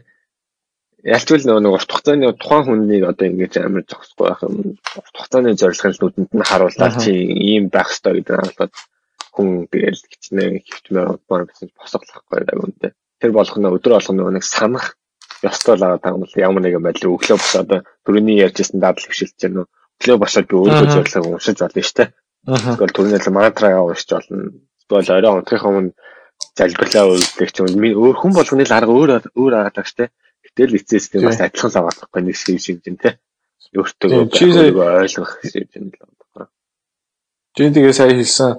Ялчгүй 1.04 1.44
нөгөө 1.44 1.64
нэг 1.68 1.76
урт 1.76 1.92
хугацааны 1.92 2.32
тухайн 2.40 2.64
хүнийг 2.64 3.04
одоо 3.12 3.26
ингэж 3.28 3.54
амар 3.60 3.84
зогсохгүй 3.92 4.26
байх 4.32 4.42
юм. 4.48 4.56
Урт 4.80 5.16
хугацааны 5.20 5.60
зорилго 5.60 5.88
нь 5.92 6.00
нүдэнд 6.00 6.32
нь 6.32 6.48
харуулаад 6.48 6.96
чи 7.04 7.12
ийм 7.12 7.68
байх 7.68 7.92
ёстой 7.92 8.24
гэдэг 8.24 8.38
харуулаад 8.40 8.74
хүн 9.36 9.50
тэгэл 9.68 10.00
хичнээн 10.00 10.64
хөвчмөр 10.64 11.08
удмаар 11.20 11.44
гэсэн 11.50 11.68
босгохгүй 11.76 12.40
яг 12.40 12.56
үнэ. 12.56 12.96
Тэр 13.20 13.32
болгоно 13.36 13.74
өдөр 13.76 13.98
болгоно 13.98 14.32
нэг 14.32 14.46
санах 14.46 14.96
ёстой 15.42 15.76
л 15.76 15.84
байгаа 15.86 16.16
л 16.18 16.38
ямар 16.38 16.62
нэгэн 16.64 16.86
байдлаар 16.86 17.16
өглөө 17.18 17.38
бос 17.38 17.54
одоо 17.58 17.80
түрүүний 18.06 18.42
ярьжсэн 18.46 18.80
дадал 18.80 19.02
хвшилж 19.02 19.36
гэнэ 19.42 19.66
өглөө 19.66 20.18
босоод 20.22 20.48
би 20.50 20.56
өөрөө 20.58 20.88
зорилгыг 20.94 21.26
уншиж 21.34 21.58
болно 21.62 21.82
шүү 21.82 21.98
дээ. 21.98 22.10
Тэгвэл 22.46 22.96
түрүүний 22.96 23.22
л 23.22 23.36
мантраа 23.36 23.82
уншиж 23.82 24.10
болно. 24.14 24.38
Тэгвэл 24.90 25.14
орой 25.18 25.32
унтахын 25.42 25.70
өмнө 25.70 25.92
залбирлаа 26.58 27.06
үйлдэх 27.10 27.52
ч 27.54 27.58
юм 27.62 27.82
өөр 27.82 28.16
хүн 28.18 28.34
болгоны 28.38 28.66
л 28.66 28.76
арга 28.76 28.94
өөр 28.94 29.12
өөр 29.38 29.54
арга 29.58 29.78
тагч 29.82 29.92
те. 29.98 30.10
Гэтэл 30.46 30.78
эцэс 30.78 31.10
тийм 31.10 31.30
бас 31.30 31.42
адилхан 31.42 31.72
саваахгүй 31.72 32.22
нэг 32.22 32.36
шиг 32.36 32.60
шиг 32.60 32.82
юм 32.86 32.98
те. 32.98 33.18
Өөртөө 33.78 34.30
ойлгох 35.06 35.32
шиг 35.46 35.70
юм 35.78 35.90
л 35.90 35.98
байна. 36.02 36.50
Чи 37.56 37.70
тэгээ 37.70 37.94
сая 37.94 38.14
хэлсэн 38.14 38.52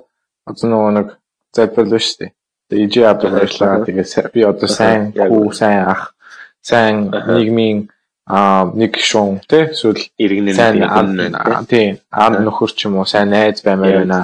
одоо 0.46 0.66
нөгөө 0.70 0.92
нэг 0.96 1.08
залбирлаа 1.52 2.00
шүү 2.00 2.18
дээ. 2.22 2.30
Тэгээ 2.70 2.86
ижи 2.86 3.00
авдаг 3.02 3.30
баярлаа. 3.32 3.84
Тэгээ 3.84 4.32
би 4.32 4.40
одоо 4.46 4.68
сайн 4.68 5.12
хүү 5.12 5.52
сайн 5.52 5.84
ах 5.84 6.11
сайн 6.62 7.10
нийгмийн 7.10 7.78
нэг 8.80 8.92
шуун 8.96 9.40
тий 9.50 9.66
эсвэл 9.74 10.02
иргэнэн 10.22 11.66
тий 11.66 11.86
аав 12.10 12.32
нөхөр 12.38 12.70
ч 12.72 12.86
юм 12.86 12.96
уу 12.96 13.06
сайн 13.06 13.30
найз 13.34 13.62
баймаар 13.66 13.98
байна 13.98 14.20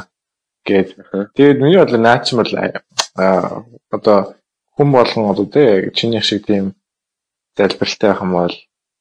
гэд. 0.64 0.88
Тэгээд 1.34 1.58
миний 1.60 1.78
бодлоо 1.78 2.00
наач 2.00 2.30
юм 2.32 2.38
бол 2.40 2.54
одоо 3.96 4.18
хүн 4.76 4.88
болгон 4.94 5.30
одоо 5.32 5.46
тий 5.46 5.90
чиний 5.98 6.22
шиг 6.22 6.46
тийм 6.46 6.74
залбиралтай 7.56 8.10
байх 8.10 8.22
юм 8.22 8.32
бол 8.38 8.54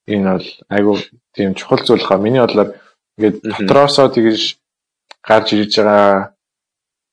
энэ 0.08 0.32
бол 0.34 0.48
айгүй 0.76 0.98
тийм 1.36 1.54
чухал 1.54 1.86
зүйл 1.86 2.06
хаа. 2.06 2.18
Миний 2.18 2.42
бодлоор 2.42 2.74
ингээд 3.18 3.38
дотроосоо 3.44 4.10
тэгж 4.10 4.58
гарч 5.28 5.48
ирж 5.54 5.74
байгаа 5.78 6.34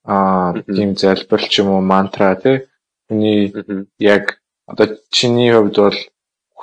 аа 0.08 0.52
тийм 0.76 0.96
залбирал 0.96 1.48
ч 1.52 1.54
юм 1.60 1.68
уу 1.68 1.82
мантра 1.84 2.32
тий 2.40 2.56
хүний 3.08 3.52
яг 3.98 4.40
одоо 4.66 4.86
чиний 5.10 5.52
хувьд 5.52 5.76
бол 5.76 5.98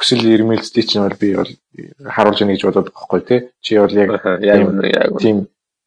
хүсэл 0.01 0.25
эрмэлзлийг 0.25 0.87
чинь 0.89 1.05
бол 1.05 1.17
би 1.21 1.29
бол 1.37 1.51
харуулж 2.09 2.41
яана 2.41 2.57
гэж 2.57 2.63
бодоод 2.65 2.89
байгаа 2.89 3.05
байхгүй 3.05 3.21
тий. 3.29 3.39
Чи 3.61 3.77
бол 3.77 3.93
яг 3.93 4.09
яг 4.41 5.13
тийм 5.21 5.37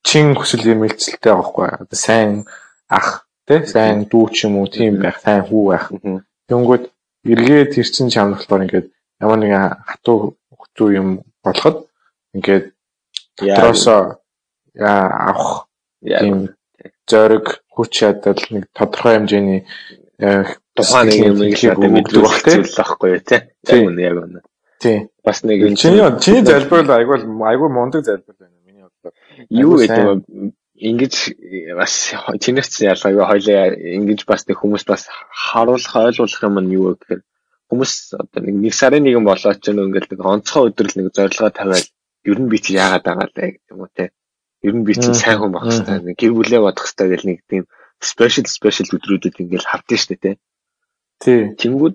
чин 0.07 0.39
хүсэл 0.39 0.63
эрмэлзэлтэй 0.71 1.35
байгаа 1.35 1.43
байхгүй. 1.43 1.91
Сайн 1.99 2.47
ах 2.87 3.27
тий 3.43 3.67
сайн 3.67 4.07
дүү 4.07 4.25
ч 4.31 4.47
юм 4.47 4.63
уу 4.63 4.71
тийм 4.71 5.03
байх, 5.03 5.19
сайн 5.19 5.43
хүү 5.43 5.63
байх. 5.67 5.91
Тэнгүүд 6.47 6.85
эргээд 7.27 7.75
ирсэн 7.83 8.09
чам 8.15 8.39
болохоор 8.39 8.65
ингээд 8.65 8.87
ямар 9.19 9.39
нэгэн 9.43 9.83
хатуу 9.83 10.39
хөцүү 10.55 10.89
юм 10.95 11.09
болоход 11.43 11.91
ингээд 12.39 12.71
дотроосоо 13.39 14.23
авах 14.79 15.67
тийм 16.07 16.55
зориг 17.11 17.47
хүч 17.75 17.91
чадал 17.99 18.41
нэг 18.51 18.65
тодорхой 18.77 19.15
хэмжээний 19.17 19.61
тухайн 20.75 21.07
нэг 21.09 21.21
юм 21.23 21.39
мэддэг 21.95 22.23
байх 22.23 22.43
зүйл 22.43 22.75
байхгүй 22.75 23.21
тий. 23.23 23.41
Яг 23.71 23.87
үнэ 23.89 24.03
яг 24.03 24.17
үнэ. 24.23 24.41
Тий. 24.83 24.99
Бас 25.25 25.43
нэг 25.47 25.63
чиний 25.79 26.03
чиний 26.21 26.43
залбирал 26.43 26.91
айгүй 26.99 27.23
айгүй 27.23 27.69
мундаг 27.71 28.03
залбирал 28.05 28.41
байна 28.43 28.59
миний 28.67 28.83
бодлоор. 28.83 29.15
Юу 29.49 29.79
гэдэг 29.79 30.03
вэ? 30.03 30.53
Ингиж 30.75 31.15
бас 31.79 31.95
чинийч 32.43 32.83
ялгаагүй 32.83 33.23
хоёлаа 33.23 33.71
ингэж 33.79 34.27
бас 34.27 34.43
нэг 34.51 34.59
хүмүүс 34.59 34.85
бас 34.91 35.07
харуулах 35.31 35.95
ойлгуулах 35.95 36.43
юм 36.43 36.59
нь 36.59 36.75
юу 36.75 36.99
гэхээр 36.99 37.23
хүмүүс 37.71 37.93
одоо 38.19 38.41
нэг 38.43 38.55
нэг 38.59 38.75
сарын 38.75 39.07
нэгэн 39.07 39.25
болоод 39.25 39.63
ч 39.63 39.71
ингээл 39.71 40.11
нэг 40.11 40.21
онцгой 40.21 40.75
өдрөл 40.75 40.95
нэг 40.99 41.15
зорилгоо 41.15 41.51
тавиад 41.55 41.87
ер 42.27 42.39
нь 42.43 42.51
би 42.51 42.59
чи 42.59 42.75
яагаад 42.75 43.07
байгаа 43.07 43.29
лээ 43.31 43.51
гэх 43.55 43.71
юм 43.71 43.81
уу 43.87 43.91
те. 43.95 44.11
Ер 44.67 44.75
нь 44.75 44.85
би 44.85 44.95
чи 44.99 45.09
сайн 45.15 45.39
хүн 45.39 45.55
байх 45.55 45.71
хэрэгтэй. 45.71 46.19
Гэр 46.19 46.33
бүлээ 46.35 46.61
бодох 46.61 46.85
хэрэгтэй 46.85 47.09
гэл 47.15 47.29
нэг 47.31 47.39
тийм 47.47 47.65
special 48.03 48.47
special 48.51 48.89
өдрүүдэд 48.97 49.41
ингээл 49.41 49.71
хардсан 49.71 49.99
шүү 50.01 50.11
дээ 50.11 50.23
те. 50.25 50.33
Тий. 51.23 51.41
Тэнгүүд 51.61 51.95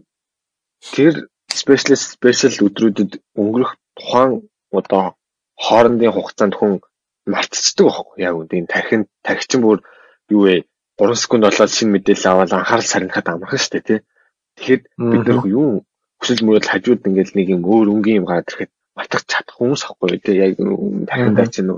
тэр 0.96 1.14
special 1.60 1.98
special 1.98 2.54
өдрүүдэд 2.68 3.12
өнгөрөх 3.42 3.72
тухайн 3.98 4.32
одоо 4.80 5.04
хоорондын 5.66 6.14
хугацаанд 6.16 6.56
хүн 6.56 6.74
мартцдаг 7.34 7.86
байхгүй 7.88 8.20
яг 8.28 8.36
үнд 8.40 8.52
энэ 8.58 8.72
тархинд 8.74 9.06
тархичин 9.28 9.62
бүр 9.64 9.80
юу 10.34 10.42
вэ 10.46 10.56
3 11.00 11.22
секунд 11.22 11.44
болоод 11.48 11.72
шинэ 11.76 11.94
мэдээлэл 11.94 12.32
аваад 12.32 12.52
анхаарал 12.54 12.92
сарнихад 12.92 13.28
амархан 13.28 13.60
шүү 13.60 13.72
дээ 13.74 13.88
тий. 13.88 14.00
Тэгэхэд 14.58 14.84
бид 15.12 15.26
нөх 15.28 15.44
юу 15.58 15.70
хүсэл 16.20 16.46
мөрөд 16.46 16.68
хажууд 16.70 17.08
ингээд 17.08 17.36
нэг 17.36 17.48
юм 17.56 17.62
өөр 17.64 17.88
өнгийн 17.94 18.20
юм 18.20 18.28
гараад 18.28 18.50
ирэхэд 18.50 18.72
мартах 18.98 19.24
чадах 19.32 19.56
хүмүүс 19.58 19.82
ахгүй 19.88 20.20
тий 20.24 20.36
яг 20.44 20.60
тархиндаа 21.10 21.48
чинь 21.54 21.72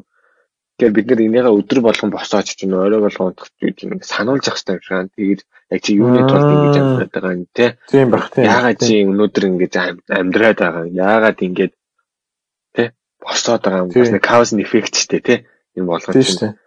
Тэгэхээр 0.81 0.97
бид 0.97 1.07
нэр 1.13 1.21
энийгээ 1.29 1.57
өдөр 1.61 1.79
болгон 1.85 2.09
босоож 2.09 2.47
чинь 2.57 2.73
орой 2.73 3.05
болгон 3.05 3.37
унтах 3.37 3.53
гэж 3.61 4.01
сануулж 4.01 4.49
явах 4.49 4.57
хэрэгтэй 4.57 4.73
юм 4.73 4.81
шиг. 4.81 5.13
Тэгээд 5.13 5.41
яг 5.71 5.81
чи 5.81 5.95
юуны 5.95 6.21
тулд 6.27 6.49
ингэж 6.51 6.75
амьдраад 6.77 7.11
байгаа 7.15 7.33
юм 7.33 7.45
те. 7.55 7.65
Тийм 7.87 8.07
баг 8.11 8.27
тийм. 8.29 8.45
Яагаад 8.45 8.79
чи 8.83 8.95
өнөөдөр 9.07 9.43
ингэж 9.49 9.73
амьдраад 10.11 10.57
байгаа 10.59 10.83
юм? 10.85 10.95
Яагаад 10.99 11.39
ингэж 11.47 11.71
те 12.75 12.83
босоод 13.23 13.61
байгаа 13.63 13.81
юм? 13.87 13.89
Бас 13.95 14.11
нэг 14.11 14.25
and 14.27 14.61
effect 14.61 14.93
ч 14.99 15.07
те. 15.07 15.35
Энэ 15.79 15.87
болгон 15.87 16.13
чинь. 16.19 16.59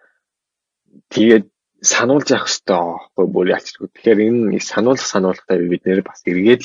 Тэгээд 1.13 1.45
сануулж 1.85 2.29
явах 2.33 2.49
хэрэгтэй 2.49 2.81
байхгүй 2.81 3.27
бүр 3.29 3.47
ялчгүй. 3.53 3.87
Тэгэхээр 3.93 4.21
энэ 4.25 4.61
сануулах 4.65 5.05
сануулгатай 5.05 5.57
бид 5.69 5.85
нэр 5.85 6.01
бас 6.01 6.25
эргээд 6.25 6.63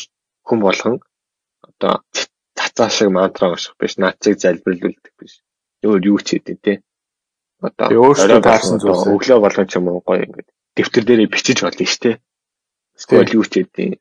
хүн 0.48 0.60
болгон 0.64 0.95
одоо 1.60 1.99
цацаа 2.56 2.90
шиг 2.90 3.11
мантра 3.11 3.52
унших 3.52 3.76
биш, 3.76 3.99
наацыг 3.99 4.40
залбирлуулдаг 4.40 5.14
биш. 5.20 5.44
Өөр 5.84 6.02
юу 6.07 6.20
ч 6.24 6.40
хийдэ 6.40 6.56
те 6.64 6.74
одоо 7.60 8.16
өөртөө 8.16 8.40
таарсан 8.40 8.80
зүйлс 8.80 9.11
өглөө 9.11 9.40
болгон 9.44 9.68
ч 9.68 9.76
юм 9.76 9.91
уу 9.91 9.99
гоё 9.99 10.24
ингээд 10.24 10.48
дэвтэр 10.80 11.03
дээрээ 11.06 11.34
бичиж 11.34 11.60
болно 11.64 11.84
шүү 11.84 12.02
дээ. 12.03 12.16
Эсвэл 12.99 13.31
юу 13.39 13.47
ч 13.47 13.63
гэдэг 13.63 13.95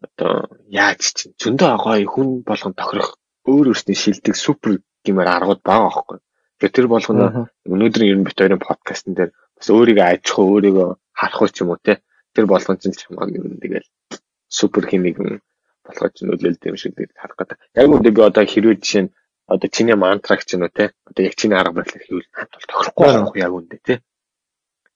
одоо 0.00 0.48
яаж 0.72 1.00
чинь 1.12 1.36
зөндөө 1.36 1.72
гоё 1.84 2.06
хүн 2.08 2.28
болгон 2.48 2.72
тохирох 2.72 3.20
өөр 3.44 3.76
өөрсний 3.76 3.98
шилдэг 4.02 4.34
супер 4.34 4.80
гэмээр 5.04 5.28
аргууд 5.36 5.60
байгаа 5.60 5.92
байхгүй. 5.92 6.18
Тэгэхээр 6.56 6.76
тэр 6.76 6.88
болгоно 6.88 7.26
өнөөдөр 7.68 8.02
ер 8.08 8.18
нь 8.18 8.26
бит 8.26 8.38
хоёрын 8.40 8.62
подкастн 8.62 9.12
дээр 9.14 9.30
бас 9.36 9.68
өөрийгөө 9.68 10.06
ажих 10.08 10.38
өөрийгөө 10.38 10.88
харах 11.20 11.40
уу 11.42 11.50
ч 11.52 11.60
юм 11.62 11.70
уу 11.74 11.80
те. 11.84 12.00
Тэр 12.34 12.46
болгон 12.48 12.80
чинь 12.80 12.96
чамааг 12.96 13.30
юм 13.36 13.60
тэгэл 13.60 13.86
супер 14.48 14.88
химиг 14.88 15.16
болгож 15.84 16.14
нөлөөлдөг 16.24 16.70
юм 16.72 16.78
шиг 16.80 16.96
харах 17.20 17.36
гэдэг. 17.36 17.58
Яг 17.76 17.86
үүндээ 17.90 18.16
би 18.16 18.22
одоо 18.22 18.44
хэрвээ 18.48 18.80
жишээ 18.80 19.02
нь 19.04 19.12
одоо 19.52 19.68
чиний 19.68 19.96
мантраг 19.98 20.40
ч 20.46 20.56
юм 20.56 20.64
уу 20.64 20.72
те. 20.72 20.94
Одоо 21.04 21.22
яг 21.28 21.34
чиний 21.36 21.58
арга 21.58 21.76
барилыг 21.82 22.02
хийвэл 22.06 22.32
хамт 22.32 22.52
бол 22.56 22.70
тохирохгүй 22.70 23.06
байх 23.12 23.36
яг 23.44 23.52
үндэ 23.52 23.76
те. 23.84 23.94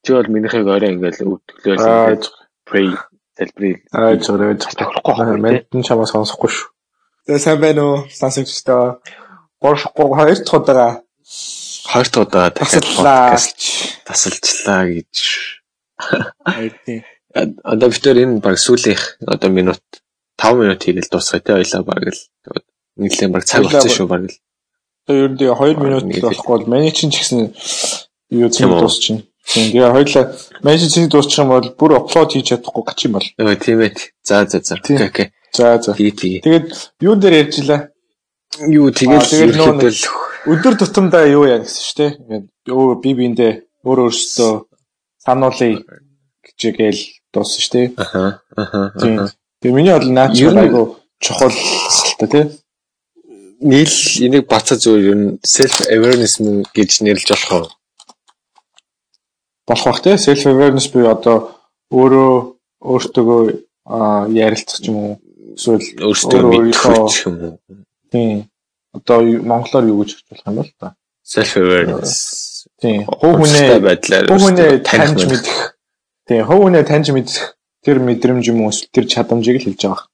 Чи 0.06 0.10
бол 0.14 0.32
минийхийг 0.32 0.66
орой 0.70 0.94
ингээл 0.94 1.26
өвтгөлөөс 1.26 2.30
pray 2.66 2.90
залбирыг 3.36 3.84
аа 3.92 4.16
зөв 4.16 4.40
тохирохгүй 4.40 5.14
байна. 5.16 5.36
Манд 5.44 5.68
нь 5.76 5.86
чамаа 5.86 6.08
сонсохгүй 6.08 6.50
шүү. 6.50 6.68
Тэгээ 7.26 7.44
сайн 7.44 7.60
байна 7.60 7.82
уу? 7.84 7.98
Сонсогчдоо. 8.08 9.00
3 9.60 9.92
2 9.92 10.44
дахь 10.44 10.54
удаа 10.54 11.02
2 11.90 12.12
дахь 12.12 12.22
удаа 12.24 12.50
тасаллаа 12.50 13.36
тасалчлаа 14.06 14.82
гэж. 14.88 15.14
Одоо 17.64 17.88
бид 17.92 18.02
төр 18.02 18.18
энэ 18.24 18.40
баг 18.40 18.56
сүүлийнх 18.56 19.20
одоо 19.26 19.50
минут 19.50 19.82
5 20.40 20.60
минут 20.60 20.80
хийгээл 20.84 21.12
дуусгая 21.12 21.40
те 21.40 21.52
ойлаа 21.60 21.82
баг 21.82 22.02
л. 22.08 22.20
Нийлээ 22.96 23.28
баг 23.28 23.44
цаг 23.44 23.64
болсон 23.64 23.90
шүү 23.90 24.06
баг 24.08 24.22
л. 24.30 24.36
Тэгээ 25.06 25.24
ер 25.24 25.30
нь 25.32 25.40
2 25.40 25.82
минут 25.84 26.04
болохгүй 26.08 26.52
бол 26.56 26.70
миний 26.70 26.92
чинь 26.92 27.12
ч 27.12 27.20
гэсэн 27.20 27.52
юу 28.30 28.48
зүйл 28.48 28.80
дуусчихна. 28.80 29.22
Тэгээ 29.46 29.94
хоёлаа 29.94 30.34
чинь 30.76 31.08
дуусчих 31.08 31.38
юм 31.38 31.54
бол 31.54 31.68
бүр 31.78 32.02
апплод 32.02 32.34
хийж 32.34 32.50
чадахгүй 32.50 32.82
гач 32.82 32.98
юм 33.06 33.12
бол. 33.14 33.28
Өө 33.38 33.56
тийм 33.62 33.80
ээ. 33.86 33.94
За 34.26 34.42
за 34.46 34.58
за. 34.58 34.74
Окей 34.74 35.06
окей. 35.06 35.28
За 35.54 35.78
за. 35.78 35.94
Тэгээд 35.94 36.66
юун 37.00 37.20
дээр 37.22 37.46
ярьжилаа? 37.46 37.94
Юу 38.66 38.90
тэгээд 38.90 39.54
ерөөдөл 39.54 40.00
өдөр 40.50 40.74
тутамдаа 40.82 41.30
юу 41.30 41.46
яа 41.46 41.62
гэсэн 41.62 41.82
шүү 41.86 41.98
дээ. 41.98 42.10
Ингээд 42.26 42.46
өө 42.74 42.98
би 43.02 43.10
биэндээ 43.14 43.52
өөр 43.86 43.98
өөрсдөө 44.10 44.52
сануулъя 45.22 45.78
гэжгээл 46.42 47.02
дууссан 47.30 47.60
шүү 47.62 47.72
дээ. 47.74 47.86
Аха. 48.02 48.42
Аха. 48.58 49.30
Тэгээ 49.62 49.76
миний 49.78 49.94
бол 49.94 50.10
наач 50.10 50.42
айгу 50.42 50.98
чухал 51.22 51.54
та 52.18 52.26
тий. 52.26 52.44
Нийл 53.60 53.94
энийг 54.26 54.46
бацаа 54.50 54.78
зөв 54.78 54.98
ер 54.98 55.14
нь 55.14 55.38
self 55.42 55.86
awareness 55.90 56.42
гэж 56.74 56.90
нэрлэж 57.02 57.30
болох 57.30 57.52
уу? 57.54 57.75
Болох 59.66 59.84
бах 59.84 60.00
те. 60.02 60.16
Self 60.16 60.46
awareness 60.46 60.88
буюу 60.92 61.10
одоо 61.10 61.56
өөрөө 61.90 62.32
өөртөө 62.82 63.34
ярилцах 64.34 64.80
юм 64.86 64.96
уу 64.96 65.12
эсвэл 65.54 65.84
өөртөө 66.02 66.40
мэдэх 66.46 67.26
юм 67.26 67.36
уу. 67.42 67.58
Тийм. 68.10 68.48
Одоо 68.94 69.22
монголоор 69.22 69.84
юу 69.90 70.02
гэж 70.02 70.10
хэлж 70.14 70.26
болох 70.30 70.46
юм 70.46 70.56
бол 70.62 70.72
та? 70.80 70.94
Self 71.26 71.56
awareness. 71.58 72.66
Тийм. 72.80 73.04
Хуу 73.06 73.32
хүнээ 73.42 73.80
байдлаар 73.80 74.26
хуу 74.30 74.38
хүнээ 74.38 74.82
таньж 74.86 75.20
мэдэх. 75.26 75.76
тийм. 76.28 76.42
Хуу 76.46 76.60
хүнээ 76.66 76.84
таньж 76.86 77.10
мэдэх 77.10 77.56
тэр 77.82 77.98
мэдрэмж 78.02 78.44
юм 78.50 78.66
уу 78.66 78.70
эсвэл 78.70 78.94
тэр 78.94 79.06
чадамжийг 79.06 79.62
л 79.62 79.66
хэлж 79.70 79.82
байгаа. 79.82 80.06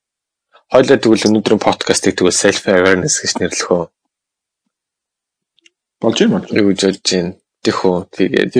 Хойлоо 0.72 0.96
тэгвэл 0.96 1.28
өнөөдрийн 1.28 1.60
подкастыг 1.60 2.16
тэгвэл 2.16 2.32
self 2.32 2.64
awareness 2.68 3.20
гэж 3.20 3.32
нэрлэх 3.40 3.68
үү? 3.72 3.84
Болж 6.00 6.16
юм 6.24 6.32
уу? 6.40 6.48
Юу 6.48 6.72
гэж 6.72 6.80
бодож 6.88 7.08
байна? 7.12 7.32
Тэхүү 7.62 7.96
тэгээд 8.10 8.52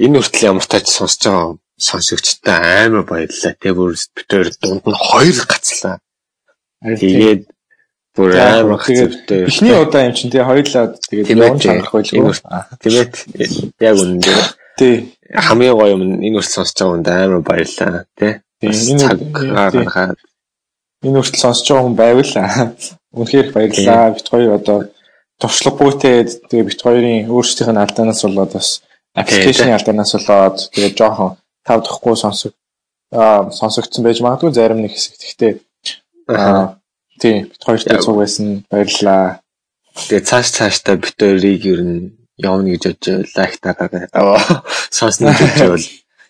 энэ 0.00 0.16
хүртэл 0.18 0.48
ямар 0.48 0.64
тач 0.64 0.86
сонсож 0.88 1.22
байгаа 1.28 1.58
сонсогчтой 1.78 2.58
амар 2.84 3.04
баярлалаа. 3.04 3.54
Тэгээ 3.60 3.76
бүр 3.76 3.92
битээр 4.16 4.48
дунд 4.62 4.84
нь 4.88 4.98
хоёр 4.98 5.38
гацлаа. 5.46 5.96
Тэгээд 6.82 7.42
бүр 8.16 8.30
амар 8.34 8.80
гацвтэй. 8.82 9.46
Эхний 9.46 9.76
удаа 9.78 10.02
юм 10.08 10.14
чинь 10.16 10.32
тэгээ 10.32 10.48
хоёлаа 10.50 10.84
тэгээд 10.96 11.28
явж 11.38 11.62
харах 11.62 11.92
байлгүй. 11.94 12.34
Тэгээд 12.82 13.12
яг 13.78 13.94
үнэндээ 14.00 14.40
тий 14.78 14.94
хамгийн 15.34 15.74
гоё 15.78 15.94
юм 15.94 16.02
энэ 16.18 16.36
хүртэл 16.38 16.56
сонсож 16.56 16.76
байгаа 16.78 16.92
хүнд 16.94 17.08
амар 17.08 17.42
баярлалаа 17.46 18.04
тий. 18.18 18.32
Энэ 18.62 18.98
цаг 18.98 19.18
энэ 21.06 21.18
хүртэл 21.20 21.42
сонсож 21.42 21.66
байгаа 21.68 21.84
хүн 21.86 21.96
байвал 21.98 22.32
үнэхээр 23.18 23.48
баярлалаа. 23.54 24.14
Бит 24.18 24.28
хоёр 24.28 24.50
одоо 24.58 24.78
туршлагагүйтэй 25.40 26.16
тэгээ 26.50 26.68
бит 26.68 26.80
хоёрын 26.82 27.30
өөрсдийнх 27.30 27.70
нь 27.72 27.82
алдаанаас 27.82 28.22
болоод 28.26 28.52
бас 28.58 28.82
аппликейшны 29.14 29.72
алдаанаас 29.74 30.12
болоод 30.18 30.58
тэгээ 30.74 30.92
жоохон 30.98 31.36
тав 31.66 31.78
дахьгүй 31.82 32.16
сонсог 32.18 32.52
аа 33.12 33.50
сонсогдсон 33.50 34.04
байж 34.04 34.20
магадгүй 34.20 34.52
зарим 34.52 34.82
нэг 34.82 34.92
хэсэг. 34.92 35.14
Гэхдээ 35.16 35.52
аа 36.28 36.78
тийм 37.20 37.48
бит 37.48 37.62
хоёртой 37.64 37.98
цуг 38.02 38.16
байсан 38.18 38.64
баярлаа. 38.70 39.40
Тэгээ 39.94 40.28
цааш 40.28 40.46
цааштай 40.58 40.96
бит 40.96 41.16
хоёрыг 41.16 41.64
ер 41.64 41.80
нь 41.86 42.18
явна 42.36 42.74
гэж 42.74 42.82
бодож 42.98 43.30
лайк 43.36 43.54
тагаа 43.62 44.42
сонсно 44.90 45.32
гэж 45.32 45.58
бол 45.72 45.86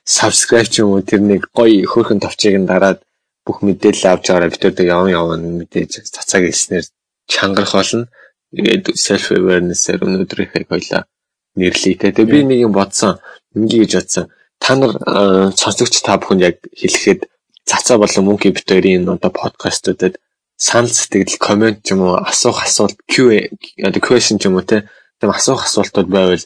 subscribe 0.06 0.70
ч 0.70 0.80
юм 0.80 0.94
уу 0.94 1.02
тэр 1.02 1.20
нэг 1.20 1.50
гоё 1.52 1.84
хөөрхөн 1.84 2.22
товчийг 2.22 2.56
нь 2.60 2.70
дараад 2.70 3.02
бүх 3.44 3.60
мэдээлэл 3.66 4.08
авч 4.08 4.24
байгаараа 4.30 4.52
бит 4.52 4.62
хоёртой 4.62 4.86
явна 4.86 5.10
явна 5.12 5.36
мэдээж 5.60 5.92
цацааг 6.14 6.44
хэлснээр 6.46 6.86
чангарах 7.26 7.74
болно. 7.74 8.08
Тэгээд 8.54 8.96
self 8.96 9.28
awareness-ээр 9.36 10.04
өнөөдрийнхээ 10.06 10.64
хоёлаа 10.68 11.02
нэрлэе 11.58 11.96
те. 12.00 12.12
Тэгээ 12.16 12.32
би 12.32 12.40
нэг 12.48 12.58
юм 12.66 12.72
бодсон. 12.72 13.20
Ингээ 13.52 13.84
гэж 13.84 13.92
бодсон. 14.00 14.24
Та 14.58 14.72
нар 14.74 14.92
сонсогч 15.52 16.00
та 16.00 16.16
бүхэн 16.16 16.40
яг 16.40 16.56
хэлэхэд 16.72 17.28
цацаа 17.68 18.00
болон 18.00 18.24
мөнхи 18.24 18.56
битэрийн 18.56 19.04
одоо 19.04 19.30
подкастуудад 19.30 20.16
санал 20.56 20.90
сэтгэл 20.90 21.36
комент 21.36 21.84
ч 21.84 21.92
юм 21.92 22.08
уу 22.08 22.16
асуух 22.16 22.64
асуулт 22.64 22.96
Q 23.04 23.52
одоо 23.84 24.00
question 24.00 24.40
ч 24.40 24.48
юм 24.48 24.56
уу 24.56 24.64
те. 24.64 24.88
Тийм 25.20 25.30
асуух 25.30 25.68
асуултууд 25.68 26.08
байвал 26.08 26.44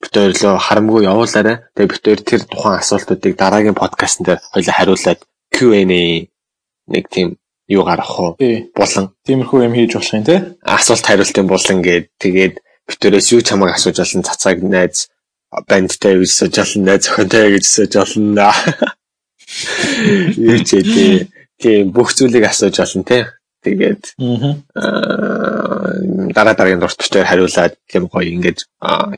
битэр 0.00 0.32
лөө 0.32 0.56
харамгүй 0.64 1.04
явуулаарай. 1.04 1.68
Тэгээ 1.76 1.92
битэр 1.92 2.18
тэр 2.24 2.42
тухайн 2.48 2.80
асуултуудыг 2.80 3.36
дараагийн 3.36 3.76
подкастн 3.76 4.24
дээр 4.24 4.40
хоёлаа 4.52 4.74
хариулаад 4.74 5.20
Q&A 5.54 5.84
нэг 6.88 7.04
тийм 7.12 7.36
юу 7.68 7.82
гаргах 7.84 8.18
уу? 8.20 8.32
Булан. 8.76 9.12
Тиймэрхүү 9.26 9.64
юм 9.64 9.74
хийж 9.74 9.92
болох 9.96 10.14
юм 10.14 10.24
тий. 10.24 10.40
Асуулт 10.64 11.06
хариултын 11.06 11.46
булан 11.48 11.80
гээд 11.80 12.06
тэгээд 12.20 12.54
битэрээс 12.88 13.32
юу 13.32 13.40
чамайг 13.40 13.74
асууж 13.76 13.98
олон 14.00 14.22
цацааг 14.24 14.60
найз 14.62 15.08
бандтай 15.68 16.18
сууж 16.26 16.54
олон 16.58 16.82
найз 16.84 17.08
охинтой 17.08 17.56
гэж 17.56 17.64
сууж 17.64 17.94
олон. 17.96 18.36
Юу 20.36 20.58
ч 20.60 20.70
ээ 20.76 21.28
тийм 21.60 21.92
бүх 21.94 22.12
зүйлийг 22.12 22.44
асууж 22.50 22.76
олон 22.84 23.04
тий. 23.08 23.24
Тэгээд 23.64 24.02
дараа 26.36 26.54
дараагийн 26.54 26.82
дурт 26.82 27.00
битээр 27.00 27.24
хариулаад 27.24 27.74
тийм 27.88 28.12
гоё 28.12 28.28
ингээд 28.28 28.60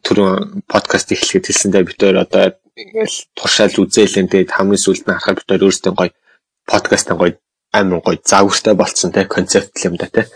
түрүүн 0.06 0.62
подкаст 0.70 1.10
эхлэхэд 1.10 1.51
хэлсэндээ 1.51 1.82
битээр 1.82 2.16
одоо 2.23 2.55
ингээл 2.78 3.16
туршаал 3.35 3.74
үзээлэн 3.74 4.31
тэгээд 4.31 4.55
хамгийн 4.55 4.78
сүүлд 4.78 5.02
нь 5.02 5.18
харахад 5.18 5.43
битээр 5.43 5.66
өөрсдөө 5.66 5.93
гоё 5.98 6.10
подкастын 6.70 7.18
гоё 7.18 7.35
амар 7.80 8.00
гоё 8.00 8.18
загвартай 8.24 8.74
болцсон 8.74 9.12
те 9.12 9.24
концепт 9.24 9.76
юм 9.84 9.96
да 9.96 10.06
те. 10.06 10.26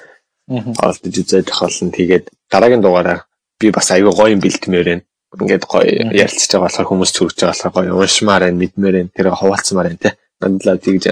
Олдож 0.48 1.14
үзээд 1.14 1.48
тохиолн 1.50 1.90
тэгээд 1.94 2.24
дараагийн 2.50 2.82
дугаараар 2.82 3.26
би 3.60 3.70
бас 3.70 3.90
аюу 3.90 4.12
гоё 4.12 4.34
юм 4.34 4.40
бэлтмээр 4.40 4.86
байна. 4.88 5.04
Ингээд 5.40 5.64
гоё 5.64 5.86
ярилцж 6.10 6.50
байгаа 6.50 6.66
болохоор 6.66 6.88
хүмүүс 6.90 7.10
зүрхж 7.14 7.38
байгаа 7.40 7.70
болохоор 7.70 7.86
гоё 7.86 7.98
уншмаар 8.02 8.42
байна, 8.44 8.60
мэдмээр 8.60 8.94
байна, 8.98 9.14
тэр 9.14 9.26
хуваалцмаар 9.30 9.86
байна 9.88 10.02
те. 10.02 10.10
Нандлаа 10.40 10.76
тэгж 10.76 11.04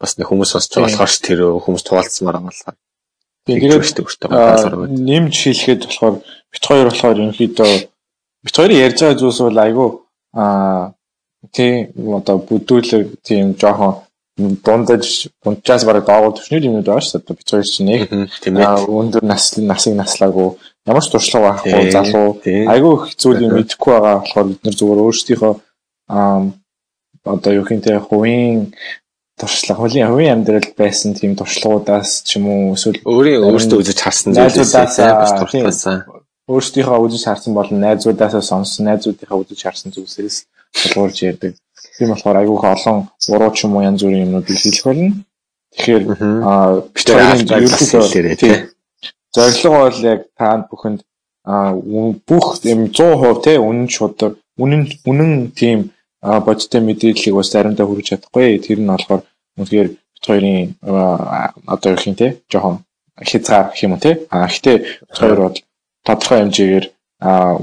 бас 0.00 0.16
нэг 0.16 0.26
хүмүүс 0.30 0.50
сонсож 0.52 0.72
байгаа 0.80 0.96
болохоор 0.96 1.24
тэр 1.28 1.40
хүмүүс 1.60 1.84
хуваалцмаар 1.84 2.36
байгаа 2.40 2.48
болохоор. 2.48 2.76
Тэгээд 3.44 3.72
нэмж 5.10 5.34
хэлэхэд 5.36 5.80
болохоор 5.84 6.14
бит 6.52 6.64
хоёр 6.64 6.86
болохоор 6.88 7.16
ерөнхийдөө 7.20 7.72
бит 8.44 8.56
хоёрын 8.56 8.82
ярьж 8.86 8.98
байгаа 9.00 9.20
зүйлс 9.20 9.40
бол 9.44 9.60
айгүй 9.64 9.88
аа 10.40 10.94
тийм 11.52 11.74
одоо 12.18 12.36
бүдүүлэг 12.48 13.20
тийм 13.24 13.56
жоохон 13.60 14.00
дундаж 14.64 15.28
унчаас 15.44 15.84
бараг 15.84 16.04
доогуур 16.06 16.34
төвшний 16.36 16.60
юмуд 16.64 16.86
байгаа 16.86 17.04
шүү 17.04 17.20
дээ. 17.20 17.38
Бид 17.38 17.50
хоёр 17.50 17.66
чинь 17.66 17.88
нэг 17.90 18.10
өндөр 18.86 19.24
наслын 19.24 19.66
насыг 19.70 19.94
наслаагүй. 19.96 20.48
Ямар 20.86 21.04
ч 21.04 21.08
туршлага 21.12 21.60
байхгүй 21.60 21.90
залуу. 21.90 22.40
айгүй 22.44 22.92
их 22.96 23.04
зүйлийг 23.20 23.52
мэдэхгүй 23.52 23.92
байгаа. 23.94 24.16
Болохоор 24.24 24.46
бид 24.50 24.60
нар 24.64 24.76
зүгээр 24.78 25.04
өөрсдийнхөө 25.04 25.54
одоо 27.24 27.52
юу 27.52 27.64
хинтэй 27.68 27.98
хувийн 27.98 28.72
туршлага 29.40 29.80
хувийн 29.80 30.08
хувийн 30.08 30.32
амьдралд 30.34 30.72
байсан 30.76 31.14
тийм 31.14 31.36
туршлагуудаас 31.36 32.24
ч 32.24 32.36
юм 32.36 32.48
уу 32.48 32.74
эсвэл 32.76 33.00
өөрийн 33.04 33.44
өөртөө 33.44 33.80
үзэж 33.80 33.98
харсан 34.00 34.32
зүйлээс 34.34 34.72
бас 34.76 35.32
туршлаасаа 35.40 35.98
өөрсдийнхөө 36.50 36.98
үзэж 37.06 37.22
харсан 37.24 37.52
болон 37.54 37.78
найзуудаасаа 37.84 38.42
сонссон 38.42 38.84
найзуудынхаа 38.88 39.40
үзэж 39.42 39.60
харсан 39.62 39.92
зүйлсээс 39.94 40.36
тулгуурж 40.80 41.16
ярьдаг 41.30 41.52
Тийм 42.00 42.16
болохоор 42.16 42.40
айгүйх 42.40 42.64
олон 42.64 42.98
буруу 43.28 43.52
ч 43.52 43.68
юм 43.68 43.76
уу 43.76 43.84
янз 43.84 44.00
бүрийн 44.00 44.24
юмнууд 44.24 44.48
хэлэх 44.48 44.88
болно. 44.88 45.20
Тэгэхээр 45.76 46.04
аа 46.48 46.80
бид 46.80 47.08
ерөнхийдөө 47.12 48.56
зорилго 49.36 49.68
бол 49.84 49.98
яг 50.12 50.20
таанд 50.32 50.64
бүхэнд 50.72 51.00
бүх 52.24 52.46
юм 52.64 52.80
100% 52.88 53.44
те 53.44 53.52
үнэн 53.60 53.88
шудар 53.92 54.32
үнэн 54.56 54.82
үнэн 55.04 55.52
тийм 55.52 55.92
бодиттой 56.20 56.80
мэдээллийг 56.80 57.36
бас 57.36 57.52
заримдаа 57.52 57.84
хүргэж 57.84 58.06
чадахгүй. 58.08 58.64
Тэр 58.64 58.80
нь 58.80 58.88
болохоор 58.88 59.22
үнэхээр 59.60 59.88
бид 59.92 60.24
хоёрын 60.24 60.72
одоо 61.68 61.90
юу 61.92 62.00
юм 62.08 62.16
те 62.16 62.40
жоохон 62.48 62.80
хязгаар 63.20 63.76
гэх 63.76 63.84
юм 63.84 63.92
уу 63.92 64.00
те. 64.00 64.24
А 64.32 64.48
гэхдээ 64.48 64.76
бид 65.04 65.16
хоёр 65.20 65.40
бол 65.44 65.56
тодорхой 66.04 66.38
хэмжээгээр 66.40 66.86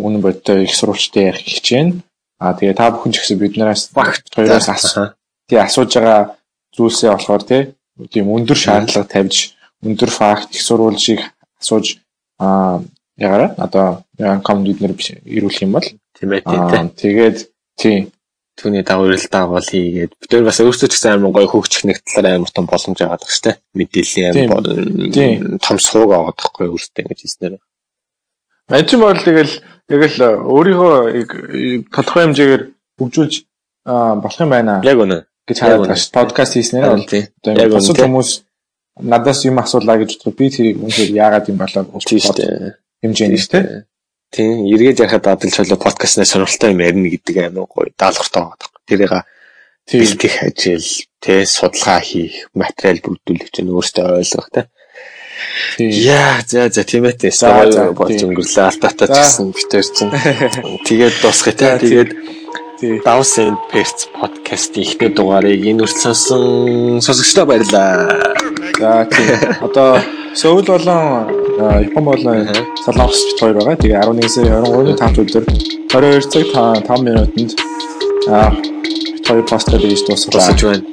үнэн 0.05 0.21
бодиттой 0.21 0.63
их 0.63 0.73
сурвалжтай 0.77 1.33
явах 1.33 1.41
хичээнэ. 1.41 2.05
Аа 2.39 2.53
тэгээ 2.53 2.77
та 2.77 2.93
бүхэн 2.93 3.13
ч 3.13 3.21
гэсэн 3.21 3.39
биднээс 3.41 3.93
багт 3.97 4.29
хоёроос 4.29 4.69
асуу. 4.69 5.17
Тэгээ 5.49 5.65
асууж 5.65 5.91
байгаа 5.97 6.37
зүйлсээ 6.75 7.11
болохоор 7.13 7.43
тийм 7.43 8.25
өндөр 8.29 8.57
шаардлага 8.57 9.09
тавьж 9.09 9.57
өндөр 9.81 10.11
факт 10.13 10.53
их 10.53 10.61
сурвалжийг 10.61 11.21
асууж 11.61 11.97
аа 12.37 12.81
ягаараа 13.17 13.55
одоо 13.57 14.05
ком 14.45 14.63
бид 14.63 14.81
нэр 14.81 14.93
ирүүлэх 15.25 15.65
юм 15.65 15.73
бол 15.73 15.87
тийм 16.13 16.29
ээ 16.33 16.45
тийм. 16.45 16.89
Тэгээд 16.93 17.37
тийм 17.77 18.11
түүний 18.57 18.83
дагуу 18.85 19.09
ирэл 19.09 19.29
дагуул 19.29 19.61
хийгээд 19.61 20.13
бид 20.17 20.31
нар 20.33 20.45
бас 20.49 20.61
өөрсдөө 20.61 20.89
ч 20.89 20.93
гэсэн 20.93 21.13
амар 21.17 21.33
гоё 21.33 21.49
хөгжих 21.49 21.85
нэг 21.85 22.01
талаар 22.05 22.37
амар 22.41 22.51
том 22.53 22.65
боломж 22.65 22.99
аваад 23.01 23.25
шүү 23.25 23.43
дээ. 23.45 23.55
Мэдээллийн 23.77 24.33
амар 24.45 24.65
том 25.61 25.77
сууг 25.77 26.09
аваад 26.13 26.37
байхгүй 26.37 26.69
өөрсдөө 26.73 27.01
ингэж 27.05 27.19
хэлснээр. 27.21 27.57
Мажин 28.69 28.99
бол 29.01 29.21
тэгэл 29.21 29.53
тэгэл 29.87 30.17
өөрийнхөө 30.43 30.95
тодорхой 31.91 32.23
хэмжээгээр 32.27 32.63
хөгжүүлж 32.99 33.33
болох 33.87 34.39
юм 34.41 34.51
байна. 34.51 34.81
Яг 34.83 34.99
үнэ. 34.99 35.23
гэж 35.47 35.57
хараад 35.63 35.81
байгаа 35.87 35.99
шүү. 35.99 36.13
Подкаст 36.13 36.53
хийснээр 36.59 36.85
бол 36.91 37.07
яг 37.07 37.71
босод 37.71 37.97
хүмүүс 38.03 38.29
надаас 38.99 39.45
юм 39.47 39.59
асуулаа 39.63 39.97
гэж 40.01 40.19
бодоход 40.19 40.35
би 40.35 40.49
тэрийг 40.51 40.77
үнэхээр 40.83 41.11
яагаад 41.15 41.49
юм 41.51 41.57
болоо 41.61 41.83
гэж 41.87 42.03
хэмжээний 43.03 43.39
шүү 43.39 43.53
дээ. 43.55 43.85
Тийм, 44.27 44.67
эргээд 44.67 44.99
яхад 45.07 45.27
адил 45.31 45.55
чөлөө 45.55 45.79
подкастнаа 45.79 46.27
сонирхолтой 46.27 46.75
юм 46.75 46.83
ярина 46.83 47.07
гэдэг 47.07 47.35
амар 47.47 47.71
гоё 47.71 47.87
даалгавартай 47.95 48.43
байгаа. 48.43 49.23
Тэрийг 49.87 50.19
бэлтгэх 50.19 50.35
ажил, 50.43 50.87
тэ 51.23 51.47
судалгаа 51.47 52.03
хийх, 52.03 52.51
материал 52.51 52.99
бүрдүүлэх 53.07 53.55
чинь 53.55 53.71
өөртөө 53.71 54.19
ойлгох 54.19 54.49
тэ. 54.51 54.67
Яа, 55.79 56.41
за 56.47 56.69
за 56.69 56.83
тийм 56.83 57.05
ээ. 57.05 57.31
За 57.31 57.53
болж 57.93 58.21
өнгөрлөө 58.25 58.65
алдаатай 58.65 59.07
ч 59.07 59.17
гэсэн 59.17 59.45
битэр 59.53 59.85
чинь. 59.85 60.11
Тэгээд 60.87 61.15
дуусгая 61.21 61.53
тэ. 61.53 61.77
Тэгээд 61.81 62.11
Daws 62.77 63.41
and 63.41 63.57
Perts 63.73 64.05
podcast 64.13 64.77
ихтэй 64.77 65.09
дугаарыг 65.09 65.65
энэ 65.65 65.81
үрт 65.81 65.97
сонсон 65.97 67.01
сонсогчдоо 67.01 67.49
баярлаа. 67.49 68.05
За 68.77 69.09
тийм. 69.09 69.33
Одоо 69.65 69.97
Сөүл 70.37 70.61
болон 70.61 71.33
Япон 71.57 72.03
болон 72.05 72.45
Солонгос 72.85 73.21
бит 73.25 73.39
хоёр 73.41 73.55
байгаа. 73.57 73.75
Тэгээ 73.81 73.97
11 74.05 74.29
сарын 74.29 74.61
23-ны 74.61 74.93
5 74.93 75.21
өдөр 75.25 75.43
22 75.89 76.29
цаг 76.29 76.45
5 76.85 77.01
минутанд 77.01 77.51
аа 78.29 78.53
хоёр 79.25 79.43
постэр 79.49 79.81
хийж 79.81 80.05
дуусгаж 80.05 80.61
байна. 80.61 80.85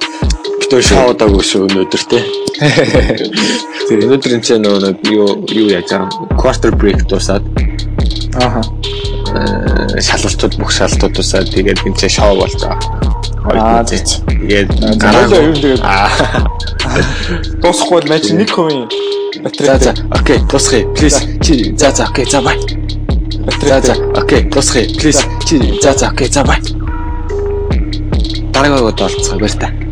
Бит 0.57 0.71
хоёр 0.73 0.85
шоудаагүй 0.89 1.45
шүү 1.45 1.69
өнөөдөр 1.69 2.03
те. 2.09 2.44
Тэгээ 2.55 4.05
өнөөдөр 4.07 4.31
энэ 4.39 4.45
ч 4.45 4.55
нөгөө 4.55 5.11
юу 5.11 5.43
юу 5.51 5.67
яаж 5.75 5.91
байгаа 5.91 6.39
quarter 6.39 6.71
break 6.71 7.03
дуусаад. 7.09 7.43
Ааха 8.39 8.63
шалгалтууд 9.99 10.55
бүх 10.59 10.71
шалгалтууд 10.71 11.19
усаад 11.19 11.51
тэгээд 11.51 11.83
энэ 11.83 12.07
шоу 12.07 12.39
болж 12.39 12.55
байгаа. 12.63 12.79
Аа. 13.59 13.83
Тэгээд 13.83 14.69
дараа 14.95 15.27
юу 15.27 15.51
тэгээд 15.51 15.83
дуусахгүй 17.59 17.99
бол 17.99 18.09
матч 18.09 18.31
нэг 18.31 18.49
хувийн 18.55 18.87
батарей. 19.43 19.67
За 19.67 19.75
за 19.79 19.91
окей 20.15 20.39
дуусгая. 20.47 20.83
Please 20.95 21.19
чи 21.43 21.75
за 21.77 21.91
за 21.91 22.07
окей 22.07 22.25
за 22.25 22.41
бай. 22.41 22.57
За 23.61 23.81
за 23.81 23.93
окей 24.15 24.43
дуусгая. 24.47 24.87
Please 24.95 25.23
чи 25.45 25.59
за 25.81 25.93
за 25.93 26.07
окей 26.07 26.27
за 26.31 26.43
бай. 26.43 26.59
Дараагаа 28.53 28.87
удаа 28.89 29.07
олцгоо 29.07 29.39
баяр 29.39 29.51
та. 29.59 29.84